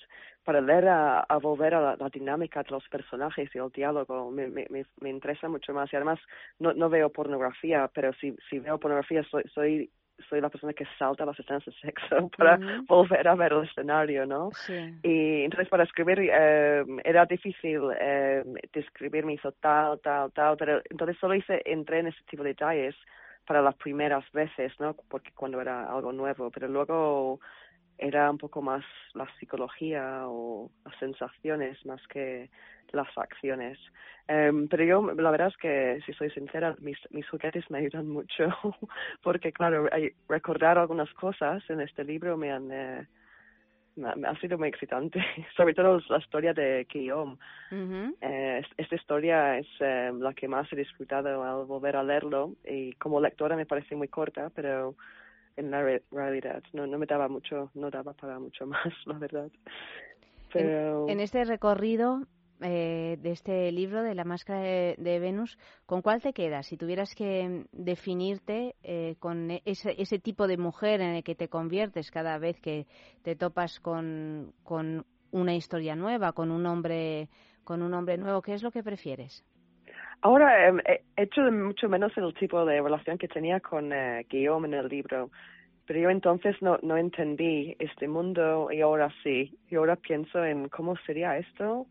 para 0.45 0.61
leer 0.61 0.89
a, 0.89 1.21
a 1.21 1.37
volver 1.39 1.75
a 1.75 1.81
la, 1.81 1.97
la 1.97 2.09
dinámica 2.09 2.63
de 2.63 2.71
los 2.71 2.89
personajes 2.89 3.55
y 3.55 3.59
el 3.59 3.71
diálogo. 3.71 4.31
Me, 4.31 4.49
me, 4.49 4.67
me, 4.71 4.85
me 5.01 5.11
interesa 5.11 5.49
mucho 5.49 5.73
más. 5.75 5.93
Y 5.93 5.97
además 5.97 6.19
no, 6.59 6.73
no 6.73 6.89
veo 6.89 7.11
pornografía, 7.11 7.91
pero 7.95 8.13
si, 8.15 8.35
si 8.49 8.59
veo 8.61 8.79
pornografía 8.81 9.23
soy, 9.25 9.45
soy 9.55 9.91
soy 10.29 10.41
la 10.41 10.49
persona 10.49 10.73
que 10.73 10.87
salta 10.99 11.25
las 11.25 11.39
escenas 11.39 11.65
de 11.65 11.73
sexo 11.73 12.29
para 12.37 12.59
volver 12.87 13.27
a 13.29 13.35
ver 13.35 13.53
el 13.53 13.65
escenario, 13.65 14.27
¿no? 14.27 14.51
Sí. 14.53 14.95
Y 15.03 15.43
entonces 15.45 15.69
para 15.69 15.85
escribir 15.85 16.19
eh, 16.21 16.85
era 17.05 17.27
difícil 17.27 17.83
eh, 17.99 18.43
describir, 18.73 19.25
me 19.25 19.35
hizo 19.35 19.53
tal, 19.53 20.01
tal, 20.01 20.33
tal, 20.33 20.57
pero 20.57 20.81
entonces 20.91 21.17
solo 21.19 21.35
hice, 21.35 21.63
entré 21.65 22.01
en 22.01 22.09
ese 22.09 22.23
tipo 22.29 22.43
de 22.43 22.51
detalles 22.51 22.95
para 23.47 23.63
las 23.63 23.77
primeras 23.77 24.25
veces, 24.33 24.73
¿no? 24.81 24.97
Porque 25.09 25.31
cuando 25.33 25.61
era 25.61 25.89
algo 25.89 26.13
nuevo, 26.13 26.51
pero 26.51 26.67
luego 26.69 27.41
era 27.99 28.31
un 28.31 28.39
poco 28.39 28.63
más 28.63 28.85
la 29.15 29.27
psicología 29.39 30.23
o 30.27 30.71
las 30.85 30.97
sensaciones 30.99 31.85
más 31.87 32.01
que 32.09 32.51
las 32.93 33.09
acciones. 33.17 33.79
Em, 34.29 34.69
pero 34.69 34.85
yo, 34.85 35.13
la 35.15 35.31
verdad 35.31 35.49
es 35.49 35.57
que, 35.57 36.01
si 36.07 36.13
soy 36.15 36.31
sincera, 36.31 36.75
mis, 36.81 36.99
mis 37.11 37.29
juguetes 37.29 37.69
me 37.71 37.79
ayudan 37.79 38.09
mucho, 38.09 38.49
porque 39.23 39.53
claro, 39.53 39.89
recordar 40.29 40.79
algunas 40.79 41.13
cosas 41.15 41.63
en 41.71 41.81
este 41.81 42.05
libro 42.05 42.37
me 42.37 42.53
han... 42.53 42.71
eh, 42.73 43.07
me, 43.97 44.29
ha 44.29 44.39
sido 44.41 44.59
muy 44.59 44.69
excitante, 44.69 45.21
sobre 45.57 45.75
todo 45.75 46.01
la 46.09 46.19
historia 46.19 46.53
de 46.53 46.87
Guillaume. 46.93 47.37
Eh, 48.21 48.61
es- 48.63 48.75
esta 48.77 48.95
historia 48.97 49.59
es 49.59 49.67
eh, 49.81 50.13
la 50.19 50.35
que 50.35 50.49
más 50.49 50.71
he 50.73 50.77
disfrutado 50.77 51.43
al 51.43 51.67
volver 51.67 51.97
a 51.97 52.03
leerlo 52.03 52.55
y 52.65 52.93
como 52.95 53.21
lectora 53.21 53.57
me 53.57 53.67
parece 53.67 53.97
muy 53.97 54.09
corta, 54.09 54.51
pero 54.55 54.95
en 55.57 55.71
la 55.71 55.83
re- 55.83 56.05
realidad 56.11 56.63
no, 56.73 56.87
no 56.87 56.99
me 56.99 57.07
daba 57.07 57.29
mucho, 57.29 57.71
no 57.75 57.91
daba 57.91 58.13
para 58.15 58.39
mucho 58.39 58.67
más, 58.67 58.93
la 59.07 59.19
verdad. 59.19 59.51
Pero 60.53 61.09
En 61.09 61.21
este 61.21 61.45
recorrido 61.45 62.23
eh, 62.63 63.19
de 63.21 63.31
este 63.33 63.71
libro 63.73 64.03
de 64.03 64.15
la 64.15 64.25
máscara 64.25 64.61
de, 64.61 64.95
de 64.99 65.19
Venus, 65.19 65.59
¿con 65.85 66.01
cuál 66.03 66.23
te 66.23 66.33
quedas? 66.33 66.67
Si 66.67 66.77
tuvieras 66.77 67.15
que 67.15 67.67
definirte 67.73 68.77
eh, 68.83 69.17
con 69.19 69.51
ese, 69.65 69.95
ese 70.01 70.19
tipo 70.19 70.47
de 70.47 70.57
mujer 70.57 71.01
en 71.01 71.15
el 71.17 71.23
que 71.25 71.35
te 71.35 71.49
conviertes 71.49 72.11
cada 72.11 72.39
vez 72.39 72.59
que 72.61 72.87
te 73.23 73.37
topas 73.37 73.79
con, 73.81 74.55
con 74.63 75.05
una 75.33 75.55
historia 75.55 75.97
nueva, 75.97 76.33
con 76.33 76.51
un 76.51 76.67
hombre 76.67 77.29
con 77.65 77.83
un 77.83 77.93
hombre 77.95 78.17
nuevo, 78.17 78.43
¿qué 78.43 78.55
es 78.55 78.63
lo 78.63 78.71
que 78.71 78.85
prefieres? 78.85 79.45
Ahora 80.23 80.69
em, 80.69 80.79
he 80.81 81.03
he 81.17 81.23
hecho 81.23 81.43
de 81.43 81.51
mucho 81.51 81.89
menos 81.89 82.17
el 82.17 82.35
tipo 82.35 82.65
de 82.65 82.81
relación 82.81 83.19
que 83.19 83.29
tenía 83.29 83.61
con 83.61 83.93
eh, 83.93 84.27
Guillaume 84.29 84.69
en 84.69 84.75
el 84.75 84.89
libro. 84.89 85.31
Pero 85.87 86.01
yo 86.01 86.11
entonces 86.11 86.57
no, 86.61 86.79
no 86.83 86.97
entendí 86.97 87.77
este 87.79 88.09
mundo 88.09 88.69
y 88.73 88.81
ahora 88.81 89.09
sí. 89.23 89.57
Y 89.71 89.77
ahora 89.77 89.97
pienso 89.97 90.45
en 90.45 90.69
cómo 90.69 90.97
sería 91.07 91.39
esto 91.39 91.87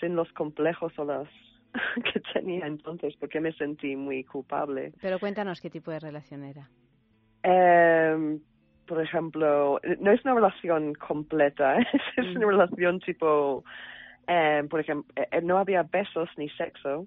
sin 0.00 0.16
los 0.16 0.32
complejos 0.32 0.92
o 0.98 1.04
las 1.04 1.28
que 2.12 2.20
tenía 2.32 2.66
entonces, 2.66 3.14
porque 3.18 3.40
me 3.40 3.52
sentí 3.52 3.96
muy 3.96 4.24
culpable. 4.24 4.92
Pero 5.00 5.18
cuéntanos 5.18 5.60
qué 5.60 5.70
tipo 5.70 5.90
de 5.90 6.00
relación 6.00 6.44
era. 6.44 6.68
Em, 7.42 8.40
por 8.86 9.00
ejemplo, 9.00 9.80
no 10.00 10.10
es 10.10 10.24
una 10.24 10.34
relación 10.34 10.94
completa, 10.94 11.78
es 12.16 12.36
una 12.36 12.46
relación 12.46 12.98
tipo, 13.00 13.64
em, 14.26 14.68
por 14.68 14.80
ejemplo, 14.80 15.14
eh, 15.16 15.40
no 15.42 15.58
había 15.58 15.84
besos 15.84 16.28
ni 16.36 16.48
sexo, 16.50 17.06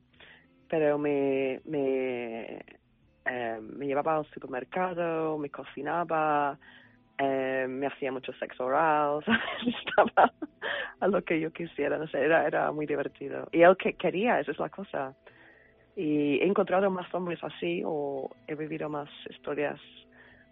pero 0.73 0.97
me, 0.97 1.61
me, 1.65 2.65
em, 3.25 3.77
me 3.77 3.85
llevaba 3.85 4.17
al 4.17 4.25
supermercado, 4.31 5.37
me 5.37 5.51
cocinaba, 5.51 6.57
em, 7.15 7.69
me 7.69 7.85
hacía 7.85 8.11
mucho 8.11 8.33
sexo 8.39 8.65
oral, 8.65 9.19
estaba 9.67 10.33
a 10.99 11.07
lo 11.07 11.23
que 11.23 11.39
yo 11.39 11.53
quisiera, 11.53 11.99
no 11.99 12.07
sé, 12.07 12.21
era, 12.25 12.47
era 12.47 12.71
muy 12.71 12.87
divertido. 12.87 13.47
Y 13.51 13.61
él 13.61 13.77
que 13.77 13.93
quería, 13.93 14.39
esa 14.39 14.49
es 14.49 14.57
la 14.57 14.69
cosa. 14.69 15.13
Y 15.95 16.39
he 16.39 16.47
encontrado 16.47 16.89
más 16.89 17.13
hombres 17.13 17.37
así 17.43 17.83
o 17.85 18.31
he 18.47 18.55
vivido 18.55 18.89
más 18.89 19.11
historias 19.29 19.79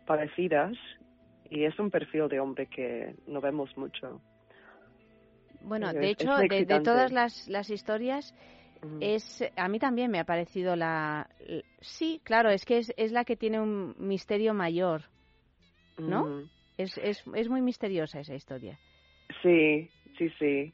parecidas 0.06 0.78
y 1.50 1.64
es 1.64 1.80
un 1.80 1.90
perfil 1.90 2.28
de 2.28 2.40
hombre 2.40 2.68
que 2.68 3.16
no 3.26 3.42
vemos 3.42 3.76
mucho. 3.76 4.22
Bueno, 5.62 5.92
de 5.92 6.12
hecho, 6.12 6.38
de, 6.38 6.66
de 6.66 6.80
todas 6.82 7.12
las, 7.12 7.48
las 7.48 7.72
historias. 7.72 8.36
Es 9.00 9.44
a 9.56 9.68
mí 9.68 9.80
también 9.80 10.12
me 10.12 10.20
ha 10.20 10.26
parecido 10.26 10.76
la... 10.76 11.30
Sí, 11.80 12.22
claro, 12.24 12.50
es 12.50 12.66
que 12.66 12.80
es, 12.80 12.94
es 12.98 13.12
la 13.12 13.26
que 13.26 13.36
tiene 13.36 13.60
un 13.60 13.96
misterio 13.98 14.54
mayor, 14.54 15.04
¿no? 15.98 16.48
Es, 16.78 16.98
es, 16.98 17.24
es 17.36 17.50
muy 17.50 17.62
misteriosa 17.62 18.20
esa 18.20 18.36
historia. 18.36 18.80
Sí, 19.42 19.90
sí, 20.18 20.30
sí. 20.40 20.74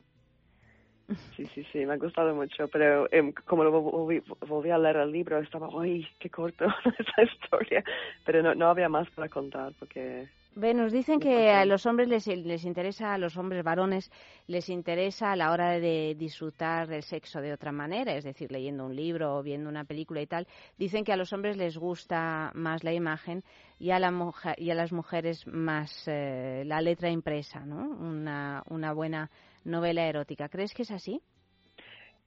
Sí, 1.35 1.45
sí, 1.53 1.63
sí, 1.71 1.85
me 1.85 1.93
ha 1.93 1.97
gustado 1.97 2.35
mucho, 2.35 2.67
pero 2.67 3.07
em, 3.11 3.31
como 3.45 3.63
lo 3.63 3.71
volví, 3.71 4.21
volví 4.45 4.71
a 4.71 4.77
leer 4.77 4.97
el 4.97 5.11
libro, 5.11 5.37
estaba, 5.37 5.69
uy, 5.69 6.05
qué 6.19 6.29
corto 6.29 6.65
esa 6.99 7.23
historia, 7.23 7.83
pero 8.25 8.43
no, 8.43 8.53
no 8.55 8.67
había 8.67 8.89
más 8.89 9.09
para 9.11 9.29
contar 9.29 9.73
porque 9.79 10.27
Ven, 10.55 10.77
nos 10.77 10.91
dicen 10.91 11.19
que 11.19 11.51
a 11.51 11.65
los 11.65 11.85
hombres 11.85 12.07
les, 12.07 12.27
les 12.27 12.65
interesa, 12.65 13.13
a 13.13 13.17
los 13.17 13.37
hombres 13.37 13.63
varones 13.63 14.11
les 14.47 14.69
interesa 14.69 15.31
a 15.31 15.35
la 15.35 15.51
hora 15.51 15.79
de 15.79 16.15
disfrutar 16.17 16.87
del 16.87 17.03
sexo 17.03 17.41
de 17.41 17.53
otra 17.53 17.71
manera, 17.71 18.15
es 18.15 18.23
decir, 18.23 18.51
leyendo 18.51 18.85
un 18.85 18.95
libro 18.95 19.37
o 19.37 19.43
viendo 19.43 19.69
una 19.69 19.83
película 19.83 20.21
y 20.21 20.27
tal. 20.27 20.47
Dicen 20.77 21.03
que 21.03 21.13
a 21.13 21.17
los 21.17 21.31
hombres 21.31 21.57
les 21.57 21.77
gusta 21.77 22.51
más 22.55 22.83
la 22.83 22.93
imagen 22.93 23.43
y 23.77 23.91
a, 23.91 23.99
la 23.99 24.09
mujer, 24.09 24.55
y 24.57 24.71
a 24.71 24.75
las 24.75 24.91
mujeres 24.91 25.45
más 25.45 26.07
eh, 26.07 26.63
la 26.65 26.81
letra 26.81 27.09
impresa, 27.09 27.65
¿no? 27.65 27.89
Una, 27.89 28.63
una 28.69 28.93
buena 28.93 29.29
novela 29.63 30.07
erótica. 30.07 30.49
¿Crees 30.49 30.73
que 30.73 30.81
es 30.81 30.91
así? 30.91 31.21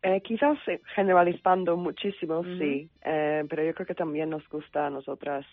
Eh, 0.03 0.23
quizás 0.23 0.57
eh, 0.67 0.81
generalizando 0.95 1.77
muchísimo, 1.77 2.43
sí, 2.43 2.89
eh, 3.05 3.45
pero 3.49 3.63
yo 3.65 3.75
creo 3.75 3.87
que 3.87 3.95
también 3.95 4.31
nos 4.31 4.49
gusta 4.49 4.87
a 4.87 4.91
nosotras 4.91 5.45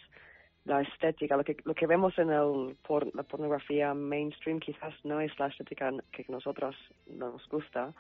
la 0.68 0.81
estética, 0.81 1.38
lo 1.38 1.44
que, 1.44 1.56
lo 1.64 1.73
que 1.73 1.88
vemos 1.88 2.18
en 2.19 2.30
el 2.30 2.76
por, 2.85 3.14
la 3.15 3.23
pornografía 3.23 3.94
mainstream 3.94 4.60
quizás 4.60 4.94
no 5.03 5.22
es 5.22 5.31
la 5.39 5.48
estética 5.48 5.91
que 6.11 6.26
nosotros 6.27 6.76
nos 7.07 7.48
gusta, 7.48 7.94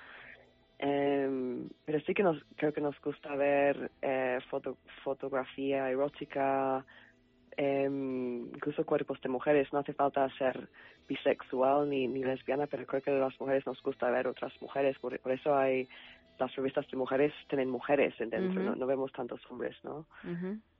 em, 0.77 1.69
pero 1.85 1.99
sí 2.01 2.13
que 2.13 2.23
nos, 2.23 2.43
creo 2.57 2.73
que 2.73 2.81
nos 2.81 2.99
gusta 3.01 3.35
ver 3.35 3.89
eh, 4.01 4.39
foto, 4.49 4.77
fotografía 5.03 5.89
erótica, 5.89 6.85
em, 7.55 8.47
incluso 8.53 8.85
cuerpos 8.85 9.19
de 9.21 9.29
mujeres. 9.29 9.71
No 9.71 9.79
hace 9.79 9.93
falta 9.93 10.29
ser 10.37 10.67
bisexual 11.07 11.89
ni, 11.89 12.07
ni 12.07 12.21
lesbiana, 12.21 12.67
pero 12.67 12.85
creo 12.85 13.01
que 13.01 13.11
a 13.11 13.13
las 13.13 13.39
mujeres 13.39 13.65
nos 13.65 13.81
gusta 13.81 14.11
ver 14.11 14.27
otras 14.27 14.53
mujeres. 14.61 14.99
Por, 14.99 15.17
por 15.19 15.31
eso 15.31 15.55
hay 15.55 15.87
las 16.37 16.53
revistas 16.55 16.85
de 16.91 16.97
mujeres 16.97 17.33
tienen 17.47 17.69
mujeres 17.69 18.13
dentro, 18.19 18.61
no, 18.61 18.75
no 18.75 18.85
vemos 18.85 19.11
tantos 19.11 19.41
hombres, 19.49 19.75
¿no? 19.83 20.05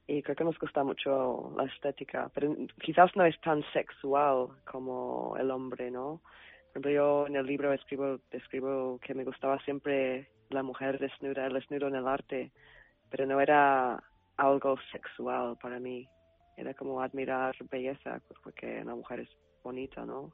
Y 0.08 0.24
creo 0.24 0.36
que 0.38 0.44
nos 0.46 0.58
gusta 0.58 0.84
mucho 0.84 1.54
la 1.58 1.66
estética, 1.66 2.32
pero 2.34 2.56
quizás 2.82 3.14
no 3.18 3.26
es 3.26 3.40
tan 3.42 3.62
sexual 3.74 4.48
como 4.66 5.36
el 5.38 5.52
hombre, 5.52 5.92
¿no? 5.92 6.22
Por 6.22 6.72
ejemplo, 6.72 6.92
yo 6.92 7.28
en 7.28 7.36
el 7.36 7.46
libro 7.46 7.74
escribo, 7.74 8.20
describo 8.32 9.00
que 9.00 9.14
me 9.14 9.26
gustaba 9.26 9.60
siempre 9.60 10.30
la 10.50 10.64
mujer 10.64 10.98
desnuda, 10.98 11.46
el 11.46 11.54
desnudo 11.54 11.88
en 11.90 11.96
el 11.96 12.08
arte, 12.08 12.52
pero 13.10 13.26
no 13.26 13.42
era 13.42 14.02
algo 14.38 14.78
sexual 14.94 15.58
para 15.62 15.78
mí, 15.78 16.08
era 16.56 16.74
como 16.74 17.02
admirar 17.02 17.56
belleza, 17.70 18.22
porque 18.44 18.80
una 18.82 18.96
mujer 18.96 19.22
es 19.22 19.30
bonita, 19.62 20.06
¿no? 20.06 20.32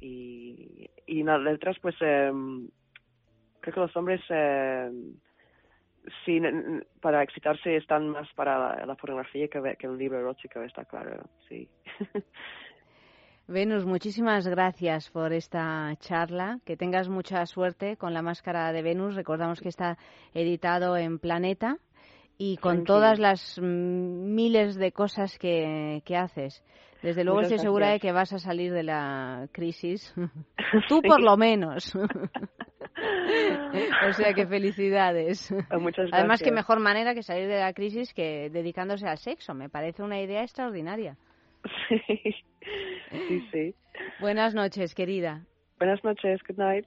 Y, 0.00 0.90
y 1.06 1.20
en 1.20 1.26
las 1.26 1.40
letras, 1.40 1.76
pues, 1.80 1.94
em, 2.00 2.68
creo 3.60 3.74
que 3.74 3.80
los 3.80 3.96
hombres... 3.96 4.20
em, 4.30 5.14
sí, 6.24 6.36
n- 6.36 6.48
n- 6.48 6.86
para 7.00 7.22
excitarse 7.22 7.76
están 7.76 8.08
más 8.08 8.28
para 8.34 8.58
la, 8.58 8.86
la 8.86 8.94
pornografía 8.94 9.48
que, 9.48 9.60
que 9.78 9.86
el 9.86 9.98
libro 9.98 10.18
erótico, 10.18 10.62
está 10.62 10.84
claro, 10.84 11.24
sí. 11.48 11.68
Venus, 13.50 13.86
muchísimas 13.86 14.46
gracias 14.46 15.08
por 15.10 15.32
esta 15.32 15.94
charla. 16.00 16.60
Que 16.66 16.76
tengas 16.76 17.08
mucha 17.08 17.46
suerte 17.46 17.96
con 17.96 18.12
la 18.12 18.20
máscara 18.20 18.72
de 18.72 18.82
Venus. 18.82 19.14
Recordamos 19.14 19.62
que 19.62 19.70
está 19.70 19.96
editado 20.34 20.98
en 20.98 21.18
Planeta 21.18 21.78
y 22.36 22.58
con 22.58 22.84
todas 22.84 23.18
las 23.18 23.58
mm, 23.58 24.34
miles 24.34 24.76
de 24.76 24.92
cosas 24.92 25.38
que, 25.38 26.02
que 26.04 26.14
haces. 26.14 26.62
Desde 27.02 27.24
luego 27.24 27.38
Muchas 27.38 27.52
estoy 27.52 27.66
segura 27.66 27.88
de 27.88 28.00
que 28.00 28.12
vas 28.12 28.34
a 28.34 28.38
salir 28.38 28.70
de 28.70 28.82
la 28.82 29.48
crisis. 29.50 30.14
Tú 30.88 31.00
por 31.00 31.22
lo 31.22 31.38
menos. 31.38 31.90
o 34.08 34.12
sea 34.12 34.32
que 34.34 34.46
felicidades. 34.46 35.50
Muchas 35.72 36.08
Además, 36.12 36.40
qué 36.40 36.46
gracias. 36.46 36.54
mejor 36.54 36.80
manera 36.80 37.14
que 37.14 37.22
salir 37.22 37.48
de 37.48 37.58
la 37.60 37.72
crisis 37.72 38.12
que 38.14 38.50
dedicándose 38.50 39.06
al 39.06 39.18
sexo. 39.18 39.54
Me 39.54 39.68
parece 39.68 40.02
una 40.02 40.20
idea 40.20 40.42
extraordinaria. 40.42 41.16
Sí, 43.10 43.40
sí. 43.50 43.74
Buenas 44.20 44.54
noches, 44.54 44.94
querida. 44.94 45.46
Buenas 45.78 46.04
noches, 46.04 46.38
good 46.46 46.58
night. 46.58 46.84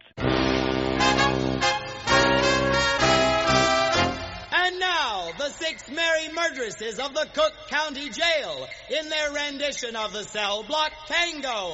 And 4.54 4.80
now, 4.80 5.32
the 5.40 5.50
six 5.50 5.90
merry 5.90 6.30
murderesses 6.36 7.00
of 7.00 7.14
the 7.16 7.26
Cook 7.34 7.54
County 7.70 8.10
Jail 8.12 8.68
in 8.92 9.10
their 9.10 9.32
rendition 9.34 9.96
of 9.96 10.14
the 10.14 10.24
cell 10.24 10.64
block 10.68 10.92
tango. 11.08 11.74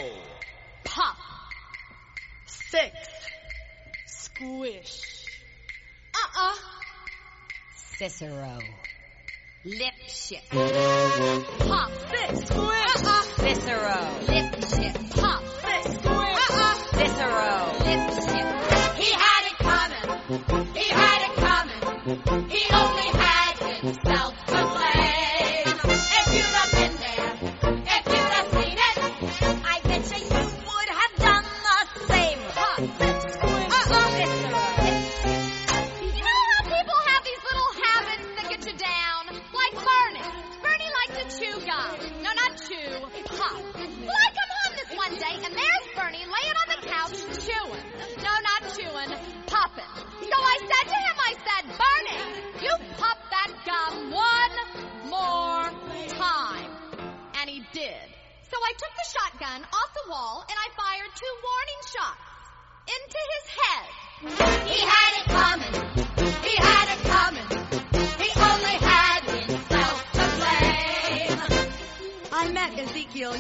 Pop. 0.86 1.18
Six. 2.46 2.92
Squish. 4.38 5.26
Uh-uh. 6.14 6.56
Cicero. 7.98 8.60
Lip 9.66 9.94
shit. 10.08 10.44
Pop. 10.52 11.92
Six. 12.12 12.46
Squish. 12.46 12.96
Uh-uh. 12.98 13.24
Cicero. 13.42 13.98
Lip 14.28 14.54
shit. 14.62 14.94
Pop. 15.18 15.42
Six. 15.66 15.86
Squish. 15.98 16.38
Uh-uh. 16.52 16.76
Cicero. 16.94 17.50
Lip 17.82 18.04
shit. 18.30 18.48
He 19.02 19.10
had 19.12 19.44
it 19.48 19.58
coming. 19.58 20.06
He 20.76 20.88
had 20.88 21.17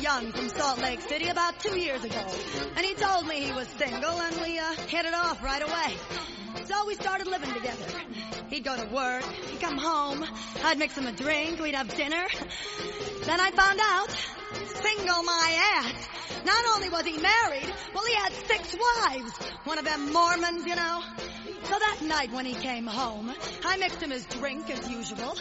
Young 0.07 0.31
from 0.31 0.47
Salt 0.47 0.79
Lake 0.79 1.01
City 1.01 1.27
about 1.27 1.59
two 1.59 1.77
years 1.77 2.01
ago, 2.01 2.25
and 2.77 2.85
he 2.85 2.93
told 2.93 3.27
me 3.27 3.41
he 3.41 3.51
was 3.51 3.67
single, 3.67 4.21
and 4.21 4.39
we 4.39 4.57
uh, 4.57 4.71
hit 4.87 5.05
it 5.05 5.13
off 5.13 5.43
right 5.43 5.61
away. 5.61 5.97
So 6.63 6.87
we 6.87 6.95
started 6.95 7.27
living 7.27 7.53
together. 7.53 7.83
He'd 8.49 8.63
go 8.63 8.77
to 8.77 8.85
work, 8.85 9.23
he'd 9.23 9.59
come 9.59 9.77
home, 9.77 10.25
I'd 10.63 10.79
mix 10.79 10.97
him 10.97 11.07
a 11.07 11.11
drink, 11.11 11.59
we'd 11.59 11.75
have 11.75 11.93
dinner. 11.93 12.25
Then 13.25 13.41
I 13.41 13.51
found 13.51 13.81
out, 13.83 14.09
single 14.81 15.23
my 15.23 15.73
ass. 15.75 16.07
Not 16.45 16.63
only 16.73 16.87
was 16.87 17.05
he 17.05 17.17
married, 17.17 17.69
well, 17.93 18.05
he 18.05 18.13
had 18.13 18.31
six 18.31 18.77
wives. 18.79 19.37
One 19.65 19.77
of 19.77 19.83
them 19.83 20.13
Mormons, 20.13 20.65
you 20.65 20.77
know. 20.77 21.03
So 21.63 21.77
that 21.77 21.97
night 22.01 22.31
when 22.31 22.45
he 22.45 22.53
came 22.53 22.87
home, 22.87 23.33
I 23.65 23.75
mixed 23.75 24.01
him 24.01 24.11
his 24.11 24.25
drink 24.27 24.69
as 24.69 24.89
usual. 24.89 25.35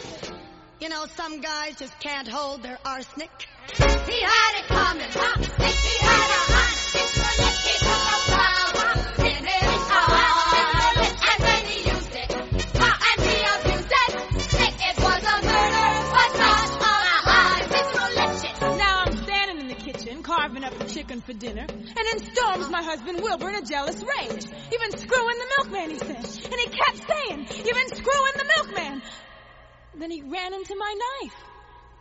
You 0.79 0.89
know, 0.89 1.05
some 1.15 1.41
guys 1.41 1.75
just 1.79 1.99
can't 1.99 2.27
hold 2.27 2.61
their 2.61 2.77
arsenic. 2.85 3.31
He 3.73 3.83
had 3.83 4.59
it 4.59 4.67
coming. 4.67 5.09
Pop, 5.09 5.43
stick, 5.43 5.73
he 5.73 5.97
had 6.05 6.29
a 6.29 6.41
hot 6.53 6.73
stick 6.77 7.09
for 7.17 7.33
lick, 7.41 7.57
he 7.65 7.75
took 7.81 8.05
a 8.05 8.19
pop 8.29 8.77
in 9.25 9.41
his 9.41 9.85
heart. 9.89 11.01
And 11.33 11.39
then 11.41 11.65
he 11.65 11.77
used 11.89 12.13
it. 12.13 12.29
Pop, 12.77 12.93
and 13.09 13.19
he 13.25 13.37
abused 13.57 13.89
it. 13.89 14.11
Stick, 14.37 14.75
it 14.77 14.97
was 15.01 15.23
a 15.25 15.37
murder, 15.49 15.89
but 16.13 16.31
not 16.37 16.69
a 16.69 16.95
high. 17.25 17.65
This 17.73 18.77
Now 18.77 19.01
I'm 19.07 19.17
standing 19.23 19.59
in 19.61 19.67
the 19.69 19.81
kitchen 19.81 20.21
carving 20.21 20.63
up 20.63 20.77
the 20.77 20.85
chicken 20.85 21.21
for 21.21 21.33
dinner, 21.33 21.65
and 21.65 22.05
in 22.13 22.19
storms 22.19 22.69
my 22.69 22.83
husband 22.83 23.21
Wilbur 23.23 23.49
in 23.49 23.55
a 23.55 23.65
jealous 23.65 23.97
rage. 24.03 24.45
You've 24.71 24.81
been 24.81 24.99
screwing 24.99 25.37
the 25.39 25.49
milkman, 25.57 25.89
he 25.89 25.97
said. 25.97 26.51
And 26.51 26.59
he 26.61 26.67
kept 26.69 27.01
saying, 27.09 27.47
You've 27.65 27.75
been 27.75 27.97
screwing 27.97 28.33
the 28.37 28.45
milkman. 28.57 29.01
Then 29.99 30.11
he 30.11 30.21
ran 30.21 30.53
into 30.53 30.75
my 30.75 30.93
knife. 30.93 31.33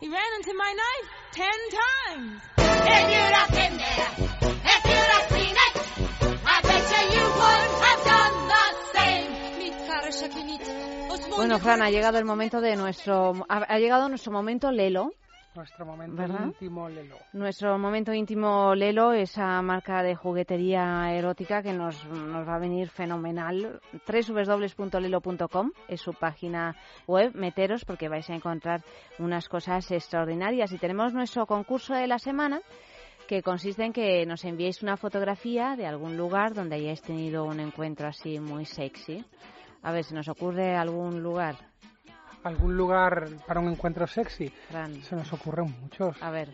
He 0.01 0.09
ran 0.09 0.32
into 0.36 0.52
my 0.55 0.73
knife 0.73 1.09
ten 1.32 1.59
times. 1.70 2.43
If 2.59 3.10
you'd 3.12 3.35
have 3.40 3.51
been 3.51 3.77
there, 3.78 4.10
if 4.64 4.85
you'd 4.85 5.12
have 5.16 5.28
seen 5.31 5.56
it, 5.56 5.74
I 6.44 6.60
bet 6.62 6.85
you 6.93 7.02
you 7.16 7.24
would 7.24 7.70
have 7.86 8.05
done 8.05 8.48
the 8.48 8.64
same. 8.93 9.36
Bueno, 11.36 11.59
Fran, 11.59 11.82
ha 11.82 11.90
llegado 11.90 12.18
el 12.18 12.24
momento 12.24 12.60
de 12.60 12.77
nuestro... 12.77 13.35
Ha, 13.48 13.59
ha 13.68 13.78
llegado 13.78 14.09
nuestro 14.09 14.32
momento 14.32 14.70
Lelo. 14.70 15.12
Nuestro 15.56 15.86
momento 15.86 16.16
¿Verdad? 16.16 16.44
íntimo, 16.44 16.88
Lelo. 16.88 17.16
Nuestro 17.32 17.78
momento 17.78 18.12
íntimo 18.12 18.74
Lelo, 18.74 19.12
esa 19.12 19.60
marca 19.62 20.02
de 20.02 20.14
juguetería 20.14 21.12
erótica 21.14 21.62
que 21.62 21.72
nos, 21.72 22.04
nos 22.06 22.46
va 22.46 22.56
a 22.56 22.58
venir 22.58 22.90
fenomenal. 22.90 23.80
www.lelo.com 24.06 25.70
es 25.88 26.00
su 26.00 26.12
página 26.12 26.76
web. 27.06 27.34
Meteros 27.34 27.84
porque 27.84 28.08
vais 28.08 28.28
a 28.28 28.34
encontrar 28.34 28.82
unas 29.18 29.48
cosas 29.48 29.90
extraordinarias. 29.90 30.72
Y 30.72 30.78
tenemos 30.78 31.14
nuestro 31.14 31.46
concurso 31.46 31.94
de 31.94 32.06
la 32.06 32.18
semana 32.18 32.60
que 33.26 33.42
consiste 33.42 33.84
en 33.84 33.92
que 33.92 34.24
nos 34.26 34.44
enviéis 34.44 34.82
una 34.82 34.96
fotografía 34.96 35.74
de 35.74 35.86
algún 35.86 36.16
lugar 36.16 36.54
donde 36.54 36.76
hayáis 36.76 37.02
tenido 37.02 37.44
un 37.44 37.60
encuentro 37.60 38.08
así 38.08 38.38
muy 38.38 38.66
sexy. 38.66 39.24
A 39.82 39.90
ver, 39.92 40.04
¿se 40.04 40.14
nos 40.14 40.28
ocurre 40.28 40.76
algún 40.76 41.22
lugar? 41.22 41.56
¿Algún 42.47 42.77
lugar 42.77 43.27
para 43.44 43.59
un 43.59 43.68
encuentro 43.68 44.06
sexy? 44.06 44.48
Fran. 44.70 45.02
Se 45.02 45.16
nos 45.16 45.32
ocurren 45.32 45.74
muchos. 45.81 46.16
A 46.23 46.31
ver, 46.31 46.48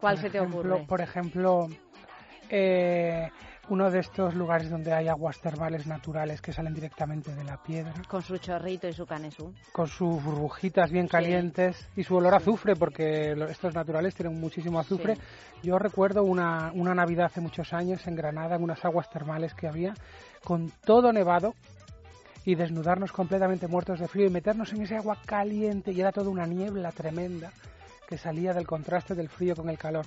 ¿cuál 0.00 0.16
Por 0.16 0.22
se 0.22 0.30
te 0.30 0.40
ocurre? 0.40 0.84
Por 0.84 1.00
ejemplo, 1.00 1.68
eh, 2.50 3.28
uno 3.68 3.88
de 3.88 4.00
estos 4.00 4.34
lugares 4.34 4.68
donde 4.68 4.92
hay 4.92 5.06
aguas 5.06 5.40
termales 5.40 5.86
naturales 5.86 6.40
que 6.40 6.52
salen 6.52 6.74
directamente 6.74 7.32
de 7.32 7.44
la 7.44 7.62
piedra. 7.62 7.92
Con 8.08 8.22
su 8.22 8.38
chorrito 8.38 8.88
y 8.88 8.92
su 8.92 9.06
canesú. 9.06 9.54
Con 9.70 9.86
sus 9.86 10.20
burbujitas 10.24 10.90
bien 10.90 11.06
calientes 11.06 11.88
y 11.94 12.02
su 12.02 12.16
olor 12.16 12.34
a 12.34 12.38
azufre, 12.38 12.74
porque 12.74 13.30
estos 13.48 13.76
naturales 13.76 14.16
tienen 14.16 14.40
muchísimo 14.40 14.80
azufre. 14.80 15.14
Sí. 15.14 15.22
Yo 15.62 15.78
recuerdo 15.78 16.24
una, 16.24 16.72
una 16.74 16.96
Navidad 16.96 17.26
hace 17.26 17.40
muchos 17.40 17.72
años 17.72 18.04
en 18.08 18.16
Granada, 18.16 18.56
en 18.56 18.64
unas 18.64 18.84
aguas 18.84 19.08
termales 19.08 19.54
que 19.54 19.68
había, 19.68 19.94
con 20.42 20.72
todo 20.84 21.12
nevado 21.12 21.54
y 22.48 22.54
desnudarnos 22.54 23.12
completamente 23.12 23.68
muertos 23.68 24.00
de 24.00 24.08
frío 24.08 24.24
y 24.26 24.30
meternos 24.30 24.72
en 24.72 24.80
ese 24.80 24.96
agua 24.96 25.18
caliente 25.26 25.92
y 25.92 26.00
era 26.00 26.12
toda 26.12 26.30
una 26.30 26.46
niebla 26.46 26.90
tremenda 26.92 27.52
que 28.08 28.16
salía 28.16 28.54
del 28.54 28.66
contraste 28.66 29.14
del 29.14 29.28
frío 29.28 29.54
con 29.54 29.68
el 29.68 29.76
calor. 29.76 30.06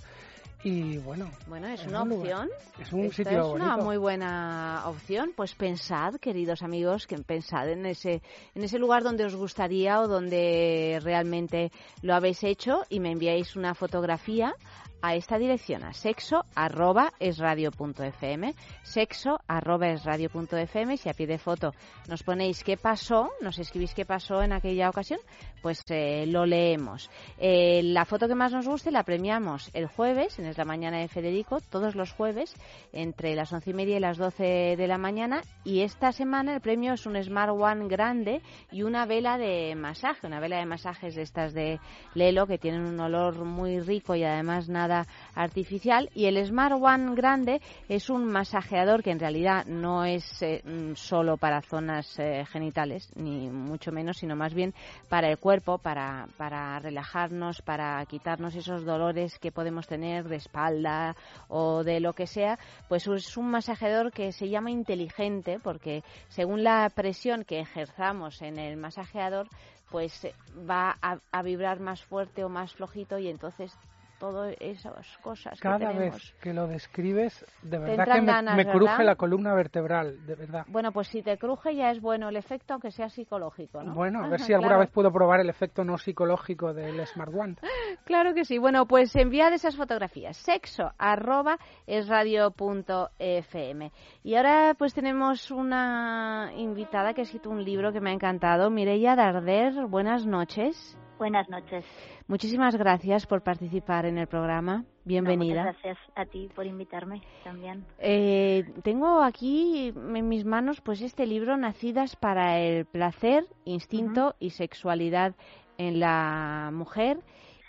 Y 0.64 0.98
bueno, 0.98 1.30
Bueno, 1.48 1.68
es 1.68 1.82
es 1.82 1.88
una 1.88 2.02
un 2.02 2.10
lugar- 2.10 2.34
opción. 2.48 2.50
es 2.80 2.94
un 2.94 3.00
Esta 3.02 3.16
sitio 3.16 3.40
es 3.48 3.54
una 3.62 3.78
muy 3.78 3.98
buena 3.98 4.82
opción. 4.88 5.34
Pues 5.36 5.54
pensad, 5.54 6.16
queridos 6.16 6.64
amigos, 6.64 7.06
que 7.06 7.18
pensad 7.20 7.70
en 7.70 7.86
ese, 7.86 8.24
en 8.56 8.64
ese 8.64 8.80
lugar 8.80 9.04
donde 9.04 9.24
os 9.26 9.36
gustaría 9.36 10.00
o 10.02 10.08
donde 10.08 11.00
realmente 11.04 11.72
lo 12.02 12.16
habéis 12.16 12.44
hecho 12.44 12.82
y 12.90 13.00
me 13.00 13.12
enviáis 13.12 13.56
una 13.56 13.76
fotografía 13.76 14.56
a 15.02 15.16
esta 15.16 15.38
dirección, 15.38 15.84
a 15.84 15.94
sexo 15.94 16.46
arroba 16.56 17.14
es 17.20 17.38
radio 17.38 17.72
punto 17.72 18.04
fm, 18.04 18.54
sexo 18.84 19.40
arroba 19.48 19.90
es 19.90 20.04
radio 20.04 20.30
punto 20.30 20.58
fm, 20.58 20.98
si 20.98 21.10
a 21.10 21.14
pie 21.14 21.28
de 21.28 21.38
foto 21.38 21.74
nos 22.08 22.24
ponéis 22.24 22.64
qué 22.64 22.78
pasó, 22.78 23.32
nos 23.42 23.58
escribís 23.58 23.94
qué 23.94 24.06
pasó 24.06 24.44
en 24.44 24.54
aquella 24.54 24.90
ocasión, 24.90 25.20
pues 25.62 25.84
eh, 25.90 26.26
lo 26.28 26.46
leemos. 26.46 27.10
Eh, 27.38 27.82
la 27.84 28.06
foto 28.06 28.28
que 28.28 28.36
más 28.36 28.52
nos 28.52 28.68
guste 28.68 28.92
la 28.92 29.04
premiamos 29.04 29.70
el 29.74 29.88
jueves, 29.88 30.38
en 30.40 30.46
Es 30.46 30.58
la 30.58 30.66
Mañana 30.66 31.00
de 31.00 31.08
Federico, 31.08 31.60
todos 31.70 31.96
los 31.96 32.12
jueves, 32.14 32.56
entre 32.94 33.36
las 33.36 33.52
once 33.54 33.72
y 33.72 33.74
media 33.74 33.98
y 33.98 34.00
las 34.00 34.18
doce 34.18 34.76
de 34.78 34.88
la 34.88 34.98
mañana, 34.98 35.42
y 35.64 35.82
esta 35.82 36.12
semana 36.12 36.54
el 36.56 36.62
premio 36.62 36.94
es 36.94 37.06
un 37.06 37.22
Smart 37.22 37.52
One 37.52 37.88
grande 37.88 38.42
y 38.72 38.84
una 38.84 39.06
vela 39.06 39.38
de 39.38 39.76
masaje, 39.76 40.28
una 40.28 40.40
vela 40.40 40.58
de 40.58 40.66
masajes 40.66 41.16
de 41.16 41.22
estas 41.24 41.54
de 41.54 41.80
Lelo 42.14 42.46
que 42.46 42.58
tienen 42.58 42.82
un 42.82 43.00
olor 43.00 43.46
muy 43.46 43.80
rico 43.80 44.16
y 44.16 44.24
además 44.24 44.70
nada 44.70 44.91
artificial. 45.36 46.10
Y 46.14 46.26
el 46.26 46.44
Smart 46.46 46.76
One 46.80 47.16
grande 47.16 47.62
es 47.90 48.10
un 48.10 48.26
masajeador 48.26 49.04
que 49.04 49.12
en 49.12 49.20
realidad 49.20 49.66
no 49.66 50.06
es 50.06 50.42
eh, 50.42 50.62
mm, 50.64 50.96
solo 50.96 51.38
para 51.38 51.62
zonas 51.62 52.18
eh, 52.20 52.46
genitales 52.46 53.10
ni 53.16 53.50
mucho 53.50 53.92
menos 53.92 54.18
sino 54.18 54.36
más 54.36 54.54
bien 54.54 54.74
para 55.10 55.30
el 55.30 55.38
cuerpo 55.38 55.78
para, 55.78 56.28
para 56.38 56.80
relajarnos 56.80 57.62
para 57.62 58.06
quitarnos 58.06 58.56
esos 58.56 58.86
dolores 58.86 59.40
que 59.40 59.52
podemos 59.52 59.88
tener 59.88 60.28
de 60.28 60.38
espalda 60.38 61.16
o 61.48 61.84
de 61.84 62.00
lo 62.00 62.14
que 62.14 62.28
sea. 62.28 62.60
Pues 62.88 63.08
es 63.08 63.38
un 63.38 63.50
masajeador 63.50 64.12
que 64.12 64.32
se 64.32 64.50
llama 64.50 64.72
inteligente 64.72 65.60
porque 65.62 66.04
según 66.30 66.64
la 66.64 66.90
presión 66.90 67.44
que 67.44 67.60
ejerzamos 67.60 68.42
en 68.42 68.60
el 68.60 68.78
masajeador 68.78 69.48
pues 69.90 70.24
eh, 70.24 70.34
va 70.70 70.98
a, 71.02 71.20
a 71.32 71.42
vibrar 71.44 71.80
más 71.80 72.02
fuerte 72.02 72.44
o 72.44 72.50
más 72.50 72.74
flojito 72.74 73.20
y 73.20 73.28
entonces 73.28 73.78
todas 74.22 74.56
esas 74.60 75.18
cosas 75.18 75.60
Cada 75.60 75.92
vez 75.94 76.14
que 76.40 76.54
lo 76.54 76.68
describes, 76.68 77.44
de 77.64 77.80
verdad 77.80 78.06
que 78.06 78.22
me, 78.22 78.28
ganas, 78.28 78.56
me 78.56 78.66
cruje 78.66 78.92
¿verdad? 78.92 79.06
la 79.06 79.16
columna 79.16 79.54
vertebral, 79.56 80.24
de 80.28 80.36
verdad. 80.36 80.64
Bueno, 80.68 80.92
pues 80.92 81.08
si 81.08 81.24
te 81.24 81.40
cruje 81.40 81.76
ya 81.76 81.90
es 81.90 82.00
bueno 82.00 82.30
el 82.30 82.36
efecto, 82.38 82.74
aunque 82.74 82.92
sea 82.92 83.10
psicológico, 83.10 83.82
¿no? 83.82 83.96
Bueno, 83.96 84.24
a 84.24 84.30
ver 84.30 84.40
si 84.48 84.54
alguna 84.54 84.70
Claro. 84.74 84.82
vez 84.82 84.92
puedo 84.92 85.12
probar 85.12 85.40
el 85.40 85.50
efecto 85.50 85.84
no 85.84 85.98
psicológico 85.98 86.72
del 86.74 87.06
Smart 87.08 87.34
One. 87.34 87.56
Claro 88.06 88.34
que 88.34 88.46
sí. 88.46 88.58
Bueno, 88.58 88.86
pues 88.86 89.16
enviad 89.16 89.54
esas 89.54 89.76
fotografías. 89.76 90.38
Sexo 90.38 90.92
arroba 90.98 91.58
es 91.88 92.08
radio 92.08 92.52
punto 92.52 93.10
fm. 93.20 93.92
Y 94.24 94.36
ahora 94.36 94.76
pues 94.78 94.94
tenemos 94.94 95.50
una 95.52 96.52
invitada 96.56 97.14
que 97.14 97.22
ha 97.22 97.24
escrito 97.24 97.50
un 97.50 97.64
libro 97.64 97.92
que 97.92 98.00
me 98.02 98.12
ha 98.12 98.14
encantado. 98.14 98.70
Mireia 98.70 99.16
Darder, 99.16 99.88
buenas 99.88 100.26
noches. 100.26 100.98
Buenas 101.22 101.48
noches. 101.50 101.86
Muchísimas 102.28 102.76
gracias 102.76 103.28
por 103.28 103.44
participar 103.44 104.08
en 104.08 104.18
el 104.18 104.26
programa. 104.26 104.86
Bienvenida. 105.06 105.66
No, 105.66 105.68
muchas 105.68 105.84
gracias 105.84 105.98
a 106.16 106.26
ti 106.26 106.50
por 106.56 106.66
invitarme 106.66 107.22
también. 107.44 107.86
Eh, 108.00 108.64
tengo 108.82 109.22
aquí 109.22 109.94
en 109.96 110.28
mis 110.28 110.46
manos 110.46 110.82
pues 110.82 111.00
este 111.04 111.28
libro 111.28 111.56
Nacidas 111.58 112.16
para 112.16 112.58
el 112.58 112.86
placer, 112.86 113.46
instinto 113.66 114.34
y 114.40 114.50
sexualidad 114.50 115.36
en 115.78 116.00
la 116.00 116.72
mujer 116.74 117.20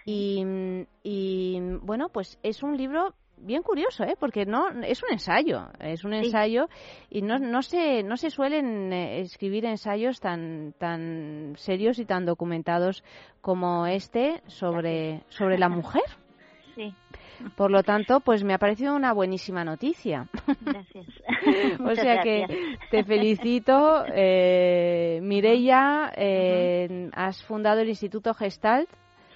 y, 0.07 0.87
y, 1.03 1.61
bueno 1.83 2.09
pues 2.09 2.39
es 2.43 2.63
un 2.63 2.79
libro 2.79 3.15
bien 3.43 3.63
curioso, 3.63 4.05
¿eh? 4.05 4.15
porque 4.19 4.47
no 4.47 4.69
es 4.83 5.03
un 5.03 5.13
ensayo, 5.13 5.69
es 5.81 6.05
un 6.05 6.13
Sí. 6.13 6.19
ensayo 6.27 6.69
y 7.11 7.23
no, 7.23 7.39
no 7.39 7.63
se 7.63 8.03
no 8.03 8.17
se 8.17 8.31
suelen 8.31 8.93
eh, 8.93 9.21
escribir 9.21 9.65
ensayos 9.65 10.21
tan 10.21 10.75
tan 10.79 11.55
serios 11.57 11.99
y 11.99 12.05
tan 12.05 12.25
documentados 12.25 13.03
como 13.41 13.87
este 13.87 14.41
sobre 14.47 15.23
sobre 15.29 15.59
la 15.59 15.69
mujer. 15.69 16.03
Sí, 16.75 16.95
Por 17.55 17.71
lo 17.71 17.83
tanto, 17.83 18.21
pues 18.21 18.43
me 18.45 18.55
ha 18.55 18.59
parecido 18.59 18.97
una 18.97 19.13
buenísima 19.13 19.63
noticia. 19.63 20.27
gracias. 20.63 21.07
o 21.85 21.95
sea 21.95 22.23
que 22.23 22.47
gracias. 22.47 22.91
te 22.91 23.05
felicito, 23.05 24.05
eh, 24.09 25.21
Mireia. 25.23 26.11
eh, 26.17 27.11
Has 27.13 27.45
fundado 27.45 27.81
el 27.81 27.91
Instituto 27.91 28.33
Gestalt 28.33 28.89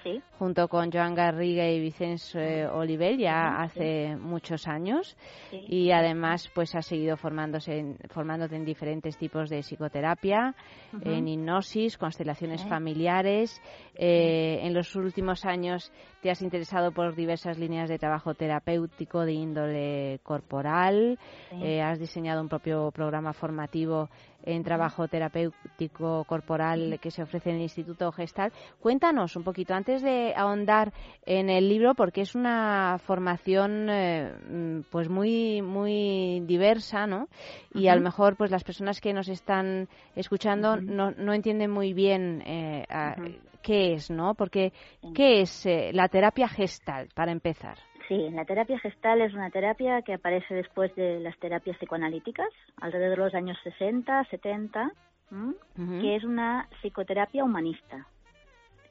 Sí. 0.03 0.23
Junto 0.39 0.69
con 0.69 0.91
Joan 0.93 1.15
Garriga 1.15 1.67
y 1.69 1.81
Vicens 1.81 2.35
eh, 2.35 2.67
Oliver 2.67 3.17
ya 3.17 3.61
hace 3.63 4.17
muchos 4.17 4.67
años. 4.69 5.17
Y 5.53 5.91
además 5.91 6.51
pues 6.55 6.75
has 6.75 6.87
seguido 6.87 7.17
formándose 7.17 7.79
en- 7.79 7.99
formándote 8.11 8.57
en 8.57 8.65
diferentes 8.65 9.17
tipos 9.17 9.49
de 9.49 9.63
psicoterapia, 9.63 10.55
Ujú. 10.93 11.09
en 11.11 11.29
hipnosis, 11.29 11.97
constelaciones 11.97 12.65
familiares. 12.67 13.61
Eh, 13.95 14.61
en 14.63 14.75
los 14.75 14.95
últimos 14.95 15.45
años 15.45 15.91
te 16.21 16.31
has 16.31 16.43
interesado 16.43 16.93
por 16.93 17.15
diversas 17.15 17.59
líneas 17.59 17.89
de 17.89 17.99
trabajo 17.99 18.35
terapéutico 18.35 19.21
de 19.25 19.33
índole 19.33 20.21
corporal. 20.23 21.19
Eh, 21.53 21.81
has 21.81 21.99
diseñado 21.99 22.41
un 22.43 22.49
propio 22.49 22.91
programa 22.91 23.33
formativo 23.33 24.09
en 24.45 24.63
trabajo 24.63 25.09
terapéutico 25.09 26.25
corporal 26.25 26.99
que 27.01 27.11
se 27.11 27.23
ofrece 27.23 27.51
en 27.51 27.57
el 27.57 27.63
Instituto 27.63 28.13
Gestal. 28.13 28.53
Cuéntanos 28.81 29.35
un 29.35 29.43
poquito, 29.43 29.75
antes 29.75 30.03
de 30.03 30.26
ahondar 30.35 30.93
en 31.25 31.51
el 31.51 31.69
libro, 31.69 31.95
porque 31.95 32.23
es 32.23 32.35
una 32.35 32.99
formación 33.05 33.89
eh, 33.91 34.33
mm, 34.49 34.81
pues 34.91 35.09
muy, 35.09 35.63
muy 35.63 36.41
diversa, 36.47 37.07
¿no? 37.07 37.29
Y 37.75 37.89
a 37.89 37.95
lo 37.95 38.01
mejor 38.01 38.37
pues 38.37 38.51
las 38.51 38.65
personas 38.65 39.01
que 39.01 39.13
nos 39.13 39.29
están 39.29 39.89
escuchando 40.15 40.77
no, 40.77 41.11
no 41.13 41.33
entienden 41.33 41.71
muy 41.71 41.93
bien 41.93 42.43
eh, 42.47 42.85
a- 42.89 43.17
Ujú. 43.19 43.35
qué 43.63 43.95
es, 43.95 44.11
¿no? 44.11 44.35
Porque, 44.35 44.73
¿qué 45.15 45.41
es 45.41 45.67
eh, 45.67 45.91
la 45.93 46.09
terapia 46.09 46.49
gestal, 46.49 47.09
para 47.15 47.33
empezar? 47.33 47.77
Sí, 48.09 48.31
la 48.31 48.45
terapia 48.45 48.79
gestal 48.79 49.21
es 49.21 49.35
una 49.35 49.51
terapia 49.51 50.03
que 50.03 50.15
aparece 50.15 50.55
después 50.55 50.95
de 50.95 51.19
las 51.21 51.37
terapias 51.39 51.77
psicoanalíticas, 51.79 52.47
alrededor 52.81 53.19
de 53.19 53.25
los 53.25 53.35
años 53.35 53.59
60, 53.65 54.25
70, 54.31 54.93
¿m? 55.33 55.55
Ujú. 55.77 56.01
que 56.01 56.15
es 56.17 56.23
una 56.25 56.69
psicoterapia 56.81 57.43
humanista. 57.43 58.07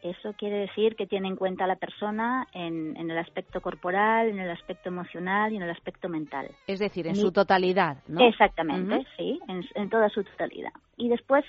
Eso 0.06 0.34
quiere 0.34 0.57
decir 0.57 0.95
que 0.95 1.07
tiene 1.07 1.27
en 1.27 1.36
cuenta 1.36 1.64
a 1.64 1.68
la 1.68 1.77
persona 1.77 2.48
en, 2.53 2.95
en 2.95 3.10
el 3.10 3.18
aspecto 3.18 3.60
corporal, 3.60 4.30
en 4.30 4.40
el 4.40 4.52
aspecto 4.52 4.90
emocional 4.90 5.52
y 5.52 5.56
en 5.56 5.64
el 5.64 5.72
aspecto 5.72 6.10
mental. 6.10 6.52
Es 6.68 6.77
decir, 6.77 7.07
en 7.07 7.15
su 7.15 7.32
totalidad, 7.32 7.98
¿no? 8.07 8.23
Exactamente, 8.23 9.03
sí, 9.18 9.40
en, 9.48 9.65
en 9.73 9.90
toda 9.90 10.10
su 10.10 10.23
totalidad. 10.23 10.69
Y 10.95 11.10
después, 11.10 11.44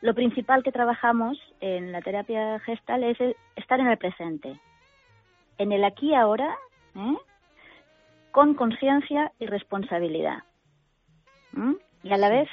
lo 0.00 0.12
principal 0.12 0.64
que 0.64 0.72
trabajamos 0.72 1.38
en 1.60 1.92
la 1.92 2.02
terapia 2.02 2.58
gestal 2.58 3.04
es 3.04 3.20
el 3.20 3.36
estar 3.54 3.78
en 3.78 3.86
el 3.86 3.96
presente, 3.96 4.58
en 5.58 5.70
el 5.70 5.84
aquí 5.84 6.08
y 6.08 6.14
ahora, 6.14 6.58
¿eh? 6.96 7.16
con 8.32 8.54
conciencia 8.54 9.30
y 9.38 9.46
responsabilidad. 9.46 10.42
Y 12.02 12.12
a 12.12 12.16
la 12.16 12.28
vez, 12.28 12.48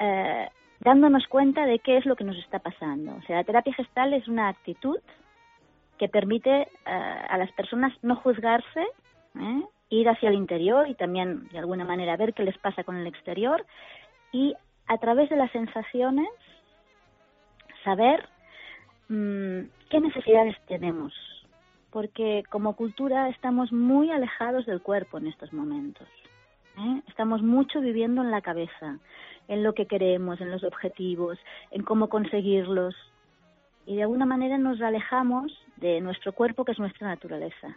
eh, 0.00 0.50
dándonos 0.86 1.26
cuenta 1.26 1.66
de 1.66 1.80
qué 1.80 1.96
es 1.96 2.06
lo 2.06 2.14
que 2.14 2.22
nos 2.22 2.36
está 2.38 2.60
pasando. 2.60 3.16
O 3.16 3.22
sea, 3.22 3.38
la 3.38 3.44
terapia 3.44 3.74
gestal 3.74 4.12
es 4.12 4.28
una 4.28 4.48
actitud 4.48 4.98
que 5.98 6.08
permite 6.08 6.62
eh, 6.62 6.68
a 6.84 7.36
las 7.38 7.50
personas 7.52 7.92
no 8.02 8.14
juzgarse, 8.14 8.86
¿eh? 9.34 9.62
ir 9.90 10.08
hacia 10.08 10.28
el 10.28 10.36
interior 10.36 10.88
y 10.88 10.94
también 10.94 11.48
de 11.48 11.58
alguna 11.58 11.84
manera 11.84 12.16
ver 12.16 12.34
qué 12.34 12.44
les 12.44 12.56
pasa 12.58 12.84
con 12.84 12.96
el 12.96 13.06
exterior 13.08 13.66
y 14.30 14.54
a 14.86 14.98
través 14.98 15.28
de 15.28 15.34
las 15.34 15.50
sensaciones 15.50 16.28
saber 17.82 18.28
mm, 19.08 19.62
qué 19.90 20.00
necesidades 20.00 20.54
tenemos. 20.68 21.12
Porque 21.90 22.44
como 22.48 22.76
cultura 22.76 23.28
estamos 23.30 23.72
muy 23.72 24.12
alejados 24.12 24.66
del 24.66 24.82
cuerpo 24.82 25.18
en 25.18 25.26
estos 25.26 25.52
momentos. 25.52 26.06
¿eh? 26.78 27.02
Estamos 27.08 27.42
mucho 27.42 27.80
viviendo 27.80 28.22
en 28.22 28.30
la 28.30 28.40
cabeza, 28.40 28.98
en 29.48 29.62
lo 29.62 29.72
que 29.74 29.86
queremos, 29.86 30.40
en 30.40 30.50
los 30.50 30.64
objetivos, 30.64 31.38
en 31.70 31.82
cómo 31.82 32.08
conseguirlos. 32.08 32.94
Y 33.86 33.96
de 33.96 34.02
alguna 34.02 34.26
manera 34.26 34.58
nos 34.58 34.80
alejamos 34.80 35.52
de 35.76 36.00
nuestro 36.00 36.32
cuerpo, 36.32 36.64
que 36.64 36.72
es 36.72 36.78
nuestra 36.78 37.08
naturaleza. 37.08 37.76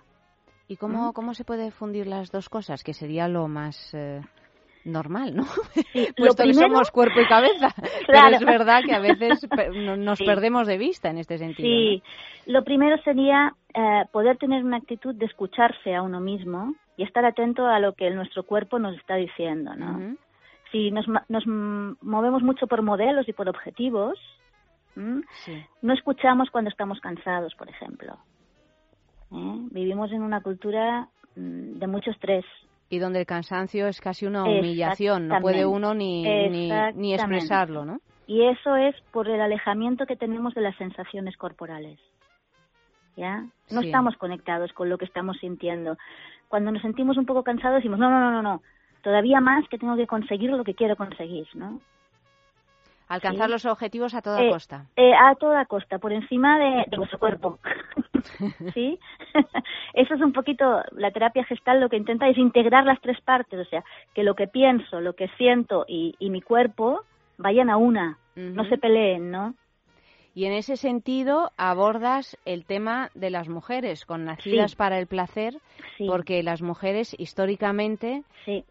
¿Y 0.67 0.77
cómo, 0.77 1.13
cómo 1.13 1.33
se 1.33 1.45
puede 1.45 1.71
fundir 1.71 2.07
las 2.07 2.31
dos 2.31 2.49
cosas? 2.49 2.83
Que 2.83 2.93
sería 2.93 3.27
lo 3.27 3.47
más, 3.47 3.93
eh, 3.93 4.21
normal, 4.85 5.35
¿no? 5.35 5.43
lo 5.93 6.13
Puesto 6.15 6.43
que 6.43 6.49
primero- 6.49 6.67
somos 6.69 6.91
cuerpo 6.91 7.19
y 7.19 7.27
cabeza. 7.27 7.69
Pero 8.07 8.27
es 8.35 8.39
verdad 8.45 8.81
que 8.85 8.93
a 8.95 8.99
veces 8.99 9.47
nos 9.97 10.17
Sí. 10.17 10.25
perdemos 10.25 10.67
de 10.67 10.77
vista 10.77 11.09
en 11.09 11.17
este 11.17 11.37
sentido. 11.37 11.67
Sí, 11.67 12.01
lo 12.47 12.63
primero 12.63 12.97
sería 13.03 13.53
eh, 13.73 14.03
poder 14.11 14.37
tener 14.37 14.63
una 14.63 14.77
actitud 14.77 15.13
de 15.15 15.25
escucharse 15.25 15.93
a 15.95 16.01
uno 16.01 16.19
mismo 16.19 16.73
y 16.97 17.03
estar 17.03 17.23
atento 17.25 17.67
a 17.67 17.79
lo 17.79 17.93
que 17.93 18.09
nuestro 18.11 18.43
cuerpo 18.43 18.79
nos 18.79 18.95
está 18.97 19.15
diciendo, 19.15 19.75
¿no? 19.75 20.15
Si 20.71 20.91
nos, 20.91 21.05
nos 21.27 21.47
movemos 21.47 22.43
mucho 22.43 22.67
por 22.67 22.81
modelos 22.81 23.27
y 23.27 23.33
por 23.33 23.49
objetivos, 23.49 24.17
no 25.81 25.93
escuchamos 25.93 26.49
cuando 26.51 26.69
estamos 26.69 26.99
cansados, 26.99 27.55
por 27.55 27.69
ejemplo. 27.69 28.17
¿eh? 29.31 29.67
Vivimos 29.71 30.11
en 30.11 30.21
una 30.21 30.41
cultura 30.41 31.07
mm, 31.35 31.79
de 31.79 31.87
mucho 31.87 32.11
estrés. 32.11 32.45
Y 32.89 32.99
donde 32.99 33.19
el 33.19 33.25
cansancio 33.25 33.87
es 33.87 34.01
casi 34.01 34.25
una 34.25 34.43
humillación, 34.43 35.27
no 35.27 35.39
puede 35.41 35.65
uno 35.65 35.93
ni, 35.93 36.23
ni, 36.23 36.71
ni 36.95 37.13
expresarlo, 37.13 37.85
¿no? 37.85 37.99
Y 38.25 38.43
eso 38.45 38.75
es 38.75 38.95
por 39.11 39.27
el 39.27 39.41
alejamiento 39.41 40.05
que 40.05 40.15
tenemos 40.15 40.53
de 40.55 40.61
las 40.61 40.75
sensaciones 40.77 41.37
corporales. 41.37 41.99
¿Ya? 43.15 43.41
No 43.69 43.81
Sí. 43.81 43.87
estamos 43.87 44.15
conectados 44.17 44.71
con 44.73 44.89
lo 44.89 44.97
que 44.97 45.05
estamos 45.05 45.37
sintiendo. 45.37 45.97
Cuando 46.47 46.71
nos 46.71 46.81
sentimos 46.81 47.17
un 47.17 47.25
poco 47.25 47.43
cansados 47.43 47.77
decimos, 47.77 47.99
no, 47.99 48.09
no, 48.09 48.19
no, 48.19 48.31
no, 48.31 48.41
no. 48.41 48.61
Todavía 49.03 49.39
más 49.41 49.67
que 49.69 49.77
tengo 49.77 49.95
que 49.95 50.07
conseguir 50.07 50.51
lo 50.51 50.63
que 50.63 50.75
quiero 50.75 50.95
conseguir, 50.95 51.47
¿no? 51.55 51.79
Alcanzar 53.07 53.47
Sí. 53.47 53.51
los 53.53 53.65
objetivos 53.65 54.13
a 54.13 54.21
toda 54.21 54.41
Eh, 54.43 54.49
costa. 54.51 54.85
eh, 54.95 55.13
a 55.15 55.33
toda 55.35 55.65
costa, 55.65 55.97
por 55.97 56.13
encima 56.13 56.59
de, 56.59 56.85
de 56.87 56.97
vuestro 56.97 57.17
cuerpo. 57.17 57.57
¿Sí? 58.75 58.99
Eso 59.93 60.13
es 60.13 60.21
un 60.21 60.31
poquito, 60.31 60.83
la 60.91 61.09
terapia 61.11 61.43
gestal 61.45 61.79
lo 61.79 61.89
que 61.89 61.97
intenta 61.97 62.27
es 62.27 62.37
integrar 62.37 62.85
las 62.85 63.01
tres 63.01 63.19
partes, 63.21 63.59
o 63.59 63.69
sea, 63.69 63.83
que 64.13 64.23
lo 64.23 64.35
que 64.35 64.47
pienso, 64.47 65.01
lo 65.01 65.13
que 65.13 65.27
siento 65.37 65.85
y, 65.87 66.15
y 66.19 66.29
mi 66.29 66.41
cuerpo 66.41 67.03
vayan 67.37 67.69
a 67.71 67.77
una, 67.77 68.17
no 68.35 68.63
se 68.65 68.77
peleen, 68.77 69.31
¿no? 69.31 69.55
Y 70.39 70.45
en 70.45 70.53
ese 70.53 70.77
sentido 70.77 71.51
abordas 71.57 72.37
el 72.45 72.63
tema 72.63 73.09
de 73.13 73.29
las 73.29 73.49
mujeres 73.49 74.05
con 74.05 74.23
nacidas 74.23 74.71
Sí. 74.71 74.77
para 74.77 74.97
el 74.97 75.05
placer, 75.05 75.53
Sí. 75.97 76.05
porque 76.07 76.43
las 76.43 76.61
mujeres 76.61 77.13
históricamente 77.19 78.23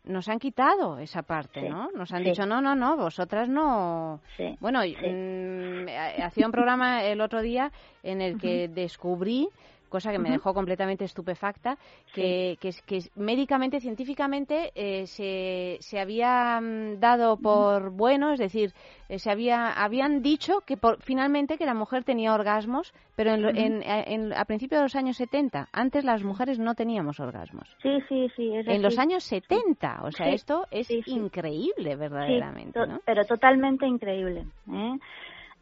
nos 0.05 0.31
han 0.31 0.39
quitado 0.39 0.99
esa 0.99 1.21
parte. 1.21 1.69
¿no? 1.69 1.91
Nos 1.95 2.11
han 2.15 2.25
dicho, 2.25 2.47
no, 2.47 2.63
no, 2.63 2.75
no, 2.75 2.97
vosotras 2.97 3.51
no. 3.51 4.19
Bueno, 4.61 4.81
mm, 4.81 5.89
ha- 5.91 6.25
hacía 6.25 6.47
un 6.47 6.53
programa 6.53 7.05
el 7.05 7.21
otro 7.21 7.43
día 7.43 7.71
en 8.03 8.23
el 8.23 8.41
que 8.41 8.69
descubrí 8.69 9.51
cosa 9.89 10.13
que 10.13 10.19
me 10.19 10.31
dejó 10.31 10.55
completamente 10.55 11.05
estupefacta, 11.05 11.79
que, 12.13 12.57
que, 12.61 12.71
que 12.87 13.01
médicamente, 13.17 13.81
científicamente, 13.81 14.73
eh, 14.75 15.07
se, 15.07 15.79
se 15.81 15.99
había 16.01 16.61
mm, 16.61 17.01
dado 17.01 17.37
por 17.39 17.91
bueno, 17.91 18.33
es 18.33 18.39
decir, 18.39 18.73
eh, 19.09 19.19
se 19.19 19.31
había, 19.31 19.73
habían 19.73 20.23
dicho 20.23 20.61
que 20.67 20.77
por, 20.77 21.01
finalmente 21.03 21.59
que 21.59 21.67
la 21.67 21.75
mujer 21.75 22.05
tenía 22.05 22.35
orgasmos, 22.35 22.93
pero 23.17 23.33
en, 23.35 23.45
Ujú. 23.45 23.57
en- 23.57 23.83
en- 23.85 24.33
a 24.33 24.45
principios 24.45 24.79
de 24.81 24.85
los 24.85 24.97
años 24.97 25.17
70, 25.17 25.69
antes 25.73 26.05
las 26.05 26.23
mujeres 26.23 26.59
no 26.59 26.75
teníamos 26.75 27.19
orgasmos. 27.21 27.69
Sí, 27.83 27.99
sí, 28.09 28.29
sí. 28.37 28.55
Es 28.57 28.67
En 28.67 28.83
los 28.83 28.99
años 28.99 29.25
70, 29.25 30.03
o 30.05 30.13
sea, 30.13 30.27
Sí, 30.29 30.35
esto 30.35 30.67
es 30.71 30.87
sí, 30.89 31.03
sí. 31.05 31.13
increíble 31.13 31.91
Sí, 31.91 31.97
verdaderamente, 31.97 32.79
to- 32.79 32.87
¿no? 32.87 33.01
pero 33.05 33.25
totalmente 33.25 33.87
increíble. 33.87 34.45
¿eh? 34.73 34.99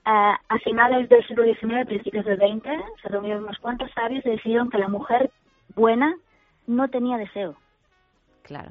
A, 0.09 0.41
a 0.49 0.59
finales 0.61 1.09
del 1.09 1.27
siglo 1.27 1.45
XIX, 1.45 1.85
principios 1.85 2.25
del 2.25 2.39
XX, 2.39 2.69
se 3.03 3.09
reunieron 3.09 3.43
unos 3.43 3.59
cuantos 3.59 3.91
sabios 3.91 4.25
y 4.25 4.31
decidieron 4.31 4.71
que 4.71 4.79
la 4.79 4.89
mujer 4.89 5.31
buena 5.75 6.17
no 6.67 6.89
tenía 6.89 7.19
deseo. 7.19 7.57
Claro. 8.43 8.71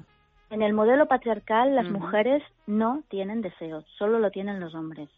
En 0.50 0.62
el 0.62 0.74
modelo 0.74 1.08
patriarcal, 1.08 1.76
las 1.76 1.90
mujeres 1.90 2.42
no 2.66 3.04
tienen 3.10 3.42
deseo, 3.42 3.84
solo 3.98 4.20
lo 4.20 4.32
tienen 4.32 4.62
los 4.62 4.74
hombres. 4.74 5.10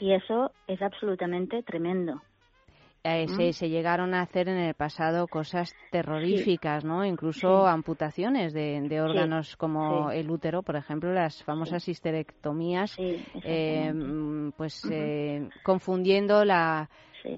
Y 0.00 0.12
eso 0.14 0.50
es 0.66 0.82
absolutamente 0.82 1.62
tremendo. 1.62 2.20
Eh, 3.04 3.26
¿Mm? 3.26 3.34
se, 3.34 3.52
se 3.52 3.68
llegaron 3.68 4.14
a 4.14 4.22
hacer 4.22 4.48
en 4.48 4.58
el 4.58 4.74
pasado 4.74 5.26
cosas 5.26 5.74
terroríficas, 5.90 6.84
¿no? 6.84 7.04
Incluso 7.04 7.64
Sí. 7.66 7.68
amputaciones 7.72 8.52
de, 8.52 8.80
de 8.88 9.00
órganos 9.00 9.56
como 9.56 10.12
el 10.12 10.30
útero, 10.30 10.62
por 10.62 10.76
ejemplo, 10.76 11.12
las 11.12 11.42
famosas 11.42 11.88
histerectomías, 11.88 12.96
eh, 13.44 13.92
pues 14.56 14.84
eh, 14.90 15.50
confundiendo 15.64 16.44
la 16.44 16.88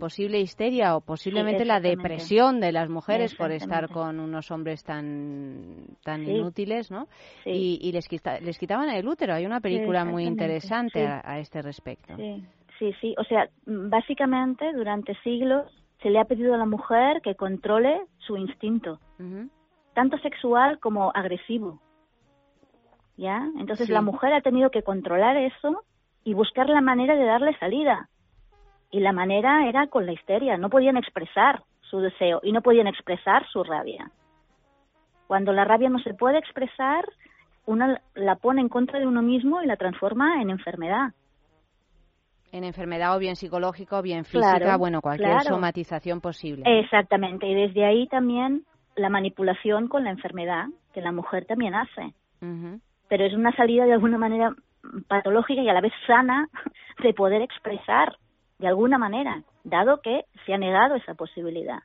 posible 0.01 0.39
histeria 0.41 0.97
o 0.97 1.01
posiblemente 1.01 1.65
la 1.65 1.81
depresión 1.81 2.61
de 2.61 2.73
las 2.73 2.89
mujeres 2.91 3.35
por 3.35 3.51
estar 3.53 3.89
con 3.89 4.21
unos 4.21 4.51
hombres 4.51 4.83
tan 4.85 5.87
tan 6.03 6.25
inútiles, 6.27 6.91
¿no? 6.91 7.07
Y, 7.47 7.79
y 7.83 7.93
les, 7.93 8.07
quita- 8.09 8.39
les 8.41 8.59
quitaban 8.59 8.91
el 8.91 9.07
útero. 9.09 9.33
Hay 9.35 9.47
una 9.47 9.61
película 9.61 10.05
muy 10.05 10.25
interesante 10.25 11.07
a, 11.07 11.23
a 11.25 11.39
este 11.39 11.63
respecto. 11.63 12.15
Sí, 12.79 12.93
sí. 13.01 13.15
O 13.19 13.25
sea, 13.25 13.49
mm, 13.67 13.89
básicamente 13.91 14.73
durante 14.73 15.15
siglos 15.23 15.67
se 16.03 16.11
le 16.11 16.19
ha 16.19 16.25
pedido 16.25 16.55
a 16.55 16.59
la 16.59 16.67
mujer 16.67 17.23
que 17.23 17.35
controle 17.35 18.03
su 18.19 18.37
instinto, 18.37 18.99
tanto 19.95 20.19
sexual 20.19 20.79
como 20.81 21.11
agresivo. 21.15 21.81
¿Ya? 23.17 23.49
Entonces 23.59 23.87
Sí. 23.87 23.93
la 23.93 24.03
mujer 24.03 24.33
ha 24.35 24.41
tenido 24.41 24.71
que 24.71 24.83
controlar 24.83 25.37
eso 25.37 25.85
y 26.25 26.35
buscar 26.35 26.69
la 26.69 26.81
manera 26.81 27.15
de 27.15 27.25
darle 27.25 27.57
salida. 27.59 28.09
Y 28.91 29.01
la 29.01 29.13
manera 29.13 29.67
era 29.69 29.87
con 29.87 30.05
la 30.05 30.13
histeria. 30.13 30.57
No 30.59 30.69
podían 30.69 30.97
expresar 30.97 31.63
su 31.83 32.01
deseo 32.01 32.41
y 32.43 32.53
no 32.53 32.61
podían 32.61 32.87
expresar 32.89 33.47
su 33.49 33.63
rabia. 33.63 34.11
Cuando 35.27 35.53
la 35.53 35.65
rabia 35.65 35.89
no 35.91 36.01
se 36.01 36.13
puede 36.15 36.39
expresar, 36.39 37.09
una 37.67 38.01
la 38.15 38.37
pone 38.37 38.61
en 38.61 38.69
contra 38.69 38.99
de 38.99 39.07
uno 39.07 39.23
mismo 39.23 39.63
y 39.63 39.67
la 39.67 39.77
transforma 39.77 40.43
en 40.43 40.51
enfermedad. 40.51 41.13
En 42.55 42.63
enfermedad 42.63 43.17
o 43.17 43.19
bien 43.19 43.35
psicológica 43.35 43.99
o 43.99 44.03
bien 44.03 44.25
física, 44.25 44.61
Claro, 44.61 44.79
bueno, 44.79 45.01
cualquier 45.01 45.31
claro. 45.31 45.57
somatización 45.57 46.21
posible. 46.21 46.63
Exactamente, 46.79 47.49
y 47.49 47.55
desde 47.55 47.85
ahí 47.85 48.07
también 48.07 48.63
la 48.95 49.09
manipulación 49.09 49.89
con 49.89 50.05
la 50.05 50.11
enfermedad, 50.11 50.67
que 50.93 51.01
la 51.01 51.11
mujer 51.11 51.47
también 51.47 51.75
hace. 51.75 52.15
Pero 53.09 53.25
es 53.25 53.35
una 53.35 53.51
salida 53.57 53.87
de 53.87 53.95
alguna 53.95 54.19
manera 54.19 54.55
patológica 55.09 55.63
y 55.63 55.69
a 55.69 55.73
la 55.73 55.81
vez 55.81 55.93
sana 56.07 56.49
de 57.03 57.13
poder 57.13 57.43
expresar 57.43 58.17
de 58.61 58.69
alguna 58.69 58.99
manera, 58.99 59.43
dado 59.65 60.01
que 60.01 60.27
se 60.47 60.55
ha 60.55 60.59
negado 60.59 60.95
esa 60.95 61.15
posibilidad. 61.15 61.81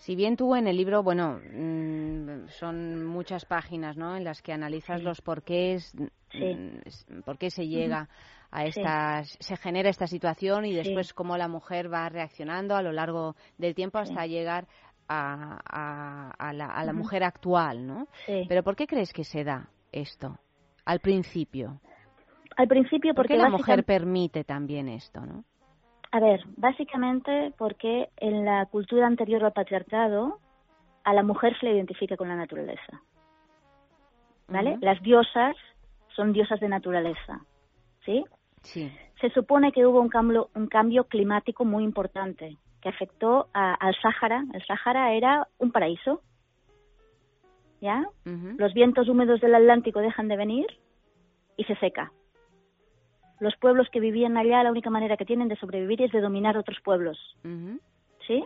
Si 0.00 0.16
bien 0.16 0.34
tú 0.36 0.54
en 0.56 0.66
el 0.66 0.76
libro, 0.78 1.02
bueno, 1.02 1.40
mm, 1.52 2.48
son 2.58 3.04
muchas 3.04 3.44
páginas, 3.44 3.96
¿no? 3.98 4.16
En 4.16 4.24
las 4.24 4.40
que 4.40 4.52
analizas 4.52 5.02
los 5.02 5.20
porqués, 5.20 5.92
Sí. 6.30 6.38
mm, 6.38 6.80
s- 6.86 7.22
por 7.22 7.36
qué 7.36 7.50
se 7.50 7.68
llega 7.68 8.08
a 8.50 8.62
Sí. 8.62 8.68
estas, 8.80 9.36
se 9.40 9.56
genera 9.58 9.90
esta 9.90 10.06
situación 10.06 10.64
y 10.64 10.70
Sí. 10.70 10.76
después 10.76 11.12
cómo 11.12 11.36
la 11.36 11.48
mujer 11.48 11.92
va 11.92 12.08
reaccionando 12.08 12.74
a 12.76 12.82
lo 12.82 12.92
largo 12.92 13.36
del 13.58 13.74
tiempo 13.74 13.98
hasta 13.98 14.26
llegar 14.26 14.66
a, 15.06 15.58
a- 15.70 16.30
a 16.48 16.52
la, 16.54 16.66
a 16.66 16.84
la 16.84 16.92
mujer 16.94 17.22
actual, 17.22 17.86
¿no? 17.86 18.08
Sí. 18.26 18.46
Pero 18.48 18.62
¿por 18.62 18.76
qué 18.76 18.86
crees 18.86 19.12
que 19.12 19.24
se 19.24 19.44
da 19.44 19.68
esto 19.92 20.38
al 20.86 21.00
principio? 21.00 21.78
Al 22.56 22.68
principio 22.68 23.12
¿Por 23.12 23.24
porque 23.24 23.34
qué 23.34 23.38
la 23.42 23.50
mujer 23.50 23.84
permite 23.84 24.44
también 24.44 24.88
esto, 24.88 25.20
no? 25.20 25.44
A 26.12 26.20
ver, 26.20 26.42
básicamente 26.56 27.52
porque 27.56 28.10
en 28.16 28.44
la 28.44 28.66
cultura 28.66 29.06
anterior 29.06 29.44
al 29.44 29.52
patriarcado 29.52 30.38
a 31.04 31.14
la 31.14 31.22
mujer 31.22 31.56
se 31.58 31.66
le 31.66 31.74
identifica 31.74 32.16
con 32.16 32.28
la 32.28 32.36
naturaleza. 32.36 33.02
¿Vale? 34.48 34.76
Las 34.80 35.00
diosas 35.02 35.56
son 36.16 36.32
diosas 36.32 36.58
de 36.60 36.68
naturaleza. 36.68 37.40
¿Sí? 38.04 38.24
Sí. 38.62 38.92
Se 39.20 39.30
supone 39.30 39.70
que 39.72 39.86
hubo 39.86 40.00
un 40.00 40.08
cambio, 40.08 40.50
un 40.54 40.66
cambio 40.66 41.04
climático 41.04 41.64
muy 41.64 41.84
importante 41.84 42.56
que 42.80 42.88
afectó 42.88 43.48
a- 43.54 43.74
al 43.74 43.94
Sáhara. 44.02 44.44
El 44.52 44.64
Sáhara 44.66 45.12
era 45.12 45.46
un 45.58 45.70
paraíso. 45.70 46.22
¿Ya? 47.80 48.06
Los 48.58 48.74
vientos 48.74 49.08
húmedos 49.08 49.40
del 49.40 49.54
Atlántico 49.54 50.00
dejan 50.00 50.28
de 50.28 50.36
venir 50.36 50.66
y 51.56 51.64
se 51.64 51.76
seca. 51.76 52.12
Los 53.40 53.56
pueblos 53.56 53.88
que 53.90 54.00
vivían 54.00 54.36
allá, 54.36 54.62
la 54.62 54.70
única 54.70 54.90
manera 54.90 55.16
que 55.16 55.24
tienen 55.24 55.48
de 55.48 55.56
sobrevivir 55.56 56.02
es 56.02 56.12
de 56.12 56.20
dominar 56.20 56.56
otros 56.56 56.78
pueblos. 56.80 57.18
¿Sí? 58.26 58.44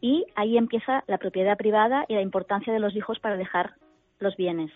Y 0.00 0.26
ahí 0.34 0.56
empieza 0.56 1.04
la 1.06 1.18
propiedad 1.18 1.56
privada 1.56 2.04
y 2.08 2.14
la 2.14 2.22
importancia 2.22 2.72
de 2.72 2.80
los 2.80 2.94
hijos 2.96 3.18
para 3.18 3.36
dejar 3.36 3.74
los 4.20 4.36
bienes. 4.36 4.70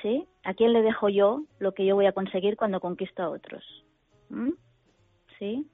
¿Sí? 0.00 0.26
¿A 0.44 0.54
quién 0.54 0.72
le 0.72 0.82
dejo 0.82 1.08
yo 1.08 1.42
lo 1.58 1.72
que 1.72 1.84
yo 1.84 1.94
voy 1.94 2.06
a 2.06 2.12
conseguir 2.12 2.56
cuando 2.56 2.80
conquisto 2.80 3.22
a 3.22 3.30
otros? 3.30 3.64
¿Mm? 4.30 4.50
¿Sí? 5.38 5.66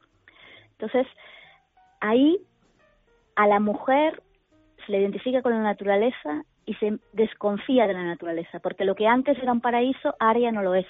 Entonces, 0.72 1.06
ahí 2.00 2.38
a 3.36 3.46
la 3.46 3.60
mujer 3.60 4.22
se 4.84 4.92
le 4.92 5.00
identifica 5.00 5.42
con 5.42 5.52
la 5.52 5.62
naturaleza 5.62 6.44
y 6.66 6.74
se 6.74 6.98
desconfía 7.12 7.86
de 7.86 7.94
la 7.94 8.04
naturaleza, 8.04 8.58
porque 8.60 8.84
lo 8.84 8.94
que 8.94 9.06
antes 9.06 9.38
era 9.38 9.52
un 9.52 9.60
paraíso, 9.60 10.14
ahora 10.18 10.38
ya 10.38 10.52
no 10.52 10.62
lo 10.62 10.74
es. 10.74 10.86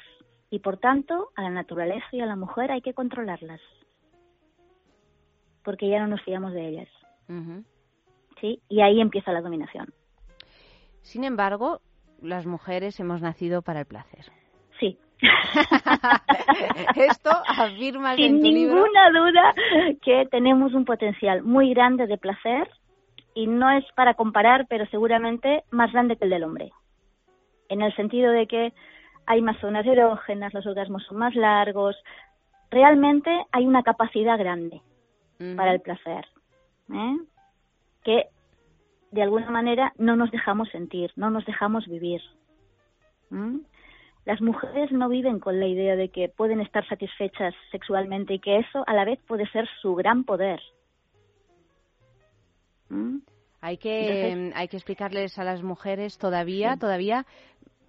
Y 0.50 0.60
por 0.60 0.78
tanto, 0.78 1.28
a 1.36 1.42
la 1.42 1.50
naturaleza 1.50 2.06
y 2.12 2.20
a 2.20 2.26
la 2.26 2.36
mujer 2.36 2.72
hay 2.72 2.80
que 2.80 2.94
controlarlas, 2.94 3.60
porque 5.62 5.88
ya 5.88 6.00
no 6.00 6.06
nos 6.08 6.22
fiamos 6.22 6.52
de 6.52 6.68
ellas. 6.68 6.88
¿Sí? 8.40 8.60
Y 8.68 8.80
ahí 8.80 9.00
empieza 9.00 9.32
la 9.32 9.42
dominación. 9.42 9.92
Sin 11.02 11.24
embargo, 11.24 11.80
las 12.22 12.46
mujeres 12.46 12.98
hemos 13.00 13.20
nacido 13.20 13.62
para 13.62 13.80
el 13.80 13.86
placer. 13.86 14.24
Sí. 14.80 14.98
Esto 16.96 17.30
afirmas 17.46 18.18
en 18.18 18.40
Sin 18.40 18.42
libro. 18.42 18.74
ninguna 18.76 19.10
duda 19.10 19.54
que 20.02 20.26
tenemos 20.30 20.72
un 20.74 20.84
potencial 20.84 21.42
muy 21.42 21.70
grande 21.74 22.06
de 22.06 22.16
placer 22.16 22.68
y 23.34 23.46
no 23.46 23.70
es 23.70 23.84
para 23.94 24.14
comparar, 24.14 24.66
pero 24.68 24.86
seguramente 24.86 25.64
más 25.70 25.92
grande 25.92 26.16
que 26.16 26.24
el 26.24 26.30
del 26.30 26.44
hombre. 26.44 26.72
En 27.68 27.82
el 27.82 27.94
sentido 27.96 28.32
de 28.32 28.46
que 28.46 28.72
hay 29.28 29.42
más 29.42 29.58
zonas 29.60 29.86
erógenas, 29.86 30.54
los 30.54 30.66
orgasmos 30.66 31.04
son 31.04 31.18
más 31.18 31.34
largos. 31.34 31.94
Realmente 32.70 33.30
hay 33.52 33.66
una 33.66 33.82
capacidad 33.82 34.38
grande 34.38 34.80
para 35.56 35.72
el 35.72 35.80
placer, 35.80 36.26
¿eh? 36.92 37.16
que 38.02 38.24
de 39.12 39.22
alguna 39.22 39.50
manera 39.50 39.92
no 39.98 40.16
nos 40.16 40.30
dejamos 40.30 40.68
sentir, 40.70 41.12
no 41.14 41.30
nos 41.30 41.44
dejamos 41.44 41.86
vivir. 41.86 42.20
¿m? 43.30 43.60
Las 44.24 44.40
mujeres 44.40 44.90
no 44.92 45.08
viven 45.08 45.38
con 45.40 45.60
la 45.60 45.66
idea 45.66 45.94
de 45.94 46.08
que 46.08 46.28
pueden 46.28 46.60
estar 46.60 46.86
satisfechas 46.88 47.54
sexualmente 47.70 48.34
y 48.34 48.40
que 48.40 48.58
eso 48.58 48.82
a 48.86 48.94
la 48.94 49.04
vez 49.04 49.20
puede 49.28 49.46
ser 49.50 49.68
su 49.80 49.94
gran 49.94 50.24
poder. 50.24 50.60
¿m? 52.90 53.20
Hay 53.60 53.76
que, 53.76 54.30
Entonces- 54.30 54.56
hay 54.56 54.68
que 54.68 54.76
explicarles 54.76 55.38
a 55.38 55.44
las 55.44 55.62
mujeres 55.62 56.16
todavía, 56.18 56.76
todavía 56.76 57.26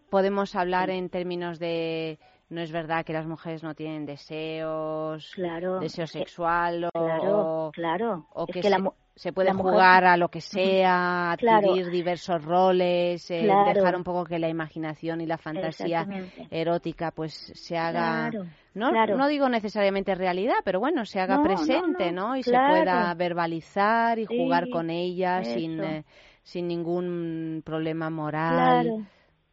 podemos 0.09 0.55
hablar 0.55 0.89
en 0.89 1.09
términos 1.09 1.59
de 1.59 2.19
no 2.49 2.61
es 2.61 2.71
verdad 2.71 3.05
que 3.05 3.13
las 3.13 3.27
mujeres 3.27 3.61
no 3.63 3.75
tienen 3.75 4.05
deseos, 4.05 5.31
Claro. 5.35 5.79
deseo 5.81 6.05
Eh, 6.05 6.07
sexual 6.07 6.85
o, 6.85 6.89
claro, 6.91 7.71
claro. 7.73 8.25
o 8.33 8.47
Es 8.47 8.55
que, 8.55 8.69
la 8.69 8.91
se, 9.15 9.33
puede 9.33 9.49
la 9.49 9.53
mujer- 9.53 9.71
jugar 9.73 10.05
a 10.05 10.17
lo 10.17 10.29
que 10.29 10.41
sea, 10.41 11.31
Claro. 11.37 11.57
adquirir 11.57 11.91
diversos 11.91 12.43
roles, 12.43 13.29
eh, 13.29 13.47
dejar 13.73 13.95
un 13.95 14.03
poco 14.03 14.23
que 14.25 14.39
la 14.39 14.49
imaginación 14.49 15.21
y 15.21 15.25
la 15.27 15.37
fantasía 15.37 16.07
erótica 16.49 17.11
pues 17.11 17.33
se 17.53 17.77
haga 17.77 18.29
Claro, 18.29 18.45
no, 18.73 18.91
no 19.17 19.27
digo 19.27 19.49
necesariamente 19.49 20.15
realidad, 20.15 20.55
pero 20.63 20.79
bueno, 20.79 21.05
se 21.05 21.19
haga 21.19 21.37
No, 21.37 21.43
presente, 21.43 22.11
no, 22.11 22.29
¿no? 22.29 22.35
Y 22.37 22.43
se 22.43 22.51
pueda 22.51 23.13
verbalizar 23.13 24.17
y 24.19 24.25
Sí, 24.25 24.37
jugar 24.37 24.69
con 24.69 24.89
ella 24.89 25.43
sin, 25.43 25.83
eh, 25.83 26.03
sin 26.43 26.67
ningún 26.67 27.61
problema 27.65 28.09
moral. 28.09 29.05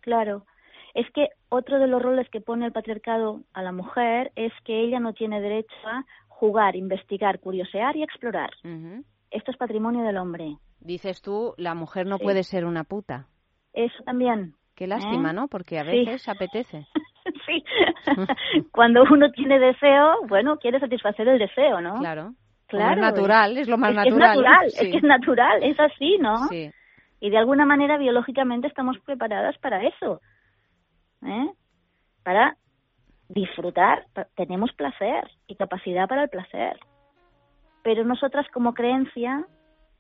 Claro. 0.07 0.47
Es 0.95 1.05
que 1.12 1.28
otro 1.51 1.78
de 1.78 1.89
los 1.89 2.01
roles 2.01 2.28
que 2.31 2.41
pone 2.41 2.65
el 2.65 2.73
patriarcado 2.73 3.43
a 3.53 3.62
la 3.62 3.73
mujer 3.73 4.31
es 4.37 4.53
que 4.65 4.81
ella 4.81 5.01
no 5.01 5.12
tiene 5.12 5.41
derecho 5.41 5.74
a 5.85 6.05
jugar, 6.28 6.77
investigar, 6.77 7.41
curiosear 7.41 7.97
y 7.97 8.03
explorar. 8.05 8.51
Esto 9.31 9.51
es 9.51 9.57
patrimonio 9.59 10.05
del 10.05 10.16
hombre. 10.16 10.57
Dices 10.81 11.20
tú, 11.20 11.55
la 11.59 11.74
mujer 11.74 12.07
no 12.07 12.19
Sí. 12.19 12.24
puede 12.24 12.45
ser 12.45 12.65
una 12.65 12.85
puta. 12.85 13.27
Eso 13.74 14.03
también. 14.05 14.55
Qué 14.77 14.87
lástima, 14.87 15.31
¿eh? 15.31 15.35
¿no? 15.35 15.49
Porque 15.49 15.78
a 15.81 15.85
Sí. 15.85 15.91
veces 15.91 16.28
apetece. 16.28 16.87
sí. 17.47 17.65
Cuando 18.73 19.03
uno 19.11 19.31
tiene 19.33 19.59
deseo, 19.59 20.24
bueno, 20.28 20.57
quiere 20.59 20.78
satisfacer 20.78 21.27
el 21.28 21.39
deseo, 21.41 21.81
¿no? 21.81 21.99
Claro. 21.99 22.33
Claro. 22.69 22.95
es 22.95 23.01
natural, 23.01 23.57
es 23.59 23.69
lo 23.69 23.77
más 23.78 23.91
es 23.91 23.97
que 24.05 24.11
natural. 24.11 24.31
Es 24.31 24.37
natural, 24.37 24.70
sí. 24.70 24.85
es 24.87 24.91
que 24.93 24.97
es 24.99 25.03
natural, 25.05 25.62
es 25.62 25.78
así, 25.81 26.16
¿no? 26.20 26.37
Sí. 26.49 26.70
Y 27.27 27.31
de 27.31 27.39
alguna 27.39 27.65
manera 27.65 27.98
biológicamente 27.98 28.69
estamos 28.69 29.01
preparadas 29.01 29.59
para 29.59 29.82
eso. 29.82 30.20
¿eh? 31.24 31.51
Para 32.23 32.57
disfrutar, 33.28 34.07
tenemos 34.36 34.73
placer 34.74 35.28
y 35.48 35.57
capacidad 35.57 36.07
para 36.07 36.23
el 36.23 36.28
placer. 36.28 36.78
Pero 37.82 38.05
nosotras 38.05 38.47
como 38.53 38.74
creencia 38.74 39.44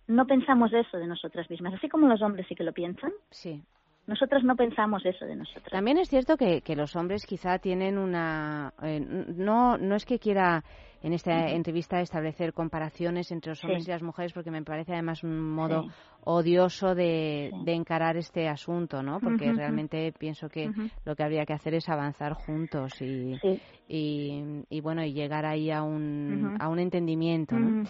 no 0.06 0.28
pensamos 0.28 0.72
eso 0.72 0.98
de 0.98 1.08
nosotras 1.08 1.50
mismas, 1.50 1.74
así 1.74 1.88
como 1.88 2.06
los 2.06 2.22
hombres 2.22 2.46
sí 2.48 2.54
que 2.54 2.62
lo 2.62 2.72
piensan. 2.72 3.10
Sí. 3.30 3.60
Nosotras 4.06 4.44
no 4.44 4.54
pensamos 4.54 5.04
eso 5.04 5.24
de 5.24 5.34
nosotras. 5.34 5.72
También 5.72 5.98
es 5.98 6.08
cierto 6.08 6.36
que, 6.36 6.60
que 6.60 6.76
los 6.76 6.94
hombres 6.94 7.26
quizá 7.26 7.58
tienen 7.58 7.98
una... 7.98 8.72
eh, 8.84 9.00
no, 9.00 9.78
no 9.78 9.96
es 9.96 10.04
que 10.04 10.20
quiera 10.20 10.62
en 11.06 11.12
esta 11.12 11.50
entrevista 11.50 12.00
establecer 12.00 12.52
comparaciones 12.52 13.30
entre 13.30 13.50
los 13.50 13.62
hombres 13.62 13.84
Sí. 13.84 13.90
y 13.90 13.92
las 13.92 14.02
mujeres 14.02 14.32
porque 14.32 14.50
me 14.50 14.64
parece 14.64 14.92
además 14.92 15.22
un 15.22 15.38
modo 15.40 15.82
Sí. 15.84 15.88
odioso 16.24 16.96
de, 16.96 17.52
de 17.64 17.72
encarar 17.74 18.16
este 18.16 18.48
asunto, 18.48 19.04
¿no? 19.04 19.20
Porque 19.20 19.52
realmente 19.52 20.12
pienso 20.18 20.48
que 20.48 20.72
lo 21.04 21.14
que 21.14 21.22
habría 21.22 21.46
que 21.46 21.52
hacer 21.52 21.74
es 21.74 21.88
avanzar 21.88 22.32
juntos 22.32 23.00
y, 23.00 23.38
Sí. 23.40 23.60
y, 23.86 24.64
y, 24.68 24.80
bueno, 24.80 25.04
y 25.04 25.12
llegar 25.12 25.46
ahí 25.46 25.70
a 25.70 25.84
un, 25.84 26.56
a 26.58 26.68
un 26.68 26.80
entendimiento, 26.80 27.56
¿no? 27.56 27.84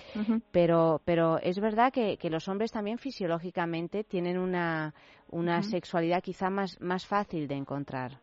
Pero, 0.51 1.01
pero 1.07 1.39
es 1.39 1.59
verdad 1.59 1.91
que, 1.91 2.19
que 2.19 2.29
los 2.29 2.47
hombres 2.49 2.71
también 2.71 2.99
fisiológicamente 2.99 4.05
tienen 4.05 4.37
una, 4.37 4.93
una 5.31 5.63
sexualidad 5.63 6.23
quizá 6.23 6.51
más, 6.51 6.79
más 6.83 7.07
fácil 7.07 7.49
de 7.49 7.55
encontrar 7.55 8.21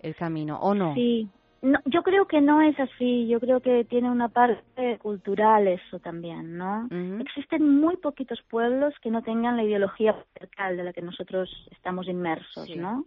el 0.00 0.16
camino, 0.16 0.58
¿o 0.58 0.74
no? 0.74 0.92
Sí. 0.94 1.28
No, 1.64 1.78
yo 1.86 2.02
creo 2.02 2.26
que 2.26 2.40
no 2.42 2.60
es 2.60 2.78
así. 2.78 3.26
Yo 3.26 3.40
creo 3.40 3.60
que 3.60 3.84
tiene 3.84 4.10
una 4.10 4.28
parte 4.28 4.98
cultural 4.98 5.66
eso 5.66 5.98
también, 5.98 6.58
¿no? 6.58 6.86
Existen 7.20 7.80
muy 7.80 7.96
poquitos 7.96 8.42
pueblos 8.50 8.92
que 9.00 9.10
no 9.10 9.22
tengan 9.22 9.56
la 9.56 9.64
ideología 9.64 10.12
patriarcal 10.14 10.76
de 10.76 10.84
la 10.84 10.92
que 10.92 11.00
nosotros 11.00 11.48
estamos 11.72 12.06
inmersos, 12.06 12.66
Sí. 12.66 12.76
¿no? 12.76 13.06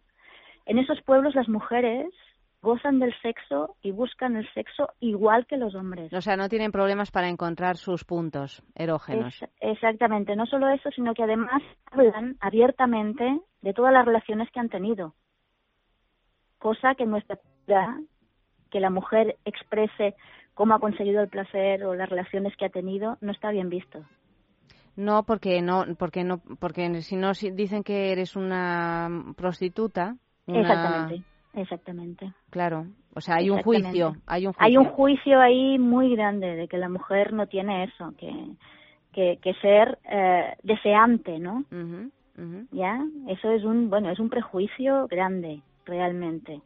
En 0.65 0.79
esos 0.79 0.99
pueblos 1.03 1.35
las 1.35 1.47
mujeres 1.47 2.07
gozan 2.63 2.97
del 2.99 3.13
sexo 3.21 3.75
y 3.83 3.91
buscan 3.91 4.35
el 4.35 4.51
sexo 4.53 4.89
igual 4.99 5.45
que 5.45 5.57
los 5.57 5.75
hombres. 5.75 6.11
O 6.11 6.21
sea, 6.21 6.35
no 6.35 6.49
tienen 6.49 6.71
problemas 6.71 7.11
para 7.11 7.29
encontrar 7.29 7.77
sus 7.77 8.03
puntos 8.03 8.63
erógenos. 8.73 9.39
Es- 9.39 9.49
exactamente, 9.61 10.35
no 10.35 10.47
solo 10.47 10.67
eso, 10.69 10.89
sino 10.91 11.13
que 11.13 11.21
además 11.23 11.61
hablan 11.91 12.35
abiertamente 12.41 13.39
de 13.61 13.73
todas 13.73 13.93
las 13.93 14.03
relaciones 14.03 14.49
que 14.51 14.59
han 14.59 14.69
tenido. 14.69 15.13
Cosa 16.57 16.95
que 16.95 17.03
en 17.03 17.11
nuestra 17.11 17.35
cultura, 17.35 17.99
que 18.67 18.79
la 18.79 18.89
mujer 18.89 19.37
exprese 19.45 20.15
cómo 20.53 20.73
ha 20.73 20.79
conseguido 20.79 21.21
el 21.21 21.29
placer 21.29 21.83
o 21.85 21.93
las 21.95 22.09
relaciones 22.09 22.55
que 22.57 22.65
ha 22.65 22.69
tenido, 22.69 23.17
no 23.21 23.31
está 23.31 23.51
bien 23.51 23.69
visto. 23.69 24.03
No, 24.95 25.23
porque 25.23 25.61
no, 25.61 25.85
porque 25.97 26.23
no, 26.23 26.39
porque 26.59 27.01
si 27.03 27.15
no 27.15 27.35
si 27.35 27.51
dicen 27.51 27.83
que 27.83 28.11
eres 28.11 28.35
una 28.35 29.09
prostituta. 29.35 30.15
una- 30.47 30.61
Exactamente, 30.61 31.23
exactamente. 31.53 32.33
Claro, 32.49 32.87
o 33.13 33.21
sea, 33.21 33.35
hay 33.35 33.51
un 33.51 33.61
juicio, 33.61 34.15
hay 34.25 34.47
un 34.47 34.53
juicio. 34.53 34.65
Hay 34.65 34.77
un 34.77 34.85
juicio 34.85 35.39
ahí 35.39 35.77
muy 35.77 36.15
grande 36.15 36.55
de 36.55 36.67
que 36.67 36.77
la 36.77 36.89
mujer 36.89 37.31
no 37.31 37.45
tiene 37.45 37.83
eso, 37.83 38.13
que, 38.17 38.33
que, 39.13 39.37
que 39.41 39.53
ser 39.55 39.99
eh, 40.05 40.55
deseante, 40.63 41.37
¿no? 41.37 41.63
Ujú, 41.71 42.09
ujú. 42.37 42.67
¿Ya? 42.71 42.99
Eso 43.27 43.51
es 43.51 43.63
un, 43.63 43.91
bueno, 43.91 44.09
es 44.09 44.19
un 44.19 44.29
prejuicio 44.29 45.07
grande, 45.07 45.61
realmente. 45.85 46.61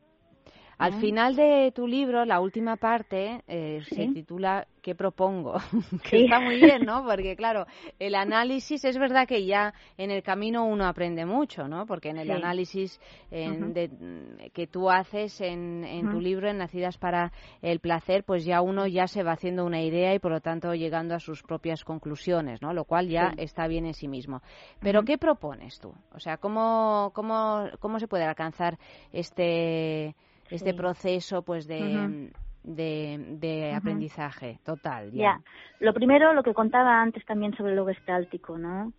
Al 0.82 0.94
final 1.00 1.36
de 1.36 1.72
tu 1.76 1.88
libro, 1.88 2.26
la 2.26 2.40
última 2.42 2.76
parte 2.78 3.42
eh, 3.48 3.82
se 3.92 4.08
titula 4.08 4.68
¿Qué 4.82 4.96
propongo? 4.96 5.54
que 6.04 6.18
Sí. 6.18 6.24
está 6.24 6.40
muy 6.40 6.58
bien, 6.58 6.86
¿no? 6.86 7.04
Porque 7.06 7.36
claro, 7.36 7.68
el 8.00 8.16
análisis 8.16 8.84
es 8.84 8.98
verdad 8.98 9.28
que 9.28 9.46
ya 9.46 9.76
en 9.98 10.10
el 10.10 10.24
camino 10.24 10.66
uno 10.66 10.88
aprende 10.88 11.24
mucho, 11.26 11.68
¿no? 11.68 11.86
Porque 11.86 12.10
en 12.10 12.18
el 12.18 12.26
Sí. 12.28 12.34
análisis 12.34 13.00
en- 13.30 13.74
de- 13.74 13.90
mm, 13.90 14.50
que 14.54 14.66
tú 14.66 14.90
haces 14.90 15.40
en, 15.42 15.84
en 15.84 16.10
tu 16.10 16.20
libro, 16.20 16.50
en 16.50 16.58
Nacidas 16.58 16.98
para 16.98 17.32
el 17.62 17.80
placer, 17.80 18.24
pues 18.24 18.44
ya 18.44 18.62
uno 18.62 18.88
ya 18.88 19.06
se 19.06 19.22
va 19.22 19.34
haciendo 19.34 19.66
una 19.66 19.82
idea 19.84 20.16
y 20.16 20.20
por 20.20 20.32
lo 20.32 20.42
tanto 20.42 20.74
llegando 20.74 21.14
a 21.14 21.20
sus 21.20 21.44
propias 21.44 21.84
conclusiones, 21.84 22.60
¿no? 22.64 22.74
Lo 22.74 22.86
cual 22.86 23.08
ya 23.08 23.34
está 23.38 23.68
bien 23.68 23.86
en 23.86 23.94
sí 23.94 24.08
mismo. 24.08 24.42
Pero. 24.80 25.04
¿qué 25.04 25.18
propones 25.20 25.80
tú? 25.80 25.94
O 26.16 26.20
sea, 26.20 26.38
¿cómo, 26.38 27.12
cómo, 27.14 27.66
cómo 27.80 28.00
se 28.00 28.08
puede 28.08 28.24
alcanzar 28.24 28.78
este 29.12 30.16
este 30.52 30.74
proceso 30.74 31.42
pues 31.44 31.68
de, 31.68 32.32
de, 32.64 33.74
aprendizaje 33.76 34.60
total 34.64 35.12
Ya. 35.12 35.42
Lo 35.80 35.94
primero, 35.94 36.34
lo 36.34 36.44
que 36.44 36.54
contaba 36.54 37.02
antes 37.02 37.26
también 37.26 37.56
sobre 37.56 37.76
lo 37.76 37.86
gestáltico, 37.86 38.58
¿no? 38.58 38.94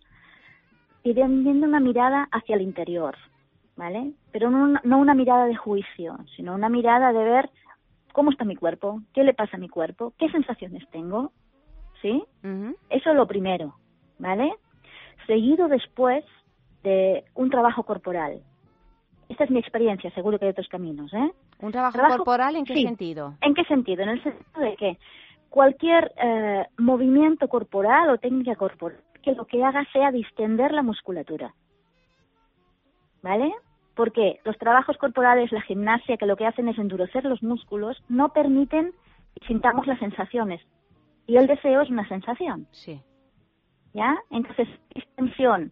Ir 1.03 1.15
teniendo 1.15 1.67
una 1.67 1.79
mirada 1.79 2.27
hacia 2.31 2.55
el 2.55 2.61
interior, 2.61 3.15
¿vale? 3.75 4.13
Pero 4.31 4.49
no 4.49 4.63
una, 4.63 4.81
no 4.83 4.97
una 4.97 5.13
mirada 5.13 5.45
de 5.45 5.55
juicio, 5.55 6.17
sino 6.35 6.55
una 6.55 6.69
mirada 6.69 7.13
de 7.13 7.23
ver 7.23 7.49
cómo 8.13 8.31
está 8.31 8.45
mi 8.45 8.55
cuerpo, 8.55 9.01
qué 9.13 9.23
le 9.23 9.33
pasa 9.33 9.57
a 9.57 9.59
mi 9.59 9.69
cuerpo, 9.69 10.13
qué 10.17 10.29
sensaciones 10.29 10.87
tengo, 10.91 11.31
¿sí? 12.01 12.23
Ujú. 12.43 12.75
Eso 12.89 13.09
es 13.09 13.15
lo 13.15 13.27
primero, 13.27 13.75
¿vale? 14.19 14.53
Seguido 15.27 15.67
después 15.67 16.23
de 16.83 17.25
un 17.33 17.49
trabajo 17.49 17.83
corporal. 17.83 18.41
Esta 19.29 19.45
es 19.45 19.51
mi 19.51 19.59
experiencia, 19.59 20.11
seguro 20.11 20.37
que 20.37 20.45
hay 20.45 20.51
otros 20.51 20.67
caminos, 20.67 21.13
¿eh? 21.13 21.31
¿Un 21.59 21.71
trabajo, 21.71 21.93
Trabajo- 21.93 22.17
corporal 22.17 22.55
en 22.55 22.65
qué 22.65 22.73
sí. 22.75 22.83
sentido? 22.83 23.35
¿En 23.41 23.53
qué 23.53 23.63
sentido? 23.65 24.03
En 24.03 24.09
el 24.09 24.23
sentido 24.23 24.61
de 24.61 24.75
que 24.75 24.97
cualquier 25.49 26.11
eh, 26.21 26.65
movimiento 26.77 27.47
corporal 27.47 28.09
o 28.09 28.17
técnica 28.17 28.55
corporal 28.55 28.99
que 29.21 29.31
lo 29.33 29.45
que 29.45 29.63
haga 29.63 29.85
sea 29.93 30.11
distender 30.11 30.71
la 30.73 30.81
musculatura. 30.83 31.53
¿Vale? 33.21 33.53
Porque 33.95 34.39
los 34.43 34.57
trabajos 34.57 34.97
corporales, 34.97 35.51
la 35.51 35.61
gimnasia, 35.61 36.17
que 36.17 36.25
lo 36.25 36.35
que 36.35 36.45
hacen 36.45 36.67
es 36.67 36.77
endurecer 36.77 37.23
los 37.23 37.41
músculos, 37.41 38.03
no 38.09 38.29
permiten 38.33 38.91
que 39.39 39.47
sintamos 39.47 39.87
las 39.87 39.99
sensaciones. 39.99 40.61
Y 41.25 41.37
el 41.37 41.47
deseo 41.47 41.81
es 41.81 41.89
una 41.89 42.05
sensación. 42.09 42.67
Sí. 42.71 43.01
¿Ya? 43.93 44.17
Entonces, 44.29 44.67
extensión 44.89 45.71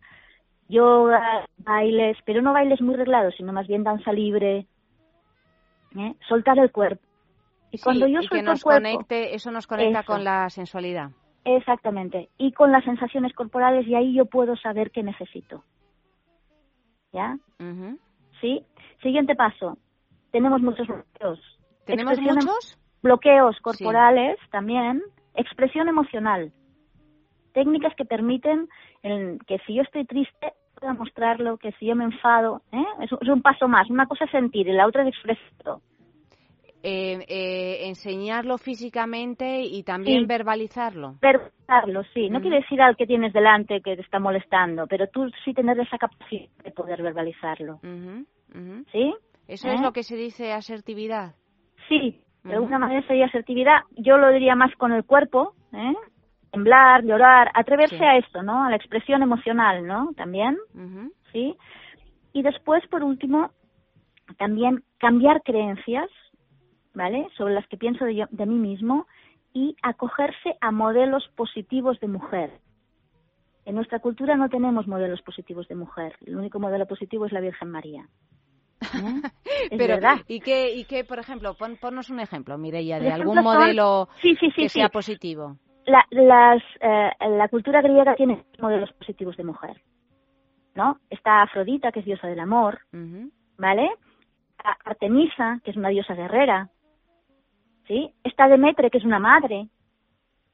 yoga, 0.69 1.45
bailes, 1.57 2.17
pero 2.25 2.41
no 2.41 2.53
bailes 2.53 2.79
muy 2.79 2.95
reglados, 2.95 3.33
sino 3.35 3.51
más 3.51 3.67
bien 3.67 3.83
danza 3.83 4.13
libre, 4.13 4.67
¿eh? 5.97 6.15
soltar 6.27 6.57
el 6.59 6.71
cuerpo. 6.71 7.03
Y 7.71 7.77
Sí, 7.77 7.83
cuando 7.83 8.07
yo 8.07 8.19
y 8.21 8.27
que 8.27 8.41
nos 8.41 8.59
el 8.59 8.63
cuerpo, 8.63 8.83
conecte, 8.89 9.33
eso 9.35 9.49
nos 9.51 9.65
conecta 9.67 9.99
Eso. 10.01 10.11
con 10.13 10.23
la 10.23 10.49
sensualidad. 10.49 11.11
Exactamente. 11.45 12.29
Y 12.37 12.51
con 12.51 12.71
las 12.71 12.83
sensaciones 12.83 13.33
corporales 13.33 13.87
y 13.87 13.95
ahí 13.95 14.13
yo 14.13 14.25
puedo 14.25 14.55
saber 14.57 14.91
qué 14.91 15.03
necesito. 15.03 15.63
¿Ya? 17.13 17.37
¿Sí? 18.39 18.65
Siguiente 19.01 19.35
paso. 19.35 19.77
Tenemos 20.31 20.61
muchos 20.61 20.87
bloqueos. 20.87 21.39
¿Tenemos 21.85 22.17
em- 22.17 22.23
muchos? 22.25 22.77
Bloqueos 23.03 23.57
corporales 23.61 24.37
también. 24.51 25.01
Expresión 25.35 25.87
emocional. 25.87 26.51
Técnicas 27.53 27.93
que 27.95 28.05
permiten 28.05 28.69
el- 29.01 29.39
que 29.45 29.59
si 29.65 29.75
yo 29.75 29.81
estoy 29.81 30.05
triste 30.05 30.53
pueda 30.81 30.93
mostrarlo, 30.93 31.57
que 31.57 31.71
si 31.73 31.85
yo 31.85 31.95
me 31.95 32.03
enfado, 32.05 32.61
¿eh? 32.73 32.83
es, 33.01 33.11
un- 33.11 33.19
es 33.21 33.29
un 33.29 33.41
paso 33.41 33.67
más. 33.67 33.89
Una 33.89 34.07
cosa 34.07 34.25
es 34.25 34.31
sentir 34.31 34.67
y 34.67 34.73
la 34.73 34.87
otra 34.87 35.03
es 35.03 35.09
expresarlo. 35.09 35.81
Eh, 36.83 37.23
eh, 37.29 37.87
enseñarlo 37.89 38.57
físicamente 38.57 39.61
y 39.61 39.83
también 39.83 40.21
Sí. 40.21 40.25
verbalizarlo. 40.25 41.13
verbalizarlo, 41.21 42.03
sí. 42.15 42.27
No 42.31 42.41
quiere 42.41 42.57
decir 42.57 42.81
al 42.81 42.97
que 42.97 43.05
tienes 43.05 43.31
delante 43.33 43.81
que 43.81 43.95
te 43.95 44.01
está 44.01 44.17
molestando, 44.19 44.87
pero 44.87 45.05
tú 45.07 45.29
sí 45.45 45.53
tener 45.53 45.79
esa 45.79 45.99
capacidad 45.99 46.49
de 46.63 46.71
poder 46.71 47.03
verbalizarlo. 47.03 47.79
¿Sí? 48.91 49.13
Eso 49.47 49.67
¿Eh? 49.69 49.75
es 49.75 49.81
lo 49.81 49.93
que 49.93 50.01
se 50.01 50.15
dice 50.15 50.51
asertividad. 50.53 51.35
Sí, 51.87 52.19
de 52.43 52.55
alguna 52.55 52.79
manera 52.79 53.05
sería 53.05 53.27
asertividad. 53.27 53.81
Yo 53.97 54.17
lo 54.17 54.29
diría 54.31 54.55
más 54.55 54.73
con 54.77 54.91
el 54.91 55.03
cuerpo, 55.05 55.53
¿eh? 55.73 55.93
Temblar, 56.61 57.03
llorar, 57.03 57.49
atreverse 57.55 57.97
Sí. 57.97 58.03
a 58.03 58.17
esto, 58.17 58.43
¿no? 58.43 58.63
A 58.65 58.69
la 58.69 58.75
expresión 58.75 59.23
emocional, 59.23 59.85
¿no? 59.87 60.13
También. 60.15 60.57
¿sí? 61.31 61.55
Y 62.33 62.43
después, 62.43 62.85
por 62.87 63.03
último, 63.03 63.49
también 64.37 64.83
cambiar 64.99 65.41
creencias, 65.43 66.07
¿vale? 66.93 67.27
Sobre 67.35 67.53
las 67.55 67.65
que 67.67 67.77
pienso 67.77 68.05
de, 68.05 68.15
yo- 68.15 68.27
de 68.29 68.45
mí 68.45 68.55
mismo 68.55 69.07
y 69.53 69.75
acogerse 69.81 70.55
a 70.61 70.71
modelos 70.71 71.27
positivos 71.35 71.99
de 71.99 72.07
mujer. 72.09 72.51
En 73.65 73.75
nuestra 73.75 73.99
cultura 73.99 74.35
no 74.35 74.47
tenemos 74.49 74.87
modelos 74.87 75.21
positivos 75.23 75.67
de 75.67 75.75
mujer. 75.75 76.15
El 76.25 76.35
único 76.35 76.59
modelo 76.59 76.85
positivo 76.85 77.25
es 77.25 77.31
la 77.31 77.39
Virgen 77.41 77.71
María. 77.71 78.07
¿Eh? 78.81 78.81
Es 79.71 79.77
Pero, 79.77 79.95
verdad. 79.95 80.17
¿y 80.27 80.39
qué, 80.41 80.75
y 80.75 80.85
qué, 80.85 81.03
por 81.05 81.17
ejemplo, 81.19 81.53
pon, 81.55 81.77
ponnos 81.77 82.09
un 82.09 82.19
ejemplo, 82.19 82.57
Mireia, 82.57 82.99
de 82.99 83.11
algún 83.11 83.35
son- 83.35 83.43
modelo 83.43 84.09
Sí, 84.21 84.35
sí, 84.39 84.47
sí, 84.51 84.63
que 84.63 84.69
sí. 84.69 84.79
sea 84.79 84.89
positivo? 84.89 85.57
La, 85.85 86.05
las, 86.11 86.61
eh, 86.79 87.09
la 87.29 87.47
cultura 87.49 87.81
griega 87.81 88.15
tiene 88.15 88.43
modelos 88.59 88.91
positivos 88.93 89.35
de 89.37 89.43
mujer, 89.43 89.81
¿no? 90.75 90.99
Está 91.09 91.41
Afrodita, 91.41 91.91
que 91.91 91.99
es 92.01 92.05
diosa 92.05 92.27
del 92.27 92.39
amor. 92.39 92.79
¿vale? 93.57 93.91
Artemisa, 94.85 95.59
que 95.63 95.71
es 95.71 95.77
una 95.77 95.89
diosa 95.89 96.13
guerrera, 96.15 96.69
¿sí? 97.87 98.13
Está 98.23 98.47
Demetre, 98.47 98.89
que 98.89 98.97
es 98.99 99.05
una 99.05 99.19
madre. 99.19 99.67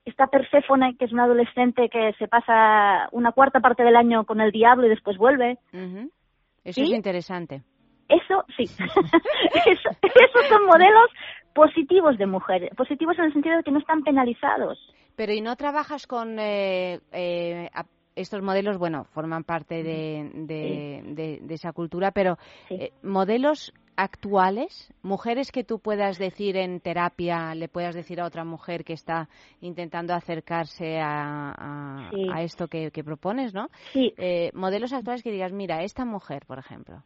Está 0.06 0.28
Perséfone, 0.28 0.96
que 0.98 1.06
es 1.06 1.12
una 1.12 1.24
adolescente 1.26 1.90
que 1.90 2.14
se 2.18 2.28
pasa 2.30 3.10
una 3.12 3.34
cuarta 3.34 3.60
parte 3.60 3.84
del 3.84 3.96
año 3.98 4.26
con 4.26 4.40
el 4.40 4.52
diablo 4.52 4.86
y 4.88 4.90
después 4.90 5.18
vuelve. 5.18 5.58
Ujú. 5.74 6.10
Eso 6.64 6.82
¿Sí? 6.82 6.84
es 6.84 6.90
interesante. 6.92 7.64
Eso 8.08 8.46
sí. 8.56 8.64
Eso- 9.66 9.90
esos 10.02 10.48
son 10.50 10.66
modelos 10.66 11.10
positivos 11.54 12.18
de 12.18 12.26
mujeres. 12.26 12.74
Positivos 12.76 13.18
en 13.20 13.26
el 13.26 13.34
sentido 13.34 13.58
de 13.58 13.64
que 13.64 13.72
no 13.72 13.80
están 13.80 14.04
penalizados. 14.04 14.80
Pero 15.18 15.34
¿y 15.34 15.42
no 15.42 15.56
trabajas 15.58 16.08
con 16.08 16.38
eh, 16.40 17.02
eh, 17.12 17.70
estos 18.16 18.42
modelos? 18.42 18.78
Bueno, 18.78 19.04
forman 19.06 19.44
parte 19.44 19.84
de, 19.84 20.32
de, 20.34 21.02
de- 21.14 21.40
de 21.42 21.54
esa 21.56 21.74
cultura, 21.74 22.12
pero 22.12 22.38
eh, 22.70 22.92
modelos 23.04 23.74
actuales, 23.96 24.94
mujeres 25.02 25.52
que 25.52 25.64
tú 25.64 25.80
puedas 25.80 26.20
decir 26.20 26.56
en 26.56 26.80
terapia, 26.82 27.56
le 27.56 27.68
puedas 27.68 27.96
decir 27.96 28.22
a 28.22 28.26
otra 28.28 28.46
mujer 28.46 28.84
que 28.84 28.94
está 28.94 29.28
intentando 29.60 30.14
acercarse 30.14 31.00
a, 31.00 31.52
a- 31.58 32.10
Sí. 32.12 32.30
a 32.32 32.44
esto 32.44 32.68
que, 32.68 32.92
que 32.92 33.04
propones, 33.04 33.54
¿no? 33.56 33.70
Sí. 33.94 34.14
Modelos 34.54 34.94
actuales 34.94 35.24
que 35.24 35.32
digas, 35.32 35.52
mira, 35.52 35.82
esta 35.82 36.06
mujer, 36.06 36.46
por 36.46 36.60
ejemplo. 36.60 37.04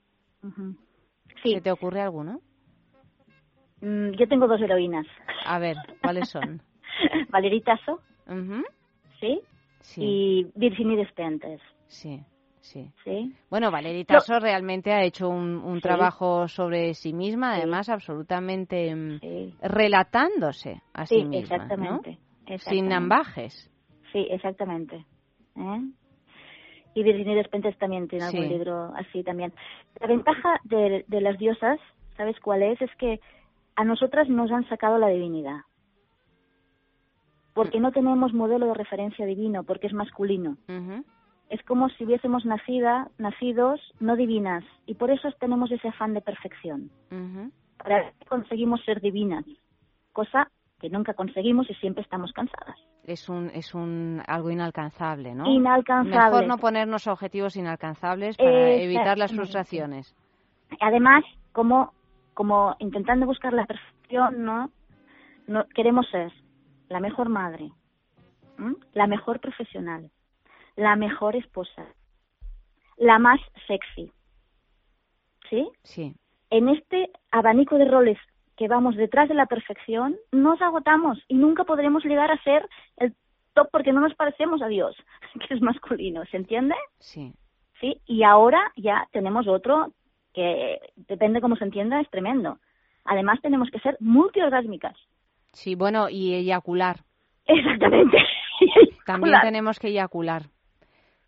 Sí. 1.43 1.53
¿se 1.53 1.61
te 1.61 1.71
ocurre 1.71 2.01
alguno? 2.01 2.41
Mm, 3.79 4.11
yo 4.19 4.27
tengo 4.27 4.47
dos 4.47 4.61
heroínas. 4.61 5.07
A 5.45 5.57
ver, 5.59 5.77
¿cuáles 6.01 6.27
son? 6.29 6.61
Valerita 7.29 7.79
So, 7.85 7.99
Ujú. 8.27 8.63
¿sí? 9.19 9.39
Sí. 9.81 10.01
Y 10.03 10.47
Virginie 10.55 10.97
Despentes, 10.97 11.59
Sí, 11.87 12.21
sí. 12.61 12.91
¿sí? 13.03 13.33
Bueno, 13.49 13.71
Valerie 13.71 14.05
Tasso 14.05 14.39
realmente 14.39 14.91
ha 14.93 15.03
hecho 15.03 15.27
un, 15.27 15.55
un 15.57 15.75
Sí. 15.75 15.81
trabajo 15.81 16.47
sobre 16.47 16.93
sí 16.93 17.13
misma, 17.13 17.55
además 17.55 17.89
absolutamente 17.89 18.93
mm, 18.95 19.19
relatándose 19.61 20.81
a 20.93 21.05
sí, 21.05 21.25
misma, 21.25 21.55
exactamente, 21.55 22.11
¿no? 22.11 22.17
exactamente. 22.47 22.59
Sin 22.59 22.93
ambajes. 22.93 23.71
Sí, 24.11 24.27
exactamente. 24.29 25.05
¿Eh? 25.55 25.81
Y 26.93 27.03
Virginie 27.03 27.35
Despentes 27.35 27.77
también 27.77 28.07
tiene 28.07 28.25
algún 28.25 28.47
libro 28.49 28.91
así 28.95 29.23
también. 29.23 29.53
La 29.99 30.07
ventaja 30.07 30.59
de, 30.63 31.05
de 31.07 31.21
las 31.21 31.37
diosas, 31.37 31.79
¿sabes 32.17 32.39
cuál 32.41 32.63
es? 32.63 32.81
Es 32.81 32.93
que 32.97 33.19
a 33.75 33.83
nosotras 33.85 34.27
nos 34.29 34.51
han 34.51 34.67
sacado 34.69 34.97
la 34.97 35.07
divinidad. 35.07 35.61
Porque 37.53 37.79
no 37.79 37.91
tenemos 37.91 38.33
modelo 38.33 38.67
de 38.67 38.73
referencia 38.73 39.25
divino, 39.25 39.63
porque 39.63 39.87
es 39.87 39.93
masculino. 39.93 40.57
Es 41.49 41.61
como 41.63 41.89
si 41.89 42.05
hubiésemos 42.05 42.45
nacida, 42.45 43.09
nacidos 43.17 43.81
no 43.99 44.15
divinas. 44.15 44.63
Y 44.85 44.95
por 44.95 45.11
eso 45.11 45.29
tenemos 45.39 45.69
ese 45.71 45.89
afán 45.89 46.13
de 46.13 46.21
perfección. 46.21 46.89
Ujú. 47.11 47.51
Para 47.77 47.97
ver 47.97 48.13
si 48.19 48.25
conseguimos 48.25 48.81
ser 48.85 49.01
divinas. 49.01 49.43
Cosa 50.13 50.49
que 50.79 50.89
nunca 50.89 51.13
conseguimos 51.13 51.69
y 51.69 51.73
siempre 51.75 52.03
estamos 52.03 52.31
cansadas. 52.31 52.77
Es 53.03 53.29
un, 53.29 53.51
es 53.53 53.75
un 53.75 54.21
algo 54.27 54.49
inalcanzable, 54.49 55.35
¿no? 55.35 55.45
Inalcanzable. 55.45 56.15
Mejor 56.17 56.47
no 56.47 56.57
ponernos 56.57 57.07
objetivos 57.07 57.55
inalcanzables 57.55 58.37
para 58.37 58.71
evitar 58.71 59.17
las 59.17 59.31
frustraciones. 59.31 60.15
además 60.79 61.23
como 61.51 61.93
como 62.33 62.75
intentando 62.79 63.25
buscar 63.25 63.53
la 63.53 63.65
perfección 63.65 64.43
no, 64.43 64.71
no 65.47 65.65
queremos 65.75 66.09
ser 66.09 66.31
la 66.91 66.99
mejor 66.99 67.29
madre 67.29 67.71
¿m? 68.59 68.75
la 68.93 69.07
mejor 69.07 69.39
profesional 69.39 70.11
la 70.75 70.95
mejor 70.95 71.35
esposa 71.35 71.85
la 72.97 73.17
más 73.19 73.39
sexy 73.67 74.11
sí 75.49 75.69
Sí. 75.83 76.15
en 76.49 76.69
este 76.69 77.09
abanico 77.31 77.77
de 77.77 77.85
roles 77.85 78.17
que 78.57 78.67
vamos 78.67 78.95
detrás 78.95 79.27
de 79.29 79.35
la 79.35 79.47
perfección 79.47 80.17
nos 80.31 80.61
agotamos 80.61 81.17
y 81.27 81.35
nunca 81.35 81.63
podremos 81.63 82.03
llegar 82.05 82.31
a 82.31 82.43
ser 82.43 82.67
el 82.97 83.15
top 83.53 83.69
porque 83.71 83.93
no 83.93 84.01
nos 84.01 84.15
parecemos 84.15 84.61
a 84.61 84.67
Dios 84.67 84.95
que 85.47 85.53
es 85.53 85.61
masculino 85.61 86.23
¿se 86.25 86.37
entiende? 86.37 86.75
Sí. 86.99 87.33
¿sí? 87.79 87.99
Y 88.05 88.23
ahora 88.23 88.71
ya 88.75 89.07
tenemos 89.11 89.47
otro 89.47 89.93
que 90.33 90.79
depende 90.95 91.41
cómo 91.41 91.57
se 91.57 91.65
entienda, 91.65 91.99
es 91.99 92.09
tremendo. 92.09 92.57
Además 93.03 93.41
tenemos 93.41 93.69
que 93.69 93.79
ser 93.79 93.97
multiorgásmicas. 93.99 94.95
Sí, 95.53 95.75
bueno, 95.75 96.09
y 96.09 96.33
eyacular. 96.33 96.97
Exactamente. 97.45 98.17
También 99.05 99.33
Eyacular. 99.33 99.41
tenemos 99.41 99.79
que 99.79 99.87
eyacular. 99.89 100.43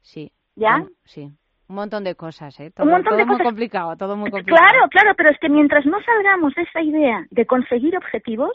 Sí. 0.01 0.31
¿Ya? 0.55 0.77
Un- 0.77 0.91
sí. 1.03 1.29
Un 1.69 1.75
montón 1.75 2.03
de 2.03 2.15
cosas, 2.15 2.59
¿eh? 2.59 2.71
Todo, 2.71 2.85
Un 2.85 2.91
montón 2.91 3.11
todo 3.11 3.17
de 3.17 3.25
muy 3.25 3.33
cosas. 3.35 3.45
complicado, 3.47 3.95
todo 3.97 4.15
muy 4.15 4.29
complicado. 4.29 4.67
Claro, 4.69 4.89
claro, 4.89 5.13
pero 5.15 5.29
es 5.31 5.39
que 5.39 5.49
mientras 5.49 5.85
no 5.85 5.97
salgamos 6.03 6.53
de 6.55 6.61
esa 6.63 6.81
idea 6.81 7.25
de 7.31 7.45
conseguir 7.45 7.97
objetivos, 7.97 8.51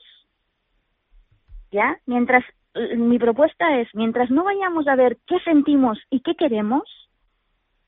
¿ya? 1.70 1.98
Mientras, 2.06 2.44
eh, 2.74 2.96
mi 2.96 3.18
propuesta 3.18 3.78
es, 3.80 3.88
mientras 3.94 4.30
no 4.30 4.44
vayamos 4.44 4.86
a 4.88 4.94
ver 4.94 5.18
qué 5.26 5.38
sentimos 5.40 5.98
y 6.10 6.20
qué 6.20 6.34
queremos, 6.36 6.84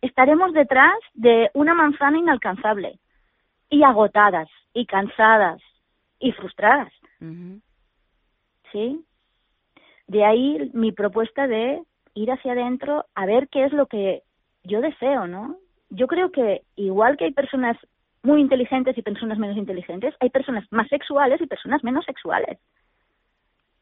estaremos 0.01 0.53
detrás 0.53 0.97
de 1.15 1.51
una 1.55 1.75
manzana 1.75 2.19
inalcanzable 2.19 2.99
y 3.69 3.83
agotadas 3.85 4.49
y 4.73 4.87
cansadas 4.87 5.61
y 6.19 6.33
frustradas. 6.33 6.93
Ujú. 7.21 7.61
¿Sí? 8.73 9.05
De 10.07 10.25
ahí 10.25 10.71
mi 10.75 10.93
propuesta 10.93 11.47
de 11.47 11.83
ir 12.15 12.31
hacia 12.33 12.53
adentro 12.53 13.05
a 13.15 13.27
ver 13.27 13.49
qué 13.49 13.65
es 13.65 13.73
lo 13.73 13.87
que 13.87 14.23
yo 14.65 14.81
deseo, 14.81 15.27
¿no? 15.27 15.57
Yo 15.91 16.07
creo 16.07 16.31
que 16.31 16.63
igual 16.77 17.17
que 17.17 17.25
hay 17.27 17.33
personas 17.33 17.77
muy 18.23 18.41
inteligentes 18.41 18.97
y 18.99 19.03
personas 19.03 19.39
menos 19.39 19.57
inteligentes, 19.57 20.15
hay 20.21 20.31
personas 20.31 20.65
más 20.71 20.89
sexuales 20.89 21.41
y 21.41 21.47
personas 21.47 21.83
menos 21.85 22.05
sexuales. 22.05 22.59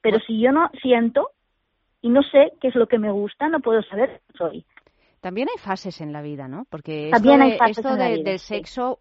Pero 0.01 0.19
si 0.21 0.41
yo 0.41 0.53
no 0.53 0.71
siento 0.81 1.31
y 2.03 2.09
no 2.11 2.23
sé 2.23 2.53
qué 2.61 2.69
es 2.69 2.75
lo 2.77 2.87
que 2.87 2.99
me 2.99 3.11
gusta, 3.11 3.49
no 3.49 3.61
puedo 3.61 3.83
saber 3.83 4.21
qué 4.29 4.39
soy. 4.39 4.65
También 5.21 5.49
hay 5.49 5.59
fases 5.61 6.01
en 6.01 6.13
la 6.13 6.23
vida, 6.23 6.47
¿no? 6.47 6.65
Porque 6.71 7.11
También 7.11 7.41
esto, 7.43 7.45
hay 7.45 7.51
de- 7.53 7.59
fases 7.59 7.79
esto 7.79 7.89
en 7.95 7.99
la 7.99 8.05
de- 8.09 8.17
vida, 8.19 8.31
del 8.31 8.39
sí. 8.39 8.55
sexo, 8.55 8.99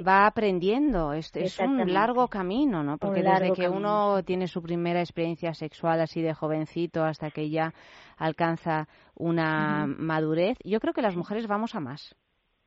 va 0.00 0.26
aprendiendo. 0.26 1.12
Es, 1.12 1.30
es 1.34 1.58
un 1.58 1.92
largo 1.92 2.28
camino, 2.28 2.82
¿no? 2.82 2.98
Porque 2.98 3.22
desde 3.22 3.52
que 3.52 3.64
camino, 3.64 4.12
uno 4.14 4.22
tiene 4.22 4.46
su 4.46 4.62
primera 4.62 5.00
experiencia 5.00 5.52
sexual 5.52 6.00
así 6.00 6.22
de 6.22 6.32
jovencito 6.32 7.04
hasta 7.04 7.30
que 7.30 7.50
ya 7.50 7.74
alcanza 8.16 8.88
una 9.14 9.86
madurez, 9.86 10.56
yo 10.64 10.80
creo 10.80 10.94
que 10.94 11.02
las 11.02 11.16
mujeres 11.16 11.46
vamos 11.46 11.74
a 11.74 11.80
más. 11.80 12.14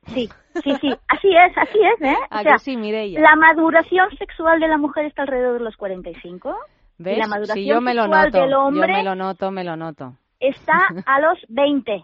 Sí, 0.06 0.28
sí, 0.62 0.72
sí, 0.80 0.94
así 1.08 1.28
es, 1.28 1.56
así 1.56 1.78
es, 1.82 2.08
¿eh? 2.08 2.16
¿A 2.30 2.40
O 2.40 2.42
sea, 2.42 2.58
sí, 2.58 2.76
Mireia? 2.76 3.20
La 3.20 3.34
maduración 3.34 4.08
sexual 4.18 4.60
de 4.60 4.68
la 4.68 4.78
mujer 4.78 5.06
está 5.06 5.22
alrededor 5.22 5.58
de 5.58 5.64
los 5.64 5.76
45 5.76 6.54
¿Ves? 6.98 7.16
y 7.16 7.20
la 7.20 7.26
maduración 7.26 7.64
si 7.64 7.68
yo 7.68 7.80
me 7.80 7.94
lo 7.94 8.04
sexual 8.04 8.26
noto, 8.26 8.40
del 8.40 8.54
hombre 8.54 8.92
yo 8.92 8.96
me 8.98 9.04
lo 9.04 9.14
noto, 9.14 9.50
me 9.50 9.64
lo 9.64 9.76
noto. 9.76 10.14
está 10.38 10.78
a 11.04 11.20
los 11.20 11.38
20. 11.48 11.92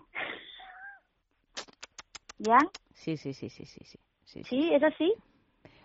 ¿Ya? 2.38 2.58
Sí, 2.92 3.16
sí, 3.16 3.32
sí, 3.34 3.48
sí, 3.48 3.66
sí, 3.66 3.84
sí. 3.84 3.98
Sí, 4.48 4.70
es 4.72 4.82
así. 4.82 5.12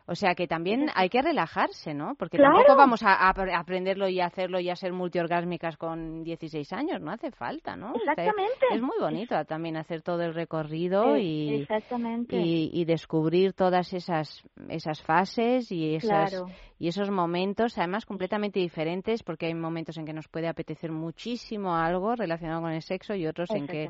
O 0.09 0.15
sea 0.15 0.35
que 0.35 0.47
también 0.47 0.88
hay 0.95 1.09
que 1.09 1.21
relajarse, 1.21 1.93
¿no? 1.93 2.15
Porque 2.15 2.38
Claro. 2.38 2.55
tampoco 2.55 2.77
vamos 2.77 3.03
a, 3.03 3.13
a 3.27 3.34
apre- 3.34 3.53
aprenderlo 3.53 4.07
y 4.07 4.21
hacerlo 4.21 4.59
y 4.59 4.69
a 4.69 4.75
ser 4.75 4.93
multiorgásmicas 4.93 5.75
con 5.77 6.23
16 6.23 6.71
años, 6.73 7.01
no 7.01 7.11
hace 7.11 7.31
falta, 7.31 7.75
¿no? 7.75 7.91
O 7.91 7.99
sea, 7.99 8.13
Exactamente. 8.13 8.65
Es 8.73 8.81
muy 8.81 8.97
bonito 8.99 9.35
también 9.45 9.75
hacer 9.77 10.01
todo 10.01 10.21
el 10.23 10.34
recorrido 10.34 11.17
y, 11.17 11.61
Exactamente. 11.61 12.38
y, 12.38 12.69
y 12.73 12.85
descubrir 12.85 13.53
todas 13.53 13.91
esas 13.93 14.43
esas 14.69 15.01
fases 15.01 15.71
y 15.71 15.95
esas 15.95 16.29
Claro. 16.31 16.45
y 16.79 16.88
esos 16.88 17.09
momentos, 17.11 17.77
además 17.77 18.05
completamente 18.05 18.59
diferentes, 18.59 19.23
porque 19.23 19.47
hay 19.47 19.53
momentos 19.55 19.97
en 19.97 20.05
que 20.05 20.13
nos 20.13 20.27
puede 20.27 20.47
apetecer 20.47 20.91
muchísimo 20.91 21.75
algo 21.75 22.15
relacionado 22.15 22.61
con 22.61 22.71
el 22.71 22.81
sexo 22.81 23.13
y 23.15 23.27
otros 23.27 23.49
en 23.51 23.67
que 23.67 23.89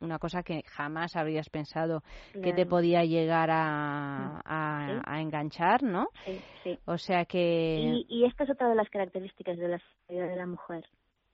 una 0.00 0.18
cosa 0.18 0.42
que 0.42 0.62
jamás 0.66 1.14
habrías 1.16 1.48
pensado 1.48 2.02
que 2.42 2.52
te 2.52 2.66
podía 2.66 3.04
llegar 3.04 3.50
a, 3.52 4.40
a, 4.44 4.86
Sí. 4.86 5.00
a 5.04 5.20
enganchar, 5.44 5.82
¿no? 5.82 6.08
Sí, 6.24 6.40
sí. 6.62 6.78
O 6.86 6.98
sea 6.98 7.24
que 7.24 7.78
Y, 7.78 8.06
y 8.08 8.24
esta 8.24 8.44
es 8.44 8.50
otra 8.50 8.68
de 8.68 8.74
las 8.74 8.88
características 8.88 9.58
de 9.58 9.68
la 9.68 9.78
sexualidad 9.78 10.28
de 10.28 10.36
la 10.36 10.46
mujer, 10.46 10.84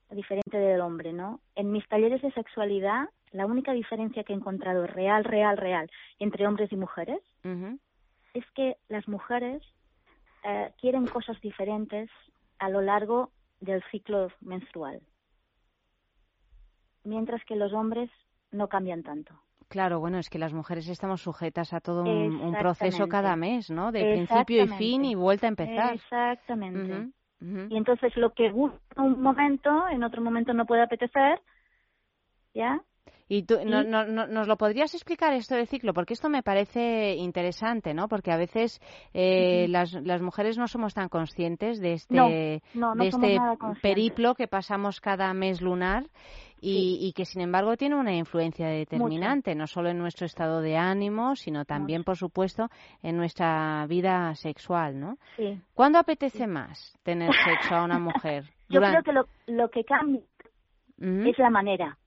diferente 0.09 0.57
del 0.57 0.81
hombre, 0.81 1.13
¿no? 1.13 1.39
En 1.55 1.71
mis 1.71 1.87
talleres 1.87 2.21
de 2.21 2.31
sexualidad, 2.31 3.09
la 3.31 3.45
única 3.45 3.71
diferencia 3.71 4.23
que 4.23 4.33
he 4.33 4.35
encontrado 4.35 4.85
real, 4.87 5.23
real, 5.23 5.57
real 5.57 5.89
entre 6.19 6.47
hombres 6.47 6.71
y 6.71 6.75
mujeres 6.75 7.21
es 8.33 8.45
que 8.55 8.77
las 8.89 9.07
mujeres 9.07 9.61
eh, 10.43 10.71
quieren 10.79 11.07
cosas 11.07 11.39
diferentes 11.41 12.09
a 12.59 12.69
lo 12.69 12.81
largo 12.81 13.31
del 13.59 13.83
ciclo 13.91 14.29
menstrual, 14.41 15.01
mientras 17.03 17.43
que 17.45 17.55
los 17.55 17.73
hombres 17.73 18.09
no 18.51 18.67
cambian 18.67 19.03
tanto. 19.03 19.33
Claro, 19.71 20.01
bueno, 20.01 20.17
es 20.17 20.29
que 20.29 20.37
las 20.37 20.51
mujeres 20.51 20.89
estamos 20.89 21.21
sujetas 21.21 21.71
a 21.71 21.79
todo 21.79 22.03
un, 22.03 22.35
un 22.41 22.53
proceso 22.55 23.07
cada 23.07 23.37
mes, 23.37 23.69
¿no? 23.69 23.93
De 23.93 24.03
principio 24.03 24.65
y 24.65 24.67
fin 24.67 25.05
y 25.05 25.15
vuelta 25.15 25.47
a 25.47 25.49
empezar. 25.49 25.93
Exactamente. 25.93 27.07
Y 27.39 27.77
entonces 27.77 28.15
lo 28.17 28.33
que 28.33 28.51
gusta 28.51 29.01
un 29.01 29.21
momento, 29.21 29.87
en 29.87 30.03
otro 30.03 30.21
momento 30.21 30.53
no 30.53 30.65
puede 30.65 30.81
apetecer, 30.81 31.41
¿ya? 32.53 32.81
Y 33.27 33.43
tú, 33.43 33.55
no- 33.65 33.81
Y- 33.81 33.85
no- 33.87 34.05
no- 34.05 34.27
¿nos 34.27 34.47
lo 34.49 34.57
podrías 34.57 34.93
explicar 34.93 35.31
esto 35.33 35.55
del 35.55 35.65
ciclo? 35.67 35.93
Porque 35.93 36.13
esto 36.13 36.27
me 36.27 36.43
parece 36.43 37.15
interesante, 37.15 37.93
¿no? 37.93 38.09
Porque 38.09 38.29
a 38.31 38.35
veces 38.37 38.81
eh, 39.13 39.67
las, 39.69 39.93
las 39.93 40.21
mujeres 40.21 40.57
no 40.57 40.67
somos 40.67 40.93
tan 40.93 41.07
conscientes 41.07 41.79
de 41.79 41.93
este, 41.93 42.13
de 43.03 43.07
este 43.07 43.39
periplo 43.81 44.35
que 44.35 44.47
pasamos 44.49 44.99
cada 44.99 45.33
mes 45.33 45.61
lunar 45.61 46.03
y, 46.59 46.97
y 47.01 47.13
que, 47.13 47.23
sin 47.23 47.41
embargo, 47.41 47.77
tiene 47.77 47.95
una 47.95 48.13
influencia 48.13 48.67
determinante, 48.67 49.55
no 49.55 49.65
solo 49.65 49.89
en 49.89 49.97
nuestro 49.97 50.25
estado 50.25 50.59
de 50.61 50.75
ánimo, 50.77 51.35
sino 51.37 51.63
también, 51.63 52.03
por 52.03 52.17
supuesto, 52.17 52.67
en 53.01 53.15
nuestra 53.15 53.85
vida 53.87 54.35
sexual, 54.35 54.99
¿no? 54.99 55.15
Sí. 55.37 55.57
¿Cuándo 55.73 55.99
apetece 55.99 56.47
más 56.47 56.93
tener 57.03 57.31
sexo 57.33 57.75
a 57.75 57.83
una 57.85 57.97
mujer? 57.97 58.43
Yo 58.69 58.81
creo 58.81 59.03
que 59.03 59.13
lo, 59.13 59.25
lo 59.47 59.69
que 59.69 59.85
cambia 59.85 60.21
es 60.99 61.39
la 61.39 61.49
manera, 61.49 61.97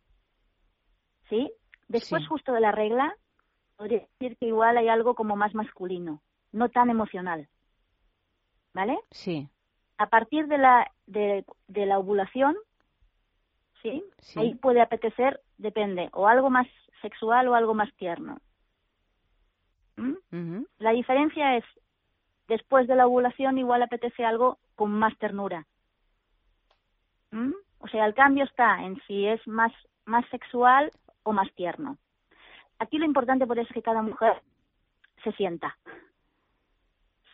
¿sí? 1.28 1.50
Después 1.88 2.22
Sí. 2.22 2.28
justo 2.28 2.52
de 2.52 2.60
la 2.60 2.72
regla, 2.72 3.14
podría 3.76 4.00
decir 4.18 4.36
que 4.38 4.46
igual 4.46 4.76
hay 4.76 4.88
algo 4.88 5.14
como 5.14 5.36
más 5.36 5.54
masculino, 5.54 6.22
no 6.52 6.68
tan 6.68 6.90
emocional, 6.90 7.48
¿vale? 8.72 8.98
Sí, 9.10 9.48
A 9.96 10.08
partir 10.08 10.48
de 10.48 10.58
la, 10.58 10.90
de, 11.06 11.44
de 11.68 11.86
la 11.86 11.98
ovulación, 12.00 12.56
¿sí? 13.82 14.02
Sí. 14.18 14.40
Ahí 14.40 14.54
puede 14.56 14.80
apetecer, 14.80 15.40
depende, 15.58 16.08
o 16.12 16.26
algo 16.26 16.50
más 16.50 16.66
sexual 17.00 17.46
o 17.48 17.54
algo 17.54 17.74
más 17.74 17.92
tierno. 17.94 18.38
¿Mm? 19.96 20.64
La 20.78 20.90
diferencia 20.90 21.56
es, 21.56 21.64
después 22.48 22.88
de 22.88 22.96
la 22.96 23.06
ovulación 23.06 23.58
igual 23.58 23.82
apetece 23.82 24.24
algo 24.24 24.58
con 24.74 24.90
más 24.90 25.16
ternura. 25.18 25.66
¿Mm? 27.30 27.52
O 27.78 27.88
sea, 27.88 28.06
el 28.06 28.14
cambio 28.14 28.44
está 28.44 28.82
en 28.82 29.00
si 29.06 29.26
es 29.26 29.46
más, 29.46 29.72
más 30.06 30.26
sexual 30.30 30.90
o 31.24 31.32
más 31.32 31.52
tierno. 31.54 31.98
Aquí 32.78 32.98
lo 32.98 33.04
importante 33.04 33.46
por 33.46 33.58
eso 33.58 33.68
es 33.68 33.74
que 33.74 33.82
cada 33.82 34.02
mujer 34.02 34.40
se 35.22 35.32
sienta. 35.32 35.76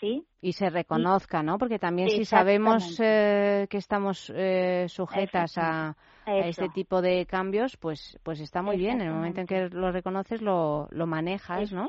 ¿Sí? 0.00 0.24
y 0.40 0.52
se 0.52 0.70
reconozca, 0.70 1.42
¿no? 1.42 1.58
Porque 1.58 1.78
también 1.78 2.08
si 2.08 2.24
sabemos 2.24 2.98
eh, 3.00 3.66
que 3.68 3.76
estamos 3.76 4.32
eh, 4.34 4.86
sujetas 4.88 5.58
a, 5.58 5.94
a 6.24 6.36
este 6.38 6.68
tipo 6.70 7.02
de 7.02 7.26
cambios, 7.26 7.76
pues 7.76 8.18
pues 8.22 8.40
está 8.40 8.62
muy 8.62 8.78
bien. 8.78 9.00
En 9.00 9.08
el 9.08 9.12
momento 9.12 9.40
en 9.40 9.46
que 9.46 9.68
lo 9.68 9.92
reconoces, 9.92 10.40
lo, 10.40 10.88
lo 10.90 11.06
manejas, 11.06 11.72
¿no? 11.72 11.88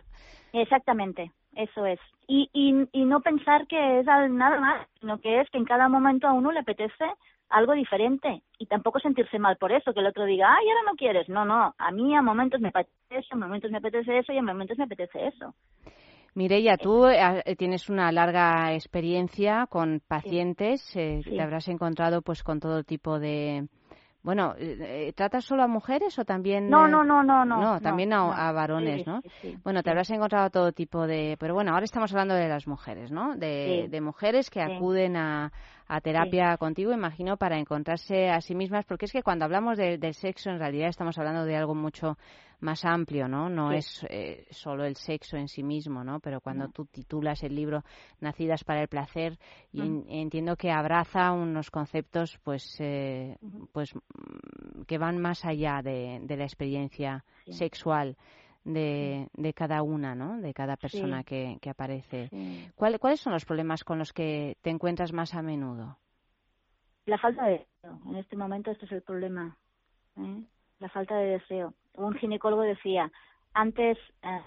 Exactamente, 0.52 1.32
eso 1.56 1.86
es. 1.86 2.00
Y, 2.28 2.50
y, 2.54 2.88
y 2.92 3.06
no 3.06 3.22
pensar 3.22 3.68
que 3.68 4.00
es 4.00 4.06
nada 4.06 4.60
más, 4.60 4.88
sino 5.00 5.20
que 5.20 5.40
es 5.40 5.50
que 5.50 5.58
en 5.58 5.66
cada 5.66 5.88
momento 5.88 6.28
a 6.28 6.34
uno 6.34 6.52
le 6.52 6.60
apetece 6.60 7.06
algo 7.52 7.74
diferente 7.74 8.42
y 8.58 8.66
tampoco 8.66 9.00
sentirse 9.00 9.38
mal 9.40 9.58
por 9.58 9.72
eso, 9.72 9.94
que 9.94 10.00
el 10.00 10.08
otro 10.08 10.26
diga, 10.26 10.48
ay, 10.50 10.68
ahora 10.70 10.92
no 10.92 10.96
quieres. 10.98 11.30
No, 11.30 11.46
no, 11.46 11.76
a 11.78 11.92
mí 11.92 12.16
a 12.16 12.22
momentos 12.22 12.62
me 12.62 12.70
apetece 12.70 13.18
eso, 13.18 13.36
a 13.36 13.38
momentos 13.38 13.72
me 13.72 13.78
apetece 13.78 14.18
eso 14.18 14.34
y 14.34 14.38
a 14.38 14.42
momentos 14.44 14.78
me 14.78 14.86
apetece 14.86 15.28
eso. 15.28 15.54
Mireia, 16.34 16.78
tú 16.78 17.08
eh, 17.08 17.44
tienes 17.58 17.90
una 17.90 18.10
larga 18.12 18.74
experiencia 18.74 19.68
con 19.70 20.02
pacientes, 20.08 20.82
eh, 20.96 21.20
Sí. 21.24 21.32
te 21.32 21.42
habrás 21.42 21.68
encontrado 21.68 22.22
pues 22.22 22.42
con 22.42 22.60
todo 22.60 22.84
tipo 22.84 23.20
de... 23.20 23.68
Bueno, 24.24 24.54
eh, 24.58 25.08
eh, 25.08 25.14
¿tratas 25.14 25.44
solo 25.44 25.64
a 25.64 25.68
mujeres 25.68 26.18
o 26.20 26.24
también...? 26.24 26.70
No, 26.70 26.88
no, 26.88 27.04
no, 27.04 27.24
no, 27.24 27.44
no. 27.44 27.58
No, 27.60 27.82
también 27.82 28.14
a, 28.14 28.18
no. 28.18 28.32
a 28.32 28.52
varones, 28.52 29.04
Sí, 29.04 29.10
¿no? 29.10 29.22
sí, 29.24 29.30
sí, 29.42 29.58
bueno, 29.64 29.82
te 29.82 29.90
habrás 29.90 30.12
encontrado 30.12 30.50
todo 30.52 30.72
tipo 30.72 31.08
de... 31.08 31.36
Pero 31.40 31.54
bueno, 31.56 31.74
ahora 31.74 31.86
estamos 31.86 32.14
hablando 32.14 32.36
de 32.36 32.48
las 32.48 32.68
mujeres, 32.68 33.12
¿no? 33.12 33.36
De, 33.36 33.88
de 33.90 34.00
mujeres 34.02 34.50
que 34.52 34.62
acuden 34.62 35.18
a, 35.18 35.52
a 35.94 36.00
terapia 36.00 36.56
contigo, 36.56 36.94
imagino, 36.94 37.36
para 37.36 37.60
encontrarse 37.60 38.30
a 38.30 38.40
sí 38.40 38.56
mismas, 38.56 38.86
porque 38.86 39.06
es 39.08 39.12
que 39.12 39.24
cuando 39.24 39.44
hablamos 39.44 39.78
de- 39.78 39.98
del 39.98 40.14
sexo, 40.14 40.50
en 40.50 40.58
realidad 40.58 40.88
estamos 40.88 41.18
hablando 41.18 41.44
de 41.44 41.58
algo 41.58 41.76
mucho 41.76 42.18
más 42.62 42.86
amplio, 42.86 43.28
¿no? 43.28 43.50
No 43.50 43.72
Sí. 43.72 43.76
es 43.78 44.06
eh, 44.10 44.46
solo 44.52 44.86
el 44.86 44.96
sexo 44.96 45.36
en 45.36 45.50
sí 45.50 45.64
mismo, 45.64 46.02
¿no? 46.06 46.22
Pero 46.22 46.40
cuando 46.40 46.68
No. 46.68 46.72
tú 46.72 46.86
titulas 46.86 47.44
el 47.44 47.56
libro 47.56 47.84
Nacidas 48.22 48.64
para 48.64 48.82
el 48.84 48.88
placer, 48.88 49.38
y 49.74 49.82
Mm. 49.82 49.84
en- 49.84 50.06
entiendo 50.08 50.56
que 50.56 50.72
abraza 50.72 51.34
unos 51.34 51.70
conceptos, 51.70 52.40
pues, 52.44 52.64
eh, 52.80 53.36
pues 53.74 53.94
mm, 53.94 54.84
que 54.88 54.98
van 54.98 55.18
más 55.20 55.44
allá 55.44 55.82
de, 55.84 56.20
de 56.24 56.38
la 56.38 56.44
experiencia 56.46 57.26
Sí. 57.46 57.54
sexual 57.54 58.16
de, 58.64 59.28
de 59.34 59.54
cada 59.54 59.82
una, 59.84 60.14
¿no? 60.16 60.40
De 60.42 60.54
cada 60.54 60.78
persona 60.78 61.20
Sí. 61.20 61.26
que, 61.26 61.58
que 61.62 61.70
aparece. 61.70 62.28
Sí. 62.30 62.70
¿Cuál- 62.76 63.00
¿Cuáles 63.00 63.20
son 63.20 63.34
los 63.34 63.46
problemas 63.46 63.84
con 63.84 63.98
los 64.00 64.14
que 64.14 64.58
te 64.62 64.70
encuentras 64.70 65.14
más 65.14 65.34
a 65.34 65.42
menudo? 65.42 65.98
La 67.06 67.18
falta 67.18 67.46
de 67.46 67.52
deseo. 67.60 68.00
En 68.08 68.16
este 68.18 68.36
momento 68.38 68.72
este 68.72 68.86
es 68.86 68.92
el 68.92 69.02
problema. 69.02 69.58
¿eh? 70.18 70.44
La 70.80 70.90
falta 70.90 71.16
de 71.18 71.32
deseo. 71.40 71.74
Un 71.96 72.14
ginecólogo 72.16 72.62
decía, 72.62 73.12
antes 73.54 73.98
eh, 74.22 74.42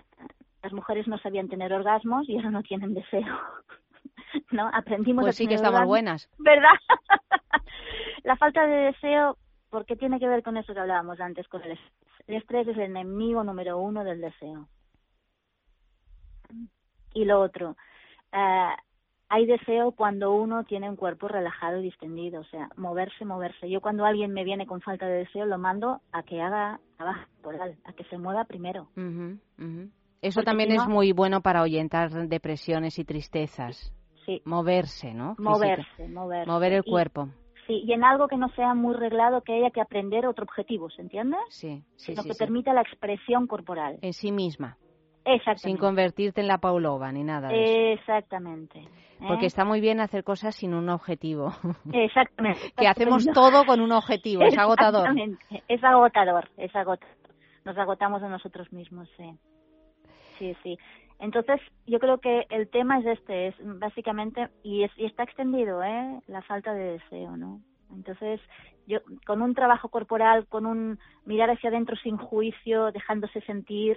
las 0.63 0.73
mujeres 0.73 1.07
no 1.09 1.19
sabían 1.19 1.49
tener 1.49 1.73
orgasmos 1.73 2.29
y 2.29 2.37
ahora 2.37 2.51
no 2.51 2.63
tienen 2.63 2.95
deseo. 2.95 3.27
¿No? 4.53 4.71
Aprendimos 4.73 5.25
Pues 5.25 5.35
a 5.35 5.39
sí 5.39 5.47
que 5.49 5.55
estamos 5.55 5.75
orgasmos. 5.81 5.89
buenas. 5.89 6.31
¿Verdad? 6.39 6.71
la 8.23 8.37
falta 8.37 8.65
de 8.67 8.77
deseo, 8.93 9.37
porque 9.71 9.97
tiene 9.97 10.19
que 10.21 10.29
ver 10.29 10.43
con 10.43 10.57
eso 10.57 10.73
que 10.73 10.81
hablábamos 10.81 11.21
antes, 11.21 11.47
con 11.49 11.63
el. 11.63 11.79
El 12.27 12.37
estrés 12.37 12.67
es 12.69 12.77
el 12.77 12.85
enemigo 12.85 13.45
número 13.45 13.79
uno 13.79 14.05
del 14.05 14.21
deseo. 14.21 14.69
Y 17.13 17.25
lo 17.25 17.41
otro, 17.41 17.77
eh, 18.33 18.69
hay 19.29 19.47
deseo 19.47 19.93
cuando 19.93 20.33
uno 20.33 20.65
tiene 20.65 20.89
un 20.89 20.97
cuerpo 20.97 21.29
relajado 21.29 21.79
y 21.79 21.83
distendido, 21.83 22.41
o 22.41 22.45
sea, 22.45 22.69
moverse, 22.77 23.25
moverse. 23.25 23.69
Yo 23.71 23.81
cuando 23.81 24.05
alguien 24.05 24.33
me 24.33 24.45
viene 24.45 24.67
con 24.67 24.81
falta 24.81 25.07
de 25.07 25.19
deseo 25.19 25.47
lo 25.47 25.59
mando 25.59 26.01
a 26.13 26.23
que 26.23 26.41
haga 26.41 26.81
trabajo 26.97 27.27
corporal, 27.43 27.77
a 27.85 27.93
que 27.93 28.05
se 28.05 28.19
mueva 28.19 28.45
primero. 28.45 28.89
Ujú, 28.97 29.39
ujú. 29.59 29.91
Eso 30.23 30.37
Porque 30.41 30.45
también 30.47 30.71
si 30.71 30.77
es 30.77 30.87
muy 30.89 31.13
bueno 31.13 31.41
para 31.43 31.61
ahuyentar 31.61 32.11
depresiones 32.29 32.99
y 32.99 33.05
tristezas. 33.05 33.93
Sí. 34.25 34.41
Moverse, 34.47 35.13
¿no? 35.13 35.35
Física. 35.37 35.51
Moverse, 35.51 36.09
moverse. 36.09 36.51
Mover 36.51 36.73
el 36.73 36.83
Y- 36.87 36.91
cuerpo. 36.91 37.29
Sí, 37.67 37.83
y 37.87 37.93
en 37.93 38.05
algo 38.05 38.29
que 38.29 38.37
no 38.37 38.49
sea 38.51 38.75
muy 38.75 38.95
reglado, 38.95 39.41
que 39.43 39.55
haya 39.55 39.71
que 39.71 39.81
aprender 39.81 40.27
otro 40.27 40.45
objetivo, 40.45 40.91
¿se 40.91 41.03
entiende? 41.03 41.37
Sí, 41.49 41.83
sí, 41.97 42.13
Sino 42.13 42.23
sí, 42.23 42.29
que 42.29 42.35
sí. 42.35 42.39
permita 42.39 42.73
la 42.75 42.83
expresión 42.83 43.47
corporal. 43.47 43.99
En 44.03 44.13
sí 44.13 44.33
misma. 44.33 44.77
Exactamente. 45.25 45.61
Sin 45.61 45.77
convertirte 45.79 46.41
en 46.43 46.49
la 46.49 46.59
Paulova 46.59 47.11
ni 47.11 47.25
nada 47.25 47.49
de 47.49 47.63
eso. 47.63 48.01
Exactamente. 48.01 48.81
¿eh? 48.81 48.89
Porque 49.27 49.47
está 49.47 49.65
muy 49.65 49.81
bien 49.81 50.01
hacer 50.01 50.23
cosas 50.23 50.55
sin 50.55 50.75
un 50.75 50.91
objetivo. 50.91 51.53
Exactamente. 51.93 52.73
que 52.77 52.87
hacemos 52.87 53.25
todo 53.35 53.65
con 53.65 53.81
un 53.81 53.93
objetivo, 53.93 54.43
es 54.43 54.59
agotador. 54.59 55.09
Exactamente. 55.09 55.63
Es 55.69 55.83
agotador, 55.83 56.51
es 56.59 56.77
agotador. 56.77 57.17
Nos 57.65 57.79
agotamos 57.79 58.23
a 58.23 58.29
nosotros 58.29 58.71
mismos, 58.73 59.09
sí. 59.17 59.31
Sí, 60.39 60.55
sí. 60.63 60.77
Entonces, 61.25 61.59
yo 61.87 61.99
creo 62.01 62.19
que 62.19 62.47
el 62.51 62.69
tema 62.69 62.99
es 62.99 63.07
este, 63.07 63.47
es 63.47 63.55
básicamente, 63.59 64.51
y, 64.63 64.83
es, 64.83 64.91
y 64.99 65.07
está 65.07 65.23
extendido, 65.23 65.83
¿eh? 65.83 66.21
La 66.27 66.43
falta 66.43 66.75
de 66.75 66.99
deseo, 66.99 67.39
¿no? 67.39 67.63
Entonces, 67.91 68.43
yo, 68.87 68.99
con 69.27 69.41
un 69.41 69.55
trabajo 69.55 69.89
corporal, 69.89 70.47
con 70.49 70.67
un 70.67 70.99
mirar 71.25 71.49
hacia 71.49 71.71
adentro 71.71 71.97
sin 71.97 72.19
juicio, 72.19 72.93
dejándose 72.93 73.41
sentir, 73.41 73.97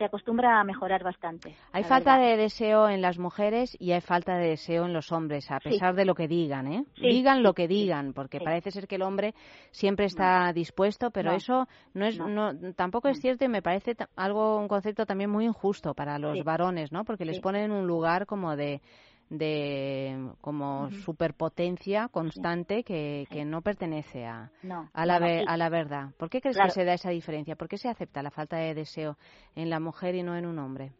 se 0.00 0.06
acostumbra 0.06 0.58
a 0.58 0.64
mejorar 0.64 1.04
bastante. 1.04 1.54
Hay 1.72 1.84
falta 1.84 2.16
verdad. 2.16 2.30
de 2.30 2.36
deseo 2.38 2.88
en 2.88 3.02
las 3.02 3.18
mujeres 3.18 3.76
y 3.78 3.92
hay 3.92 4.00
falta 4.00 4.34
de 4.38 4.48
deseo 4.48 4.86
en 4.86 4.94
los 4.94 5.12
hombres, 5.12 5.50
a 5.50 5.58
Sí. 5.60 5.68
pesar 5.68 5.94
de 5.94 6.06
lo 6.06 6.14
que 6.14 6.26
digan, 6.26 6.66
¿eh? 6.72 6.84
Sí, 6.94 7.02
digan 7.06 7.42
lo 7.42 7.52
que 7.52 7.68
digan, 7.68 8.14
porque 8.14 8.38
sí. 8.38 8.44
parece 8.44 8.70
ser 8.70 8.86
que 8.88 8.94
el 8.94 9.02
hombre 9.02 9.34
siempre 9.72 10.06
está 10.06 10.54
dispuesto, 10.54 11.10
pero 11.10 11.32
No. 11.32 11.36
eso 11.36 11.68
no 11.92 12.06
es, 12.06 12.18
No. 12.18 12.28
no, 12.28 12.72
tampoco 12.72 13.08
es 13.08 13.20
cierto 13.20 13.44
y 13.44 13.48
me 13.48 13.60
parece 13.60 13.94
algo, 14.16 14.56
un 14.56 14.68
concepto 14.68 15.04
también 15.04 15.28
muy 15.28 15.44
injusto 15.44 15.92
para 15.92 16.18
los 16.18 16.42
varones, 16.44 16.92
¿no? 16.92 17.04
Porque 17.04 17.26
les 17.26 17.38
ponen 17.38 17.64
en 17.64 17.72
un 17.72 17.86
lugar 17.86 18.24
como 18.24 18.56
de 18.56 18.80
de 19.30 20.28
como 20.40 20.90
superpotencia 20.90 22.08
constante 22.08 22.82
que, 22.82 23.26
que 23.30 23.44
no 23.44 23.62
pertenece 23.62 24.26
a, 24.26 24.50
No, 24.62 24.90
a, 24.92 25.06
la 25.06 25.16
a 25.46 25.56
la 25.56 25.68
verdad. 25.68 26.10
¿Por 26.18 26.28
qué 26.28 26.40
crees 26.40 26.56
Claro. 26.56 26.68
que 26.68 26.74
se 26.74 26.84
da 26.84 26.94
esa 26.94 27.10
diferencia? 27.10 27.54
¿Por 27.56 27.68
qué 27.68 27.78
se 27.78 27.88
acepta 27.88 28.22
la 28.22 28.30
falta 28.32 28.56
de 28.56 28.74
deseo 28.74 29.16
en 29.54 29.70
la 29.70 29.78
mujer 29.80 30.16
y 30.16 30.22
no 30.24 30.36
en 30.36 30.46
un 30.46 30.58
hombre? 30.58 30.92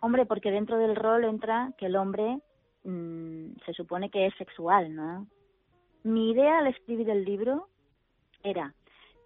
Hombre, 0.00 0.26
porque 0.26 0.50
dentro 0.50 0.78
del 0.78 0.96
rol 0.96 1.24
entra 1.24 1.72
que 1.78 1.86
el 1.86 1.94
hombre 1.94 2.38
mm, 2.84 3.52
se 3.64 3.72
supone 3.72 4.10
que 4.10 4.26
es 4.26 4.34
sexual, 4.36 4.92
¿no? 4.94 5.28
Mi 6.02 6.32
idea 6.32 6.58
al 6.58 6.66
escribir 6.66 7.08
el 7.08 7.24
libro 7.24 7.68
era 8.42 8.74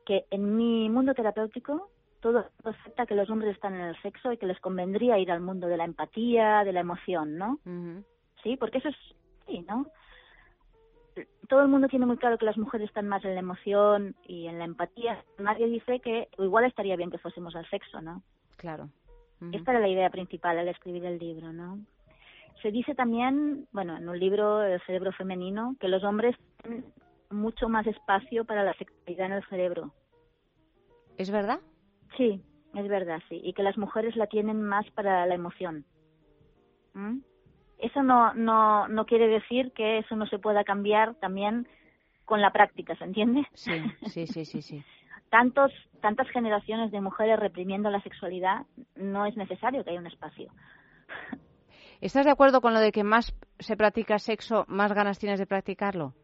que 0.05 0.27
en 0.31 0.55
mi 0.55 0.91
mundo 0.91 1.15
terapéutico 1.15 1.89
todo 2.27 2.45
acepta 2.65 3.07
que 3.07 3.15
los 3.15 3.31
hombres 3.31 3.55
están 3.55 3.77
en 3.77 3.83
el 3.83 4.03
sexo 4.03 4.33
y 4.33 4.37
que 4.37 4.47
les 4.47 4.59
convendría 4.59 5.17
ir 5.17 5.31
al 5.31 5.41
mundo 5.41 5.69
de 5.69 5.77
la 5.77 5.85
empatía, 5.85 6.65
de 6.65 6.73
la 6.73 6.81
emoción, 6.81 7.39
¿no? 7.39 7.61
Sí, 8.43 8.57
porque 8.57 8.79
eso 8.79 8.89
es 8.89 8.97
sí, 9.47 9.65
¿no? 9.69 9.87
Todo 11.49 11.63
el 11.63 11.69
mundo 11.69 11.87
tiene 11.87 12.05
muy 12.05 12.17
claro 12.17 12.37
que 12.37 12.45
las 12.45 12.59
mujeres 12.59 12.89
están 12.89 13.07
más 13.07 13.25
en 13.25 13.35
la 13.35 13.41
emoción 13.41 14.17
y 14.25 14.49
en 14.49 14.59
la 14.59 14.65
empatía. 14.65 15.25
Nadie 15.39 15.69
dice 15.69 16.01
que 16.01 16.29
igual 16.37 16.65
estaría 16.65 16.97
bien 16.97 17.13
que 17.13 17.19
fuésemos 17.19 17.55
al 17.55 17.71
sexo, 17.71 18.01
¿no? 18.01 18.25
Claro. 18.57 18.91
Esta 19.53 19.71
era 19.71 19.81
la 19.81 19.89
idea 19.89 20.11
principal 20.11 20.59
al 20.59 20.67
escribir 20.67 21.05
el 21.05 21.21
libro, 21.21 21.53
¿no? 21.53 21.79
Se 22.61 22.73
dice 22.73 22.97
también, 22.97 23.69
bueno, 23.71 23.97
en 23.97 24.09
un 24.09 24.19
libro, 24.19 24.65
El 24.65 24.81
cerebro 24.81 25.13
femenino, 25.13 25.77
que 25.79 25.87
los 25.87 26.03
hombres 26.03 26.35
tienen 26.61 26.85
mucho 27.31 27.69
más 27.69 27.87
espacio 27.87 28.45
para 28.45 28.65
la 28.65 28.75
sexualidad 28.75 29.27
en 29.27 29.33
el 29.35 29.45
cerebro. 29.45 29.93
¿Es 31.19 31.31
verdad? 31.31 31.61
Sí, 32.17 32.43
es 32.75 32.89
verdad, 32.89 33.21
sí. 33.29 33.41
Y 33.43 33.53
que 33.53 33.63
las 33.63 33.77
mujeres 33.79 34.17
la 34.17 34.27
tienen 34.27 34.63
más 34.63 34.89
para 34.91 35.27
la 35.27 35.35
emoción. 35.35 35.85
¿Mm? 36.95 37.19
Eso 37.79 38.03
no, 38.03 38.33
no, 38.35 38.89
no 38.89 39.05
quiere 39.05 39.29
decir 39.29 39.73
que 39.73 39.99
eso 39.99 40.17
no 40.17 40.27
se 40.27 40.39
pueda 40.39 40.65
cambiar 40.65 41.15
también 41.17 41.69
con 42.25 42.41
la 42.41 42.53
práctica, 42.53 42.97
¿se 42.97 43.05
entiende? 43.05 43.47
Sí, 43.55 43.83
sí, 44.07 44.27
sí, 44.27 44.45
sí, 44.45 44.63
sí. 44.63 44.85
Tantos, 45.31 45.73
tantas 46.01 46.29
generaciones 46.31 46.93
de 46.93 47.01
mujeres 47.01 47.39
reprimiendo 47.39 47.91
la 47.91 48.01
sexualidad, 48.01 48.65
no 48.95 49.27
es 49.27 49.37
necesario 49.37 49.83
que 49.83 49.91
haya 49.91 50.01
un 50.01 50.07
espacio. 50.07 50.53
¿Estás 52.01 52.27
de 52.27 52.31
acuerdo 52.31 52.61
con 52.61 52.75
lo 52.75 52.81
de 52.81 52.93
que 52.93 53.05
más 53.05 53.35
se 53.59 53.77
practica 53.77 54.19
sexo, 54.19 54.65
más 54.69 54.93
ganas 54.93 55.19
tienes 55.19 55.39
de 55.39 55.47
practicarlo? 55.47 56.15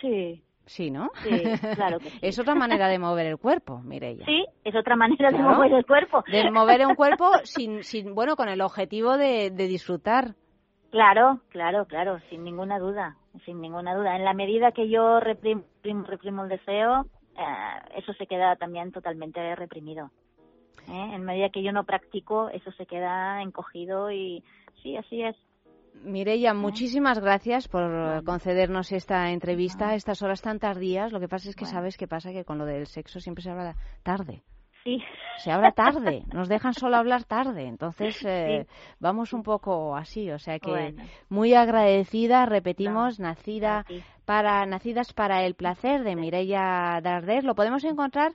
Sí. 0.00 0.42
Sí, 0.66 0.90
¿no? 0.90 1.10
Sí, 1.22 1.42
claro 1.74 1.98
que 1.98 2.10
sí. 2.10 2.18
Es 2.22 2.38
otra 2.38 2.54
manera 2.54 2.88
de 2.88 2.98
mover 2.98 3.26
el 3.26 3.38
cuerpo, 3.38 3.80
Mireia. 3.80 4.24
Sí, 4.24 4.46
es 4.64 4.74
otra 4.74 4.96
manera 4.96 5.30
de 5.30 5.38
mover 5.38 5.72
el 5.72 5.84
cuerpo. 5.84 6.22
De 6.30 6.50
mover 6.50 6.86
un 6.86 6.94
cuerpo 6.94 7.30
sin, 7.44 7.82
sin 7.82 8.14
bueno, 8.14 8.36
con 8.36 8.48
el 8.48 8.60
objetivo 8.60 9.16
de, 9.16 9.50
de 9.50 9.66
disfrutar. 9.66 10.34
Claro, 10.90 11.40
claro, 11.48 11.86
claro, 11.86 12.20
sin 12.28 12.44
ninguna 12.44 12.78
duda, 12.78 13.16
sin 13.46 13.60
ninguna 13.60 13.94
duda. 13.94 14.14
En 14.14 14.24
la 14.24 14.34
medida 14.34 14.72
que 14.72 14.88
yo 14.90 15.20
reprimo, 15.20 15.62
reprimo, 15.82 16.04
reprimo 16.04 16.42
el 16.44 16.50
deseo, 16.50 17.06
eh, 17.36 17.82
eso 17.96 18.12
se 18.12 18.26
queda 18.26 18.56
también 18.56 18.92
totalmente 18.92 19.56
reprimido. 19.56 20.10
¿eh? 20.88 21.10
En 21.14 21.24
medida 21.24 21.48
que 21.48 21.62
yo 21.62 21.72
no 21.72 21.84
practico, 21.84 22.50
eso 22.50 22.70
se 22.72 22.86
queda 22.86 23.40
encogido 23.42 24.10
y 24.10 24.44
sí, 24.82 24.96
así 24.96 25.22
es. 25.22 25.36
Mireia, 25.94 26.54
muchísimas 26.54 27.18
gracias 27.20 27.68
por 27.68 28.24
concedernos 28.24 28.92
esta 28.92 29.30
entrevista 29.30 29.90
a 29.90 29.94
estas 29.94 30.22
horas 30.22 30.42
tan 30.42 30.58
tardías. 30.58 31.12
Lo 31.12 31.20
que 31.20 31.28
pasa 31.28 31.48
es 31.48 31.56
que 31.56 31.66
sabes 31.66 31.96
qué 31.96 32.08
pasa, 32.08 32.32
que 32.32 32.44
con 32.44 32.58
lo 32.58 32.64
del 32.64 32.86
sexo 32.86 33.20
siempre 33.20 33.42
se 33.42 33.50
habla 33.50 33.76
tarde. 34.02 34.42
Sí. 34.84 34.98
Se 35.36 35.52
habla 35.52 35.72
tarde, 35.72 36.24
nos 36.32 36.48
dejan 36.48 36.74
solo 36.74 36.96
hablar 36.96 37.24
tarde. 37.24 37.66
Entonces, 37.66 38.24
eh, 38.24 38.66
vamos 38.98 39.32
un 39.32 39.42
poco 39.42 39.96
así. 39.96 40.30
O 40.30 40.38
sea 40.38 40.58
que 40.58 40.70
Bueno. 40.70 41.04
muy 41.28 41.54
agradecida, 41.54 42.46
repetimos, 42.46 43.20
nacida 43.20 43.84
para, 44.24 44.66
nacidas 44.66 45.12
para 45.12 45.44
el 45.44 45.54
placer 45.54 46.02
de 46.02 46.16
Mireia 46.16 47.00
Darder. 47.02 47.44
Lo 47.44 47.54
podemos 47.54 47.84
encontrar. 47.84 48.32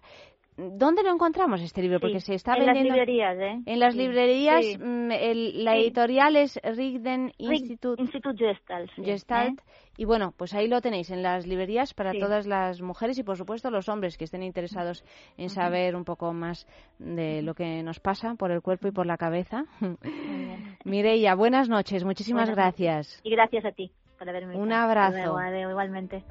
¿Dónde 0.57 1.03
lo 1.03 1.11
encontramos 1.13 1.61
este 1.61 1.83
libro? 1.83 1.99
Porque 1.99 2.19
Sí, 2.19 2.27
se 2.27 2.33
está 2.33 2.53
en 2.53 2.65
las 2.65 2.73
vendiendo 2.73 2.93
librerías, 2.95 3.37
¿eh? 3.39 3.61
en 3.65 3.79
las 3.79 3.93
Sí, 3.93 3.99
librerías. 3.99 4.65
sí. 4.65 4.77
mm, 4.77 5.11
el- 5.11 5.63
la 5.63 5.75
editorial 5.75 6.35
es 6.35 6.59
Rigden 6.63 7.27
Rig- 7.37 7.59
Institute. 7.59 8.01
Institut 8.01 8.37
Gestalt. 8.39 8.91
Gestalt. 8.95 9.59
¿eh? 9.59 9.63
Y 9.97 10.05
bueno, 10.05 10.33
pues 10.35 10.53
ahí 10.55 10.67
lo 10.67 10.81
tenéis 10.81 11.11
en 11.11 11.21
las 11.21 11.45
librerías 11.45 11.93
para 11.93 12.11
todas 12.13 12.47
las 12.47 12.81
mujeres 12.81 13.17
y 13.19 13.23
por 13.23 13.37
supuesto 13.37 13.69
los 13.71 13.87
hombres 13.87 14.17
que 14.17 14.23
estén 14.25 14.41
interesados 14.43 15.03
en 15.37 15.49
saber 15.49 15.95
un 15.95 16.05
poco 16.05 16.33
más 16.33 16.67
de 16.99 17.41
lo 17.43 17.53
que 17.53 17.83
nos 17.83 17.99
pasa 17.99 18.33
por 18.35 18.51
el 18.51 18.61
cuerpo 18.61 18.87
y 18.87 18.91
por 18.91 19.05
la 19.05 19.17
cabeza. 19.17 19.65
Mireia, 20.85 21.35
buenas 21.35 21.69
noches, 21.69 22.03
muchísimas 22.03 22.49
Buenas 22.49 22.65
noches. 22.65 22.79
gracias. 22.85 23.21
Y 23.23 23.29
gracias 23.31 23.65
a 23.65 23.71
ti 23.71 23.91
por 24.17 24.27
haberme 24.29 24.55
Un 24.55 24.71
abrazo. 24.73 25.37
Igualmente. 25.69 26.23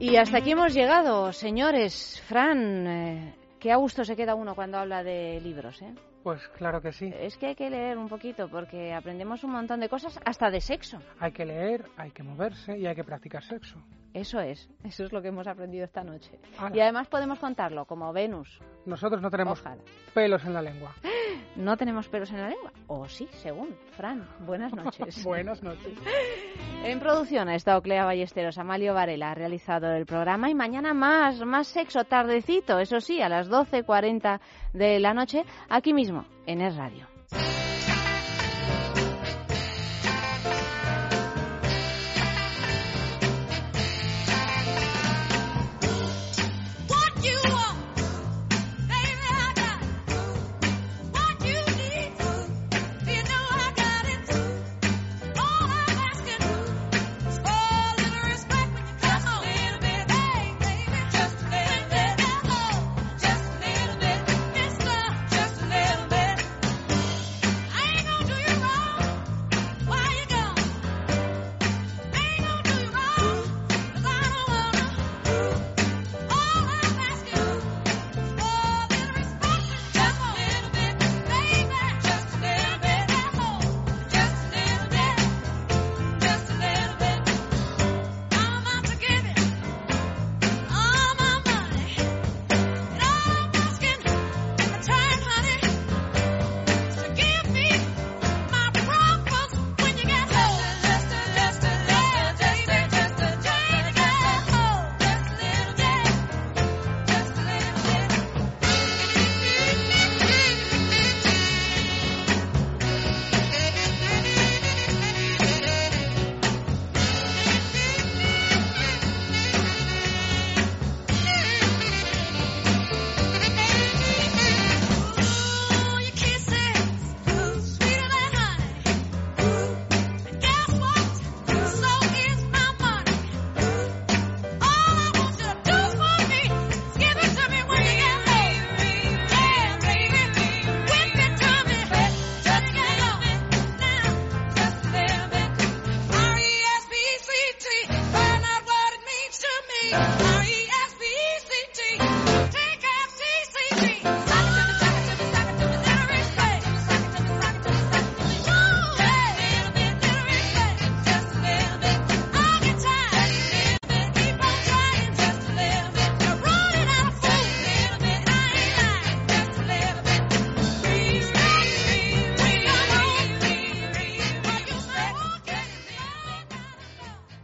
Y 0.00 0.16
hasta 0.16 0.38
aquí 0.38 0.52
hemos 0.52 0.72
llegado, 0.72 1.30
señores. 1.30 2.22
Fran, 2.26 2.86
eh, 2.86 3.34
qué 3.58 3.70
a 3.70 3.76
gusto 3.76 4.02
se 4.02 4.16
queda 4.16 4.34
uno 4.34 4.54
cuando 4.54 4.78
habla 4.78 5.04
de 5.04 5.38
libros, 5.42 5.82
¿eh? 5.82 5.94
Pues 6.22 6.40
claro 6.56 6.80
que 6.80 6.90
sí. 6.90 7.12
Es 7.14 7.36
que 7.36 7.48
hay 7.48 7.54
que 7.54 7.68
leer 7.68 7.98
un 7.98 8.08
poquito 8.08 8.48
porque 8.48 8.94
aprendemos 8.94 9.44
un 9.44 9.52
montón 9.52 9.78
de 9.78 9.90
cosas, 9.90 10.18
hasta 10.24 10.50
de 10.50 10.62
sexo. 10.62 11.02
Hay 11.18 11.32
que 11.32 11.44
leer, 11.44 11.84
hay 11.98 12.12
que 12.12 12.22
moverse 12.22 12.78
y 12.78 12.86
hay 12.86 12.94
que 12.94 13.04
practicar 13.04 13.44
sexo. 13.44 13.76
Eso 14.12 14.40
es, 14.40 14.68
eso 14.82 15.04
es 15.04 15.12
lo 15.12 15.22
que 15.22 15.28
hemos 15.28 15.46
aprendido 15.46 15.84
esta 15.84 16.02
noche. 16.02 16.38
Y 16.74 16.80
además 16.80 17.06
podemos 17.08 17.38
contarlo 17.38 17.84
como 17.84 18.12
Venus. 18.12 18.60
Nosotros 18.84 19.22
no 19.22 19.30
tenemos 19.30 19.60
Ojalá. 19.60 19.82
pelos 20.14 20.44
en 20.44 20.54
la 20.54 20.62
lengua. 20.62 20.94
¿No 21.56 21.76
tenemos 21.76 22.08
pelos 22.08 22.30
en 22.30 22.40
la 22.40 22.48
lengua? 22.48 22.72
O 22.86 23.06
sí, 23.08 23.28
según. 23.32 23.76
Fran, 23.92 24.26
buenas 24.46 24.72
noches. 24.72 25.22
Buenas 25.24 25.62
noches. 25.62 25.92
En 26.82 26.98
producción 26.98 27.50
ha 27.50 27.56
estado 27.56 27.82
Clea 27.82 28.06
Ballesteros, 28.06 28.56
Amalio 28.56 28.94
Varela 28.94 29.32
ha 29.32 29.34
realizado 29.34 29.92
el 29.92 30.06
programa 30.06 30.48
y 30.48 30.54
mañana 30.54 30.94
más, 30.94 31.44
más 31.44 31.66
sexo, 31.66 32.04
tardecito, 32.04 32.78
eso 32.78 33.00
sí, 33.00 33.20
a 33.20 33.28
las 33.28 33.50
12.40 33.50 34.40
de 34.72 34.98
la 34.98 35.12
noche, 35.12 35.44
aquí 35.68 35.92
mismo, 35.92 36.24
en 36.46 36.62
Es 36.62 36.76
Radio. 36.76 37.06